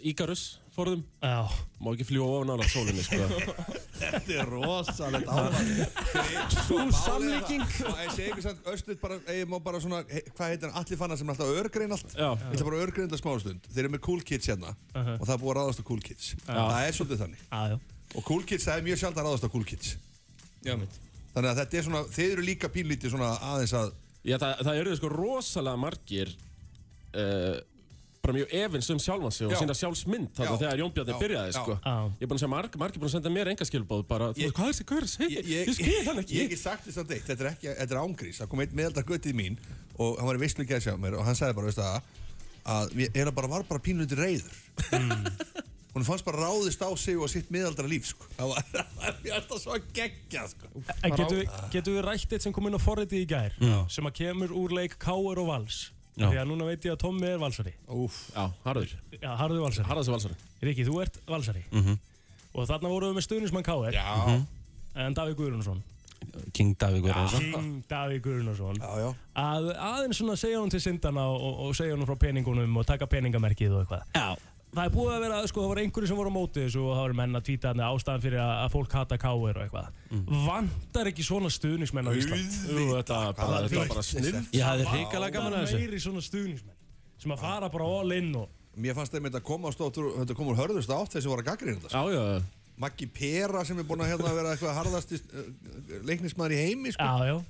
Ígarus 0.03 0.43
forðum 0.79 1.03
Já. 1.21 1.39
Má 1.83 1.89
ekki 1.93 2.05
fljúa 2.09 2.27
ofan 2.39 2.51
ána 2.55 2.67
sólinni, 2.71 3.03
sko 3.05 3.19
Þetta 3.99 4.35
er 4.39 4.49
rosalegt 4.51 5.29
álæg 5.35 5.69
Sú 6.55 6.77
samlíking. 6.95 7.63
Ég 7.67 8.13
segi 8.15 8.27
ykkur 8.31 8.45
samt, 8.47 8.63
Östuð 8.73 8.99
bara, 9.03 9.17
ég 9.35 9.47
má 9.51 9.57
bara 9.63 9.81
svona 9.83 9.99
Hvað 10.07 10.45
heitir 10.53 10.69
hann, 10.71 10.77
allir 10.81 10.99
fannar 11.01 11.19
sem 11.19 11.29
er 11.29 11.35
alltaf 11.35 11.61
örgrein 11.63 11.95
allt 11.95 12.15
Já. 12.15 12.29
Ég 12.33 12.55
ætla 12.57 12.67
bara 12.69 12.79
að 12.79 12.85
örgreina 12.87 13.07
þetta 13.11 13.21
smástund 13.23 13.69
Þeir 13.73 13.83
eru 13.85 13.93
með 13.97 14.03
cool 14.09 14.23
kids 14.31 14.49
hérna 14.53 14.73
Uh-huh. 14.89 15.15
Og 15.19 15.25
það 15.27 15.33
er 15.35 15.41
búið 15.43 15.51
að 15.51 15.57
ráðast 15.59 15.79
á 15.79 15.85
cool 15.87 16.01
kids 16.03 16.29
Það 16.47 16.79
er 16.87 16.95
svolítið 16.97 17.19
þannig 17.23 17.41
Já, 17.45 17.59
já. 17.71 17.77
Og 18.19 18.23
cool 18.27 18.43
kids, 18.49 18.65
það 18.65 18.79
er 18.79 18.85
mjög 18.89 18.99
sjálf 19.03 19.19
að 19.21 19.27
ráðast 19.29 19.45
á 19.45 19.49
cool 19.53 19.65
kids 19.69 19.91
Já, 20.65 20.73
mitt. 20.81 20.95
Þannig 21.35 21.49
að 21.53 21.59
þetta 21.61 21.77
er 21.79 21.85
svona, 21.85 22.01
þeir 22.15 22.31
eru 22.33 22.45
líka 22.47 22.69
pínlítið 22.73 23.13
svona 23.13 23.29
aðeins 23.51 23.73
að 23.79 23.91
Já, 24.27 24.35
það, 24.41 24.53
það 24.67 24.79
eru 24.81 24.95
sko 24.99 25.11
rosalega 25.13 25.79
margir 25.79 26.31
uh, 27.13 27.59
bara 28.23 28.35
mjög 28.35 28.53
efins 28.59 28.89
um 28.93 28.99
sjálfan 28.99 29.31
sig 29.33 29.47
og 29.47 29.55
sína 29.57 29.75
sjálfsmynd 29.77 30.31
þarna 30.37 30.57
þegar 30.61 30.81
Jón 30.83 30.93
Bjarni 30.95 31.17
byrjaði, 31.21 31.53
sko. 31.55 31.75
Ég 31.79 32.25
er 32.25 32.29
búin 32.29 32.35
að 32.35 32.41
segja 32.43 32.51
marg, 32.51 32.77
margir 32.81 33.01
búin 33.01 33.09
að 33.09 33.15
senda 33.15 33.31
mér 33.33 33.51
enga 33.53 33.67
skilbóð 33.69 34.03
bara, 34.09 34.31
þú 34.35 34.43
veist, 34.43 34.55
hvað 34.57 34.67
er 34.67 34.73
þessi, 34.75 34.87
hvað 34.89 34.99
er 34.99 35.07
þessi, 35.07 35.29
ég, 35.35 35.51
ég, 35.53 35.71
skil 35.77 36.09
hann 36.09 36.21
ekki 36.23 36.39
Ég 36.39 36.51
hef 36.53 36.61
sagt 36.63 36.87
þess 36.89 37.01
að 37.03 37.13
deitt, 37.13 37.25
þetta 37.29 37.45
er 37.45 37.51
ekki, 37.53 37.69
þetta 37.79 37.95
er 37.95 38.01
ángrís 38.03 38.41
Það 38.41 38.51
kom 38.51 38.63
einn 38.65 38.75
meðaldar 38.81 39.07
göttið 39.09 39.39
mín 39.39 39.57
Og 39.99 40.19
hann 40.19 40.29
var 40.29 40.39
í 40.39 40.43
veistlu 40.43 40.67
gæði 40.67 40.85
sjá 40.89 40.97
mér 40.99 41.17
Og 41.19 41.25
hann 41.27 41.39
sagði 41.39 41.57
bara, 41.59 41.71
veist 41.71 41.79
það 41.79 42.01
Að 42.69 42.95
ég 42.99 43.17
er 43.23 43.31
bara, 43.33 43.49
var 43.55 43.65
bara 43.69 43.83
pínlítið 43.87 44.19
reyður 44.19 44.59
Hún 45.95 46.05
fannst 46.09 46.25
bara 46.27 46.43
ráðist 46.43 46.83
á 46.85 46.89
sig 46.99 47.17
og 47.17 47.31
sitt 47.31 47.47
meðaldra 47.51 47.87
líf 47.89 48.11
sko. 48.11 48.27
Það 48.37 48.51
var, 48.51 48.67
það 48.73 48.91
var 48.99 49.15
mjög 49.23 49.37
alltaf 49.39 49.61
svo 49.63 49.77
geggja 49.95 50.43
sko. 50.51 50.69
En 51.01 51.15
getum 51.15 51.39
við, 51.39 51.55
getum 51.73 51.95
við 51.97 52.03
rætt 52.05 52.35
eitt 52.35 52.45
sem 52.45 52.53
kom 52.55 52.69
inn 52.69 52.77
á 52.77 52.81
forritið 52.83 53.23
í 53.23 53.29
gær 53.31 53.55
Já. 53.57 53.77
sem 53.89 54.05
að 54.05 54.19
kemur 54.21 54.53
úr 54.53 54.75
leik 54.77 54.99
Káur 55.01 55.41
og 55.41 55.49
Vals. 55.49 55.79
Því 56.19 56.39
að 56.41 56.47
núna 56.51 56.65
veit 56.67 56.85
ég 56.85 56.95
að 56.95 56.99
Tommi 57.05 57.27
er 57.29 57.37
valsari. 57.41 57.73
Úf. 57.95 58.17
Já, 58.35 58.45
harður, 58.65 58.95
Já, 59.15 59.29
Harður 59.39 59.61
valsari. 59.65 59.87
Harðast 59.87 60.11
valsari. 60.13 60.35
Riki, 60.67 60.85
þú 60.87 61.01
ert 61.03 61.19
valsari. 61.29 61.63
Mhm. 61.71 61.99
Og 62.53 62.67
þarna 62.67 62.89
vorum 62.91 63.13
við 63.13 63.19
með 63.19 63.27
stuðnismann 63.27 63.63
Káur 63.63 63.93
Já, 63.93 64.05
En 64.95 65.13
Davíð 65.15 65.35
Guðrúnarsson. 65.37 65.81
King 66.53 66.75
Davík 66.77 67.03
Guðrúnarsson. 67.05 67.39
King 67.53 67.83
Davíð 67.89 68.21
Guðrúnarsson. 68.25 68.79
Já, 68.81 68.89
já. 68.99 69.09
Að 69.39 69.69
aðeins 69.77 70.19
svona 70.19 70.35
segja 70.39 70.59
hún 70.59 70.71
til 70.73 70.81
syndana 70.83 71.27
og, 71.29 71.39
og, 71.41 71.59
og 71.69 71.75
segja 71.77 71.95
hún 71.95 72.07
frá 72.09 72.17
peningunum 72.19 72.77
og 72.81 72.87
taka 72.89 73.07
peningamerkið 73.07 73.77
og 73.77 73.85
eitthvað. 73.85 74.03
Já. 74.17 74.35
Það 74.69 74.83
er 74.85 74.91
búið 74.93 75.13
að 75.15 75.23
vera, 75.23 75.37
sko, 75.49 75.61
það 75.63 75.71
voru 75.71 75.81
einhverju 75.81 76.07
sem 76.11 76.17
voru 76.19 76.29
á 76.29 76.35
móti 76.35 76.61
þessu 76.61 76.81
og 76.83 76.91
það 76.93 77.01
voru 77.07 77.15
menn 77.17 77.39
að 77.39 77.45
tvíta 77.47 77.71
þarna 77.71 77.87
ástæðan 77.89 78.21
fyrir 78.25 78.41
að, 78.43 78.51
að 78.59 78.73
fólk 78.75 78.91
hata 78.99 79.17
káir 79.23 79.57
og 79.57 79.63
eitthvað. 79.63 79.87
Vantar 80.45 81.09
ekki 81.09 81.25
svona 81.25 81.49
stuðningsmenn 81.55 82.09
á 82.09 82.13
Ísland? 82.13 82.59
Jú, 82.69 82.83
þetta 82.99 83.17
var 83.23 83.33
bara, 83.39 83.63
þetta 83.65 83.79
var 83.79 83.87
er 83.87 83.93
bara 83.95 84.05
snill 84.05 84.35
Ég 84.53 84.67
hafði 84.67 84.85
hrikalega 84.93 85.35
gaman 85.39 85.57
að 85.57 85.65
þessu. 85.65 85.81
meiri 85.81 86.03
svona 86.05 86.21
stuðningsmenn 86.27 86.77
sem 87.19 87.33
að 87.33 87.41
fara 87.47 87.71
bara 87.73 87.89
all 87.97 88.15
in 88.19 88.29
og... 88.37 88.53
Mér 88.79 88.95
fannst 88.95 89.15
þeim 89.17 89.25
þetta 89.27 89.41
koma 89.49 89.67
á 89.67 89.75
stóttur 89.75 90.13
Þetta 90.21 90.37
kom 90.37 90.53
úr 90.53 90.61
hörðust 90.61 90.93
átt 90.93 91.17
þessi 91.17 91.33
voru 91.33 91.43
að 91.43 91.49
gaggrina 91.49 91.81
þetta 91.81 91.89
sko. 91.89 92.03
Já, 92.13 92.19
já, 92.37 92.45
Maggi 92.79 93.09
Pera 93.11 93.65
sem 93.67 93.81
er 93.81 93.87
búin 93.89 94.05
að 94.05 94.13
hérna 94.13 94.35
vera 94.37 94.53
eitthvað 94.53 94.77
harðasti 94.77 95.17
uh, 95.19 95.49
leiknismæður 96.07 96.53
í 96.55 96.59
heimi 96.61 96.93
sko. 96.95 97.03
Já, 97.09 97.33
já. 97.33 97.41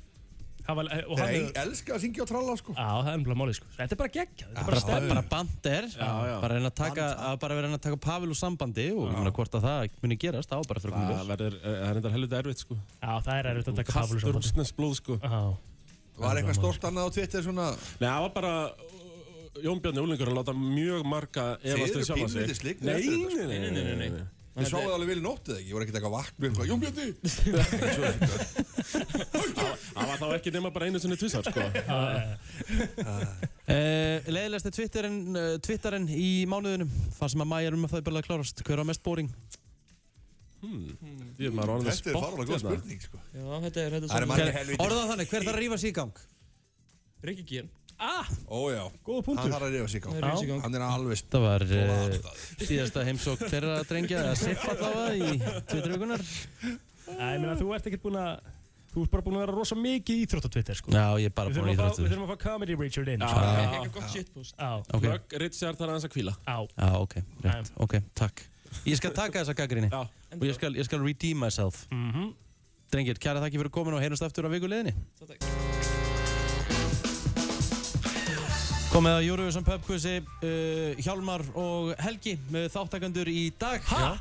Það 0.70 0.78
var, 0.78 0.90
og 1.10 1.20
hann 1.20 1.30
Þeir 1.34 1.46
er... 1.50 1.56
elska 1.64 1.94
að 1.96 2.02
syngja 2.04 2.22
og 2.22 2.28
tralla 2.30 2.56
sko. 2.60 2.74
Já, 2.78 2.90
það 3.00 3.10
er 3.10 3.20
umlað 3.20 3.38
málið, 3.42 3.56
sko. 3.58 3.70
Þetta 3.80 3.96
er 3.96 4.00
bara 4.02 4.12
geggja, 4.16 4.46
þetta 4.50 4.62
er 4.62 4.68
bara 4.70 4.82
stefn. 4.84 5.08
bara 5.10 5.24
bandir, 5.34 5.88
bara 5.98 6.52
reyna 6.54 6.70
að 6.70 6.76
taka, 6.80 7.08
að 7.30 7.40
bara 7.42 7.58
vera 7.58 7.66
að 7.66 7.70
reyna 7.70 7.80
að 7.80 7.86
taka 7.88 8.00
Pavel 8.06 8.30
úr 8.30 8.38
sambandi 8.40 8.86
og 8.94 9.02
ég 9.10 9.16
meina 9.18 9.34
hvort 9.40 9.58
að 9.58 9.66
það 9.66 9.98
muni 10.06 10.18
gerast, 10.22 10.50
þá 10.54 10.62
bara 10.70 10.84
fyrir 10.84 10.94
að 10.94 11.00
koma 11.00 11.10
í 11.10 11.16
það 11.16 11.24
ljós. 11.24 11.32
verður, 11.34 11.56
eh, 11.60 11.80
það 11.80 11.90
er 11.90 12.00
enda 12.04 12.12
helvita 12.16 12.40
erfitt, 12.44 12.64
sko 12.66 12.78
Já, 12.78 13.14
það 13.26 13.34
er 13.40 13.50
erfitt 13.54 13.72
að 13.74 13.80
taka 13.82 13.96
Pavlu 13.98 14.14
Kastur 14.14 14.22
saman. 14.28 14.38
rústnes 14.40 14.72
blóð, 14.78 14.94
sko 15.02 15.18
Já. 15.24 15.42
Var 16.20 16.36
eitthvað 16.44 16.58
stort 16.60 16.84
annað 16.90 17.08
á 17.08 17.10
Twitter 17.18 17.42
svona 17.50 17.68
Nei, 17.74 18.10
það 18.10 18.22
var 18.28 18.34
bara 18.38 18.54
uh, 18.70 19.62
Jón 19.64 19.80
Bjarni 19.84 20.04
Úlingur 20.04 20.30
að 20.30 20.38
láta 20.40 20.54
mjög 20.56 21.02
marga 21.08 21.46
efast 21.64 21.96
eru 21.96 22.04
um 22.04 22.08
sjálfa 22.10 22.28
sig. 22.30 22.44
pínlítið 22.46 22.58
sliknir 22.60 24.28
Nei. 24.50 24.64
Þið 24.64 24.72
sváðu 24.72 24.94
alveg 24.96 25.10
vel 25.12 25.20
í 25.20 25.24
nóttið 25.24 25.56
ekki, 25.60 25.70
ég 25.70 25.76
voru 25.76 25.84
ekkert 25.86 25.98
eitthvað 26.00 26.16
vakna 26.18 26.44
eitthvað, 26.48 26.68
Jón 26.70 26.82
Bjarni 26.82 27.06
Það 29.94 30.06
var 30.10 30.18
þá 30.18 30.28
ekki 30.36 30.54
nema 30.56 30.72
bara 30.74 30.88
einu 30.90 31.00
sinni 31.04 31.18
tvissar, 31.22 31.44
sko. 31.46 31.62
Uh, 33.70 34.26
Leðilegasti 34.26 34.72
Twitterinn, 34.74 35.20
uh, 35.38 35.52
Twitterinn 35.62 36.08
í 36.10 36.42
mánuðinum 36.50 36.90
Það 37.20 37.30
sem 37.36 37.44
að 37.46 37.50
mæja 37.52 37.70
um 37.76 37.84
að 37.86 37.92
það 37.92 38.00
er 38.00 38.06
bara 38.08 38.18
að 38.24 38.26
klárast 38.26 38.64
Hver 38.66 38.82
var 38.82 38.88
mest 38.90 39.04
boring? 39.06 39.30
Hmm. 40.64 40.88
Ég 41.38 41.54
er 41.54 41.72
orðið 41.76 41.92
Þetta 41.92 42.10
er 42.10 42.18
fárlega 42.18 42.50
góð 42.50 42.64
spurning 42.64 43.04
sko 43.06 43.22
Já, 43.22 43.46
þetta 43.68 43.84
er, 43.84 43.94
þetta 43.94 44.10
Það 44.10 44.18
er 44.18 44.26
er 44.26 44.32
margir 44.32 44.58
helviti 44.58 44.82
Orðað 44.88 45.12
þannig, 45.14 45.30
hver 45.30 45.46
þarf 45.46 45.54
að 45.54 45.62
rífa 45.62 45.78
sig 45.84 45.94
í 45.94 45.98
gang? 46.00 46.24
Rikki 47.30 47.46
Gín. 48.00 48.38
Ójá, 48.50 48.84
Góða 49.06 49.24
punktur. 49.26 49.44
hann 49.44 49.52
þarf 49.54 49.66
að 49.68 49.74
reyfa 49.76 49.90
sig 49.92 50.06
á 50.06 50.10
í 50.10 50.48
gang. 50.48 50.62
Hann 50.64 50.76
er 50.76 50.84
alveg 50.86 51.24
Það 51.30 51.42
var 51.44 51.66
uh, 51.68 52.14
síðasta 52.64 53.04
heimsók 53.08 53.42
þeirra 53.44 53.82
drengja 53.90 54.22
eða 54.24 54.36
siff 54.40 54.64
allavega 54.72 55.16
í 55.20 55.42
Twittervíkunar 55.68 56.24
Æ, 56.24 57.26
ég 57.36 57.42
meina, 57.44 57.56
þú 57.60 57.74
ert 57.76 57.90
ekkert 57.90 58.04
búin 58.06 58.20
að 58.22 58.40
Þú 58.90 59.04
ert 59.06 59.12
bara 59.14 59.22
búin 59.26 59.36
að 59.38 59.44
vera 59.44 59.54
rosa 59.54 59.76
mikið 59.78 60.16
í 60.18 60.24
Íþrótt 60.26 60.48
á 60.48 60.52
Twitter, 60.56 60.78
sko 60.80 60.94
Já, 60.96 61.04
ég 61.22 61.30
er 61.30 61.34
bara 61.38 61.52
Við 61.54 61.60
búin 61.60 61.70
að 61.70 61.76
þurfum 61.76 61.76
að 61.76 61.78
fá- 61.78 61.90
íþróttu 61.90 62.06
Við 62.06 62.14
þurfum 62.14 62.26
að 62.26 62.32
fá 62.32 62.44
Comedy 62.46 62.78
Richard 62.80 63.12
inn 63.14 63.22
Já, 63.22 63.30
sko. 63.30 63.44
já. 63.44 63.60
Eitthvað 63.70 63.94
gott 64.00 64.10
shitpost. 64.16 64.56
Já, 64.58 64.72
Ok. 64.98 65.04
Plug, 65.06 65.36
Richard 65.44 65.78
þarf 65.78 65.90
aðeins 65.94 66.08
að 66.08 66.14
kvíla. 66.16 66.34
já 66.48 66.58
Já, 66.80 66.90
ok, 67.04 67.16
rétt, 67.46 67.72
ok, 67.86 67.94
takk 68.18 68.46
Ég 68.90 68.98
skal 68.98 69.14
taka 69.14 69.44
þessa 69.44 69.56
gaggrinni 69.60 69.90
Já. 69.94 70.02
og 70.40 70.46
ég 70.50 70.56
skal, 70.58 70.74
ég 70.80 70.86
skal 70.90 71.04
redeem 71.06 71.38
myself 71.46 71.86
Mhm. 71.94 72.32
Drengir, 72.90 73.20
kæra 73.22 73.38
þakki 73.46 73.60
fyrir 73.62 73.70
komin 73.70 73.94
og 73.94 74.02
heyrjumst 74.02 74.26
aftur 74.26 74.46
á 74.46 74.50
vikuleginni 74.50 74.96
Komið 78.90 79.16
að 79.20 79.26
Pub 79.68 79.84
Quizi 79.86 80.16
uh, 80.18 80.98
Hjálmar 80.98 81.44
og 81.54 81.92
Helgi 82.02 82.34
með 82.50 82.72
þáttakandur 82.74 83.30
í 83.30 83.44
dag. 83.62 83.84
Ha? 83.92 84.16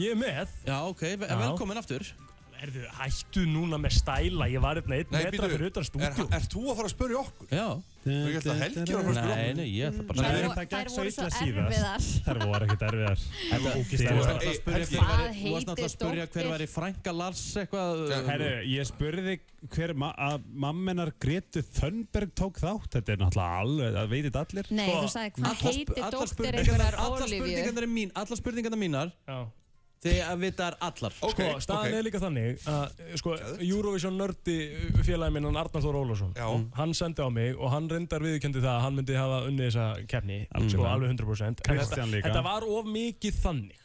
Ég 0.00 0.16
er 0.16 0.18
með. 0.18 0.56
Já, 0.66 0.74
ok, 0.90 1.04
velkomin 1.22 1.78
aftur 1.78 2.02
Erðu, 2.60 2.82
hættu 2.98 3.46
núna 3.48 3.78
með 3.80 3.94
stæla 3.96 4.44
Ég 4.52 4.60
var 4.60 4.76
hérna 4.80 4.96
einn 4.98 5.08
Nei, 5.14 5.22
metra 5.24 5.48
fyrir 5.48 5.70
utan 5.70 5.80
er, 5.80 5.86
stúdíu 5.88 6.26
er 6.28 6.44
þú 6.52 6.60
að 6.68 6.76
fara 6.80 6.88
að 6.90 6.92
spyrja 6.92 7.16
okkur? 7.22 7.46
Já 7.54 7.68
Þú 8.00 8.10
ekki 8.16 8.38
alltaf 8.40 8.56
Helgi 8.60 8.80
er 8.80 8.84
að 8.84 8.88
fara 8.90 9.00
að 9.00 9.04
spyrja 9.16 9.20
Nei, 9.20 9.26
okkur? 9.40 9.56
nei, 9.60 9.70
ég 9.70 9.84
ætla 9.90 10.02
bara 10.08 10.18
Nei, 10.20 10.26
að 10.30 10.32
það 10.34 10.38
Þær 10.70 10.88
voru 10.90 11.10
svo 11.10 11.26
erfiðar. 11.30 12.00
Þær 12.24 12.38
voru 12.40 12.64
ekkert 12.66 12.84
erfiðar. 12.88 13.18
Þú 13.50 13.56
varst 13.90 14.06
náttúrulega 14.40 14.40
að 14.40 14.56
spyrja 14.56 14.80
hver 14.80 14.88
að 15.84 15.92
spyrja 15.94 16.24
dóttir? 16.24 16.46
væri 16.54 16.66
frænka 16.70 17.10
Lars 17.12 17.42
eitthvað 17.60 17.98
Já, 18.10 18.18
Herru, 18.30 18.50
ég 18.70 18.84
spurði 18.88 19.34
hver 19.74 19.92
ma 20.00 20.08
að 20.16 20.40
mammenar 20.64 21.10
Gretu 21.20 21.60
Þönberg 21.76 22.32
tók 22.40 22.56
þátt. 22.62 22.88
Þetta 22.96 23.12
er 23.12 23.20
náttúrulega 23.20 23.60
alveg, 23.60 23.92
það 23.98 24.08
veitir 24.14 24.32
allir. 24.40 24.64
Nei, 24.72 24.88
Sko, 24.88 24.96
þú 24.96 25.04
sagði 25.12 25.30
hvað 25.36 25.52
allar 26.00 26.16
dóttir 26.16 26.48
einhverjar 29.30 29.59
Er 30.02 30.08
mín, 30.08 30.20
allar 30.20 30.30
spurningarnar 30.30 30.30
mínar 30.30 30.30
Já 30.30 30.30
Þegar 30.30 30.30
að 30.32 30.38
vita 30.40 30.66
er 30.66 30.76
allar 30.80 31.12
Ok, 31.20 31.40
Sko, 31.40 31.60
staðan 31.60 31.86
ok. 31.86 31.94
er 31.98 32.04
líka 32.06 32.20
þannig 32.20 32.62
að 32.64 33.16
sko, 33.20 33.34
Eurovision 33.60 34.16
nördi 34.16 34.56
félagi 35.04 35.32
minn, 35.34 35.44
Arnar 35.60 35.82
Þór 35.84 35.98
Ólafsson 36.00 36.32
Já. 36.36 36.46
hann 36.78 36.94
sendi 36.94 37.20
á 37.20 37.28
mig 37.28 37.56
og 37.58 37.70
hann 37.70 37.88
reyndar 37.90 38.20
viðkendi 38.24 38.62
það 38.62 38.72
að 38.72 38.80
hann 38.80 38.94
myndi 38.96 39.14
hafa 39.18 39.42
unnið 39.50 39.68
þessa 39.68 40.06
keppni 40.08 40.38
sko, 40.70 40.84
alveg 40.88 41.12
100% 41.12 41.44
En 41.44 41.54
Kristján 41.60 42.08
þetta, 42.08 42.16
líka. 42.16 42.28
þetta 42.28 42.42
var 42.42 42.62
of 42.64 42.84
mikið 42.86 43.34
þannig. 43.44 43.76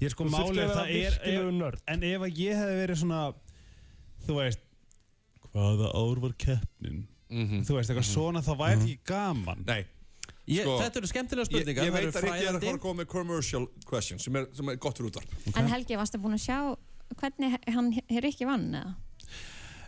Ég 0.00 0.08
sko 0.10 0.24
Þú 0.24 0.30
þurftir 0.30 0.56
málið, 0.56 0.70
það 0.72 0.90
er, 0.96 1.16
ef, 1.28 1.52
nörd. 1.52 1.80
en 1.86 2.02
ef 2.02 2.20
að 2.24 2.38
ég 2.40 2.54
hefði 2.56 2.76
verið 2.80 2.96
svona, 3.02 3.34
þú 4.26 4.36
veist, 4.40 4.60
hvaða 5.52 5.90
ár 6.00 6.20
var 6.24 6.32
keppnin? 6.40 7.02
Mhm. 7.30 7.60
Þú 7.68 7.76
veist, 7.76 7.90
eitthvað 7.92 8.08
svona, 8.08 8.40
þá 8.40 8.56
væri 8.56 8.80
ekki 8.80 8.98
gaman. 9.04 9.64
Nei, 9.66 9.84
ég, 10.50 10.64
Sko, 10.66 10.76
Þetta 10.82 11.00
eru 11.02 11.10
skemmtilega 11.10 11.46
ég, 11.46 11.50
spurningar 11.52 11.86
ég 11.86 11.94
það 11.94 12.00
veit 12.00 12.18
að 12.20 12.26
Rikki 12.26 12.46
er 12.48 12.56
að 12.58 12.64
fara 12.66 12.76
að 12.78 12.82
koma 12.86 13.02
með 13.02 13.10
commercial 13.14 13.64
question 13.88 14.22
sem 14.22 14.40
er, 14.40 14.48
sem 14.56 14.72
er 14.72 14.80
gott 14.82 14.98
fyrir 15.00 15.12
útvarp 15.12 15.56
En 15.60 15.70
Helgi, 15.70 15.98
varstu 16.00 16.20
búin 16.22 16.36
að 16.38 16.44
sjá 16.48 16.58
hvernig 17.20 17.56
hann 17.74 17.92
Rikki 18.26 18.48
vann 18.48 18.68
eða? 18.80 18.96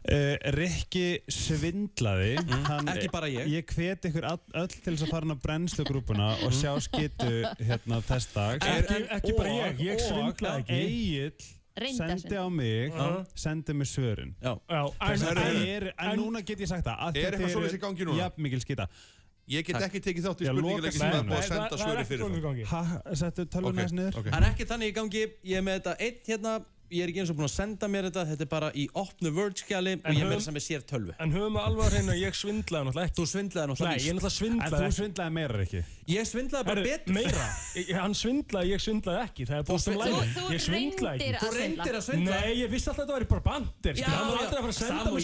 Uh, 0.03 0.35
Rikki 0.57 1.05
svindlaði 1.31 2.33
hann, 2.67 2.89
Ekki 2.91 3.11
bara 3.13 3.29
ég. 3.31 3.47
Ég 3.53 3.69
hvet 3.71 4.09
ykkur 4.09 4.25
all, 4.27 4.41
öll 4.59 4.67
til 4.73 4.97
þess 4.97 5.05
að 5.07 5.13
fara 5.15 5.29
inn 5.29 5.35
á 5.35 5.39
brennslugrúpuna 5.45 6.31
og 6.43 6.57
sjá 6.59 6.73
skyttu 6.83 7.29
hérna 7.63 8.01
þess 8.09 8.33
dags 8.35 8.67
Ekki- 8.67 9.05
ekki 9.15 9.37
bara 9.39 9.53
ég, 9.61 9.83
ég 9.87 10.03
svindlaði 10.03 10.65
ekki. 10.65 10.81
Egil 10.83 11.95
sendi 11.97 12.35
á 12.37 12.47
mig 12.53 12.91
Já. 12.91 13.07
sendi 13.39 13.73
mig 13.79 13.87
svörin 13.89 14.35
Já. 14.43 14.59
Já, 14.69 14.83
en, 15.07 15.23
en, 15.23 15.63
er, 15.71 15.87
en 15.97 16.19
núna 16.19 16.43
get 16.45 16.61
ég 16.61 16.69
sagt 16.69 16.85
það 16.85 16.99
að 16.99 17.17
Er 17.17 17.23
þetta 17.23 17.39
eitthvað 17.39 17.55
svoleiðis 17.55 17.79
í 17.79 17.83
gangi 17.87 18.09
núna? 18.11 18.19
Jafn 18.27 18.43
mikil 18.45 18.61
skita 18.61 18.89
Ég 19.51 19.67
get 19.67 19.77
ekki 19.83 20.01
tekið 20.01 20.23
þátt 20.29 20.43
í 20.45 20.47
spurninguleiki 20.47 20.93
sem 20.99 21.07
er 21.09 21.13
símanum. 21.13 21.29
búið 21.29 21.35
að 21.35 21.41
Nei, 21.43 21.49
senda 21.49 21.63
það- 21.63 21.71
það 21.71 21.73
er 21.73 21.87
svöri 21.87 22.03
ekki 22.03 22.11
fyrir 22.13 22.67
ha, 22.73 22.83
Settu 23.15 23.45
tölvuna 23.47 23.83
þess 23.83 23.93
niður. 23.99 24.13
Það 24.23 24.39
er 24.39 24.47
ekki 24.53 24.65
þannig 24.71 24.87
í 24.87 24.95
gangi, 24.95 25.23
ég 25.45 25.57
er 25.59 25.63
með 25.63 25.75
þetta 25.81 25.97
einn 25.99 26.19
hérna, 26.29 26.53
ég 26.93 27.03
er 27.03 27.09
ekki 27.09 27.21
eins 27.23 27.31
og 27.33 27.37
búin 27.37 27.49
að 27.49 27.57
senda 27.57 27.89
mér 27.89 28.05
þetta, 28.07 28.23
þetta 28.31 28.41
er 28.43 28.51
bara 28.53 28.69
í 28.77 28.85
opnu 28.95 29.33
Word-skjali 29.33 29.93
og 29.97 30.01
En 30.05 30.15
ég 30.15 30.21
er 30.23 30.29
með 30.31 30.37
þess 30.39 30.49
að 30.53 30.57
með 30.57 30.65
sér 30.69 30.83
tölvu. 30.87 31.13
en 31.19 31.33
höfum 31.33 31.53
við 31.57 31.63
alveg 31.67 31.83
að 31.83 31.93
reyna 31.97 32.13
að 32.13 32.21
ég 32.23 32.33
svindlaði 32.39 32.85
náttúrulega 32.87 33.07
ekki. 33.09 33.17
Þú 33.19 33.27
svindlaði 33.33 33.67
Nei, 33.67 33.73
náttúrulega 33.73 33.97
ég 33.97 34.03
víst. 34.03 34.13
náttúrulega 34.13 34.29
En 34.29 34.37
svindlaði 34.39 34.71
þú 34.73 34.87
ekki. 34.87 34.99
svindlaði 35.03 35.33
meira 35.33 35.59
ekki. 35.67 35.81
Ég 36.07 36.23
svindlaði 36.33 36.65
bara 36.71 36.83
betur. 36.83 37.13
meira, 37.19 37.47
Ég- 37.83 37.97
hann 37.99 38.15
svindlaði, 38.15 38.67
ég 38.73 38.81
svindlaði 38.87 39.19
ekki. 39.27 39.43
Það 39.49 39.57
er 39.59 39.63
búin 39.63 39.81
sem 39.81 39.95
svindlaði- 39.95 40.13
lægi 40.13 40.33
Þú- 40.33 40.39
þú 40.39 40.53
Ég 40.53 40.61
svindlaði 40.63 41.19
reyndir 41.19 41.35
ekki 41.35 41.43
Þú 41.43 41.51
reyndir 41.59 41.95
að 41.99 42.05
svindla. 42.07 42.37
Nei, 42.41 42.53
ég 42.63 42.69
vissi 42.71 42.87
alltaf 42.89 43.03
að 43.03 43.07
þetta 43.09 43.17
væri 43.19 43.29
bara 43.33 43.41
bandir 43.51 43.95
Hann 44.03 44.29
var 44.29 44.39
aldrei 44.39 44.59
að 44.59 44.63
fara 44.63 44.73
að 44.73 44.79
senda 44.79 45.03
Sam 45.03 45.13
og 45.13 45.19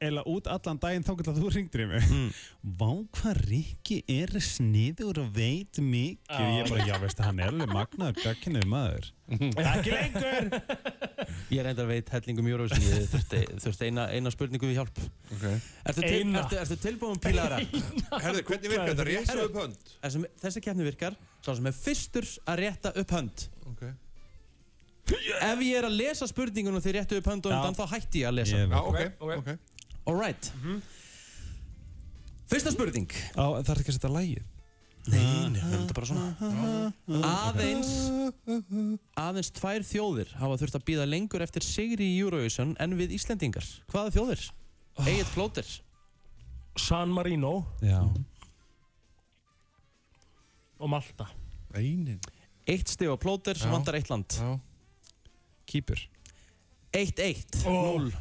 ég, 0.00 0.08
ég 0.08 0.18
að 0.18 0.20
ég 0.20 0.20
að 0.20 0.20
ég 0.20 0.20
eða 0.20 0.24
út 0.26 0.46
allan 0.46 0.78
daginn 0.78 1.04
þá 1.04 1.10
að 1.10 1.40
þú 1.40 1.50
ringdir 1.54 1.80
í 1.80 1.86
mig 1.86 2.00
Mm. 2.10 2.32
Vá 2.80 2.90
hvað 3.12 3.40
Rikki 3.50 4.04
er 4.08 4.40
sniður 4.40 5.18
og 5.18 5.30
veit 5.36 5.76
mikið 5.78 6.40
Já. 6.40 6.60
Ég 6.60 6.70
bara, 6.70 6.86
já 6.86 6.98
veistu, 6.98 7.22
hann 7.22 7.38
er 7.38 7.48
alveg 7.48 7.68
magnaður 7.68 8.22
gagkinnið 8.24 8.66
maður 8.66 9.10
Ekki 9.60 9.90
lengur 9.90 10.50
Ég 11.54 11.62
reyndar 11.62 11.86
veit 11.86 12.08
hellingum 12.08 12.46
Eurovision, 12.48 12.82
ég 12.82 13.08
þurfti, 13.10 13.46
þurfti 13.60 13.84
eina, 13.86 14.08
eina 14.10 14.30
spurningu 14.30 14.66
við 14.66 14.74
hjálp. 14.80 14.98
Ok 15.36 15.44
Ertu, 15.84 16.00
til, 16.00 16.20
Eina. 16.20 16.38
ertu, 16.40 16.56
ertu 16.56 16.76
tilbúin 16.76 17.18
pílara? 17.20 17.60
Herðu, 17.60 18.42
hvernig 18.42 18.70
virkar 18.70 18.94
þetta? 18.94 19.04
Rétt 19.04 19.30
svo 19.30 19.46
upp 19.46 19.54
hönd 19.62 19.76
Þessi, 20.02 20.24
þessi 20.40 20.60
keppni 20.60 20.84
virkar, 20.84 21.16
sá 21.44 21.54
sem 21.54 21.66
er 21.66 21.72
fyrstur 21.72 22.24
að 22.46 22.56
rétta 22.64 22.94
upp 22.96 23.10
hönd. 23.10 23.48
Ok 23.70 23.84
Ef 25.10 25.58
ég 25.58 25.74
er 25.74 25.84
að 25.88 25.96
lesa 25.98 26.26
spurningunum 26.30 26.78
og 26.78 26.84
þið 26.84 26.92
réttu 26.94 27.16
upp 27.18 27.26
hönd 27.26 27.46
og 27.46 27.50
Já. 27.50 27.56
undan, 27.58 27.74
þá 27.74 27.94
hætti 27.96 28.20
ég 28.22 28.28
að 28.28 28.34
lesa. 28.36 28.56
Ég 28.60 28.70
Já, 28.70 28.82
veit. 28.94 29.69
Ok, 30.04 30.06
ok 30.06 30.10
Alright. 30.10 30.52
Fyrsta 32.50 32.72
spurning. 32.74 33.10
Á, 33.38 33.62
það 33.62 33.74
er 33.74 33.82
ekki 33.82 33.92
að 33.92 33.98
setja 33.98 34.14
lægið 34.14 34.48
Nei, 35.08 35.48
nei, 35.48 35.56
við 35.56 35.72
erum 35.72 35.84
þetta 35.88 35.94
bara 35.96 36.08
svona. 36.10 37.20
Aðeins, 37.24 37.92
aðeins 39.16 39.48
tvær 39.56 39.86
þjóðir 39.88 40.34
hafa 40.36 40.58
þurft 40.60 40.76
að 40.76 40.84
býða 40.90 41.06
lengur 41.08 41.44
eftir 41.44 41.64
sigri 41.64 42.10
í 42.12 42.18
Eurovision 42.20 42.74
en 42.84 42.98
við 42.98 43.14
Íslendingar. 43.16 43.64
Hvaða 43.88 44.12
þjóðir? 44.18 44.42
Egil 45.06 45.30
Plóter. 45.32 45.70
San 46.78 47.10
Marino 47.10 47.64
Já 47.82 47.98
og 50.80 50.88
Malta 50.88 51.26
Einin 51.76 52.20
Eitt 52.68 52.88
stig 52.88 53.10
á 53.10 53.16
Plóter 53.20 53.58
sem 53.58 53.68
Já. 53.68 53.74
vantar 53.74 53.98
eitt 53.98 54.10
land. 54.12 54.36
Já 54.38 54.60
Kýpur 55.66 56.00
1-1. 56.92 57.64
Ó. 57.66 57.98
0. 57.98 58.12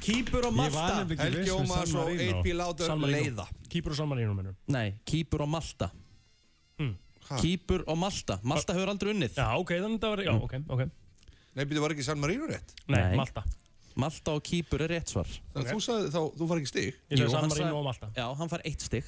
Kýpur 0.00 0.46
og 0.48 0.54
Malta. 0.56 1.04
Helgi 1.04 1.46
San 1.46 1.60
og 1.60 1.68
Marino. 1.68 2.42
1B 2.42 2.54
Látur 2.56 2.86
San 2.90 3.00
Marino. 3.00 3.18
leiða 3.18 3.46
Kýpur 3.70 3.94
og 3.94 3.98
San 4.00 4.08
Marino 4.08 4.34
minnum 4.34 4.56
Nei, 4.72 4.94
Kýpur 5.06 5.44
og 5.44 5.50
Malta. 5.52 5.90
Ha? 7.30 7.36
Kýpur 7.38 7.84
og 7.86 7.98
Malta. 8.00 8.40
Malta 8.42 8.74
hefur 8.74 8.90
aldrei 8.90 9.12
unnið. 9.14 9.36
Já, 9.38 9.46
ok, 9.54 9.68
þannig 9.78 10.00
að 10.00 10.02
það 10.02 10.10
var, 10.16 10.22
já, 10.26 10.32
ok, 10.34 10.54
ok 10.74 10.80
Nei, 11.54 11.64
býttu, 11.64 11.82
var 11.84 11.94
ekki 11.94 12.06
San 12.06 12.18
Marino 12.22 12.48
rétt? 12.50 12.72
Nei, 12.90 12.98
Nei. 12.98 13.16
Malta 13.20 13.44
Malta 14.00 14.34
og 14.34 14.42
Kýpur 14.46 14.82
er 14.82 14.90
rétt 14.96 15.12
svar. 15.12 15.30
Að 15.54 15.70
þú 15.70 15.78
sagði 15.84 16.10
þá, 16.14 16.20
þú 16.40 16.48
far 16.50 16.60
ekki 16.62 16.70
stig 16.72 16.88
Ég 17.10 17.22
sagði 17.22 17.50
sagði- 17.54 17.74
og 17.78 17.86
Malta 17.86 18.10
Já, 18.16 18.26
hann 18.40 18.50
fær 18.50 18.64
eitt 18.66 18.82
stig. 18.86 19.04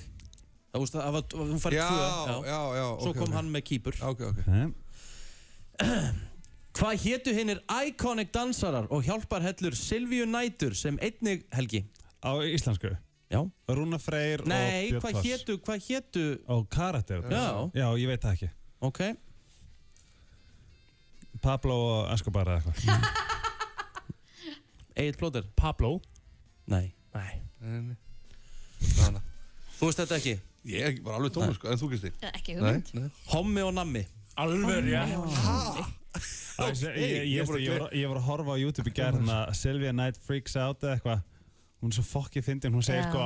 Það 0.73 0.86
það 0.94 1.12
var, 1.16 1.24
hún 1.36 1.60
fær 1.62 1.77
Já, 1.77 1.89
tvö. 1.89 2.36
já, 2.47 2.60
já 2.78 2.86
Svo 3.02 3.10
ok, 3.10 3.19
kom 3.19 3.32
hann 3.36 3.51
með 3.52 3.64
Kýpur. 3.70 3.98
Já, 3.98 4.06
Ok, 4.12 4.20
ok 4.31 4.39
Nei. 4.52 4.69
Hvað 6.73 7.03
hétu 7.05 7.32
hinnir 7.36 7.59
iconic 7.86 8.31
dansarar 8.32 8.86
og 8.90 9.03
hjálparhellur 9.05 9.74
Silvíu 9.77 10.24
Nætur 10.27 10.73
sem 10.78 10.97
einnig, 11.05 11.43
Helgi? 11.53 11.82
Á 12.24 12.32
íslensku 12.49 12.94
Já. 13.32 13.40
Rúna 13.69 13.99
Freyr 14.01 14.43
Nei, 14.49 14.93
og 14.93 14.99
Björn 14.99 15.03
hvað 15.03 15.12
Foss 15.19 15.27
hétu, 15.27 15.59
hvað 15.65 15.85
hétu, 15.89 16.24
Á 16.49 16.55
karakter 16.73 17.23
Já. 17.28 17.44
Já, 17.77 17.86
ég 18.01 18.09
veit 18.11 18.24
það 18.24 18.32
ekki 18.39 18.51
ok. 18.82 19.01
Pablo 21.43 21.74
og 21.74 22.12
Escobar 22.15 22.47
eða 22.53 22.61
eitthvað 22.61 22.77
Egil 25.03 25.16
Plóter? 25.20 25.47
Pablo 25.57 25.94
Nei. 26.70 26.93
Nei 27.15 27.40
Nei, 27.62 27.81
nei. 27.89 29.23
Þú 29.78 29.89
veist 29.89 30.01
þetta 30.03 30.19
ekki? 30.19 30.35
Ég 30.73 31.01
var 31.05 31.16
alveg 31.19 31.32
tómur 31.35 31.57
sko, 31.57 31.69
en 31.73 31.81
þú 31.81 31.89
Kristi 31.93 32.12
Ekki 32.32 32.55
Nei, 32.57 32.61
hugmynd. 32.61 32.93
nei 32.94 33.09
Hommi 33.32 33.65
og 33.66 33.73
Nammi. 33.77 34.05
Alveg, 34.40 34.89
já 34.93 35.03
Ég, 35.09 35.90
ég, 36.12 36.97
ég, 36.97 37.32
ég, 37.32 37.48
var, 37.48 37.59
ég 37.94 38.09
var 38.10 38.16
að 38.20 38.26
horfa 38.28 38.52
á 38.52 38.56
YouTube 38.60 38.90
í 38.90 38.93
gerð 38.97 39.16
hérna 39.22 39.39
Sylvia 39.56 39.93
Knight 39.94 40.16
Freaks 40.20 40.56
Out 40.60 40.82
eða 40.84 40.94
eitthvað. 40.98 41.20
Hún 41.82 41.90
er 41.90 41.94
svo 41.98 42.05
fokkið 42.10 42.43
fyndin, 42.47 42.74
hún 42.76 42.84
segir 42.86 43.05
Já. 43.06 43.10
sko 43.10 43.22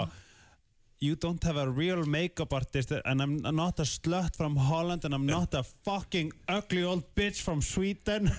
You 0.98 1.14
don't 1.14 1.44
have 1.44 1.58
a 1.60 1.68
real 1.68 2.06
makeup 2.06 2.54
artist 2.54 2.90
and 3.04 3.20
I'm 3.20 3.42
not 3.54 3.78
a 3.80 3.84
slut 3.84 4.34
from 4.34 4.56
Holland 4.56 5.04
and 5.04 5.12
I'm 5.12 5.26
not 5.26 5.52
a 5.52 5.62
fucking 5.62 6.32
ugly 6.48 6.84
old 6.84 7.04
bitch 7.14 7.42
from 7.42 7.60
Sweden. 7.60 8.30
Var 8.30 8.38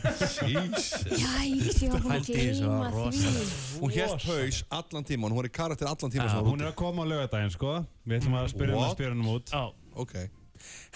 búin 2.01 2.15
að 2.15 2.25
gleyma 2.31 3.11
því. 3.13 3.33
Hún 3.77 3.91
hélt 3.93 4.25
haus 4.25 4.63
allan 4.73 5.05
tíman, 5.05 5.29
hún 5.29 5.37
var 5.43 5.49
í 5.51 5.53
karakter 5.53 5.85
allan 5.91 6.09
tíman 6.15 6.25
Já, 6.25 6.31
sem 6.33 6.41
hún 6.49 6.57
er 6.65 6.71
að 6.71 6.75
koma 6.81 7.05
á 7.05 7.07
laugardaginn 7.11 7.53
sko. 7.53 7.75
Við 8.09 8.17
ætlum 8.23 8.39
að 8.41 8.49
spyrja 8.55 8.73
What? 8.73 8.81
hann 8.87 8.95
spyrja 8.97 9.13
hann 9.13 9.29
út. 9.35 9.45
Já, 9.53 9.61
Ok. 9.97 10.13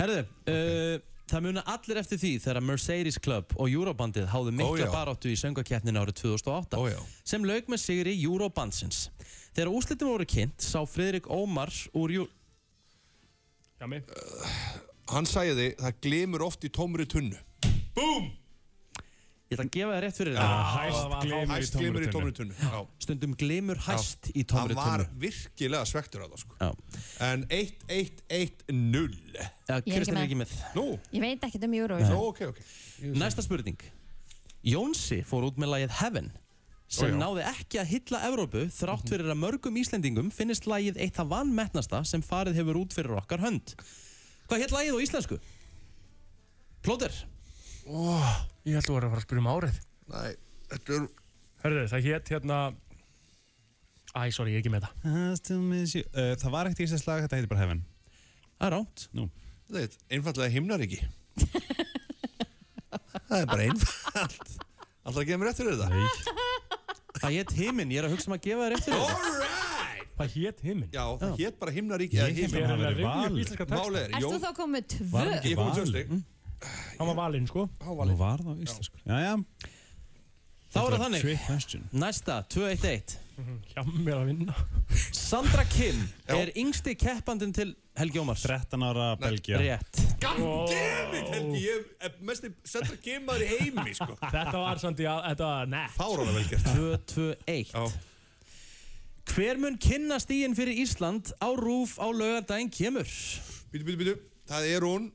Herðu, 0.02 0.22
uh, 0.50 0.96
það 1.30 1.46
muna 1.46 1.64
allir 1.74 2.00
eftir 2.02 2.20
því 2.22 2.32
þegar 2.44 2.66
Mercedes 2.66 3.20
Club 3.22 3.54
og 3.56 3.70
Eurobandið 3.70 4.28
háðu 4.32 4.54
mikla 4.58 4.90
Ó, 4.90 4.94
baráttu 4.94 5.32
í 5.32 5.38
söngakeppninu 5.40 6.02
árið 6.02 6.18
2008 6.24 6.82
Ó, 6.82 7.06
sem 7.24 7.46
lauk 7.48 7.70
með 7.72 7.84
sigri 7.84 8.16
Eurobandsins. 8.26 9.10
Þegar 9.56 9.74
úslitin 9.76 10.12
voru 10.12 10.28
kynnt 10.28 10.64
sá 10.64 10.80
Friðrik 10.88 11.30
Ómar 11.32 11.72
úr 11.98 12.16
Jú... 12.18 12.28
Já, 13.82 13.88
mig 13.88 14.06
Hann 15.12 15.28
sagði 15.28 15.74
það 15.80 15.98
glimur 16.06 16.46
oft 16.48 16.64
í 16.64 16.72
tómri 16.72 17.08
tunnu 17.10 17.40
Ég 19.52 19.58
ætla 19.58 19.66
að 19.68 19.72
gefa 19.76 19.92
það 19.92 20.02
rétt 20.06 20.18
fyrir 20.22 20.36
það. 20.38 21.50
hæst 21.52 21.74
glimur 21.76 22.04
í 22.06 22.10
tómri 22.14 22.32
tunnu 22.38 22.54
Já. 22.56 22.76
Stundum 23.04 23.34
glimur 23.36 23.80
hæst 23.84 24.30
í 24.32 24.46
tómri 24.48 24.78
var 24.78 25.02
tunnu. 25.04 25.20
virkilega 25.26 25.88
svektur 25.90 26.24
að 26.24 26.30
það 26.32 26.44
sko 26.46 26.56
Já. 26.62 26.70
En 27.28 27.44
1-1-1-0 27.52 29.18
Já, 29.36 29.76
ekki 29.76 29.92
Kristinn 29.98 30.20
er 30.22 30.28
ekki 30.30 30.38
með. 30.40 30.54
Nú, 30.78 30.86
Ég 31.12 31.26
veit 31.26 31.44
ekkert 31.50 31.66
um 31.68 31.76
Eurovision 31.82 32.16
Nú, 32.16 32.30
ok, 32.32 32.40
ok 32.54 32.62
Næsta 33.20 33.44
spurning. 33.44 33.84
Jónsi 34.72 35.20
fór 35.28 35.50
út 35.50 35.60
með 35.60 35.74
lagið 35.76 35.98
Heaven 36.00 36.32
sem 36.92 37.16
náði 37.20 37.44
ekki 37.48 37.80
að 37.82 37.92
hylla 37.92 38.20
Evrópu 38.28 38.66
þrátt 38.76 39.12
fyrir 39.12 39.30
að 39.32 39.40
mörgum 39.40 39.78
Íslendingum 39.80 40.32
finnist 40.36 40.66
lagið 40.68 40.98
eitt 41.00 41.20
af 41.24 41.30
vannmettnasta 41.32 42.02
sem 42.08 42.24
farið 42.24 42.60
hefur 42.60 42.82
út 42.82 42.96
fyrir 42.96 43.16
okkar 43.16 43.40
hönd. 43.44 43.76
Hvað 44.48 44.64
hétt 44.66 44.74
lagið 44.76 44.98
á 45.00 45.04
íslensku? 45.06 45.38
Plóter. 46.84 47.16
Ó, 47.88 48.20
ég 48.68 48.76
held 48.78 48.84
að 48.84 48.88
þú 48.90 48.96
var 48.96 49.06
að 49.08 49.14
fara 49.14 49.22
að 49.22 49.28
spyrja 49.28 49.42
um 49.44 49.52
árið. 49.52 49.78
Nei, 50.12 50.32
þetta 50.72 50.96
er 50.98 51.04
Hörðu, 51.62 51.82
það 51.92 52.08
hétt 52.10 52.32
hérna 52.34 52.58
Æ, 54.12 54.22
sorry, 54.36 54.52
ég 54.52 54.58
er 54.58 54.64
ekki 54.64 54.72
með 54.74 54.84
það. 54.88 54.94
Uh, 55.08 56.34
Það 56.42 56.52
var 56.52 56.68
ekkert 56.68 56.84
íslensk 56.88 57.08
lag, 57.08 57.22
þetta 57.24 57.38
heitir 57.38 57.52
bara 57.52 57.62
Heaven. 57.64 57.82
Það 58.58 58.66
er 58.68 58.74
ránt 58.76 59.06
Nú. 59.16 59.24
Það 59.72 59.78
er 59.86 59.90
einfallega 60.18 60.52
himnar 60.56 60.84
ekki 60.84 61.00
Það 63.32 63.38
er 63.38 63.48
bara 63.48 63.64
einfalt. 63.70 64.50
Alltaf 65.02 65.22
að 65.22 65.28
gefa 65.30 65.40
mér 65.40 65.48
rétt 65.48 65.62
fyrir 65.62 65.78
þetta? 65.80 65.90
Nei. 65.96 66.08
Það 67.22 67.36
hétt 67.38 67.52
Himin, 67.56 67.94
ég 67.94 68.02
er 68.02 68.08
að 68.10 68.14
hugsa 68.18 68.28
um 68.28 68.36
að 68.36 68.44
gefa 68.50 68.62
þér 68.66 68.72
rétt 68.76 68.86
fyrir 68.88 69.02
þetta. 69.06 69.16
Alright! 69.32 69.62
Það 70.22 70.34
hétt 70.36 70.60
himmin 70.66 70.90
Já, 70.94 71.06
það 71.22 71.32
hétt 71.40 71.56
bara 71.62 71.72
himnar 71.74 72.04
ekki 72.04 72.18
Ég 72.20 72.24
að 72.26 72.32
hann? 76.68 77.08
Var 77.08 77.18
valinn? 77.18 77.48
stig 77.48 77.70
Hann 77.82 77.96
var 77.98 78.02
valinn, 78.02 78.12
sko 78.12 78.12
Hann 78.12 78.12
Nú 78.12 78.18
var 78.20 78.44
það 78.46 78.54
á 78.54 78.64
íslensku 78.68 79.04
Já, 79.06 79.18
já 79.26 79.34
Þá 80.72 80.78
er 80.80 80.86
það 80.86 80.92
var 80.94 81.02
þannig. 81.04 81.24
Trick 81.26 81.42
question 81.50 81.88
Næsta, 81.92 82.36
2-1-1. 82.54 83.16
Hjá 83.74 83.82
mér 83.92 84.20
að 84.22 84.30
vinna 84.30 84.54
Sandra 85.12 85.66
Kim 85.68 85.98
er 86.32 86.52
yngsti 86.60 86.94
keppandinn 87.00 87.52
til 87.56 87.74
Helgi 88.00 88.22
Ómars. 88.22 88.46
13 88.48 88.86
ára 88.88 89.08
Belgia 89.20 89.60
Rétt. 89.60 90.00
Goddammit, 90.22 91.28
Helgi, 91.34 91.64
ég 91.66 91.90
er 92.08 92.14
mest 92.24 92.48
setra 92.64 92.96
gemaður 93.04 93.44
í 93.44 93.50
heimi, 93.52 93.96
sko 93.98 94.16
Þetta 94.36 94.62
var 94.62 94.80
samt 94.80 95.04
í 95.04 95.10
að, 95.12 95.20
þetta 95.28 95.50
var 95.50 95.72
nett 95.74 95.98
Fárána 95.98 96.36
vel 96.38 96.46
gert 96.54 96.72
2-2-1. 96.72 97.74
Já. 97.76 97.84
Hver 99.32 99.60
mun 99.64 99.76
kynna 99.80 100.20
stíin 100.24 100.56
fyrir 100.58 100.80
Ísland 100.86 101.34
á 101.44 101.52
rúf 101.56 101.98
á 102.00 102.08
laugardaginn 102.08 102.72
kemur? 102.72 103.12
Býtu, 103.72 103.84
býtu, 103.88 104.00
býtu 104.06 104.16
Það 104.52 104.72
er 104.72 104.88
hún 104.88 105.12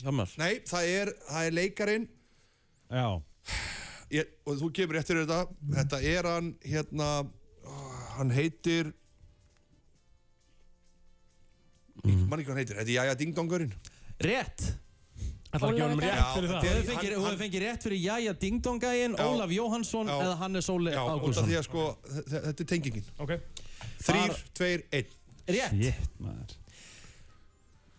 Hjálmar. 0.00 0.30
Nei, 0.40 0.52
það 0.68 0.88
er, 0.94 1.10
það 1.28 1.46
er 1.50 1.56
leikarin 1.58 2.06
Já 2.90 3.06
ég, 4.10 4.30
Og 4.48 4.56
þú 4.62 4.70
kemur 4.74 4.96
rétt 4.98 5.10
fyrir 5.10 5.26
þetta 5.28 5.74
Þetta 5.76 6.00
er 6.14 6.28
hann, 6.30 6.52
hérna 6.64 7.08
Hann 8.16 8.32
heitir 8.34 8.90
mm. 12.04 12.26
Manni 12.30 12.44
hvað 12.46 12.54
hann 12.54 12.62
heitir 12.62 12.78
Þetta 12.80 12.86
er 12.88 12.94
Jæja 12.96 13.18
Dingdongurinn 13.20 13.74
Rétt. 14.20 14.66
Það 15.50 15.62
var 15.64 15.70
ekki 15.72 15.82
honum 15.82 16.00
rétt 16.04 16.18
Já, 16.18 16.24
fyrir 16.36 16.50
það 16.50 16.64
Þú 16.64 17.22
hefur 17.24 17.38
fengið, 17.40 17.62
rétt 17.64 17.86
fyrir 17.86 18.00
Jæja 18.04 18.34
Dingdongægin. 18.44 19.14
Ólaf 19.24 19.54
Jóhansson 19.54 20.10
Já. 20.12 20.16
eða 20.26 20.36
Hannes 20.44 20.68
Óli 20.70 20.92
Já, 20.94 21.00
út 21.00 21.10
af 21.10 21.22
Ágússon. 21.24 21.48
því 21.48 21.56
að 21.60 21.64
sko 21.66 21.86
þe- 22.04 22.24
þe- 22.28 22.42
Þetta 22.46 22.64
er 22.66 22.68
tengingin 22.74 23.08
Ok 23.24 23.32
Þrýr, 24.00 24.36
tveir, 24.56 24.84
einn 24.92 25.16
Rétt. 25.50 25.72
Shit, 25.80 26.10
maður 26.22 26.56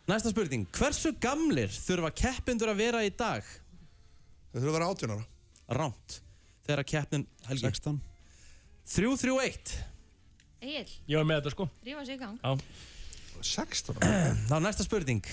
Næsta 0.10 0.32
spurning. 0.34 0.66
Hversu 0.74 1.12
gamlir 1.22 1.70
þurfa 1.70 2.10
keppindur 2.18 2.72
að 2.72 2.80
vera 2.82 3.04
í 3.06 3.12
dag? 3.14 3.46
Það 4.52 4.64
þurfa 4.64 4.72
að 4.72 4.78
vera 4.78 4.88
átjónara 4.92 5.28
Ránt. 5.78 6.16
Þegar 6.66 6.88
keppnin 6.90 7.28
Helgi. 7.48 7.70
16 7.70 8.00
3-3-1. 8.92 9.76
Egil, 10.62 10.96
Ég 11.10 11.18
var 11.18 11.28
með 11.30 11.40
þetta, 11.40 11.52
sko 11.56 11.68
rífa 11.86 12.04
sig 12.06 12.18
í 12.18 12.22
gang 12.22 12.36
Já 12.42 12.52
16 13.42 13.96
Þá 14.50 14.56
er 14.58 14.66
næsta 14.66 14.86
spurning. 14.86 15.24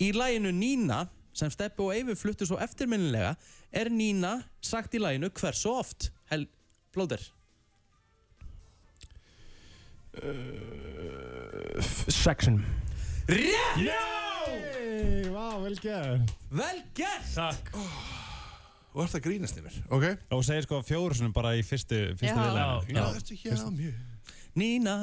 Í 0.00 0.12
læginu 0.16 0.52
Nína, 0.56 1.02
sem 1.36 1.50
Steppi 1.52 1.84
og 1.84 1.90
Eyvi 1.92 2.14
fluttu 2.16 2.46
svo 2.48 2.56
eftirminnilega, 2.62 3.34
er 3.72 3.90
Nína 3.92 4.38
sagt 4.64 4.96
í 4.96 5.02
læginu 5.02 5.28
hversu 5.36 5.72
oft? 5.74 6.08
Hel... 6.30 6.46
Blóður. 6.94 7.22
Sexin 12.10 12.62
Rétt! 13.30 13.90
Hey, 14.74 15.28
vá, 15.30 15.54
vel 15.62 15.76
gert. 15.78 16.30
Vel 16.50 16.80
gert! 16.98 17.28
Takk. 17.34 17.68
Þú 18.90 19.04
ert 19.04 19.12
að 19.14 19.22
grínast 19.22 19.60
yfir 19.60 19.76
Ok. 19.94 20.06
Og 20.34 20.42
segir 20.42 20.64
sko 20.66 20.80
fjóru 20.82 21.14
sinum 21.14 21.30
bara 21.36 21.52
í 21.54 21.62
fyrstu, 21.62 22.00
fyrstu 22.18 22.32
Já. 22.32 22.40
viðlæðinu 22.40 22.96
Já, 22.96 23.04
þetta 23.14 23.36
er 23.36 23.38
hjá 23.44 23.70
mér? 23.76 23.94
Nína, 24.58 24.96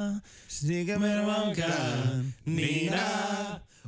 Stíka 0.52 0.98
mér 1.00 1.22
vangan. 1.24 2.28
Nína 2.44 3.06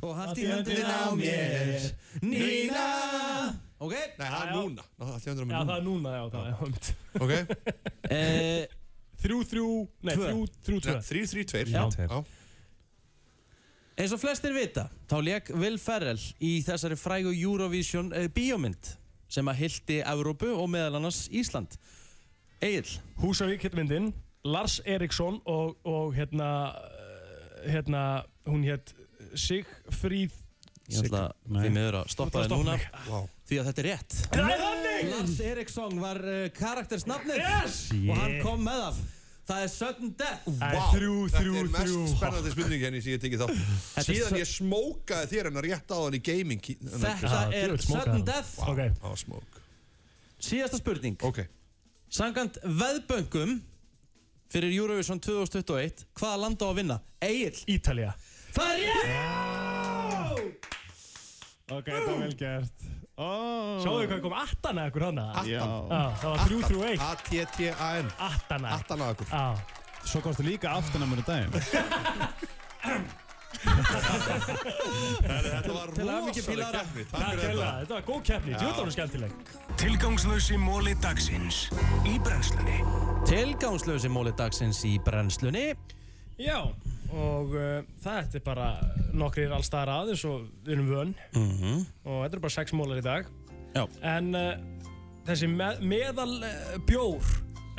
Og 0.01 0.15
haft 0.17 0.41
í 0.41 0.47
höndin 0.49 0.89
á 0.89 1.13
mér. 1.13 1.85
Nína. 2.25 2.87
Ok. 3.77 3.93
Nei, 3.93 4.25
það 4.25 4.41
er 4.41 4.53
núna. 4.57 4.89
Ná, 4.97 5.05
Það 5.05 5.13
er 5.13 5.23
300 5.29 5.53
Já, 5.53 5.61
það 5.69 5.75
er 5.77 5.85
núna, 5.85 6.17
já, 6.17 6.23
það 6.33 6.49
er 6.49 6.59
hönd 6.65 6.93
Ok. 7.21 7.33
Eh, 8.09 8.77
Þrjú, 9.21 9.37
þrjú, 9.45 9.65
nei, 10.01 10.15
þrjú, 10.17 10.45
þrjú, 10.65 10.77
tvö. 10.81 10.93
Þrýr, 11.05 11.25
þrýr, 11.29 11.45
tveir. 11.51 11.67
Já. 11.77 12.23
Eins 14.01 14.13
og 14.15 14.21
flestir 14.23 14.53
vita 14.55 14.87
Þá 15.11 15.17
leik 15.21 15.49
Will 15.53 15.77
Ferrell 15.77 16.21
í 16.41 16.55
þessari 16.65 16.95
frægu 16.97 17.33
Eurovision 17.35 18.09
eh, 18.17 18.25
bíómynd 18.33 18.95
sem 19.31 19.47
að 19.47 19.59
hildi 19.61 19.99
Evrópu 20.01 20.49
og 20.51 20.65
meðal 20.73 20.97
annars 20.97 21.21
Ísland. 21.31 21.77
Egil 22.59 22.89
Húsavík 23.21 23.61
hétt 23.63 23.77
myndin. 23.77 24.09
Lars 24.43 24.79
Eriksson 24.83 25.37
og, 25.45 25.77
og 25.87 26.15
hérna 26.17 26.49
eh, 26.73 27.69
hérna, 27.75 28.01
hún 28.49 28.65
hétt 28.65 28.95
Sigfríð 29.37 30.33
Ég 30.91 31.05
ætla 31.05 31.27
því 31.45 31.69
miður 31.71 32.01
að 32.01 32.11
stoppa 32.11 32.41
að 32.41 32.51
núna 32.57 32.75
Vá. 33.05 33.21
því 33.47 33.61
að 33.61 33.69
þetta 33.69 33.83
er 33.85 33.89
rétt! 33.91 34.15
Lars 35.11 35.37
Eriksson 35.45 36.01
var 36.01 36.19
uh, 36.25 36.41
karaktersnafnið. 36.57 37.39
Yes! 37.39 37.77
og 38.01 38.17
hann 38.17 38.39
kom 38.41 38.65
með 38.65 38.81
það 38.87 39.03
Það 39.51 39.63
er 39.65 39.71
sudden 39.73 40.11
death. 40.15 40.43
Það 40.47 40.59
Vá, 40.61 40.81
er 40.81 40.91
þrjú, 40.95 41.15
þrjú, 41.33 41.53
Þetta 41.53 41.61
er 41.61 41.71
mest 41.73 41.83
þrjú. 41.83 42.03
spennandi 42.15 42.51
spurning 42.53 42.83
henni 42.85 43.01
sem 43.03 43.11
ég 43.11 43.23
tekið 43.25 43.41
er 43.49 44.05
Síðan 44.07 44.37
ég 44.39 44.47
smókaði 44.47 45.31
þér 45.33 45.49
hennar 45.49 45.67
rétt 45.67 45.91
á 45.91 45.97
hann 45.99 46.15
í 46.15 46.21
gaming 46.23 46.61
Þetta 46.63 47.11
Já, 47.19 47.41
er 47.59 47.73
sudden 47.83 48.23
death. 48.29 48.53
Ok. 48.63 48.79
Á, 49.03 49.09
smók. 49.19 49.59
Síðasta 50.41 50.79
spurning. 50.79 51.17
Ok. 51.27 51.43
Sangant 52.11 52.57
veðböngum 52.63 53.57
fyrir 54.51 54.71
Eurovision 54.75 55.19
2021 55.23 56.05
hvaða 56.19 56.39
land 56.45 56.63
á 56.63 56.67
að 56.71 56.79
vinna? 56.81 56.97
Egil 57.23 57.59
Ítalía. 57.75 58.15
Það 58.55 58.71
er 58.71 58.79
rétt! 58.87 60.71
Ok, 61.71 61.87
það 61.87 62.07
var 62.07 62.17
vel 62.23 62.35
gert 62.39 62.89
oh. 63.17 63.81
Sjáðu 63.83 64.05
hvað 64.11 64.21
kom 64.27 64.35
Attana 64.41 64.81
ekkur 64.91 65.03
hana 65.09 65.25
Já, 65.47 65.63
það 66.21 66.29
var 66.29 66.39
þrjú, 66.45 66.59
þrjú, 66.69 66.79
eitt. 66.91 67.01
A-T-T-A-N 67.09 68.07
Attana 68.29 68.67
Attan 68.77 68.99
á 69.03 69.05
okkur 69.11 69.27
Já. 69.31 69.45
Svo 70.01 70.17
komstu 70.25 70.41
líka 70.45 70.67
aftan 70.73 71.03
að 71.05 71.09
mér 71.11 71.19
í 71.21 71.23
daginn. 71.27 71.51
Þetta 73.61 75.73
var 75.75 75.91
Til 75.93 76.07
hamingju, 76.09 76.41
rosaleg 76.41 76.47
Pílara. 76.47 76.79
keppni. 76.79 77.03
Þetta. 77.11 77.67
Þetta 77.81 77.93
var 77.93 78.01
góð 78.07 78.21
keppni, 78.29 78.53
djóðan 78.57 78.91
skemmtileg. 78.95 79.31
Tilgangslösi 79.81 80.55
móli 80.61 80.93
dagsins 81.03 81.57
í 82.09 82.11
brennslunni. 82.25 82.77
Tilgangslösi 83.29 84.09
móli 84.11 84.33
dagsins 84.37 84.79
í 84.87 84.89
brennslunni. 85.05 85.65
Já, 86.41 86.59
og 87.11 87.55
uh, 87.57 87.83
þetta 88.03 88.39
er 88.39 88.43
bara 88.45 88.67
nokkrir 89.17 89.51
allstaðar 89.55 89.91
að 90.01 90.11
eins 90.13 90.25
og 90.29 90.45
við 90.65 90.73
erum 90.77 90.89
vön. 90.91 91.13
Mm 91.35 91.79
og 92.05 92.17
þetta 92.23 92.33
eru 92.37 92.43
bara 92.47 92.55
sex 92.57 92.73
mólar 92.77 93.01
í 93.01 93.05
dag. 93.05 93.29
Já. 93.75 93.85
En 94.15 94.31
uh, 94.35 94.53
þessi 95.27 95.47
með, 95.51 95.81
meðal 95.91 96.33
uh, 96.43 96.77
bjór 96.87 97.31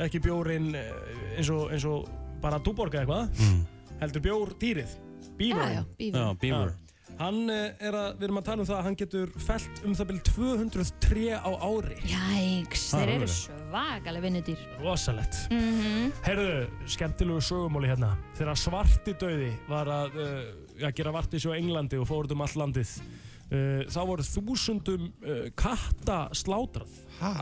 ekki 0.03 0.21
bjórin 0.25 0.71
uh, 0.75 1.37
eins 1.37 1.49
og, 1.53 1.67
eins 1.73 1.85
og 1.89 2.07
bara 2.43 2.59
Túborg 2.65 2.93
eða 2.95 3.03
eitthvað 3.05 3.43
Mm. 3.43 3.61
heldur 4.01 4.21
bjór 4.25 4.53
dýrið. 4.61 4.95
Beaver 5.37 6.73
Hann 7.19 7.49
eh, 7.53 7.73
er 7.83 7.93
að, 7.97 8.07
við 8.17 8.25
erum 8.27 8.39
að 8.39 8.45
tala 8.47 8.63
um 8.63 8.67
það 8.69 8.77
að 8.79 8.85
hann 8.87 8.95
getur 9.03 9.33
felt 9.45 9.81
um 9.85 9.93
það 9.97 10.07
byrjum 10.09 10.23
200 10.29 10.93
tré 11.03 11.25
á 11.37 11.51
ári 11.61 11.97
Jæks, 12.09 12.85
þeir 12.93 13.11
eru 13.17 13.27
svakalega 13.29 14.23
vinnudýr. 14.25 14.63
Rosalett 14.81 15.37
Mhm. 15.53 16.13
Heyrðu, 16.25 16.55
skemmtilegu 16.95 17.43
sögumóli 17.45 17.91
hérna 17.91 18.13
Þegar 18.39 18.59
svarti 18.63 19.13
dauði 19.21 19.51
var 19.69 19.91
að, 19.93 20.17
uh, 20.17 20.87
að 20.87 20.95
gera 20.97 21.13
vartis 21.13 21.45
á 21.45 21.53
Englandi 21.53 21.99
og 22.01 22.09
fóruð 22.09 22.33
um 22.33 22.41
all 22.47 22.55
landið 22.63 22.95
uh, 22.97 23.83
þá 23.93 23.99
voru 24.09 24.25
þúsundum 24.25 25.07
uh, 25.21 25.45
katta 25.59 26.23
slátrað 26.33 26.89
Ha? 27.21 27.35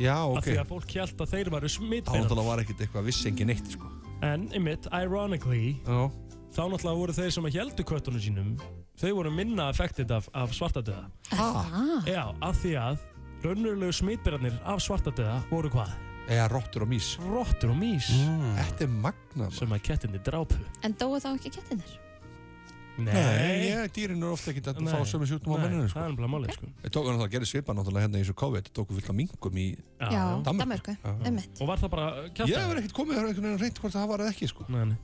Já, 0.00 0.16
ok 0.26 0.38
Af 0.42 0.46
því 0.50 0.58
að 0.58 0.70
fólk 0.74 0.94
held 0.98 1.22
að 1.22 1.32
þeir 1.36 1.50
varu 1.54 1.68
Þá 1.70 1.76
smitbeirandi 1.78 2.26
náttúrulega 2.26 2.50
var 2.50 2.62
ekkert 2.64 2.84
eitthvað 2.86 3.06
vissi 3.12 3.30
engin 3.30 3.54
eitt 3.54 3.74
sko 3.76 3.90
En, 4.22 4.48
einmitt, 4.54 4.86
ironically 4.94 5.76
Já. 5.86 6.10
Þá 6.52 6.62
náttúrulega 6.68 6.98
voru 7.00 7.14
þeir 7.16 7.30
sem 7.38 7.46
að 7.48 7.58
heldu 7.62 7.84
köttunum 7.88 8.22
sínum 8.22 8.56
Þau 9.00 9.12
voru 9.16 9.30
minna 9.34 9.68
affected 9.72 10.10
af, 10.14 10.28
af 10.34 10.52
svartadöða 10.56 11.06
Ah. 11.32 12.02
Já, 12.06 12.24
af 12.42 12.56
því 12.62 12.74
að 12.78 12.98
Raunverulegu 13.42 13.92
smitbeirarnir 13.96 14.58
af 14.68 14.82
svartadöða 14.84 15.40
voru 15.50 15.70
hvað? 15.72 15.90
Eða 16.30 16.44
rottur 16.52 16.84
og 16.84 16.88
mís 16.92 17.16
Rottur 17.18 17.72
og 17.72 17.76
mís 17.80 18.06
Þetta 18.12 18.84
er 18.86 18.92
magnað 19.02 19.56
Sem 19.56 19.72
að 19.74 19.82
kettinni 19.88 20.20
drápu 20.22 20.60
En 20.86 20.94
dóu 20.94 21.16
þá 21.18 21.32
ekki 21.34 21.50
kettinir? 21.56 21.98
Nei, 23.00 23.12
ég, 23.72 23.86
dýrin 23.96 24.20
eru 24.20 24.34
ofta 24.36 24.52
ekki 24.52 24.60
að 24.68 24.82
Nei. 24.84 24.92
fá 24.92 25.00
sömu 25.08 25.24
sjúkdum 25.26 25.54
á 25.54 25.56
Nei, 25.56 25.62
menninu 25.64 25.86
sko. 25.88 25.96
það 25.96 26.04
er 26.04 26.10
nefnilega 26.12 26.32
málið, 26.34 26.50
sko. 26.58 26.66
Ég 26.84 26.90
tók 26.92 27.06
náttúrulega 27.08 27.24
að 27.24 27.32
gera 27.32 27.46
svipa 27.48 27.74
náttúrulega 27.78 28.04
hérna 28.04 28.18
í 28.20 28.22
þessu 28.26 28.34
COVID 28.42 28.68
Tóku 28.76 28.96
fullt 28.98 29.08
af 29.08 29.16
mingum 29.16 29.56
í 29.56 29.64
Já, 29.72 30.24
Danmörku. 30.44 30.58
Danmörku, 30.60 30.94
Já. 31.00 31.14
einmitt. 31.24 31.54
Og 31.64 31.70
var 31.72 31.80
það 31.80 31.90
bara 31.94 32.08
kjátt? 32.36 32.52
Ég 32.52 32.60
hefur 32.60 32.80
ekkert 32.82 32.96
komið 32.98 33.16
þar 33.16 33.28
einhvern 33.30 33.46
veginn 33.48 33.62
reynd 33.64 33.80
hvort 33.80 33.96
það 33.96 34.06
var 34.12 34.18
eða 34.26 34.34
ekki 34.36 34.48
sko 34.52 34.66
Nei, 34.68 34.84
nei. 34.92 34.98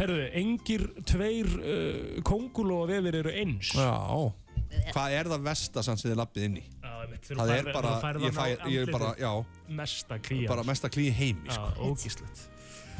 Herðu, 0.00 0.20
engir 0.40 0.86
tveir 1.08 1.50
uh, 1.60 2.20
konguló 2.26 2.82
vefir 2.88 3.20
eru 3.20 3.34
eins 3.42 3.74
Já 3.76 3.90
Hvað 4.94 5.14
er 5.18 5.28
það 5.32 5.46
versta 5.48 5.82
sem 5.82 5.98
þið 5.98 6.14
lappið 6.20 6.46
inn 6.46 6.58
í? 6.60 6.62
Já, 6.62 6.90
einmitt, 7.02 7.26
Það 7.26 7.52
er 7.56 7.70
bara, 7.74 7.94
ég, 8.22 8.34
fæ, 8.36 8.44
ég 8.70 8.84
er 8.84 8.92
bara, 8.94 9.08
já 9.18 9.32
Mesta 9.80 10.18
klían. 10.22 10.48
Bara 10.50 10.64
mesta 10.66 10.90
klí 10.92 11.08
í 11.10 11.14
heimi 11.14 11.50
sko 11.50 11.90
ógíslegt 11.90 12.46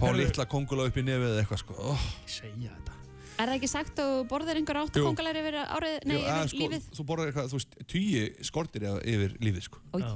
Heyrðu- 0.00 0.24
litla 0.24 0.46
kongula 0.50 0.88
upp 0.90 0.96
í 0.98 1.04
nefið 1.06 1.34
eða 1.34 1.44
eitthvað 1.44 1.62
sko 1.62 1.76
oh. 1.92 2.08
Segja 2.28 2.74
þetta 2.74 2.98
Er 3.40 3.48
það 3.48 3.56
ekki 3.56 3.70
sagt 3.72 4.00
að 4.02 4.10
þú 4.10 4.24
borðir 4.28 4.58
einhver 4.60 4.78
átta 4.82 5.00
Jú. 5.00 5.06
kongular 5.06 5.38
yfir 5.40 5.54
árið, 5.62 5.94
nei, 6.04 6.16
Jú, 6.18 6.24
yfir 6.26 6.50
sko, 6.50 6.58
lífið? 6.60 6.88
Þú 6.98 7.04
borðar 7.08 7.30
eitthvað, 7.30 7.46
þú 7.48 7.60
veist, 7.60 7.78
tíu 7.88 8.24
skortir 8.44 8.84
yfir 9.00 9.36
lífið 9.40 9.64
sko. 9.64 9.80
Já. 9.96 10.10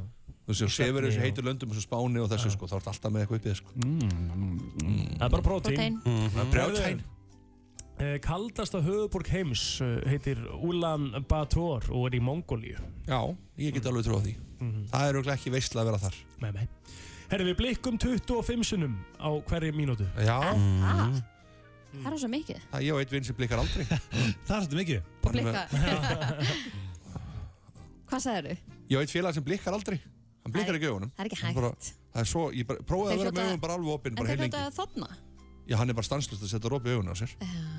Þú 0.44 0.52
þú 0.60 0.68
sefur 0.68 1.06
þessu 1.06 1.16
og- 1.20 1.24
heitur 1.24 1.44
löndum 1.46 1.70
þessu 1.72 1.84
spáni 1.86 2.20
og 2.20 2.28
þessu 2.28 2.50
sko, 2.52 2.66
þá 2.68 2.74
ertu 2.80 2.90
alltaf 2.92 3.12
með 3.14 3.22
eitthvað 3.24 3.40
uppið 3.40 3.58
sko. 3.60 3.70
Það 5.18 5.24
er 5.24 5.32
bara 5.32 5.44
prótein. 5.46 5.98
Prótein. 6.04 6.30
Það 6.34 6.40
er 6.46 6.54
brjótein 6.54 7.04
Eh, 7.94 8.16
Kaldasta 8.18 8.80
höfuborg 8.82 9.28
heims 9.30 9.78
eh, 9.80 10.00
heitir 10.10 10.40
Ulan 10.66 11.12
Bator 11.30 11.84
og 11.94 12.08
er 12.08 12.16
í 12.18 12.20
Mongóliu 12.20 12.74
Já, 13.06 13.20
ég 13.56 13.70
get 13.76 13.86
alveg 13.86 14.02
trú 14.02 14.16
á 14.18 14.22
því. 14.24 14.32
Það 14.90 15.04
er 15.06 15.14
auðvitað 15.20 15.36
ekki 15.36 15.52
veistla 15.54 15.84
að 15.84 15.86
vera 15.92 16.00
þar. 16.02 16.16
Nei, 16.42 16.50
nei. 16.56 16.64
Herri, 17.30 17.44
við 17.52 17.56
blikkum 17.60 17.94
25 18.02 18.64
sinum 18.66 18.96
á 19.22 19.30
hverju 19.46 19.70
mínútu. 19.78 20.08
Já. 20.18 20.40
Það? 20.42 21.22
Það 22.02 22.10
er 22.10 22.18
svo 22.24 22.30
mikið. 22.34 22.58
Það 22.72 22.82
ég 22.88 22.92
og 22.98 23.04
eitt 23.04 23.14
vinn 23.14 23.28
sem 23.30 23.38
blikkar 23.38 23.62
aldrei. 23.62 23.86
Það 24.48 24.56
er 24.56 24.66
svolítið 24.66 24.80
mikið. 24.82 25.00
Og 25.22 25.30
blikka. 25.38 25.62
Hvað 28.10 28.24
sagður 28.26 28.50
þú? 28.50 28.74
Ég 28.90 28.98
og 28.98 29.06
eitt 29.06 29.14
félag 29.14 29.38
sem 29.38 29.46
blikkar 29.46 29.78
aldrei 29.78 30.00
Hann 30.44 30.52
blikkar 30.54 30.76
ekki 30.78 30.88
augunum 30.92 31.10
Það 31.16 31.24
er 31.24 31.28
ekki 31.30 31.40
hægt. 31.42 31.56
bara, 31.56 31.70
Það 32.14 32.20
er 32.20 32.24
svo, 32.30 32.42
ég 32.54 32.64
bara, 32.68 32.78
prófaði 32.84 33.12
að 33.14 33.18
vera 33.24 33.32
með 33.34 33.44
augun 33.48 33.62
bara 33.64 33.74
alveg 33.78 33.90
opinn 33.98 34.12
En 34.12 34.16
bara 34.20 34.28
þeir 34.28 34.36
heil 34.36 34.44
hljóta 34.44 34.58
lengi 34.60 34.68
að 34.68 34.76
þotna. 34.80 35.08
Já, 35.64 35.74
hann 35.80 35.88
er 35.88 35.96
bara 35.96 36.04
stanslust 36.04 36.42
að 36.44 36.50
setja 36.52 36.68
rópi 36.74 36.92
augun 36.92 37.08
á 37.08 37.14
sér 37.16 37.32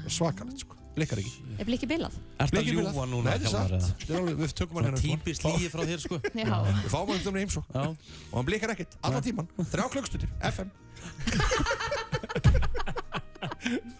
Svakalegt 0.09 0.57
sko, 0.65 0.73
blikkar 0.95 1.19
ekki 1.21 1.33
Er 1.61 1.65
blikki 1.69 1.85
bilað? 1.91 2.15
Ertu 2.41 2.41
að 2.41 2.49
Blikkar 2.55 2.73
ljúga 2.73 2.89
bilað. 2.95 3.09
núna, 3.11 3.29
Nei, 3.29 3.35
þetta 3.35 3.45
er 3.45 3.53
satt? 3.53 3.69
Þetta 4.01 4.13
er 4.17 4.21
Við 4.41 4.49
tökum 4.57 4.73
hann 4.79 4.87
hérna 4.89 4.97
típist 5.03 5.45
lygi 5.45 5.69
frá 5.69 5.85
þér, 5.85 6.01
sko. 6.01 6.17
Já. 6.41 6.57
Við 6.65 6.89
fáum 6.95 7.05
hann 7.13 7.29
um 7.29 7.37
heimsók 7.37 7.61
Já. 7.69 7.85
Og 7.85 8.33
hann 8.39 8.49
blikkar 8.49 8.73
ekkert, 8.73 8.97
alla 9.05 9.21
tíman 9.21 9.45
Þrjá 9.69 9.85
klukkstundir, 9.93 10.33
FM 10.49 10.73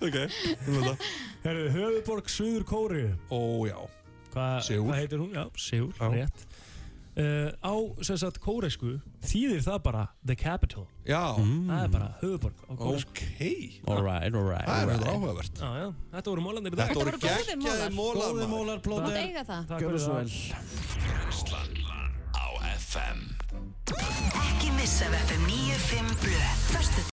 Ok, 0.06 0.18
Herri, 1.46 1.70
höfuborg 1.74 2.26
Suður 2.30 2.66
Kóriu 2.70 3.14
Ó, 3.30 3.66
já 3.70 3.78
Hva. 4.34 4.48
Hvað 4.66 4.98
heitir 4.98 5.22
hún? 5.22 5.30
Já, 5.38 5.46
Sigur, 5.62 5.94
rétt 6.12 6.46
uh, 7.18 7.50
Á, 7.64 7.74
sem 8.06 8.18
sagt, 8.22 8.40
kóresku 8.44 8.98
þýðir 9.26 9.62
það 9.66 9.80
bara 9.88 10.04
the 10.26 10.36
capital. 10.36 10.86
Já. 11.08 11.36
Það 11.38 11.84
er 11.84 11.92
bara 11.94 12.10
höfuborg 12.22 12.66
á 12.66 12.74
kóresku 12.80 13.12
Ok. 13.16 13.24
Alright, 13.88 14.34
alright 14.36 14.68
Það 14.68 14.82
er 14.82 14.92
þetta 14.96 15.14
áhugavert. 15.16 15.62
Já, 15.62 15.70
já, 15.82 15.88
þetta 16.16 16.34
voru 16.34 16.46
mólandir 16.46 16.74
í 16.74 16.80
dag. 16.80 16.90
Þetta 16.90 17.00
voru 17.06 17.20
geggjaði 17.26 17.56
mólar. 17.96 18.30
Góði 18.36 18.48
mólar, 18.52 18.76
mátt 18.76 18.86
plóter. 18.88 19.18
eiga 19.22 19.44
það. 19.48 19.76
Gjörðu 19.76 19.90
fyrir 19.90 20.06
svo 20.06 20.14
það. 20.14 20.20
vel 20.22 20.30
Brennslan 21.06 21.74
á 22.36 22.46
FM 22.80 23.20
Ekki 23.86 24.72
missa 24.76 25.06
FM 25.06 25.44
95 25.46 26.16
Blö 26.24 26.40
Föstu 26.72 27.04